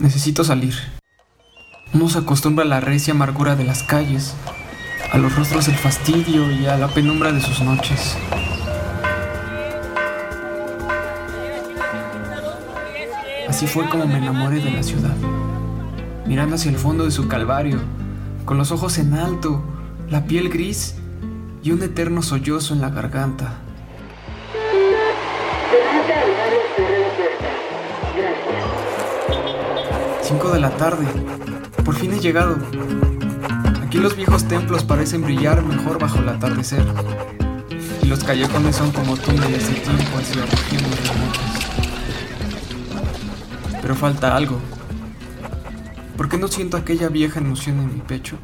Necesito 0.00 0.44
salir. 0.44 0.74
Uno 1.92 2.08
se 2.08 2.18
acostumbra 2.18 2.64
a 2.64 2.68
la 2.68 2.80
recia 2.80 3.12
amargura 3.12 3.54
de 3.54 3.64
las 3.64 3.82
calles, 3.82 4.34
a 5.12 5.18
los 5.18 5.36
rostros 5.36 5.66
del 5.66 5.76
fastidio 5.76 6.50
y 6.50 6.64
a 6.64 6.78
la 6.78 6.88
penumbra 6.88 7.32
de 7.32 7.42
sus 7.42 7.60
noches. 7.60 8.16
Así 13.46 13.66
fue 13.66 13.90
como 13.90 14.06
me 14.06 14.16
enamoré 14.16 14.60
de 14.60 14.70
la 14.70 14.82
ciudad, 14.82 15.14
mirando 16.26 16.54
hacia 16.54 16.70
el 16.70 16.78
fondo 16.78 17.04
de 17.04 17.10
su 17.10 17.28
calvario, 17.28 17.78
con 18.46 18.56
los 18.56 18.72
ojos 18.72 18.96
en 18.96 19.12
alto, 19.12 19.62
la 20.08 20.24
piel 20.24 20.48
gris 20.48 20.94
y 21.62 21.72
un 21.72 21.82
eterno 21.82 22.22
sollozo 22.22 22.72
en 22.72 22.80
la 22.80 22.88
garganta. 22.88 23.58
Cinco 30.30 30.52
de 30.52 30.60
la 30.60 30.70
tarde. 30.70 31.08
Por 31.84 31.96
fin 31.96 32.12
he 32.12 32.20
llegado. 32.20 32.56
Aquí 33.82 33.98
los 33.98 34.14
viejos 34.14 34.44
templos 34.44 34.84
parecen 34.84 35.22
brillar 35.22 35.64
mejor 35.64 35.98
bajo 35.98 36.20
el 36.20 36.28
atardecer. 36.28 36.84
Y 38.00 38.06
los 38.06 38.22
callejones 38.22 38.76
son 38.76 38.92
como 38.92 39.16
túneles 39.16 39.66
de 39.66 39.74
tiempo 39.80 40.18
hacia 40.18 40.46
regiones 40.46 41.08
remotas. 41.08 41.50
Pero 43.82 43.96
falta 43.96 44.36
algo. 44.36 44.60
¿Por 46.16 46.28
qué 46.28 46.38
no 46.38 46.46
siento 46.46 46.76
aquella 46.76 47.08
vieja 47.08 47.40
emoción 47.40 47.80
en 47.80 47.92
mi 47.92 48.00
pecho? 48.00 48.38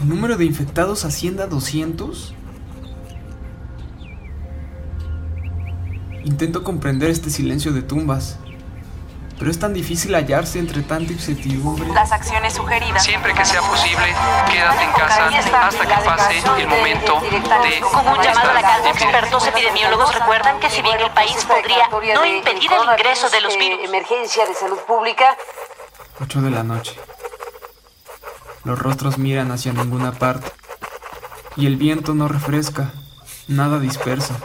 ¿El 0.00 0.08
número 0.08 0.38
de 0.38 0.46
infectados 0.46 1.04
ascienda 1.04 1.44
a 1.44 1.48
200? 1.48 2.32
Intento 6.24 6.64
comprender 6.64 7.10
este 7.10 7.28
silencio 7.28 7.74
de 7.74 7.82
tumbas, 7.82 8.38
pero 9.44 9.52
es 9.52 9.58
tan 9.58 9.74
difícil 9.74 10.14
hallarse 10.14 10.58
entre 10.58 10.80
tanta 10.80 11.12
incertidumbre. 11.12 11.86
Las 11.92 12.10
acciones 12.12 12.54
sugeridas. 12.54 13.04
Siempre 13.04 13.34
que 13.34 13.44
sea 13.44 13.60
posible, 13.60 14.06
quédate 14.50 14.84
en 14.84 14.92
casa 14.92 15.26
hasta 15.66 15.86
que 15.86 16.02
pase 16.02 16.38
el 16.62 16.66
momento 16.66 17.20
de 17.20 17.80
Como 17.80 18.12
un 18.12 18.22
llamado 18.22 18.50
a 18.50 18.54
la 18.54 18.62
calma, 18.62 18.88
expertos 18.88 19.46
epidemiólogos 19.46 20.14
recuerdan 20.14 20.58
que 20.60 20.70
si 20.70 20.80
bien 20.80 20.98
el 20.98 21.10
país 21.10 21.44
podría 21.44 22.14
no 22.14 22.24
impedir 22.24 22.70
el 22.72 22.90
ingreso 22.90 23.28
de 23.28 23.42
los 23.42 23.58
virus. 23.58 23.80
Emergencia 23.84 24.46
de 24.46 24.54
salud 24.54 24.78
pública. 24.86 25.36
8 26.22 26.40
de 26.40 26.50
la 26.50 26.62
noche. 26.62 26.98
Los 28.64 28.78
rostros 28.78 29.18
miran 29.18 29.52
hacia 29.52 29.74
ninguna 29.74 30.12
parte. 30.12 30.50
Y 31.56 31.66
el 31.66 31.76
viento 31.76 32.14
no 32.14 32.28
refresca, 32.28 32.92
nada 33.46 33.78
dispersa. 33.78 34.36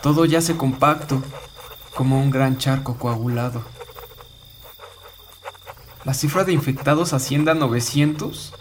Todo 0.00 0.24
yace 0.24 0.56
compacto, 0.56 1.22
como 1.94 2.18
un 2.18 2.30
gran 2.30 2.56
charco 2.56 2.96
coagulado. 2.96 3.62
¿La 6.04 6.14
cifra 6.14 6.44
de 6.44 6.52
infectados 6.52 7.12
asciende 7.12 7.50
a 7.50 7.54
900? 7.54 8.54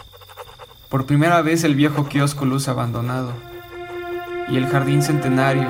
Por 0.90 1.06
primera 1.06 1.42
vez 1.42 1.64
el 1.64 1.76
viejo 1.76 2.10
kiosco 2.10 2.44
luce 2.46 2.70
abandonado. 2.70 3.32
Y 4.50 4.58
el 4.58 4.68
jardín 4.68 5.02
centenario 5.02 5.70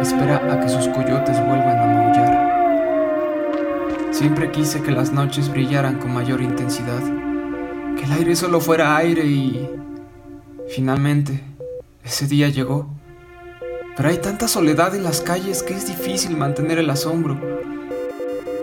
espera 0.00 0.38
a 0.52 0.60
que 0.60 0.68
sus 0.68 0.88
coyotes 0.88 1.38
vuelvan 1.38 1.78
a 1.78 1.86
maullar. 1.86 2.34
Siempre 4.10 4.50
quise 4.50 4.82
que 4.82 4.90
las 4.90 5.12
noches 5.12 5.48
brillaran 5.48 5.98
con 5.98 6.12
mayor 6.12 6.40
intensidad 6.40 7.00
que 7.96 8.04
el 8.04 8.12
aire 8.12 8.34
solo 8.36 8.60
fuera 8.60 8.96
aire 8.96 9.24
y... 9.24 9.70
Finalmente, 10.68 11.44
ese 12.02 12.26
día 12.26 12.48
llegó. 12.48 12.88
Pero 13.96 14.08
hay 14.08 14.18
tanta 14.18 14.48
soledad 14.48 14.94
en 14.96 15.04
las 15.04 15.20
calles 15.20 15.62
que 15.62 15.74
es 15.74 15.86
difícil 15.86 16.36
mantener 16.36 16.78
el 16.78 16.90
asombro. 16.90 17.38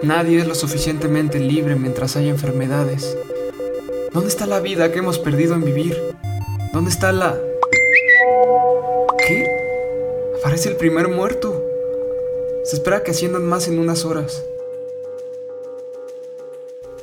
Nadie 0.03 0.39
es 0.39 0.47
lo 0.47 0.55
suficientemente 0.55 1.39
libre 1.39 1.75
mientras 1.75 2.15
haya 2.15 2.31
enfermedades. 2.31 3.15
¿Dónde 4.11 4.29
está 4.29 4.47
la 4.47 4.59
vida 4.59 4.91
que 4.91 4.97
hemos 4.97 5.19
perdido 5.19 5.53
en 5.53 5.63
vivir? 5.63 5.95
¿Dónde 6.73 6.89
está 6.89 7.11
la... 7.11 7.37
¿Qué? 9.19 9.45
Aparece 10.39 10.69
el 10.69 10.77
primer 10.77 11.07
muerto. 11.07 11.63
Se 12.63 12.77
espera 12.77 13.03
que 13.03 13.11
asciendan 13.11 13.47
más 13.47 13.67
en 13.67 13.77
unas 13.77 14.03
horas. 14.03 14.43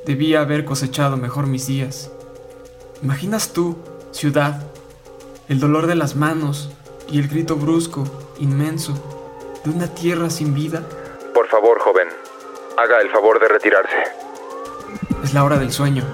Debía 0.05 0.41
haber 0.41 0.65
cosechado 0.65 1.17
mejor 1.17 1.47
mis 1.47 1.69
días. 1.69 2.11
¿Imaginas 3.01 3.53
tú, 3.53 3.77
ciudad, 4.11 4.65
el 5.49 5.61
dolor 5.61 5.87
de 5.87 5.95
las 5.95 6.17
manos 6.17 6.71
y 7.09 7.21
el 7.21 7.29
grito 7.29 7.55
brusco, 7.55 8.05
inmenso, 8.41 8.95
de 9.65 9.71
una 9.71 9.87
tierra 9.95 10.31
sin 10.31 10.53
vida? 10.53 10.83
Por 11.33 11.47
favor, 11.47 11.79
joven, 11.79 12.09
haga 12.79 13.01
el 13.01 13.11
favor 13.11 13.41
de 13.41 13.49
retirarse. 13.49 13.97
Es 15.25 15.35
la 15.35 15.43
hora 15.43 15.59
del 15.59 15.73
sueño, 15.73 16.05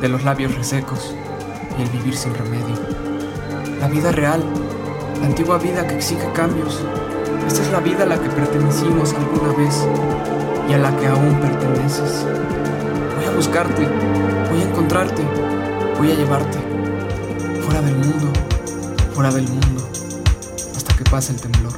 de 0.00 0.08
los 0.08 0.24
labios 0.24 0.52
resecos 0.56 1.14
y 1.78 1.82
el 1.82 1.88
vivir 1.90 2.16
sin 2.16 2.34
remedio. 2.34 2.74
La 3.78 3.86
vida 3.86 4.10
real, 4.10 4.42
la 5.20 5.26
antigua 5.26 5.56
vida 5.58 5.86
que 5.86 5.94
exige 5.94 6.32
cambios. 6.32 6.82
Esta 7.46 7.62
es 7.62 7.70
la 7.70 7.78
vida 7.78 8.02
a 8.02 8.06
la 8.06 8.20
que 8.20 8.28
pertenecimos 8.28 9.14
alguna 9.14 9.56
vez 9.56 9.86
y 10.68 10.74
a 10.74 10.78
la 10.78 10.96
que 10.96 11.06
aún 11.06 11.40
perteneces. 11.40 12.26
Voy 13.16 13.24
a 13.26 13.30
buscarte, 13.30 13.86
voy 14.50 14.60
a 14.60 14.64
encontrarte, 14.64 15.22
voy 15.96 16.10
a 16.10 16.14
llevarte. 16.16 16.58
Fuera 17.62 17.82
del 17.82 17.94
mundo, 17.94 18.32
fuera 19.14 19.30
del 19.30 19.46
mundo, 19.46 19.88
hasta 20.76 20.96
que 20.96 21.04
pase 21.04 21.34
el 21.34 21.40
temblor. 21.40 21.77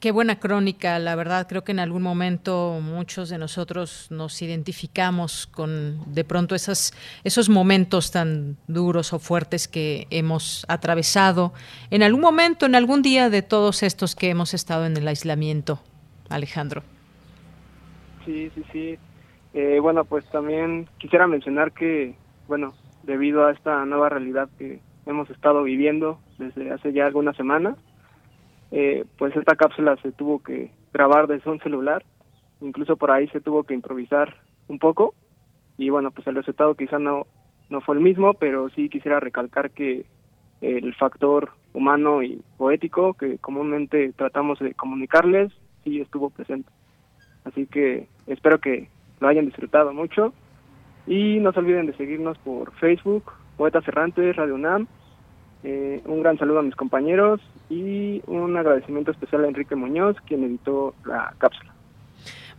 qué 0.00 0.10
buena 0.10 0.40
crónica, 0.40 0.98
la 0.98 1.14
verdad. 1.14 1.46
Creo 1.48 1.62
que 1.62 1.72
en 1.72 1.78
algún 1.78 2.02
momento 2.02 2.80
muchos 2.82 3.28
de 3.28 3.38
nosotros 3.38 4.08
nos 4.10 4.40
identificamos 4.42 5.46
con 5.46 6.12
de 6.12 6.24
pronto 6.24 6.54
esas, 6.54 6.92
esos 7.22 7.48
momentos 7.48 8.10
tan 8.10 8.56
duros 8.66 9.12
o 9.12 9.18
fuertes 9.18 9.68
que 9.68 10.06
hemos 10.10 10.64
atravesado 10.68 11.52
en 11.90 12.02
algún 12.02 12.22
momento, 12.22 12.66
en 12.66 12.74
algún 12.74 13.02
día 13.02 13.30
de 13.30 13.42
todos 13.42 13.82
estos 13.82 14.16
que 14.16 14.30
hemos 14.30 14.54
estado 14.54 14.86
en 14.86 14.96
el 14.96 15.06
aislamiento. 15.06 15.80
Alejandro. 16.30 16.82
Sí, 18.24 18.50
sí, 18.54 18.64
sí. 18.72 18.98
Eh, 19.52 19.78
bueno, 19.80 20.04
pues 20.04 20.24
también 20.30 20.88
quisiera 20.98 21.26
mencionar 21.26 21.72
que, 21.72 22.14
bueno, 22.46 22.72
debido 23.02 23.46
a 23.46 23.52
esta 23.52 23.84
nueva 23.84 24.08
realidad 24.08 24.48
que 24.58 24.80
hemos 25.06 25.28
estado 25.30 25.64
viviendo 25.64 26.20
desde 26.38 26.70
hace 26.70 26.92
ya 26.92 27.06
algunas 27.06 27.36
semanas, 27.36 27.76
eh, 28.70 29.04
pues 29.18 29.34
esta 29.36 29.56
cápsula 29.56 29.96
se 30.02 30.12
tuvo 30.12 30.42
que 30.42 30.70
grabar 30.92 31.26
desde 31.26 31.50
un 31.50 31.60
celular, 31.60 32.04
incluso 32.60 32.96
por 32.96 33.10
ahí 33.10 33.28
se 33.28 33.40
tuvo 33.40 33.64
que 33.64 33.74
improvisar 33.74 34.36
un 34.68 34.78
poco 34.78 35.14
y 35.76 35.88
bueno, 35.90 36.10
pues 36.10 36.26
el 36.26 36.34
resultado 36.34 36.74
quizá 36.74 36.98
no, 36.98 37.26
no 37.70 37.80
fue 37.80 37.96
el 37.96 38.02
mismo, 38.02 38.34
pero 38.34 38.68
sí 38.70 38.88
quisiera 38.88 39.18
recalcar 39.18 39.70
que 39.70 40.04
el 40.60 40.94
factor 40.94 41.52
humano 41.72 42.22
y 42.22 42.42
poético 42.58 43.14
que 43.14 43.38
comúnmente 43.38 44.12
tratamos 44.12 44.58
de 44.58 44.74
comunicarles 44.74 45.52
sí 45.84 46.00
estuvo 46.00 46.30
presente. 46.30 46.70
Así 47.44 47.66
que 47.66 48.08
espero 48.26 48.58
que 48.58 48.88
lo 49.20 49.28
hayan 49.28 49.46
disfrutado 49.46 49.92
mucho 49.92 50.32
y 51.06 51.38
no 51.40 51.52
se 51.52 51.60
olviden 51.60 51.86
de 51.86 51.96
seguirnos 51.96 52.38
por 52.38 52.72
Facebook, 52.74 53.32
Poetas 53.56 53.86
Errantes, 53.88 54.36
Radio 54.36 54.54
UNAM. 54.54 54.86
Eh, 55.62 56.02
un 56.06 56.22
gran 56.22 56.38
saludo 56.38 56.60
a 56.60 56.62
mis 56.62 56.76
compañeros 56.76 57.40
y 57.70 58.20
un 58.26 58.56
agradecimiento 58.56 59.12
especial 59.12 59.44
a 59.44 59.48
Enrique 59.48 59.76
Muñoz, 59.76 60.16
quien 60.26 60.44
editó 60.44 60.94
la 61.06 61.32
cápsula. 61.38 61.72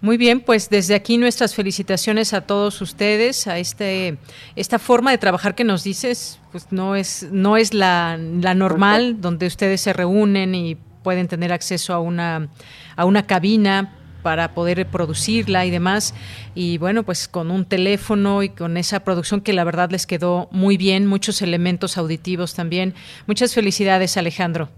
Muy 0.01 0.17
bien, 0.17 0.39
pues 0.41 0.69
desde 0.71 0.95
aquí 0.95 1.17
nuestras 1.17 1.53
felicitaciones 1.53 2.33
a 2.33 2.41
todos 2.41 2.81
ustedes, 2.81 3.45
a 3.45 3.59
este 3.59 4.17
esta 4.55 4.79
forma 4.79 5.11
de 5.11 5.19
trabajar 5.19 5.53
que 5.53 5.63
nos 5.63 5.83
dices, 5.83 6.39
pues 6.51 6.71
no 6.71 6.95
es 6.95 7.29
no 7.31 7.55
es 7.55 7.75
la, 7.75 8.17
la 8.17 8.55
normal 8.55 9.21
donde 9.21 9.45
ustedes 9.45 9.81
se 9.81 9.93
reúnen 9.93 10.55
y 10.55 10.75
pueden 11.03 11.27
tener 11.27 11.53
acceso 11.53 11.93
a 11.93 11.99
una 11.99 12.49
a 12.95 13.05
una 13.05 13.27
cabina 13.27 13.93
para 14.23 14.55
poder 14.55 14.87
producirla 14.87 15.67
y 15.67 15.69
demás. 15.69 16.15
Y 16.55 16.79
bueno, 16.79 17.03
pues 17.03 17.27
con 17.27 17.51
un 17.51 17.65
teléfono 17.65 18.41
y 18.41 18.49
con 18.49 18.77
esa 18.77 19.01
producción 19.03 19.41
que 19.41 19.53
la 19.53 19.63
verdad 19.63 19.91
les 19.91 20.07
quedó 20.07 20.47
muy 20.51 20.77
bien, 20.77 21.05
muchos 21.05 21.43
elementos 21.43 21.99
auditivos 21.99 22.55
también. 22.55 22.95
Muchas 23.27 23.53
felicidades, 23.53 24.17
Alejandro. 24.17 24.69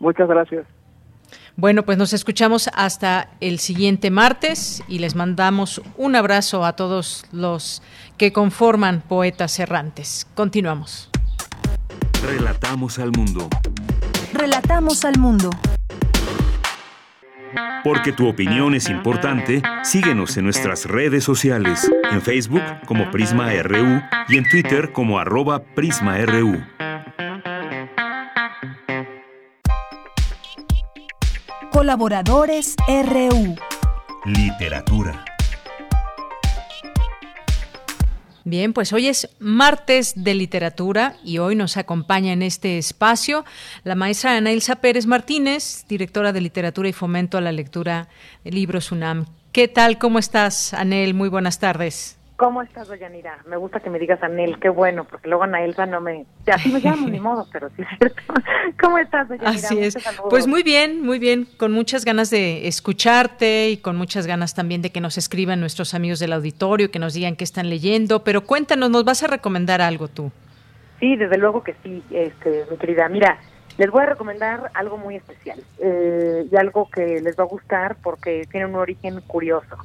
Muchas 0.00 0.28
gracias. 0.28 0.66
Bueno, 1.56 1.84
pues 1.84 1.98
nos 1.98 2.12
escuchamos 2.12 2.70
hasta 2.74 3.28
el 3.40 3.58
siguiente 3.58 4.10
martes 4.10 4.82
y 4.88 4.98
les 4.98 5.14
mandamos 5.14 5.82
un 5.96 6.16
abrazo 6.16 6.64
a 6.64 6.74
todos 6.74 7.26
los 7.32 7.82
que 8.16 8.32
conforman 8.32 9.02
Poetas 9.02 9.58
Errantes. 9.58 10.26
Continuamos. 10.34 11.10
Relatamos 12.24 12.98
al 12.98 13.12
mundo. 13.12 13.48
Relatamos 14.32 15.04
al 15.04 15.18
mundo. 15.18 15.50
Porque 17.82 18.12
tu 18.12 18.28
opinión 18.28 18.74
es 18.74 18.88
importante, 18.88 19.62
síguenos 19.82 20.36
en 20.36 20.44
nuestras 20.44 20.86
redes 20.86 21.24
sociales, 21.24 21.90
en 22.10 22.22
Facebook 22.22 22.62
como 22.86 23.10
Prisma 23.10 23.50
RU 23.62 24.00
y 24.28 24.38
en 24.38 24.48
Twitter 24.48 24.92
como 24.92 25.18
arroba 25.18 25.62
PrismaRU. 25.74 26.60
Colaboradores 31.80 32.76
RU. 32.86 33.56
Literatura. 34.26 35.24
Bien, 38.44 38.74
pues 38.74 38.92
hoy 38.92 39.08
es 39.08 39.30
martes 39.38 40.12
de 40.14 40.34
literatura 40.34 41.16
y 41.24 41.38
hoy 41.38 41.56
nos 41.56 41.78
acompaña 41.78 42.34
en 42.34 42.42
este 42.42 42.76
espacio 42.76 43.46
la 43.82 43.94
maestra 43.94 44.36
Ana 44.36 44.50
Elsa 44.50 44.76
Pérez 44.76 45.06
Martínez, 45.06 45.86
directora 45.88 46.34
de 46.34 46.42
literatura 46.42 46.86
y 46.90 46.92
fomento 46.92 47.38
a 47.38 47.40
la 47.40 47.50
lectura 47.50 48.08
de 48.44 48.50
libros 48.50 48.92
UNAM. 48.92 49.24
¿Qué 49.50 49.66
tal? 49.66 49.96
¿Cómo 49.96 50.18
estás, 50.18 50.74
Anel? 50.74 51.14
Muy 51.14 51.30
buenas 51.30 51.60
tardes. 51.60 52.19
¿Cómo 52.40 52.62
estás, 52.62 52.88
Doyanira? 52.88 53.36
Me 53.46 53.58
gusta 53.58 53.80
que 53.80 53.90
me 53.90 53.98
digas 53.98 54.22
Anel, 54.22 54.58
qué 54.58 54.70
bueno, 54.70 55.04
porque 55.04 55.28
luego 55.28 55.42
Ana 55.42 55.62
Elsa 55.62 55.84
no 55.84 56.00
me... 56.00 56.24
Así 56.50 56.72
me 56.72 56.80
llamo, 56.80 57.06
ni 57.06 57.20
modo, 57.28 57.46
pero 57.52 57.68
sí 57.76 57.82
es 57.82 57.88
cierto. 57.98 58.22
¿Cómo 58.80 58.96
estás, 58.96 59.28
Doyanira? 59.28 59.50
Así 59.50 59.78
es. 59.78 59.98
Pues 60.30 60.46
muy 60.46 60.62
bien, 60.62 61.04
muy 61.04 61.18
bien, 61.18 61.46
con 61.58 61.70
muchas 61.70 62.06
ganas 62.06 62.30
de 62.30 62.66
escucharte 62.66 63.68
y 63.68 63.76
con 63.76 63.96
muchas 63.96 64.26
ganas 64.26 64.54
también 64.54 64.80
de 64.80 64.88
que 64.88 65.02
nos 65.02 65.18
escriban 65.18 65.60
nuestros 65.60 65.92
amigos 65.92 66.18
del 66.18 66.32
auditorio, 66.32 66.90
que 66.90 66.98
nos 66.98 67.12
digan 67.12 67.36
qué 67.36 67.44
están 67.44 67.68
leyendo, 67.68 68.24
pero 68.24 68.40
cuéntanos, 68.40 68.88
¿nos 68.88 69.04
vas 69.04 69.22
a 69.22 69.26
recomendar 69.26 69.82
algo 69.82 70.08
tú? 70.08 70.32
Sí, 70.98 71.16
desde 71.16 71.36
luego 71.36 71.62
que 71.62 71.74
sí, 71.82 72.02
este, 72.10 72.64
mi 72.70 72.78
querida. 72.78 73.06
Mira, 73.10 73.38
les 73.76 73.90
voy 73.90 74.04
a 74.04 74.06
recomendar 74.06 74.70
algo 74.72 74.96
muy 74.96 75.16
especial 75.16 75.62
eh, 75.78 76.46
y 76.50 76.56
algo 76.56 76.88
que 76.88 77.20
les 77.20 77.38
va 77.38 77.44
a 77.44 77.48
gustar 77.48 77.96
porque 78.02 78.48
tiene 78.50 78.64
un 78.64 78.76
origen 78.76 79.20
curioso. 79.26 79.76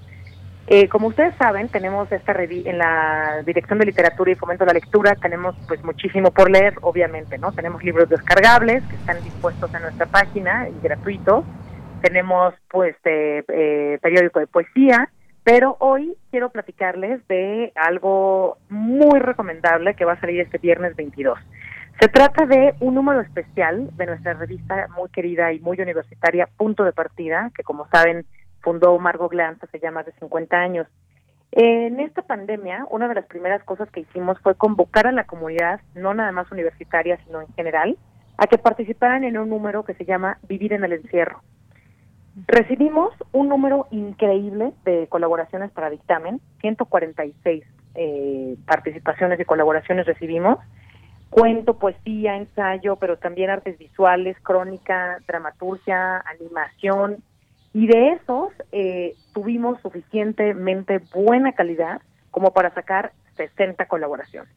Eh, 0.68 0.90
como 0.90 1.08
ustedes 1.08 1.36
saben, 1.36 1.70
tenemos 1.70 2.12
esta 2.12 2.34
en 2.34 2.78
la 2.80 3.44
Dirección 3.46 3.78
de 3.78 3.86
Literatura 3.86 4.32
y 4.32 4.36
Fomento 4.36 4.66
de 4.66 4.74
la 4.74 4.80
Lectura, 4.80 5.16
tenemos 5.16 5.56
pues 5.68 5.84
muchísimo 5.84 6.32
por 6.32 6.50
leer, 6.50 6.74
obviamente, 6.82 7.38
¿no? 7.38 7.52
Tenemos 7.52 7.84
libros 7.84 8.10
descargables 8.10 8.84
que 8.86 8.96
están 8.96 9.24
dispuestos 9.24 9.72
en 9.76 9.84
nuestra 9.84 10.08
página 10.08 10.68
y 10.68 10.82
gratuitos. 10.82 11.46
Tenemos 12.02 12.56
pues 12.70 12.96
eh, 13.06 14.00
periódico 14.02 14.40
de 14.40 14.48
poesía, 14.48 15.10
pero 15.44 15.78
hoy 15.80 16.18
quiero 16.32 16.50
platicarles 16.50 17.26
de 17.28 17.72
algo 17.76 18.58
muy 18.70 19.20
recomendable 19.20 19.94
que 19.94 20.06
va 20.06 20.14
a 20.14 20.20
salir 20.20 20.42
este 20.42 20.58
viernes 20.58 20.96
22. 20.96 21.38
Se 22.00 22.10
trata 22.10 22.46
de 22.48 22.74
un 22.80 22.96
número 22.96 23.22
especial 23.22 23.96
de 23.96 24.06
nuestra 24.08 24.34
revista 24.34 24.88
muy 24.98 25.10
querida 25.10 25.54
y 25.54 25.60
muy 25.60 25.80
universitaria, 25.80 26.50
Punto 26.58 26.84
de 26.84 26.92
Partida, 26.92 27.52
que 27.56 27.64
como 27.64 27.88
saben 27.90 28.26
fundó 28.66 28.98
Margot 28.98 29.32
Glantz 29.32 29.64
hace 29.64 29.80
ya 29.80 29.92
más 29.92 30.08
de 30.08 30.12
50 30.14 30.58
años. 30.58 30.88
En 31.52 32.00
esta 32.02 32.24
pandemia, 32.24 32.86
una 32.90 33.08
de 33.08 33.16
las 33.16 33.28
primeras 33.28 33.64
cosas 33.64 33.90
que 33.92 34.02
hicimos 34.02 34.38
fue 34.40 34.56
convocar 34.56 35.08
a 35.08 35.12
la 35.14 35.26
comunidad, 35.26 35.80
no 35.94 36.14
nada 36.14 36.32
más 36.34 36.52
universitaria, 36.52 37.18
sino 37.24 37.40
en 37.42 37.48
general, 37.54 37.98
a 38.38 38.48
que 38.48 38.58
participaran 38.58 39.24
en 39.24 39.38
un 39.38 39.50
número 39.50 39.86
que 39.86 39.94
se 39.94 40.04
llama 40.04 40.40
Vivir 40.50 40.74
en 40.74 40.84
el 40.84 40.94
Encierro. 40.94 41.42
Recibimos 42.48 43.14
un 43.32 43.48
número 43.48 43.88
increíble 43.92 44.74
de 44.84 45.08
colaboraciones 45.08 45.72
para 45.72 45.90
dictamen, 45.90 46.42
146 46.60 47.64
eh, 47.94 48.58
participaciones 48.66 49.40
y 49.40 49.46
colaboraciones 49.46 50.06
recibimos, 50.06 50.58
cuento, 51.30 51.80
poesía, 51.80 52.36
ensayo, 52.36 52.98
pero 52.98 53.18
también 53.18 53.52
artes 53.52 53.78
visuales, 53.78 54.36
crónica, 54.42 55.20
dramaturgia, 55.28 56.18
animación, 56.26 57.24
y 57.76 57.88
de 57.88 58.14
esos 58.14 58.54
eh, 58.72 59.16
tuvimos 59.34 59.82
suficientemente 59.82 61.02
buena 61.14 61.52
calidad 61.52 62.02
como 62.32 62.54
para 62.54 62.74
sacar 62.74 63.12
60 63.36 63.86
colaboraciones. 63.88 64.50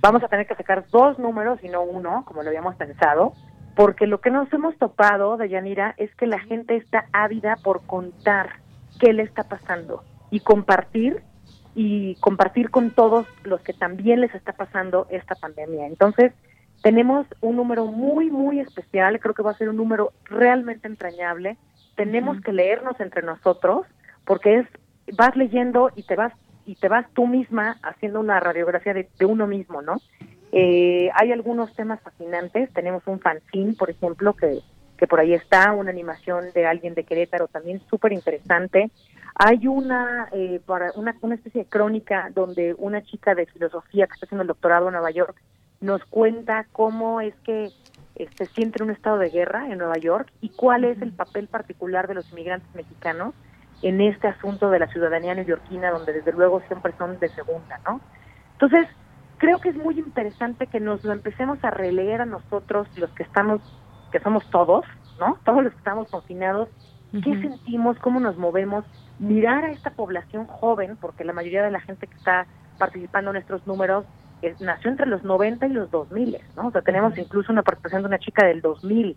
Vamos 0.00 0.22
a 0.22 0.28
tener 0.28 0.46
que 0.46 0.54
sacar 0.54 0.86
dos 0.90 1.18
números 1.18 1.62
y 1.62 1.68
no 1.68 1.82
uno, 1.82 2.24
como 2.24 2.42
lo 2.42 2.48
habíamos 2.48 2.74
pensado, 2.76 3.34
porque 3.76 4.06
lo 4.06 4.22
que 4.22 4.30
nos 4.30 4.50
hemos 4.50 4.78
topado, 4.78 5.36
Dayanira, 5.36 5.94
es 5.98 6.14
que 6.14 6.26
la 6.26 6.38
gente 6.38 6.76
está 6.76 7.04
ávida 7.12 7.56
por 7.62 7.84
contar 7.84 8.60
qué 8.98 9.12
le 9.12 9.24
está 9.24 9.42
pasando 9.42 10.02
y 10.30 10.40
compartir 10.40 11.22
y 11.74 12.14
compartir 12.14 12.70
con 12.70 12.92
todos 12.92 13.26
los 13.42 13.60
que 13.60 13.74
también 13.74 14.22
les 14.22 14.34
está 14.34 14.54
pasando 14.54 15.06
esta 15.10 15.34
pandemia. 15.34 15.86
Entonces, 15.86 16.32
tenemos 16.82 17.26
un 17.42 17.56
número 17.56 17.84
muy, 17.84 18.30
muy 18.30 18.60
especial, 18.60 19.20
creo 19.20 19.34
que 19.34 19.42
va 19.42 19.50
a 19.50 19.58
ser 19.58 19.68
un 19.68 19.76
número 19.76 20.14
realmente 20.24 20.88
entrañable, 20.88 21.58
tenemos 21.96 22.40
que 22.40 22.52
leernos 22.52 22.98
entre 23.00 23.22
nosotros 23.22 23.86
porque 24.24 24.60
es 24.60 24.66
vas 25.16 25.36
leyendo 25.36 25.90
y 25.94 26.02
te 26.02 26.16
vas 26.16 26.32
y 26.66 26.76
te 26.76 26.88
vas 26.88 27.06
tú 27.12 27.26
misma 27.26 27.76
haciendo 27.82 28.20
una 28.20 28.40
radiografía 28.40 28.94
de, 28.94 29.08
uno 29.26 29.46
mismo, 29.46 29.82
¿no? 29.82 30.00
Eh, 30.50 31.10
hay 31.14 31.30
algunos 31.30 31.74
temas 31.74 32.00
fascinantes. 32.00 32.72
Tenemos 32.72 33.02
un 33.06 33.20
fanzine, 33.20 33.74
por 33.74 33.90
ejemplo, 33.90 34.32
que, 34.32 34.60
que 34.96 35.06
por 35.06 35.20
ahí 35.20 35.34
está, 35.34 35.72
una 35.72 35.90
animación 35.90 36.46
de 36.54 36.66
alguien 36.66 36.94
de 36.94 37.04
Querétaro 37.04 37.48
también 37.48 37.82
súper 37.90 38.12
interesante. 38.12 38.90
Hay 39.34 39.66
una, 39.66 40.28
eh, 40.32 40.60
para 40.64 40.92
una, 40.94 41.14
una 41.20 41.34
especie 41.34 41.64
de 41.64 41.68
crónica 41.68 42.30
donde 42.34 42.74
una 42.78 43.02
chica 43.02 43.34
de 43.34 43.46
filosofía 43.46 44.06
que 44.06 44.14
está 44.14 44.26
haciendo 44.26 44.42
el 44.42 44.48
doctorado 44.48 44.86
en 44.86 44.94
Nueva 44.94 45.10
York 45.10 45.36
nos 45.80 46.02
cuenta 46.06 46.66
cómo 46.72 47.20
es 47.20 47.34
que 47.44 47.70
se 48.36 48.46
siente 48.46 48.78
en 48.78 48.88
un 48.88 48.94
estado 48.94 49.18
de 49.18 49.30
guerra 49.30 49.68
en 49.68 49.78
Nueva 49.78 49.98
York 49.98 50.32
y 50.40 50.50
cuál 50.50 50.84
es 50.84 51.00
el 51.02 51.12
papel 51.12 51.48
particular 51.48 52.06
de 52.06 52.14
los 52.14 52.30
inmigrantes 52.30 52.72
mexicanos 52.74 53.34
en 53.82 54.00
este 54.00 54.28
asunto 54.28 54.70
de 54.70 54.78
la 54.78 54.86
ciudadanía 54.86 55.34
neoyorquina, 55.34 55.90
donde 55.90 56.12
desde 56.12 56.32
luego 56.32 56.62
siempre 56.68 56.92
son 56.96 57.18
de 57.18 57.28
segunda, 57.30 57.80
¿no? 57.84 58.00
Entonces, 58.52 58.86
creo 59.38 59.60
que 59.60 59.70
es 59.70 59.76
muy 59.76 59.98
interesante 59.98 60.68
que 60.68 60.80
nos 60.80 61.04
lo 61.04 61.12
empecemos 61.12 61.62
a 61.64 61.70
releer 61.70 62.20
a 62.20 62.26
nosotros, 62.26 62.86
los 62.96 63.10
que 63.10 63.24
estamos, 63.24 63.60
que 64.12 64.20
somos 64.20 64.48
todos, 64.50 64.84
¿no? 65.18 65.38
Todos 65.44 65.64
los 65.64 65.72
que 65.72 65.78
estamos 65.78 66.08
confinados, 66.08 66.68
qué 67.12 67.40
sentimos, 67.40 67.98
cómo 67.98 68.20
nos 68.20 68.36
movemos, 68.36 68.84
mirar 69.18 69.64
a 69.64 69.70
esta 69.70 69.90
población 69.90 70.46
joven, 70.46 70.96
porque 71.00 71.24
la 71.24 71.32
mayoría 71.32 71.62
de 71.62 71.70
la 71.70 71.80
gente 71.80 72.06
que 72.06 72.16
está 72.16 72.46
participando 72.78 73.30
en 73.30 73.34
nuestros 73.34 73.66
números 73.66 74.04
nació 74.60 74.90
entre 74.90 75.06
los 75.06 75.24
90 75.24 75.66
y 75.66 75.70
los 75.70 75.90
2000, 75.90 76.38
¿no? 76.56 76.68
O 76.68 76.70
sea, 76.70 76.82
tenemos 76.82 77.16
incluso 77.18 77.52
una 77.52 77.62
participación 77.62 78.02
de 78.02 78.08
una 78.08 78.18
chica 78.18 78.46
del 78.46 78.60
2000. 78.60 79.16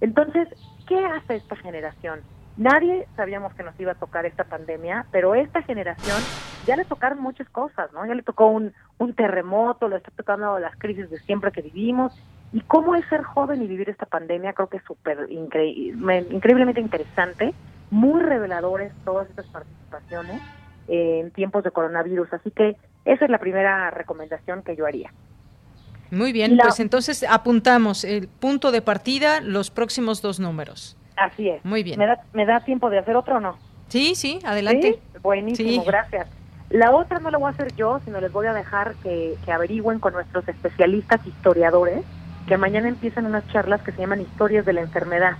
Entonces, 0.00 0.48
¿qué 0.86 1.04
hace 1.04 1.36
esta 1.36 1.56
generación? 1.56 2.20
Nadie 2.56 3.06
sabíamos 3.16 3.52
que 3.54 3.62
nos 3.62 3.78
iba 3.78 3.92
a 3.92 3.96
tocar 3.96 4.24
esta 4.24 4.44
pandemia, 4.44 5.06
pero 5.10 5.34
esta 5.34 5.62
generación 5.62 6.16
ya 6.66 6.76
le 6.76 6.84
tocaron 6.84 7.20
muchas 7.20 7.48
cosas, 7.50 7.92
¿no? 7.92 8.06
Ya 8.06 8.14
le 8.14 8.22
tocó 8.22 8.46
un, 8.46 8.72
un 8.98 9.14
terremoto, 9.14 9.88
le 9.88 9.96
está 9.96 10.10
tocando 10.16 10.58
las 10.58 10.74
crisis 10.76 11.10
de 11.10 11.18
siempre 11.18 11.52
que 11.52 11.62
vivimos. 11.62 12.18
¿Y 12.52 12.60
cómo 12.62 12.94
es 12.94 13.06
ser 13.08 13.22
joven 13.22 13.62
y 13.62 13.66
vivir 13.66 13.90
esta 13.90 14.06
pandemia? 14.06 14.54
Creo 14.54 14.68
que 14.68 14.78
es 14.78 14.84
súper 14.84 15.26
increíblemente 15.30 16.80
interesante, 16.80 17.52
muy 17.90 18.22
reveladores 18.22 18.92
todas 19.04 19.28
estas 19.28 19.46
participaciones 19.46 20.40
en 20.88 21.30
tiempos 21.32 21.64
de 21.64 21.70
coronavirus. 21.70 22.32
Así 22.32 22.50
que 22.50 22.76
esa 23.06 23.24
es 23.24 23.30
la 23.30 23.38
primera 23.38 23.90
recomendación 23.90 24.62
que 24.62 24.76
yo 24.76 24.84
haría. 24.84 25.12
Muy 26.10 26.32
bien, 26.32 26.58
pues 26.60 26.78
entonces 26.80 27.24
apuntamos 27.28 28.04
el 28.04 28.28
punto 28.28 28.70
de 28.70 28.82
partida, 28.82 29.40
los 29.40 29.70
próximos 29.70 30.22
dos 30.22 30.38
números. 30.38 30.96
Así 31.16 31.48
es. 31.48 31.64
Muy 31.64 31.82
bien. 31.82 31.98
¿Me 32.32 32.46
da, 32.46 32.60
tiempo 32.60 32.90
de 32.90 32.98
hacer 32.98 33.16
otro 33.16 33.36
o 33.36 33.40
no? 33.40 33.56
Sí, 33.88 34.14
sí, 34.14 34.38
adelante. 34.44 35.00
Buenísimo, 35.22 35.84
gracias. 35.84 36.28
La 36.70 36.90
otra 36.90 37.20
no 37.20 37.30
la 37.30 37.38
voy 37.38 37.46
a 37.46 37.50
hacer 37.50 37.74
yo, 37.76 38.00
sino 38.04 38.20
les 38.20 38.32
voy 38.32 38.46
a 38.46 38.52
dejar 38.52 38.94
que, 39.02 39.36
que 39.44 39.52
averigüen 39.52 40.00
con 40.00 40.12
nuestros 40.12 40.46
especialistas 40.48 41.24
historiadores, 41.26 42.04
que 42.46 42.56
mañana 42.56 42.88
empiezan 42.88 43.26
unas 43.26 43.46
charlas 43.48 43.82
que 43.82 43.92
se 43.92 43.98
llaman 43.98 44.20
Historias 44.20 44.66
de 44.66 44.72
la 44.72 44.80
Enfermedad. 44.80 45.36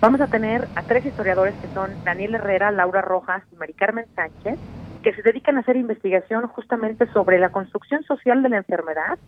Vamos 0.00 0.20
a 0.20 0.26
tener 0.26 0.68
a 0.74 0.82
tres 0.82 1.06
historiadores 1.06 1.54
que 1.60 1.68
son 1.74 1.90
Daniel 2.04 2.36
Herrera, 2.36 2.70
Laura 2.70 3.00
Rojas 3.00 3.42
y 3.52 3.56
Mari 3.56 3.72
Carmen 3.72 4.06
Sánchez, 4.14 4.58
que 5.02 5.14
se 5.14 5.22
dedican 5.22 5.56
a 5.56 5.60
hacer 5.60 5.76
investigación 5.76 6.46
justamente 6.48 7.06
sobre 7.12 7.38
la 7.38 7.50
construcción 7.50 8.02
social 8.04 8.42
de 8.42 8.48
la 8.48 8.58
enfermedad, 8.58 9.18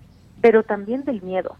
pero 0.41 0.63
también 0.63 1.05
del 1.05 1.23
miedo, 1.23 1.57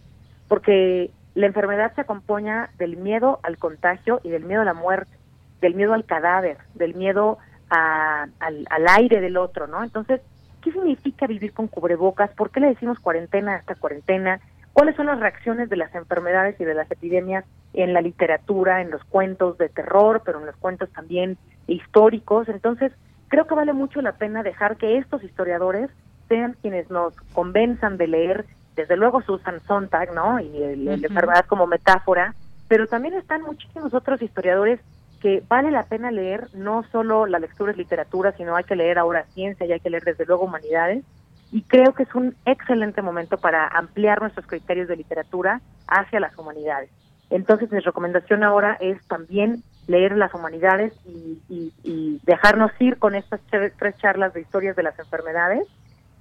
porque 0.49 1.11
la 1.35 1.47
enfermedad 1.47 1.95
se 1.95 2.01
acompaña 2.01 2.71
del 2.79 2.97
miedo 2.97 3.41
al 3.43 3.59
contagio 3.59 4.21
y 4.25 4.31
del 4.31 4.45
miedo 4.45 4.63
a 4.63 4.65
la 4.65 4.75
muerte, 4.75 5.13
del 5.61 5.75
miedo 5.75 5.95
al 5.95 6.05
cadáver, 6.05 6.59
del 6.75 6.95
miedo 6.95 7.39
al, 7.69 8.33
al 8.41 8.89
aire 8.89 9.21
del 9.21 9.37
otro, 9.37 9.69
¿no? 9.69 9.85
Entonces, 9.85 10.21
¿qué 10.61 10.73
significa 10.73 11.27
vivir 11.27 11.53
con 11.53 11.69
cubrebocas? 11.69 12.31
¿Por 12.31 12.51
qué 12.51 12.61
le 12.61 12.69
decimos 12.69 12.99
cuarentena 12.99 13.55
hasta 13.55 13.77
cuarentena? 13.77 14.41
¿Cuáles 14.73 14.97
son 14.97 15.07
las 15.07 15.21
reacciones 15.21 15.69
de 15.69 15.77
las 15.77 15.95
enfermedades 15.95 16.61
y 16.61 16.65
de 16.65 16.75
las 16.75 16.91
epidemias 16.91 17.45
en 17.75 17.93
la 17.93 18.01
literatura, 18.01 18.81
en 18.81 18.91
los 18.91 19.05
cuentos 19.05 19.57
de 19.59 19.69
terror, 19.69 20.23
pero 20.25 20.41
en 20.41 20.47
los 20.47 20.57
cuentos 20.57 20.91
también 20.91 21.39
históricos? 21.67 22.49
Entonces, 22.49 22.93
creo 23.31 23.47
que 23.47 23.55
vale 23.55 23.73
mucho 23.73 24.03
la 24.03 24.13
pena 24.13 24.43
dejar 24.43 24.77
que 24.77 24.99
estos 24.99 25.25
historiadores 25.25 25.89
sean 26.29 26.57
quienes 26.61 26.91
nos 26.91 27.15
convenzan 27.33 27.97
de 27.97 28.09
leer 28.09 28.45
desde 28.77 28.97
luego 28.97 29.23
Susan 29.23 29.61
Sontag, 29.67 30.13
¿no? 30.13 30.39
Y 30.41 30.63
el, 30.63 30.85
la 30.85 30.95
enfermedad 30.95 31.47
como 31.47 31.67
metáfora, 31.67 32.35
pero 32.69 32.87
también 32.87 33.15
están 33.15 33.43
muchísimos 33.43 33.95
otros 33.95 34.21
historiadores 34.21 34.81
que 35.21 35.43
vale 35.49 35.71
la 35.71 35.85
pena 35.85 36.11
leer, 36.11 36.49
no 36.55 36.85
solo 36.91 37.27
la 37.27 37.39
lectura 37.39 37.73
es 37.73 37.79
literatura, 37.79 38.33
sino 38.37 38.57
hay 38.57 38.65
que 38.65 38.77
leer 38.77 38.99
ahora 38.99 39.27
ciencia 39.35 39.67
y 39.67 39.73
hay 39.73 39.81
que 39.81 39.91
leer 39.91 40.05
desde 40.05 40.27
luego 40.27 40.45
humanidades, 40.45 41.05
y 41.53 41.63
creo 41.63 41.95
que 41.95 42.05
es 42.05 42.15
un 42.15 42.35
excelente 42.47 43.03
momento 43.03 43.37
para 43.37 43.67
ampliar 43.69 44.21
nuestros 44.21 44.47
criterios 44.47 44.89
de 44.89 44.97
literatura 44.97 45.61
hacia 45.87 46.21
las 46.21 46.37
humanidades. 46.39 46.91
Entonces 47.29 47.71
mi 47.71 47.81
recomendación 47.81 48.43
ahora 48.43 48.77
es 48.81 49.05
también 49.07 49.63
leer 49.91 50.17
las 50.17 50.33
humanidades 50.33 50.93
y, 51.05 51.43
y, 51.83 52.21
dejarnos 52.23 52.71
ir 52.79 52.97
con 52.99 53.17
estas 53.17 53.41
tres 53.51 53.97
charlas 53.99 54.33
de 54.33 54.41
historias 54.41 54.77
de 54.77 54.85
las 54.85 54.97
enfermedades 54.99 55.67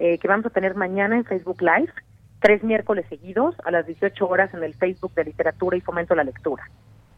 eh, 0.00 0.18
que 0.18 0.26
vamos 0.26 0.46
a 0.46 0.50
tener 0.50 0.74
mañana 0.74 1.16
en 1.16 1.24
Facebook 1.24 1.62
Live 1.62 1.92
tres 2.40 2.64
miércoles 2.64 3.06
seguidos 3.08 3.54
a 3.64 3.70
las 3.70 3.86
18 3.86 4.26
horas 4.26 4.52
en 4.54 4.64
el 4.64 4.74
Facebook 4.74 5.14
de 5.14 5.24
Literatura 5.24 5.76
y 5.76 5.80
Fomento 5.82 6.16
la 6.16 6.24
Lectura. 6.24 6.68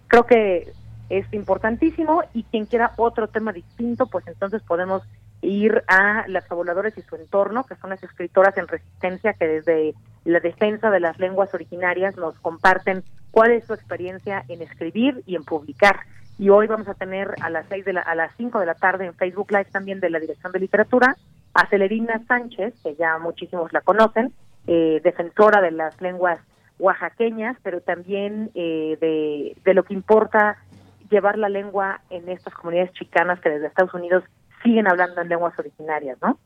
Creo 0.09 0.27
que 0.27 0.73
es 1.09 1.33
importantísimo 1.33 2.23
y 2.35 2.43
quien 2.45 2.67
quiera 2.67 2.93
otro 2.97 3.29
tema 3.29 3.53
distinto, 3.53 4.07
pues 4.07 4.27
entonces 4.27 4.63
podemos 4.63 5.03
ir 5.41 5.83
a 5.89 6.27
las 6.29 6.47
fabuladores 6.47 6.99
y 6.99 7.03
su 7.03 7.17
entorno, 7.17 7.65
que 7.65 7.77
son 7.77 7.91
las 7.91 8.03
escritoras 8.03 8.57
en 8.59 8.69
resistencia 8.69 9.33
que 9.33 9.47
desde 9.47 9.95
la 10.25 10.41
defensa 10.41 10.91
de 10.91 11.01
las 11.01 11.19
lenguas 11.19 11.55
originarias 11.55 12.17
nos 12.17 12.39
comparten 12.41 13.05
cuál 13.31 13.53
es 13.53 13.65
su 13.65 13.75
experiencia 13.75 14.45
en 14.49 14.61
escribir 14.61 15.23
y 15.27 15.37
en 15.37 15.45
publicar. 15.45 16.01
Y 16.39 16.49
hoy 16.49 16.67
vamos 16.67 16.89
a 16.89 16.95
tener 16.95 17.35
a 17.41 17.51
las 17.51 17.67
seis 17.69 17.85
de 17.85 17.93
la, 17.93 18.01
a 18.01 18.15
las 18.15 18.35
5 18.37 18.59
de 18.59 18.67
la 18.67 18.75
tarde 18.75 19.07
en 19.07 19.15
Facebook 19.15 19.51
Live 19.51 19.67
también 19.67 20.01
de 20.01 20.11
la 20.11 20.19
Dirección 20.19 20.53
de 20.53 20.61
Literatura 20.61 21.17
a 21.55 21.67
Celerina 21.67 22.23
Sánchez, 22.27 22.75
que 22.83 22.95
ya 22.97 23.19
muchísimos 23.19 23.73
la 23.73 23.83
conocen, 23.83 24.33
eh, 24.67 25.01
defensora 25.05 25.61
de 25.61 25.71
las 25.71 26.01
lenguas 26.01 26.41
oaxaqueñas, 26.79 27.57
pero 27.63 27.81
también 27.81 28.51
eh, 28.55 28.97
de, 29.01 29.57
de 29.63 29.75
lo 29.75 29.85
que 29.85 29.95
importa 29.95 30.57
llevar 31.11 31.37
la 31.39 31.49
lengua 31.49 32.01
en 32.11 32.29
estas 32.29 32.55
comunidades 32.55 32.93
chicanas 32.95 33.41
que 33.41 33.51
desde 33.51 33.67
Estados 33.67 33.95
Unidos 33.95 34.25
siguen 34.63 34.89
hablando 34.89 35.21
en 35.21 35.29
lenguas 35.29 35.57
originarias, 35.59 36.19
¿no? 36.23 36.39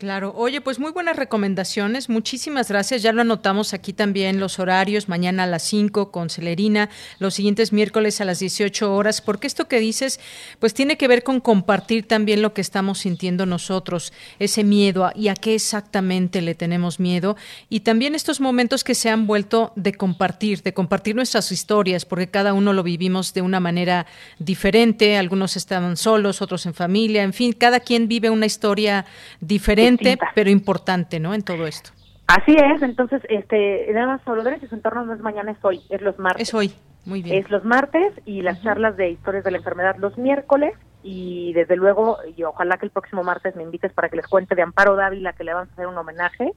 Claro, 0.00 0.32
oye, 0.34 0.62
pues 0.62 0.78
muy 0.78 0.92
buenas 0.92 1.16
recomendaciones, 1.16 2.08
muchísimas 2.08 2.70
gracias. 2.70 3.02
Ya 3.02 3.12
lo 3.12 3.20
anotamos 3.20 3.74
aquí 3.74 3.92
también 3.92 4.40
los 4.40 4.58
horarios, 4.58 5.10
mañana 5.10 5.42
a 5.42 5.46
las 5.46 5.62
5 5.64 6.10
con 6.10 6.30
Celerina, 6.30 6.88
los 7.18 7.34
siguientes 7.34 7.70
miércoles 7.74 8.18
a 8.22 8.24
las 8.24 8.38
18 8.38 8.94
horas, 8.94 9.20
porque 9.20 9.46
esto 9.46 9.68
que 9.68 9.78
dices, 9.78 10.18
pues 10.58 10.72
tiene 10.72 10.96
que 10.96 11.06
ver 11.06 11.22
con 11.22 11.38
compartir 11.40 12.08
también 12.08 12.40
lo 12.40 12.54
que 12.54 12.62
estamos 12.62 13.00
sintiendo 13.00 13.44
nosotros, 13.44 14.14
ese 14.38 14.64
miedo 14.64 15.12
y 15.14 15.28
a 15.28 15.34
qué 15.34 15.54
exactamente 15.54 16.40
le 16.40 16.54
tenemos 16.54 16.98
miedo, 16.98 17.36
y 17.68 17.80
también 17.80 18.14
estos 18.14 18.40
momentos 18.40 18.84
que 18.84 18.94
se 18.94 19.10
han 19.10 19.26
vuelto 19.26 19.74
de 19.76 19.92
compartir, 19.92 20.62
de 20.62 20.72
compartir 20.72 21.14
nuestras 21.14 21.52
historias, 21.52 22.06
porque 22.06 22.30
cada 22.30 22.54
uno 22.54 22.72
lo 22.72 22.82
vivimos 22.82 23.34
de 23.34 23.42
una 23.42 23.60
manera 23.60 24.06
diferente, 24.38 25.18
algunos 25.18 25.58
estaban 25.58 25.98
solos, 25.98 26.40
otros 26.40 26.64
en 26.64 26.72
familia, 26.72 27.22
en 27.22 27.34
fin, 27.34 27.52
cada 27.52 27.80
quien 27.80 28.08
vive 28.08 28.30
una 28.30 28.46
historia 28.46 29.04
diferente 29.42 29.89
pero 30.34 30.50
importante, 30.50 31.20
¿no? 31.20 31.34
En 31.34 31.42
todo 31.42 31.66
esto. 31.66 31.90
Así 32.26 32.54
es, 32.54 32.80
entonces, 32.82 33.22
este, 33.28 33.88
nada 33.92 34.06
más 34.06 34.20
solo 34.24 34.44
y 34.48 34.66
su 34.66 34.74
entorno 34.74 35.04
no 35.04 35.14
es 35.14 35.20
mañana, 35.20 35.50
es 35.50 35.58
hoy, 35.62 35.80
es 35.90 36.00
los 36.00 36.16
martes. 36.18 36.48
Es 36.48 36.54
hoy, 36.54 36.72
muy 37.04 37.22
bien. 37.22 37.42
Es 37.42 37.50
los 37.50 37.64
martes 37.64 38.12
y 38.24 38.42
las 38.42 38.62
charlas 38.62 38.96
de 38.96 39.10
historias 39.10 39.42
de 39.42 39.50
la 39.50 39.56
enfermedad 39.56 39.96
los 39.98 40.16
miércoles 40.16 40.74
y 41.02 41.52
desde 41.54 41.74
luego, 41.74 42.18
y 42.36 42.44
ojalá 42.44 42.76
que 42.76 42.86
el 42.86 42.92
próximo 42.92 43.24
martes 43.24 43.56
me 43.56 43.64
invites 43.64 43.92
para 43.92 44.08
que 44.08 44.16
les 44.16 44.28
cuente 44.28 44.54
de 44.54 44.62
Amparo 44.62 44.94
Dávila 44.94 45.32
que 45.32 45.42
le 45.42 45.54
vamos 45.54 45.70
a 45.70 45.72
hacer 45.72 45.88
un 45.88 45.98
homenaje 45.98 46.52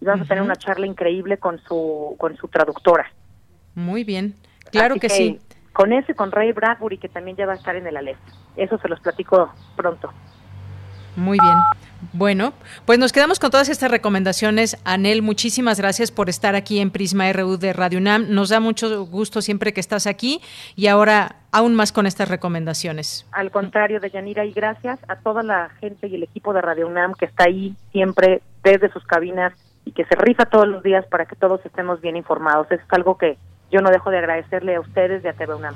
y 0.00 0.04
vamos 0.04 0.24
a 0.24 0.28
tener 0.28 0.42
una 0.42 0.56
charla 0.56 0.86
increíble 0.86 1.36
con 1.36 1.58
su 1.58 2.16
con 2.18 2.34
su 2.38 2.48
traductora. 2.48 3.12
Muy 3.74 4.04
bien, 4.04 4.34
claro 4.70 4.94
que, 4.96 5.10
sí. 5.10 5.40
Con 5.74 5.92
ese, 5.92 6.14
con 6.14 6.32
Ray 6.32 6.52
Bradbury 6.52 6.96
que 6.96 7.08
también 7.08 7.36
ya 7.36 7.44
va 7.44 7.52
a 7.52 7.56
estar 7.56 7.76
en 7.76 7.86
el 7.86 7.96
Alef. 7.98 8.18
Eso 8.56 8.78
se 8.78 8.88
los 8.88 8.98
platico 9.00 9.52
pronto. 9.76 10.10
Muy 11.16 11.38
bien. 11.38 11.58
Bueno, 12.12 12.52
pues 12.84 12.98
nos 12.98 13.12
quedamos 13.12 13.40
con 13.40 13.50
todas 13.50 13.68
estas 13.68 13.90
recomendaciones. 13.90 14.76
Anel, 14.84 15.20
muchísimas 15.20 15.80
gracias 15.80 16.12
por 16.12 16.28
estar 16.28 16.54
aquí 16.54 16.78
en 16.78 16.90
Prisma 16.90 17.32
RU 17.32 17.56
de 17.56 17.72
Radio 17.72 17.98
UNAM. 17.98 18.26
Nos 18.30 18.50
da 18.50 18.60
mucho 18.60 19.04
gusto 19.06 19.42
siempre 19.42 19.72
que 19.72 19.80
estás 19.80 20.06
aquí 20.06 20.40
y 20.76 20.86
ahora 20.86 21.36
aún 21.50 21.74
más 21.74 21.92
con 21.92 22.06
estas 22.06 22.28
recomendaciones. 22.28 23.26
Al 23.32 23.50
contrario, 23.50 23.98
Deyanira, 23.98 24.44
y 24.44 24.52
gracias 24.52 25.00
a 25.08 25.16
toda 25.16 25.42
la 25.42 25.70
gente 25.80 26.06
y 26.06 26.14
el 26.14 26.22
equipo 26.22 26.52
de 26.52 26.60
Radio 26.60 26.86
UNAM 26.86 27.14
que 27.14 27.24
está 27.24 27.44
ahí 27.44 27.74
siempre 27.90 28.42
desde 28.62 28.92
sus 28.92 29.04
cabinas 29.04 29.52
y 29.84 29.92
que 29.92 30.04
se 30.04 30.14
rifa 30.14 30.44
todos 30.44 30.68
los 30.68 30.82
días 30.82 31.04
para 31.06 31.26
que 31.26 31.34
todos 31.34 31.64
estemos 31.64 32.00
bien 32.00 32.16
informados. 32.16 32.70
es 32.70 32.80
algo 32.90 33.18
que 33.18 33.38
yo 33.70 33.80
no 33.80 33.90
dejo 33.90 34.10
de 34.10 34.18
agradecerle 34.18 34.76
a 34.76 34.80
ustedes 34.80 35.24
y 35.24 35.28
a 35.28 35.32
TV 35.32 35.54
UNAM. 35.54 35.74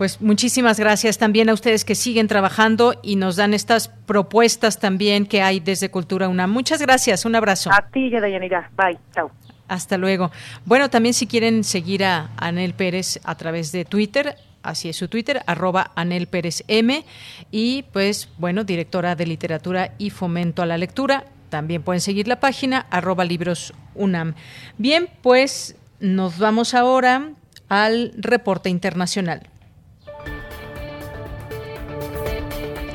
Pues 0.00 0.22
muchísimas 0.22 0.80
gracias 0.80 1.18
también 1.18 1.50
a 1.50 1.52
ustedes 1.52 1.84
que 1.84 1.94
siguen 1.94 2.26
trabajando 2.26 2.98
y 3.02 3.16
nos 3.16 3.36
dan 3.36 3.52
estas 3.52 3.88
propuestas 3.88 4.78
también 4.78 5.26
que 5.26 5.42
hay 5.42 5.60
desde 5.60 5.90
Cultura 5.90 6.26
UNAM. 6.30 6.50
Muchas 6.50 6.80
gracias, 6.80 7.26
un 7.26 7.34
abrazo. 7.34 7.70
A 7.70 7.86
ti, 7.92 8.08
Dayanira. 8.08 8.70
Bye, 8.74 8.98
chao. 9.14 9.30
Hasta 9.68 9.98
luego. 9.98 10.30
Bueno, 10.64 10.88
también 10.88 11.12
si 11.12 11.26
quieren 11.26 11.64
seguir 11.64 12.02
a 12.02 12.30
Anel 12.38 12.72
Pérez 12.72 13.20
a 13.24 13.34
través 13.34 13.72
de 13.72 13.84
Twitter, 13.84 14.36
así 14.62 14.88
es 14.88 14.96
su 14.96 15.08
Twitter, 15.08 15.42
arroba 15.44 15.90
Anel 15.96 16.28
Pérez 16.28 16.64
M, 16.66 17.04
y 17.50 17.82
pues 17.92 18.30
bueno, 18.38 18.64
directora 18.64 19.16
de 19.16 19.26
literatura 19.26 19.92
y 19.98 20.08
fomento 20.08 20.62
a 20.62 20.66
la 20.66 20.78
lectura. 20.78 21.26
También 21.50 21.82
pueden 21.82 22.00
seguir 22.00 22.26
la 22.26 22.40
página 22.40 22.86
arroba 22.88 23.26
libros 23.26 23.74
UNAM. 23.94 24.32
Bien, 24.78 25.10
pues 25.20 25.76
nos 26.00 26.38
vamos 26.38 26.72
ahora 26.72 27.32
al 27.68 28.14
reporte 28.16 28.70
internacional. 28.70 29.50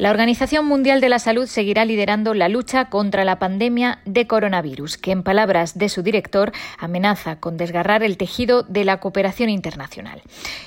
La 0.00 0.08
Organización 0.08 0.64
Mundial 0.64 1.02
de 1.02 1.10
la 1.10 1.18
Salud 1.18 1.44
seguirá 1.44 1.84
liderando 1.84 2.32
la 2.32 2.48
lucha 2.48 2.86
contra 2.86 3.26
la 3.26 3.38
pandemia 3.38 3.98
de 4.06 4.26
coronavirus, 4.26 4.96
que 4.96 5.12
en 5.12 5.22
palabras 5.22 5.76
de 5.76 5.90
su 5.90 6.02
director 6.02 6.52
amenaza 6.78 7.36
con 7.36 7.58
desgarrar 7.58 8.02
el 8.02 8.16
tejido 8.16 8.62
de 8.62 8.86
la 8.86 8.98
cooperación 8.98 9.50
internacional. 9.50 10.22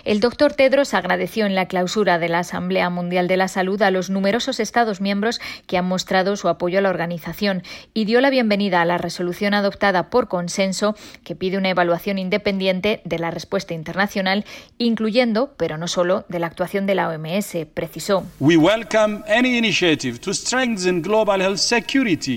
El 0.06 0.20
doctor 0.20 0.54
Tedros 0.54 0.94
agradeció 0.94 1.48
en 1.48 1.56
la 1.56 1.66
clausura 1.66 2.20
de 2.20 2.30
la 2.30 2.38
Asamblea 2.38 2.92
Mundial 2.92 3.28
de 3.28 3.38
la 3.38 3.48
Salud 3.48 3.82
a 3.82 3.90
los 3.90 4.12
numerosos 4.12 4.60
Estados 4.60 5.02
miembros 5.02 5.42
que 5.66 5.80
han 5.80 5.86
mostrado 5.86 6.36
su 6.36 6.48
apoyo 6.48 6.78
a 6.78 6.84
la 6.84 6.92
organización 6.92 7.64
y 7.96 8.06
dio 8.06 8.22
la 8.22 8.30
bienvenida 8.30 8.84
a 8.84 8.86
la 8.86 9.00
resolución 9.00 9.56
adoptada 9.56 10.12
por 10.12 10.28
consenso 10.28 10.96
que 11.24 11.36
pide 11.36 11.58
una 11.58 11.72
evaluación 11.72 12.20
independiente 12.20 13.02
de 13.04 13.18
la 13.18 13.32
respuesta 13.32 13.74
internacional, 13.74 14.46
incluyendo, 14.78 15.56
pero 15.58 15.80
no 15.80 15.88
solo, 15.88 16.24
de 16.30 16.38
la 16.38 16.46
actuación 16.46 16.86
de 16.86 16.94
la 16.94 17.10
OMS, 17.10 17.58
precisó. 17.74 18.28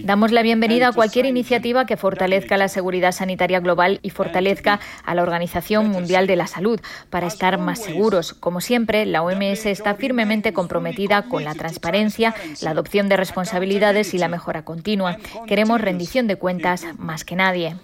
Damos 0.05 0.31
la 0.31 0.43
bienvenida 0.43 0.89
a 0.89 0.93
cualquier 0.93 1.27
iniciativa 1.27 1.85
que 1.87 1.97
fortalezca 1.97 2.57
la 2.57 2.69
seguridad 2.69 3.13
sanitaria 3.13 3.61
global 3.61 3.99
y 4.03 4.11
fortalezca 4.11 4.81
a 5.05 5.15
la 5.15 5.23
Organización 5.23 5.89
Mundial 5.89 6.27
de 6.27 6.37
la 6.37 6.47
Salud 6.47 6.81
para 7.11 7.27
estar 7.27 7.59
más 7.59 7.81
seguros. 7.81 8.35
Como 8.35 8.61
siempre, 8.61 9.05
la 9.07 9.23
OMS 9.23 9.67
está 9.67 9.95
firmemente 9.95 10.53
comprometida 10.53 11.23
con 11.23 11.45
la 11.45 11.55
transparencia, 11.55 12.35
la 12.63 12.71
adopción 12.71 13.09
de 13.09 13.17
responsabilidades 13.17 14.15
y 14.15 14.19
la 14.19 14.29
mejora 14.29 14.65
continua. 14.65 15.19
Queremos 15.47 15.81
rendición 15.81 16.27
de 16.27 16.37
cuentas 16.37 16.85
más 16.99 17.25
que 17.25 17.37
nadie. 17.37 17.77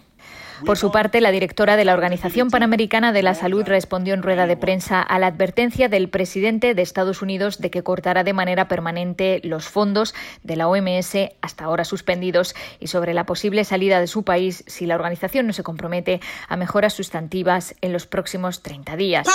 Por 0.64 0.78
su 0.78 0.93
parte, 0.93 1.20
la 1.20 1.32
directora 1.32 1.76
de 1.76 1.84
la 1.84 1.93
Organización 1.93 2.48
Panamericana 2.48 3.12
de 3.12 3.22
la 3.22 3.34
Salud 3.34 3.64
respondió 3.66 4.14
en 4.14 4.22
rueda 4.22 4.47
de 4.47 4.56
prensa 4.56 5.02
a 5.02 5.18
la 5.18 5.26
advertencia 5.26 5.89
del 5.89 6.09
presidente 6.09 6.74
de 6.74 6.82
Estados 6.82 7.20
Unidos 7.20 7.59
de 7.59 7.70
que 7.70 7.82
cortará 7.82 8.22
de 8.22 8.32
manera 8.32 8.68
permanente 8.68 9.40
los 9.43 9.64
fondos 9.64 10.14
de 10.44 10.55
la 10.56 10.68
OMS 10.68 11.16
hasta 11.40 11.64
ahora 11.64 11.84
suspendidos 11.84 12.55
y 12.78 12.86
sobre 12.86 13.12
la 13.12 13.26
posible 13.26 13.64
salida 13.64 13.98
de 13.98 14.06
su 14.06 14.22
país 14.22 14.62
si 14.68 14.86
la 14.86 14.94
organización 14.94 15.48
no 15.48 15.52
se 15.52 15.64
compromete 15.64 16.20
a 16.48 16.56
mejoras 16.56 16.94
sustantivas 16.94 17.74
en 17.80 17.93
los 17.93 18.06
próximos 18.06 18.62
30 18.62 18.97
días. 18.97 19.26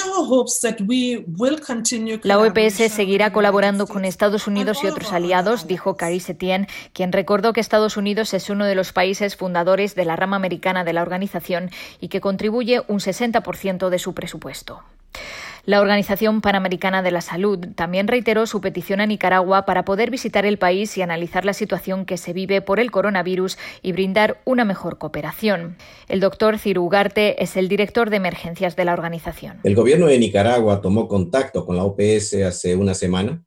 La 2.24 2.40
OPS 2.40 2.94
seguirá 2.94 3.34
colaborando 3.34 3.88
con 3.88 4.06
Estados 4.06 4.48
Unidos 4.48 4.80
y 4.84 4.88
otros 4.88 5.12
aliados, 5.12 5.68
dijo 5.68 5.98
Carrie 5.98 6.22
Setien, 6.22 6.68
quien 6.94 7.12
recordó 7.12 7.52
que 7.52 7.60
Estados 7.60 7.98
Unidos 7.98 8.34
es 8.34 8.50
uno 8.50 8.66
de 8.66 8.76
los 8.76 8.94
países 8.94 9.36
fundadores 9.36 9.94
de 9.96 10.06
la 10.06 10.16
rama 10.16 10.38
americana 10.38 10.86
de 10.86 10.94
la 10.94 11.02
organización 11.02 11.17
y 12.00 12.08
que 12.08 12.22
contribuye 12.22 12.82
un 12.88 13.00
60% 13.00 13.90
de 13.90 14.00
su 14.00 14.14
presupuesto. 14.14 14.84
La 15.68 15.82
Organización 15.82 16.40
Panamericana 16.40 17.02
de 17.02 17.12
la 17.12 17.20
Salud 17.20 17.60
también 17.76 18.08
reiteró 18.08 18.48
su 18.48 18.62
petición 18.62 19.02
a 19.02 19.06
Nicaragua 19.06 19.66
para 19.66 19.84
poder 19.84 20.10
visitar 20.10 20.46
el 20.46 20.58
país 20.58 20.98
y 20.98 21.02
analizar 21.02 21.44
la 21.44 21.52
situación 21.52 22.06
que 22.06 22.16
se 22.16 22.32
vive 22.32 22.62
por 22.62 22.80
el 22.80 22.90
coronavirus 22.90 23.58
y 23.82 23.92
brindar 23.92 24.40
una 24.46 24.64
mejor 24.64 24.98
cooperación. 24.98 25.76
El 26.08 26.22
doctor 26.22 26.58
Cirugarte 26.58 27.44
es 27.44 27.58
el 27.58 27.68
director 27.68 28.10
de 28.10 28.16
emergencias 28.16 28.78
de 28.78 28.86
la 28.86 28.94
organización. 28.94 29.60
El 29.64 29.76
gobierno 29.76 30.08
de 30.08 30.20
Nicaragua 30.20 30.80
tomó 30.80 31.10
contacto 31.10 31.66
con 31.66 31.76
la 31.76 31.84
OPS 31.84 32.36
hace 32.46 32.78
una 32.78 32.94
semana, 32.94 33.44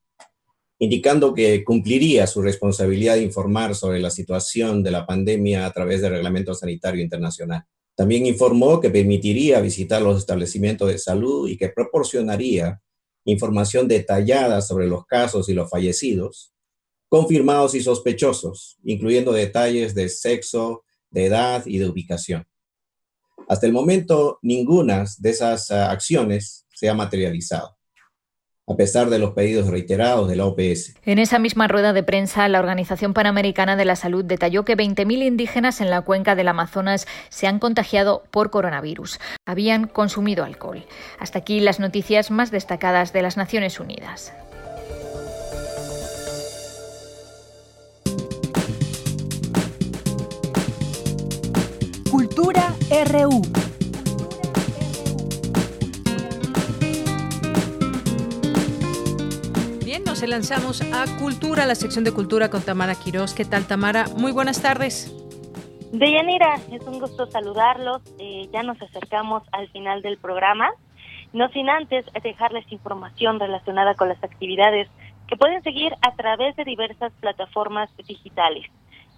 indicando 0.80 1.34
que 1.34 1.62
cumpliría 1.62 2.26
su 2.26 2.40
responsabilidad 2.40 3.16
de 3.16 3.22
informar 3.22 3.74
sobre 3.74 4.00
la 4.00 4.10
situación 4.10 4.82
de 4.82 4.90
la 4.90 5.06
pandemia 5.06 5.66
a 5.66 5.72
través 5.72 6.00
del 6.00 6.12
Reglamento 6.12 6.54
Sanitario 6.54 7.02
Internacional. 7.02 7.64
También 7.94 8.24
informó 8.24 8.80
que 8.80 8.88
permitiría 8.88 9.60
visitar 9.60 10.00
los 10.00 10.16
establecimientos 10.16 10.88
de 10.88 10.96
salud 10.96 11.50
y 11.50 11.58
que 11.58 11.68
proporcionaría 11.68 12.80
información 13.26 13.88
detallada 13.88 14.62
sobre 14.62 14.86
los 14.86 15.04
casos 15.04 15.50
y 15.50 15.52
los 15.52 15.68
fallecidos, 15.68 16.54
confirmados 17.10 17.74
y 17.74 17.82
sospechosos, 17.82 18.78
incluyendo 18.82 19.32
detalles 19.32 19.94
de 19.94 20.08
sexo, 20.08 20.84
de 21.10 21.26
edad 21.26 21.62
y 21.66 21.76
de 21.76 21.90
ubicación. 21.90 22.46
Hasta 23.48 23.66
el 23.66 23.74
momento, 23.74 24.38
ninguna 24.40 25.04
de 25.18 25.28
esas 25.28 25.70
ah, 25.70 25.90
acciones 25.90 26.64
se 26.72 26.88
ha 26.88 26.94
materializado 26.94 27.79
a 28.66 28.76
pesar 28.76 29.10
de 29.10 29.18
los 29.18 29.32
pedidos 29.32 29.68
reiterados 29.68 30.28
de 30.28 30.36
la 30.36 30.46
OPS. 30.46 30.94
En 31.04 31.18
esa 31.18 31.38
misma 31.38 31.66
rueda 31.68 31.92
de 31.92 32.02
prensa, 32.02 32.48
la 32.48 32.60
Organización 32.60 33.14
Panamericana 33.14 33.76
de 33.76 33.84
la 33.84 33.96
Salud 33.96 34.24
detalló 34.24 34.64
que 34.64 34.76
20.000 34.76 35.26
indígenas 35.26 35.80
en 35.80 35.90
la 35.90 36.02
cuenca 36.02 36.34
del 36.34 36.48
Amazonas 36.48 37.06
se 37.28 37.46
han 37.46 37.58
contagiado 37.58 38.22
por 38.30 38.50
coronavirus. 38.50 39.18
Habían 39.46 39.86
consumido 39.86 40.44
alcohol. 40.44 40.84
Hasta 41.18 41.40
aquí 41.40 41.60
las 41.60 41.80
noticias 41.80 42.30
más 42.30 42.50
destacadas 42.50 43.12
de 43.12 43.22
las 43.22 43.36
Naciones 43.36 43.80
Unidas. 43.80 44.32
Cultura 52.10 52.74
RU. 53.06 53.42
Nos 59.98 60.22
lanzamos 60.22 60.82
a 60.82 61.04
Cultura, 61.18 61.66
la 61.66 61.74
sección 61.74 62.04
de 62.04 62.12
Cultura 62.12 62.48
con 62.48 62.62
Tamara 62.62 62.94
Quiroz. 62.94 63.34
¿Qué 63.34 63.44
tal, 63.44 63.66
Tamara? 63.66 64.06
Muy 64.16 64.30
buenas 64.30 64.62
tardes. 64.62 65.12
Deyanira, 65.92 66.60
es 66.70 66.82
un 66.82 67.00
gusto 67.00 67.26
saludarlos. 67.26 68.00
Eh, 68.20 68.48
ya 68.52 68.62
nos 68.62 68.80
acercamos 68.80 69.42
al 69.50 69.68
final 69.70 70.02
del 70.02 70.16
programa. 70.18 70.70
No 71.32 71.48
sin 71.48 71.68
antes 71.68 72.06
dejarles 72.22 72.70
información 72.70 73.40
relacionada 73.40 73.94
con 73.94 74.08
las 74.08 74.22
actividades 74.22 74.88
que 75.26 75.36
pueden 75.36 75.62
seguir 75.62 75.92
a 76.02 76.14
través 76.14 76.54
de 76.54 76.64
diversas 76.64 77.12
plataformas 77.20 77.90
digitales. 78.06 78.66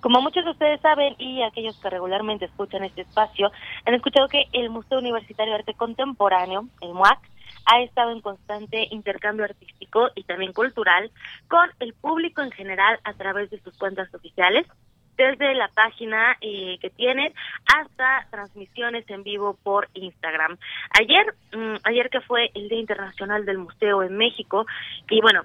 Como 0.01 0.20
muchos 0.20 0.44
de 0.44 0.51
ustedes 0.51 0.81
saben 0.81 1.15
y 1.19 1.43
aquellos 1.43 1.78
que 1.81 1.90
regularmente 1.90 2.47
escuchan 2.47 2.82
este 2.82 3.03
espacio, 3.03 3.53
han 3.85 3.94
escuchado 3.94 4.27
que 4.28 4.47
el 4.53 4.70
Museo 4.70 4.99
Universitario 4.99 5.53
de 5.53 5.59
Arte 5.61 5.74
Contemporáneo, 5.74 6.66
el 6.81 6.94
MUAC, 6.94 7.20
ha 7.66 7.81
estado 7.83 8.12
en 8.12 8.20
constante 8.20 8.89
intercambio 8.91 9.45
artístico 9.45 10.09
y 10.15 10.24
también 10.24 10.53
cultural 10.53 11.11
con 11.49 11.70
el 11.81 11.95
público 11.95 12.43
en 12.43 12.51
general 12.51 12.99
a 13.05 13.15
través 13.15 13.51
de 13.51 13.61
sus 13.61 13.77
cuentas 13.77 14.12
oficiales, 14.15 14.66
desde 15.16 15.55
la 15.55 15.69
página 15.69 16.37
eh, 16.41 16.79
que 16.81 16.91
tienen 16.91 17.33
hasta 17.66 18.27
transmisiones 18.31 19.09
en 19.09 19.23
vivo 19.23 19.59
por 19.62 19.89
Instagram. 19.95 20.57
Ayer, 20.99 21.35
mm, 21.53 21.77
ayer 21.85 22.11
que 22.11 22.20
fue 22.23 22.51
el 22.55 22.69
Día 22.69 22.81
Internacional 22.81 23.45
del 23.45 23.59
Museo 23.59 24.03
en 24.03 24.16
México, 24.16 24.66
y 25.09 25.20
bueno, 25.20 25.43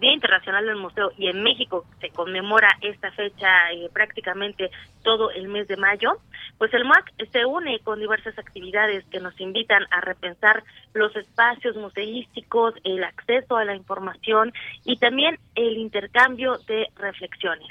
Día 0.00 0.12
Internacional 0.12 0.66
del 0.66 0.76
Museo 0.76 1.10
y 1.16 1.28
en 1.28 1.42
México 1.42 1.86
se 2.00 2.10
conmemora 2.10 2.68
esta 2.82 3.10
fecha 3.12 3.72
eh, 3.72 3.88
prácticamente 3.92 4.70
todo 5.02 5.30
el 5.30 5.48
mes 5.48 5.68
de 5.68 5.76
mayo, 5.76 6.18
pues 6.58 6.72
el 6.74 6.84
MAC 6.84 7.12
se 7.32 7.44
une 7.44 7.78
con 7.80 7.98
diversas 7.98 8.38
actividades 8.38 9.04
que 9.06 9.20
nos 9.20 9.38
invitan 9.40 9.84
a 9.90 10.00
repensar 10.00 10.64
los 10.92 11.14
espacios 11.16 11.76
museísticos, 11.76 12.74
el 12.84 13.02
acceso 13.04 13.56
a 13.56 13.64
la 13.64 13.74
información 13.74 14.52
y 14.84 14.96
también 14.96 15.38
el 15.54 15.76
intercambio 15.78 16.58
de 16.66 16.88
reflexiones. 16.96 17.68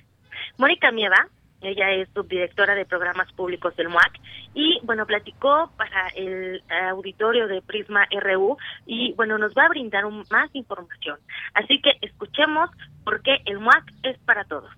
Mónica 0.58 0.92
Mieva, 0.92 1.28
ella 1.66 1.92
es 1.92 2.10
subdirectora 2.14 2.76
de 2.76 2.86
programas 2.86 3.32
públicos 3.34 3.76
del 3.76 3.90
MUAC 3.90 4.20
y 4.54 4.80
bueno, 4.84 5.06
platicó 5.06 5.72
para 5.78 6.08
el 6.16 6.62
auditorio 6.90 7.48
de 7.48 7.62
Prisma 7.62 8.06
RU 8.22 8.58
y 8.86 9.14
bueno, 9.14 9.38
nos 9.38 9.54
va 9.54 9.66
a 9.66 9.70
brindar 9.70 10.04
más 10.32 10.50
información. 10.54 11.18
Así 11.54 11.82
que 11.82 11.92
escuchemos 12.02 12.70
por 13.04 13.22
qué 13.22 13.38
el 13.46 13.60
MUAC 13.60 13.84
es 14.04 14.18
para 14.20 14.44
todos. 14.46 14.72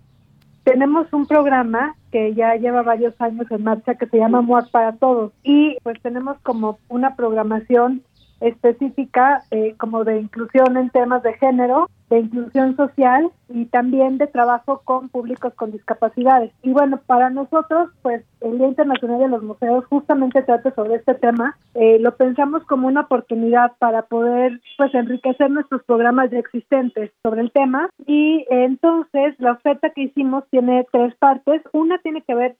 Tenemos 0.64 1.08
un 1.14 1.26
programa 1.26 1.96
que 2.12 2.34
ya 2.34 2.56
lleva 2.56 2.82
varios 2.82 3.14
años 3.22 3.50
en 3.52 3.64
marcha 3.64 3.96
que 3.96 4.06
se 4.08 4.18
llama 4.18 4.42
MUAC 4.42 4.70
para 4.70 4.92
todos 4.98 5.32
y 5.44 5.78
pues 5.84 6.02
tenemos 6.02 6.38
como 6.42 6.80
una 6.90 7.16
programación 7.16 8.04
específica 8.42 9.44
eh, 9.52 9.76
como 9.78 10.04
de 10.04 10.20
inclusión 10.20 10.78
en 10.78 10.90
temas 10.90 11.24
de 11.24 11.34
género, 11.34 11.90
de 12.10 12.20
inclusión 12.20 12.76
social 12.76 13.30
y 13.50 13.66
también 13.66 14.18
de 14.18 14.28
trabajo 14.28 14.82
con 14.84 15.10
públicos 15.10 15.54
con 15.56 15.72
discapacidades. 15.72 16.52
Y 16.64 16.72
bueno, 16.72 17.00
para 17.06 17.30
nosotros, 17.30 17.90
pues 18.02 18.24
el 18.42 18.58
Día 18.58 18.68
Internacional 18.68 19.20
de 19.20 19.28
los 19.30 19.44
Museos 19.44 19.86
justamente 19.86 20.42
trata 20.44 20.74
sobre 20.74 20.96
este 20.96 21.16
tema. 21.16 21.58
Eh, 21.74 22.00
lo 22.00 22.16
pensamos 22.16 22.64
como 22.66 22.88
una 22.88 23.02
oportunidad 23.02 23.72
para 23.80 24.04
poder 24.04 24.60
pues 24.78 24.94
enriquecer 24.94 25.50
nuestros 25.50 25.84
programas 25.84 26.30
ya 26.32 26.40
existentes 26.40 27.12
sobre 27.24 27.42
el 27.42 27.52
tema. 27.52 27.90
Y 28.06 28.46
entonces 28.50 29.36
la 29.40 29.54
oferta 29.54 29.90
que 29.92 30.04
hicimos 30.04 30.44
tiene 30.50 30.86
tres 30.92 31.16
partes. 31.16 31.62
Una 31.74 31.98
tiene 32.00 32.22
que 32.22 32.36
ver, 32.36 32.56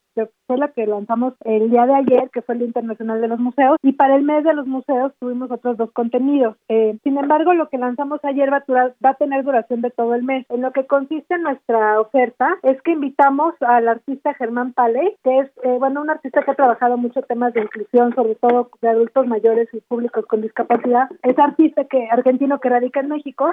fue 0.48 0.57
la 0.57 0.69
que 0.69 0.88
lanzamos 0.88 1.34
el 1.45 1.69
día 1.69 1.86
de 1.86 1.95
ayer, 1.95 2.30
que 2.32 2.41
fue 2.41 2.56
el 2.56 2.60
Día 2.60 2.68
Internacional 2.68 3.22
de 3.22 3.28
los 3.28 3.40
Museos. 3.40 3.78
Y 3.84 3.94
para 3.94 4.15
el 4.15 4.24
mes 4.24 4.44
de 4.44 4.53
los 4.53 4.68
museos 4.68 5.14
tuvimos 5.19 5.52
otros 5.52 5.78
dos 5.78 5.91
contenidos. 5.91 6.56
Eh, 6.69 6.98
sin 7.03 7.18
embargo, 7.18 7.53
lo 7.53 7.69
que 7.69 7.78
lanzamos 7.78 8.19
ayer 8.24 8.52
va 8.52 8.57
a, 8.68 8.94
va 9.03 9.10
a 9.11 9.15
tener 9.15 9.36
duración 9.43 9.81
de 9.81 9.91
todo 9.91 10.15
el 10.15 10.23
mes. 10.23 10.45
En 10.49 10.61
lo 10.61 10.72
que 10.72 10.85
consiste 10.85 11.38
nuestra 11.38 11.99
oferta 11.99 12.57
es 12.64 12.81
que 12.81 12.91
invitamos 12.91 13.53
al 13.61 13.88
artista 13.88 14.34
Germán 14.34 14.73
Paley, 14.73 15.15
que 15.23 15.39
es, 15.39 15.47
eh, 15.64 15.77
bueno, 15.80 16.01
un 16.01 16.09
artista 16.09 16.41
que 16.43 16.51
ha 16.51 16.55
trabajado 16.55 16.97
muchos 16.97 17.26
temas 17.27 17.53
de 17.53 17.61
inclusión, 17.61 18.14
sobre 18.15 18.35
todo 18.35 18.69
de 18.81 18.89
adultos 18.89 19.27
mayores 19.27 19.68
y 19.73 19.80
públicos 19.81 20.26
con 20.26 20.41
discapacidad. 20.41 21.09
Es 21.23 21.38
artista 21.38 21.85
que 21.85 22.07
argentino 22.09 22.59
que 22.59 22.69
radica 22.69 22.99
en 22.99 23.09
México 23.09 23.51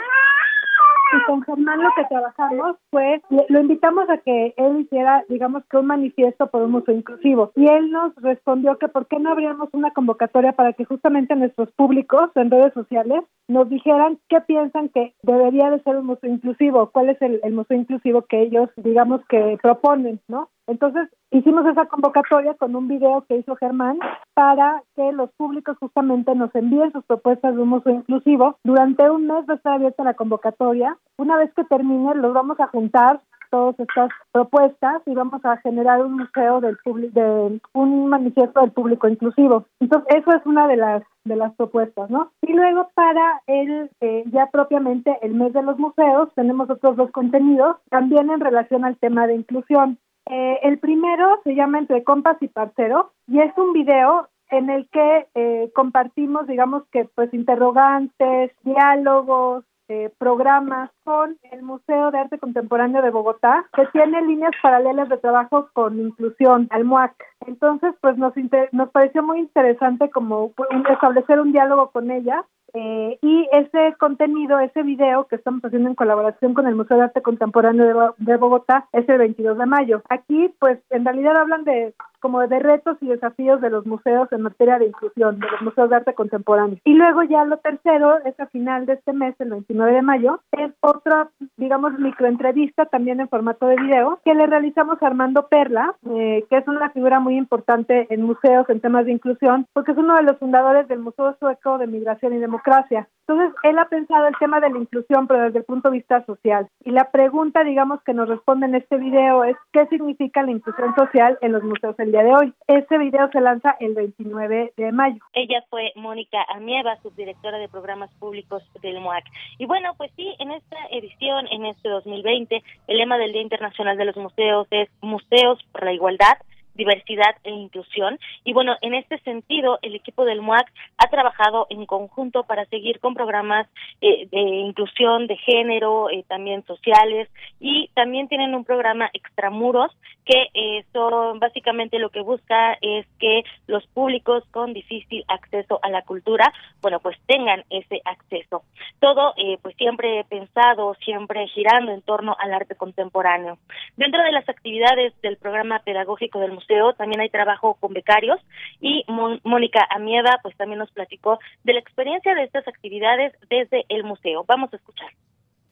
y 1.15 1.24
con 1.27 1.43
Germán 1.43 1.82
lo 1.82 1.91
que 1.97 2.05
trabajamos 2.05 2.77
fue, 2.91 3.23
lo 3.49 3.61
invitamos 3.61 4.09
a 4.09 4.19
que 4.19 4.55
él 4.57 4.81
hiciera, 4.81 5.24
digamos 5.28 5.65
que 5.70 5.77
un 5.77 5.86
manifiesto 5.86 6.49
por 6.49 6.62
un 6.62 6.73
museo 6.73 6.95
inclusivo. 6.95 7.53
Y 7.57 7.66
él 7.66 7.91
nos 7.91 8.15
respondió 8.16 8.78
que 8.78 8.89
por 8.89 9.07
qué 9.07 9.19
no 9.19 9.31
abríamos 9.31 9.69
una 9.73 9.93
convocatoria 9.93 10.53
para 10.53 10.73
que 10.73 10.85
justamente 10.85 11.36
nuestros 11.36 11.70
públicos 11.73 12.31
en 12.35 12.51
redes 12.51 12.73
sociales 12.74 13.23
nos 13.49 13.69
dijeran 13.69 14.19
qué 14.28 14.41
piensan 14.41 14.89
que 14.89 15.15
debería 15.23 15.70
de 15.70 15.81
ser 15.82 15.97
un 15.97 16.07
museo 16.07 16.31
inclusivo, 16.31 16.91
cuál 16.91 17.11
es 17.11 17.20
el, 17.23 17.41
el 17.43 17.53
museo 17.53 17.77
inclusivo 17.77 18.23
que 18.23 18.43
ellos, 18.43 18.70
digamos, 18.77 19.20
que 19.28 19.59
proponen, 19.62 20.20
¿no? 20.28 20.49
Entonces 20.66 21.09
hicimos 21.31 21.66
esa 21.66 21.86
convocatoria 21.86 22.55
con 22.55 22.74
un 22.74 22.89
video 22.89 23.24
que 23.28 23.36
hizo 23.36 23.57
Germán 23.57 23.99
para 24.35 24.82
que 24.97 25.12
los 25.12 25.31
públicos 25.32 25.77
justamente 25.78 26.35
nos 26.35 26.55
envíen 26.55 26.93
sus 26.93 27.05
propuestas 27.05 27.55
de 27.55 27.62
un 27.62 27.69
museo 27.69 27.93
inclusivo. 27.93 28.57
Durante 28.65 29.09
un 29.11 29.27
mes 29.27 29.45
va 29.49 29.55
a 29.55 29.57
estar 29.57 29.74
abierta 29.74 30.05
la 30.05 30.15
convocatoria. 30.15 30.97
Una 31.19 31.36
vez 31.36 31.53
que 31.55 31.65
termine, 31.65 32.15
los 32.15 32.32
vamos 32.32 32.59
a 32.61 32.69
juntar 32.69 33.20
todas 33.51 33.78
estas 33.78 34.11
propuestas 34.32 35.03
y 35.07 35.15
vamos 35.15 35.45
a 35.45 35.57
generar 35.59 36.03
un 36.03 36.16
museo 36.16 36.61
del 36.61 36.77
público, 36.78 37.20
de 37.20 37.61
un 37.73 38.09
manifiesto 38.09 38.61
del 38.61 38.73
público 38.73 39.07
inclusivo. 39.07 39.66
Entonces, 39.78 40.16
eso 40.16 40.32
es 40.32 40.45
una 40.45 40.66
de 40.66 40.77
las 40.77 41.03
de 41.24 41.36
las 41.36 41.55
propuestas, 41.55 42.11
¿no? 42.11 42.32
Y 42.43 42.53
luego 42.53 42.91
para 42.95 43.43
el 43.47 43.91
eh, 44.01 44.24
ya 44.27 44.47
propiamente 44.53 45.16
el 45.23 45.35
mes 45.35 45.53
de 45.53 45.62
los 45.62 45.78
museos 45.78 46.28
tenemos 46.35 46.69
otros 46.69 46.97
dos 46.97 47.11
contenidos 47.12 47.77
también 47.89 48.31
en 48.31 48.41
relación 48.41 48.85
al 48.85 48.99
tema 48.99 49.27
de 49.27 49.36
inclusión. 49.36 49.99
Eh, 50.27 50.61
el 50.63 50.79
primero 50.79 51.41
se 51.45 51.55
llama 51.55 51.79
Entre 51.79 52.03
Compas 52.03 52.37
y 52.41 52.49
Parcero 52.49 53.13
y 53.27 53.41
es 53.41 53.57
un 53.59 53.73
video 53.73 54.29
en 54.51 54.71
el 54.71 54.89
que 54.91 55.27
eh, 55.35 55.71
compartimos, 55.75 56.47
digamos 56.47 56.85
que, 56.93 57.07
pues, 57.15 57.33
interrogantes, 57.35 58.53
diálogos, 58.63 59.65
eh, 59.89 60.11
programas 60.17 60.91
con 61.05 61.37
el 61.51 61.63
Museo 61.63 62.11
de 62.11 62.19
Arte 62.19 62.39
Contemporáneo 62.39 63.03
de 63.03 63.11
Bogotá, 63.11 63.67
que 63.75 63.85
tiene 63.93 64.23
líneas 64.23 64.53
paralelas 64.63 65.11
de 65.11 65.19
trabajo 65.19 65.69
con 65.75 66.01
inclusión, 66.01 66.69
al 66.71 66.85
MUAC. 66.85 67.15
Entonces, 67.47 67.95
pues 68.01 68.17
nos, 68.17 68.33
nos 68.73 68.91
pareció 68.91 69.23
muy 69.23 69.41
interesante 69.41 70.09
como 70.09 70.53
establecer 70.91 71.39
un 71.39 71.53
diálogo 71.53 71.91
con 71.91 72.11
ella 72.11 72.47
eh, 72.75 73.19
y 73.23 73.49
ese 73.53 73.95
contenido, 73.99 74.59
ese 74.59 74.83
video 74.83 75.29
que 75.29 75.37
estamos 75.37 75.65
haciendo 75.65 75.89
en 75.89 75.95
colaboración 75.95 76.55
con 76.55 76.67
el 76.67 76.75
Museo 76.75 76.97
de 76.97 77.05
Arte 77.05 77.23
Contemporáneo 77.23 78.15
de, 78.19 78.37
Bogotá 78.37 78.89
es 78.93 79.09
el 79.09 79.19
22 79.19 79.57
de 79.59 79.67
mayo. 79.67 80.03
Aquí, 80.09 80.53
pues, 80.59 80.81
en 80.91 81.05
realidad 81.05 81.37
hablan 81.37 81.63
de 81.63 81.95
como 82.25 82.41
de 82.49 82.59
retos 82.59 82.97
y 83.03 83.07
desafíos 83.09 83.61
de 83.61 83.69
los 83.69 83.85
museos 83.85 84.33
en 84.33 84.41
materia 84.41 84.79
de 84.79 84.87
inclusión, 84.87 85.39
de 85.39 85.47
los 85.47 85.61
museos 85.61 85.91
de 85.91 85.97
arte 85.97 86.15
contemporáneo. 86.15 86.79
Y 86.83 86.95
luego 86.95 87.23
ya 87.23 87.45
lo 87.45 87.59
tercero, 87.59 88.17
es 88.25 88.41
a 88.41 88.47
final 88.47 88.87
de 88.87 88.95
este 88.95 89.13
mes, 89.13 89.35
el 89.41 89.51
29 89.51 89.93
de 89.93 90.01
mayo, 90.01 90.41
es 90.53 90.73
otra, 90.81 91.29
digamos, 91.59 91.99
microentrevista 91.99 92.87
también 92.87 93.21
en 93.21 93.29
formato 93.29 93.67
de 93.67 93.77
video 93.77 94.21
que 94.25 94.35
le 94.35 94.47
realizamos 94.47 95.03
a 95.03 95.07
Armando 95.07 95.49
Perla, 95.49 95.95
eh, 96.09 96.47
que 96.49 96.57
es 96.57 96.67
una 96.67 96.89
figura 96.93 97.21
muy 97.21 97.37
importante 97.37 98.07
en 98.09 98.23
museos 98.23 98.71
en 98.71 98.81
temas 98.81 99.05
de 99.05 99.13
inclusión, 99.13 99.67
porque 99.75 99.93
es 99.93 99.99
uno 99.99 100.17
de 100.17 100.23
los 100.23 100.39
fundadores 100.39 100.89
del 100.89 101.01
Museo 101.01 101.37
Sueco 101.39 101.77
de 101.77 101.89
Migración 101.89 102.33
y 102.33 102.39
Democracia. 102.39 103.07
Entonces, 103.27 103.55
él 103.63 103.79
ha 103.79 103.89
pensado 103.89 104.27
el 104.27 104.37
tema 104.39 104.61
de 104.61 104.71
la 104.71 104.79
inclusión, 104.79 105.27
pero 105.27 105.45
desde 105.45 105.59
el 105.59 105.65
punto 105.65 105.91
de 105.91 105.97
vista 105.97 106.25
social. 106.27 106.69
Y 106.85 106.91
la 106.91 107.11
pregunta, 107.11 107.65
digamos, 107.65 108.03
que 108.03 108.13
nos 108.13 108.29
responde 108.29 108.67
en 108.67 108.75
este 108.75 108.97
video 108.97 109.45
es, 109.45 109.57
¿qué 109.73 109.87
significa 109.87 110.43
la 110.43 110.51
inclusión 110.51 110.95
social 110.95 111.39
en 111.41 111.53
los 111.53 111.63
museos 111.63 111.95
el 111.99 112.14
día 112.15 112.23
de 112.23 112.32
hoy? 112.32 112.55
Este 112.69 112.97
video 112.97 113.28
se 113.32 113.41
lanza 113.41 113.74
el 113.81 113.93
29 113.95 114.74
de 114.77 114.93
mayo. 114.93 115.19
Ella 115.32 115.65
fue 115.69 115.93
Mónica 115.97 116.39
Amieva, 116.55 116.97
subdirectora 117.03 117.59
de 117.59 117.69
programas 117.69 118.09
públicos 118.20 118.62
del 118.82 119.01
MOAC. 119.01 119.24
Y 119.59 119.66
bueno, 119.66 119.95
pues 119.97 120.12
sí, 120.15 120.32
en 120.39 120.53
esta 120.53 120.77
edición, 120.93 121.49
en 121.51 121.66
este 121.66 121.89
2020, 121.89 122.62
el 122.86 122.99
lema 122.99 123.19
del 123.19 123.32
Día 123.32 123.43
Internacional 123.43 123.97
de 123.97 124.05
los 124.05 124.16
Museos 124.16 124.69
es 124.70 124.89
Museos 125.01 125.59
por 125.73 125.82
la 125.82 125.93
Igualdad 125.93 126.35
diversidad 126.75 127.37
e 127.45 127.51
inclusión. 127.51 128.19
Y 128.45 128.53
bueno, 128.53 128.77
en 128.83 128.95
este 128.95 129.19
sentido, 129.21 129.79
el 129.83 129.95
equipo 129.95 130.25
del 130.25 130.43
MUAC 130.43 130.71
ha 130.99 131.09
trabajado 131.09 131.67
en 131.71 131.87
conjunto 131.87 132.45
para 132.45 132.65
seguir 132.67 133.01
con 133.01 133.15
programas 133.15 133.69
eh, 134.01 134.29
de 134.31 134.41
inclusión 134.41 135.27
de 135.27 135.37
género, 135.37 136.11
eh, 136.11 136.25
también 136.29 136.65
sociales, 136.67 137.29
y 137.61 137.89
también 137.95 138.29
tienen 138.29 138.55
un 138.55 138.65
programa 138.65 139.11
extramuros 139.13 139.93
que 140.25 140.49
eh, 140.55 140.85
son 140.93 141.39
básicamente 141.39 141.99
lo 141.99 142.09
que 142.09 142.23
busca 142.23 142.79
es 142.81 143.07
que 143.19 143.43
los 143.67 143.87
públicos 143.89 144.43
con 144.51 144.73
difícil 144.73 145.23
acceso 145.29 145.79
a 145.83 145.91
la 145.91 146.03
cultura, 146.03 146.53
bueno, 146.81 146.99
pues 147.01 147.19
tengan 147.27 147.63
ese 147.69 148.01
acceso. 148.05 148.63
Todo, 149.01 149.35
pues 149.61 149.77
siempre 149.77 150.25
pensado, 150.29 150.95
siempre 151.05 151.47
girando 151.49 151.93
en 151.93 152.01
torno 152.01 152.35
al 152.39 152.55
arte 152.55 152.75
contemporáneo. 152.75 153.59
Dentro 153.97 154.23
de 154.23 154.33
las 154.33 154.49
actividades 154.49 155.13
del 155.21 155.37
programa 155.37 155.81
pedagógico 155.81 156.41
del 156.41 156.53
también 156.97 157.20
hay 157.20 157.28
trabajo 157.28 157.74
con 157.81 157.93
becarios 157.93 158.41
y 158.81 159.05
Mónica 159.45 159.86
Amieva 159.91 160.39
pues 160.43 160.57
también 160.57 160.78
nos 160.78 160.91
platicó 160.91 161.39
de 161.62 161.74
la 161.74 161.81
experiencia 161.81 162.35
de 162.35 162.45
estas 162.45 162.66
actividades 162.69 163.32
desde 163.49 163.85
el 163.89 164.05
museo. 164.05 164.45
Vamos 164.47 164.73
a 164.73 164.77
escuchar. 164.77 165.11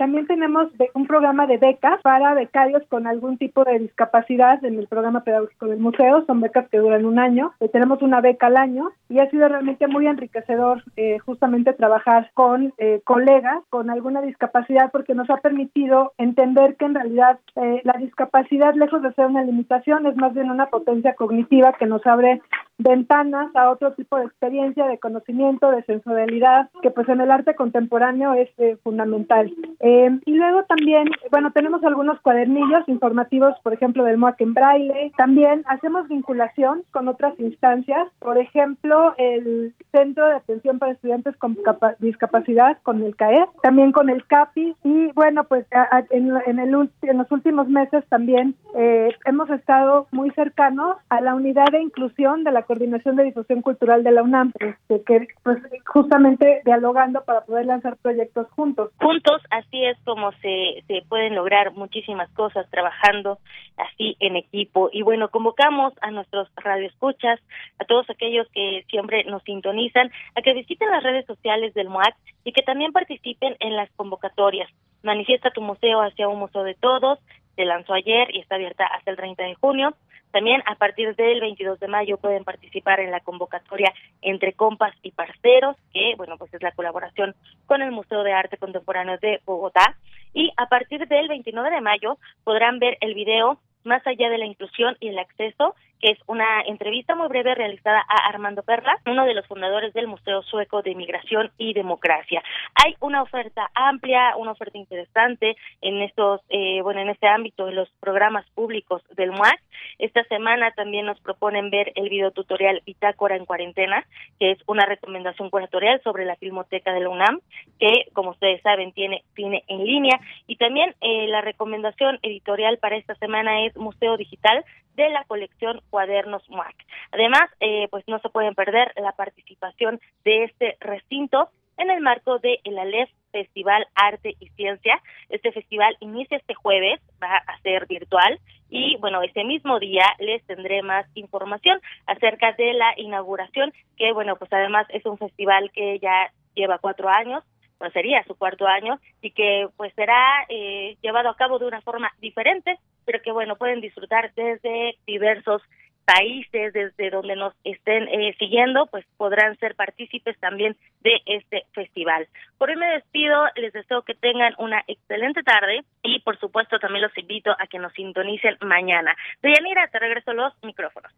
También 0.03 0.27
tenemos 0.27 0.67
un 0.95 1.07
programa 1.07 1.47
de 1.47 1.59
becas 1.59 2.03
para 2.03 2.35
becarios 2.35 2.83
con 2.89 3.07
algún 3.07 3.39
tipo 3.39 3.63
de 3.63 3.79
discapacidad 3.79 4.65
en 4.65 4.77
el 4.77 4.89
programa 4.89 5.23
pedagógico 5.23 5.67
del 5.67 5.79
museo. 5.79 6.25
Son 6.27 6.41
becas 6.41 6.69
que 6.71 6.79
duran 6.79 7.07
un 7.07 7.21
año. 7.21 7.53
Eh, 7.61 7.69
tenemos 7.69 8.03
una 8.03 8.21
beca 8.21 8.49
al 8.49 8.57
año 8.57 8.91
y 9.09 9.21
ha 9.21 9.31
sido 9.31 9.47
realmente 9.47 9.87
muy 9.87 10.09
enriquecedor 10.09 10.83
eh, 10.97 11.21
justamente 11.21 11.73
trabajar 11.73 12.33
con 12.35 12.75
eh, 12.79 13.01
colegas 13.05 13.63
con 13.71 13.91
alguna 13.91 14.23
discapacidad 14.23 14.91
porque 14.91 15.15
nos 15.15 15.31
ha 15.31 15.37
permitido 15.37 16.15
entender 16.19 16.75
que 16.75 16.87
en 16.87 16.97
realidad 16.97 17.39
la 17.55 17.93
discapacidad, 17.93 18.75
lejos 18.75 19.03
de 19.03 19.13
ser 19.13 19.27
una 19.27 19.45
limitación, 19.45 20.05
es 20.07 20.17
más 20.17 20.35
bien 20.35 20.51
una 20.51 20.67
potencia 20.67 21.15
cognitiva 21.15 21.75
que 21.75 21.87
nos 21.87 22.05
abre 22.09 22.41
ventanas 22.83 23.55
a 23.55 23.71
otro 23.71 23.93
tipo 23.93 24.19
de 24.19 24.25
experiencia, 24.25 24.87
de 24.87 24.99
conocimiento, 24.99 25.71
de 25.71 25.83
sensorialidad, 25.85 26.71
que 26.83 26.91
pues 26.91 27.09
en 27.09 27.21
el 27.21 27.31
arte 27.31 27.55
contemporáneo 27.55 28.35
es 28.35 28.51
fundamental. 28.83 29.53
Eh, 29.81 30.11
y 30.25 30.35
luego 30.35 30.65
también, 30.65 31.09
bueno, 31.31 31.51
tenemos 31.53 31.83
algunos 31.85 32.21
cuadernillos 32.21 32.89
informativos, 32.89 33.55
por 33.63 33.73
ejemplo, 33.73 34.05
del 34.05 34.19
MOAC 34.19 34.41
en 34.41 34.55
braille. 34.55 35.13
También 35.17 35.65
hacemos 35.67 36.09
vinculación 36.09 36.83
con 36.91 37.09
otras 37.09 37.39
instancias, 37.39 38.09
por 38.19 38.39
ejemplo, 38.39 39.15
el 39.19 39.75
Centro 39.91 40.27
de 40.27 40.35
Atención 40.35 40.79
para 40.79 40.93
Estudiantes 40.93 41.37
con 41.37 41.57
Discapacidad, 41.99 42.79
con 42.83 43.03
el 43.03 43.17
CAE, 43.17 43.47
también 43.63 43.93
con 43.93 44.09
el 44.09 44.25
CAPI. 44.27 44.77
Y 44.85 45.13
bueno, 45.13 45.45
pues 45.45 45.67
en, 46.11 46.31
el, 46.59 46.91
en 47.03 47.19
los 47.19 47.33
últimos 47.33 47.69
meses 47.69 48.05
también 48.09 48.55
eh, 48.75 49.11
hemos 49.25 49.51
estado 49.51 50.07
muy 50.13 50.31
cercanos 50.31 50.97
a 51.09 51.21
la 51.21 51.35
unidad 51.35 51.67
de 51.73 51.83
inclusión 51.83 52.45
de 52.45 52.53
la 52.53 52.63
Coordinación 52.73 53.17
de 53.17 53.25
Difusión 53.25 53.61
Cultural 53.61 54.03
de 54.03 54.13
la 54.13 54.23
UNAM, 54.23 54.51
este, 54.59 55.03
que 55.05 55.29
pues 55.43 55.59
justamente 55.85 56.63
dialogando 56.65 57.23
para 57.23 57.43
poder 57.43 57.67
lanzar 57.67 57.99
proyectos 57.99 58.51
juntos. 58.53 58.91
Juntos, 58.97 59.43
así 59.51 59.85
es 59.85 59.99
como 60.07 60.33
se, 60.41 60.83
se 60.87 61.03
pueden 61.07 61.35
lograr 61.35 61.73
muchísimas 61.75 62.31
cosas 62.31 62.67
trabajando 62.71 63.37
así 63.77 64.17
en 64.21 64.37
equipo. 64.37 64.89
Y 64.91 65.03
bueno, 65.03 65.29
convocamos 65.29 65.93
a 66.01 66.11
nuestros 66.11 66.49
radioescuchas, 66.57 67.41
a 67.79 67.85
todos 67.85 68.09
aquellos 68.09 68.49
que 68.55 68.87
siempre 68.89 69.25
nos 69.25 69.43
sintonizan, 69.43 70.11
a 70.35 70.41
que 70.41 70.55
visiten 70.55 70.89
las 70.89 71.03
redes 71.03 71.27
sociales 71.27 71.75
del 71.75 71.91
MOAC 71.91 72.17
y 72.43 72.53
que 72.53 72.63
también 72.63 72.93
participen 72.93 73.55
en 73.61 73.77
las 73.77 73.91
convocatorias. 73.97 74.71
Manifiesta 75.03 75.51
tu 75.51 75.61
museo 75.61 76.01
hacia 76.01 76.27
un 76.27 76.39
museo 76.39 76.63
de 76.63 76.75
todos, 76.75 77.19
se 77.55 77.67
lanzó 77.67 77.93
ayer 77.93 78.35
y 78.35 78.41
está 78.41 78.55
abierta 78.55 78.87
hasta 78.87 79.11
el 79.11 79.19
30 79.19 79.43
de 79.43 79.57
junio. 79.57 79.95
También 80.33 80.63
a 80.67 80.75
partir 80.75 81.15
del 81.15 81.41
22 81.41 81.79
de 81.79 81.89
mayo 81.89 82.17
pueden 82.17 82.43
participar 82.43 83.01
en 83.01 83.11
la 83.11 83.21
convocatoria 83.21 83.93
entre 84.23 84.55
compas 84.55 84.95
y 85.03 85.13
parceros, 85.13 85.77
que 85.93 86.15
bueno, 86.17 86.37
pues 86.39 86.53
es 86.55 86.63
la 86.63 86.73
colaboración 86.73 87.35
con 87.67 87.83
el 87.83 87.93
Museo 87.93 88.23
de 88.23 88.33
Arte 88.33 88.57
Contemporáneo 88.57 89.19
de 89.19 89.41
Bogotá. 89.45 89.97
Y 90.35 90.51
a 90.57 90.67
partir 90.67 91.07
del 91.07 91.29
29 91.29 91.71
de 91.71 91.81
mayo 91.83 92.19
podrán 92.45 92.79
ver 92.79 92.97
el 93.01 93.15
video 93.15 93.59
Más 93.85 94.07
allá 94.07 94.31
de 94.31 94.39
la 94.39 94.47
inclusión 94.47 94.97
y 95.01 95.09
el 95.09 95.19
acceso 95.19 95.75
es 96.03 96.19
una 96.27 96.63
entrevista 96.63 97.15
muy 97.15 97.29
breve 97.29 97.55
realizada 97.55 98.05
a 98.09 98.29
Armando 98.29 98.63
Perla, 98.65 98.99
uno 99.07 99.25
de 99.25 99.35
los 99.35 99.47
fundadores 99.47 99.95
del 99.95 100.09
Museo 100.09 100.43
Sueco 100.43 100.83
de 100.83 100.97
Migración 100.97 101.51
y 101.59 101.73
Democracia. 101.75 102.43
Hay 102.85 102.97
una 103.01 103.23
oferta 103.23 103.71
amplia, 103.75 104.37
una 104.37 104.51
oferta 104.51 104.77
interesante 104.77 105.57
en 105.81 106.03
estos, 106.03 106.41
eh, 106.49 106.81
bueno, 106.83 107.01
en 107.01 107.09
este 107.09 107.29
ámbito 107.29 107.67
de 107.67 107.73
los 107.73 107.89
programas 108.01 108.45
públicos 108.51 109.03
del 109.17 109.31
MUAC. 109.31 109.61
Esta 109.99 110.25
semana 110.25 110.73
también 110.73 111.07
nos 111.07 111.21
proponen 111.21 111.71
ver 111.71 111.93
el 111.95 112.09
videotutorial 112.09 112.83
Bitácora 112.85 113.37
en 113.37 113.47
cuarentena, 113.47 114.05
que 114.41 114.51
es 114.51 114.59
una 114.67 114.85
recomendación 114.85 115.51
curatorial 115.51 116.01
sobre 116.03 116.25
la 116.25 116.35
Filmoteca 116.37 116.93
de 116.93 117.01
la 117.01 117.11
UNAM, 117.11 117.41
que, 117.79 118.09
como 118.13 118.31
ustedes 118.31 118.61
saben, 118.63 118.93
tiene 118.93 119.23
cine 119.37 119.63
en 119.69 119.85
línea. 119.85 120.19
Y 120.49 120.57
también 120.57 120.97
eh, 121.01 121.29
la 121.29 121.43
recomendación 121.43 122.19
editorial 122.23 122.79
para 122.79 122.97
esta 122.97 123.15
semana 123.17 123.65
es 123.65 123.77
Museo 123.77 124.17
Digital 124.17 124.65
de 124.97 125.09
la 125.11 125.25
colección 125.25 125.81
Cuadernos 125.91 126.49
MUAC. 126.49 126.75
Además, 127.13 127.51
eh, 127.61 127.89
pues 127.91 128.05
no 128.09 128.19
se 128.21 128.29
pueden 128.29 128.55
perder 128.55 128.93
la 128.97 129.13
participación 129.13 130.01
de 130.25 130.45
este 130.45 130.77
recinto 130.81 131.51
en 131.79 131.91
el 131.91 132.01
marco 132.01 132.39
de 132.39 132.61
el 132.65 132.79
Aleph 132.79 133.11
Festival 133.31 133.87
Arte 133.95 134.37
y 134.39 134.49
Ciencia. 134.51 135.01
Este 135.29 135.53
festival 135.53 135.97
inicia 136.01 136.37
este 136.37 136.55
jueves, 136.55 137.01
va 137.23 137.37
a 137.37 137.59
ser 137.61 137.87
virtual 137.87 138.39
y 138.69 138.97
bueno, 138.99 139.23
ese 139.23 139.45
mismo 139.45 139.79
día 139.79 140.07
les 140.19 140.45
tendré 140.47 140.83
más 140.83 141.07
información 141.15 141.81
acerca 142.07 142.53
de 142.53 142.73
la 142.73 142.95
inauguración, 142.97 143.73
que 143.97 144.13
bueno, 144.13 144.37
pues 144.37 144.53
además 144.53 144.87
es 144.91 145.05
un 145.05 145.19
festival 145.19 145.71
que 145.73 145.99
ya 145.99 146.31
lleva 146.55 146.79
cuatro 146.79 147.09
años, 147.09 147.45
pues 147.83 147.93
sería 147.95 148.23
su 148.29 148.37
cuarto 148.37 148.65
año 148.69 149.01
y 149.21 149.33
que 149.33 149.67
pues 149.77 149.93
será 149.95 150.47
eh, 150.49 150.97
llevado 151.03 151.29
a 151.29 151.37
cabo 151.37 151.59
de 151.59 151.67
una 151.67 151.81
forma 151.81 152.13
diferente 152.21 152.79
pero 153.05 153.21
que 153.21 153.33
bueno, 153.33 153.57
pueden 153.57 153.81
disfrutar 153.81 154.33
desde 154.37 154.97
diversos 155.05 155.61
países 156.05 156.73
desde 156.73 157.11
donde 157.11 157.35
nos 157.35 157.55
estén 157.65 158.09
eh, 158.09 158.37
siguiendo, 158.39 158.87
pues 158.87 159.05
podrán 159.17 159.59
ser 159.59 159.75
partícipes 159.75 160.39
también 160.39 160.77
de 161.01 161.21
este 161.27 161.65
festival. 161.73 162.29
Por 162.59 162.71
hoy 162.71 162.77
me 162.77 162.87
despido, 162.87 163.45
les 163.57 163.73
deseo 163.73 164.03
que 164.03 164.15
tengan 164.15 164.55
una 164.59 164.85
excelente 164.87 165.43
tarde 165.43 165.85
y 166.05 166.21
por 166.21 166.39
supuesto 166.39 166.79
también 166.79 167.03
los 167.03 167.19
invito 167.19 167.51
a 167.51 167.67
que 167.67 167.81
nos 167.81 167.93
sintonicen 167.95 168.57
mañana. 168.63 169.17
Deyanira, 169.43 169.89
te 169.89 169.99
regreso 169.99 170.33
los 170.33 170.53
micrófonos. 170.63 171.13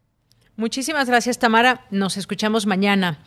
Muchísimas 0.57 1.09
gracias, 1.11 1.39
Tamara. 1.39 1.81
Nos 1.91 2.17
escuchamos 2.17 2.67
mañana. 2.67 3.19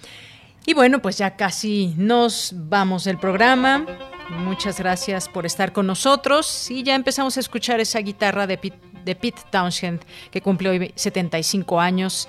Y 0.68 0.74
bueno, 0.74 1.02
pues 1.02 1.18
ya 1.18 1.38
casi 1.38 1.94
nos 1.96 2.52
vamos 2.54 3.06
del 3.06 3.18
programa. 3.18 3.86
Muchas 4.30 4.78
gracias 4.78 5.30
por 5.30 5.46
estar 5.46 5.72
con 5.72 5.88
nosotros 5.88 6.70
y 6.70 6.84
ya 6.84 6.94
empezamos 6.94 7.38
a 7.38 7.40
escuchar 7.40 7.80
esa 7.80 8.00
guitarra 8.00 8.46
de, 8.48 8.74
de 9.06 9.16
Pete 9.16 9.44
Townshend, 9.50 10.02
que 10.30 10.42
cumple 10.42 10.70
hoy 10.70 10.92
75 10.94 11.80
años, 11.80 12.28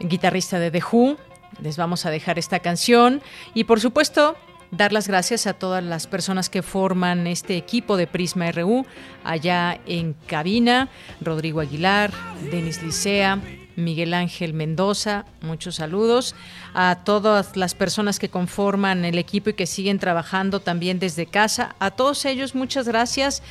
guitarrista 0.00 0.58
de 0.58 0.72
The 0.72 0.82
Who. 0.82 1.16
Les 1.62 1.76
vamos 1.76 2.06
a 2.06 2.10
dejar 2.10 2.40
esta 2.40 2.58
canción 2.58 3.22
y 3.54 3.62
por 3.62 3.78
supuesto 3.78 4.34
dar 4.72 4.92
las 4.92 5.06
gracias 5.06 5.46
a 5.46 5.52
todas 5.52 5.84
las 5.84 6.08
personas 6.08 6.50
que 6.50 6.62
forman 6.62 7.28
este 7.28 7.56
equipo 7.56 7.96
de 7.96 8.08
Prisma 8.08 8.50
RU 8.50 8.84
allá 9.22 9.78
en 9.86 10.14
cabina, 10.26 10.88
Rodrigo 11.20 11.60
Aguilar, 11.60 12.10
Denis 12.50 12.82
Licea, 12.82 13.38
Miguel 13.76 14.14
Ángel 14.14 14.52
Mendoza, 14.52 15.24
muchos 15.42 15.76
saludos 15.76 16.34
a 16.74 17.00
todas 17.04 17.56
las 17.56 17.74
personas 17.74 18.18
que 18.18 18.28
conforman 18.28 19.04
el 19.04 19.18
equipo 19.18 19.50
y 19.50 19.54
que 19.54 19.66
siguen 19.66 19.98
trabajando 19.98 20.60
también 20.60 20.98
desde 20.98 21.26
casa. 21.26 21.74
A 21.78 21.90
todos 21.90 22.24
ellos, 22.24 22.54
muchas 22.54 22.86
gracias. 22.86 23.42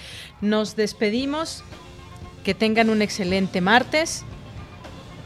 Nos 0.42 0.76
despedimos. 0.76 1.64
Que 2.44 2.54
tengan 2.54 2.90
un 2.90 3.02
excelente 3.02 3.62
martes. 3.62 4.24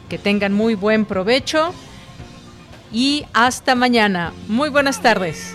Que 0.08 0.18
tengan 0.18 0.52
muy 0.52 0.74
buen 0.74 1.04
provecho. 1.04 1.72
Y 2.92 3.24
hasta 3.32 3.74
mañana. 3.74 4.32
Muy 4.48 4.68
buenas 4.68 5.00
tardes. 5.00 5.54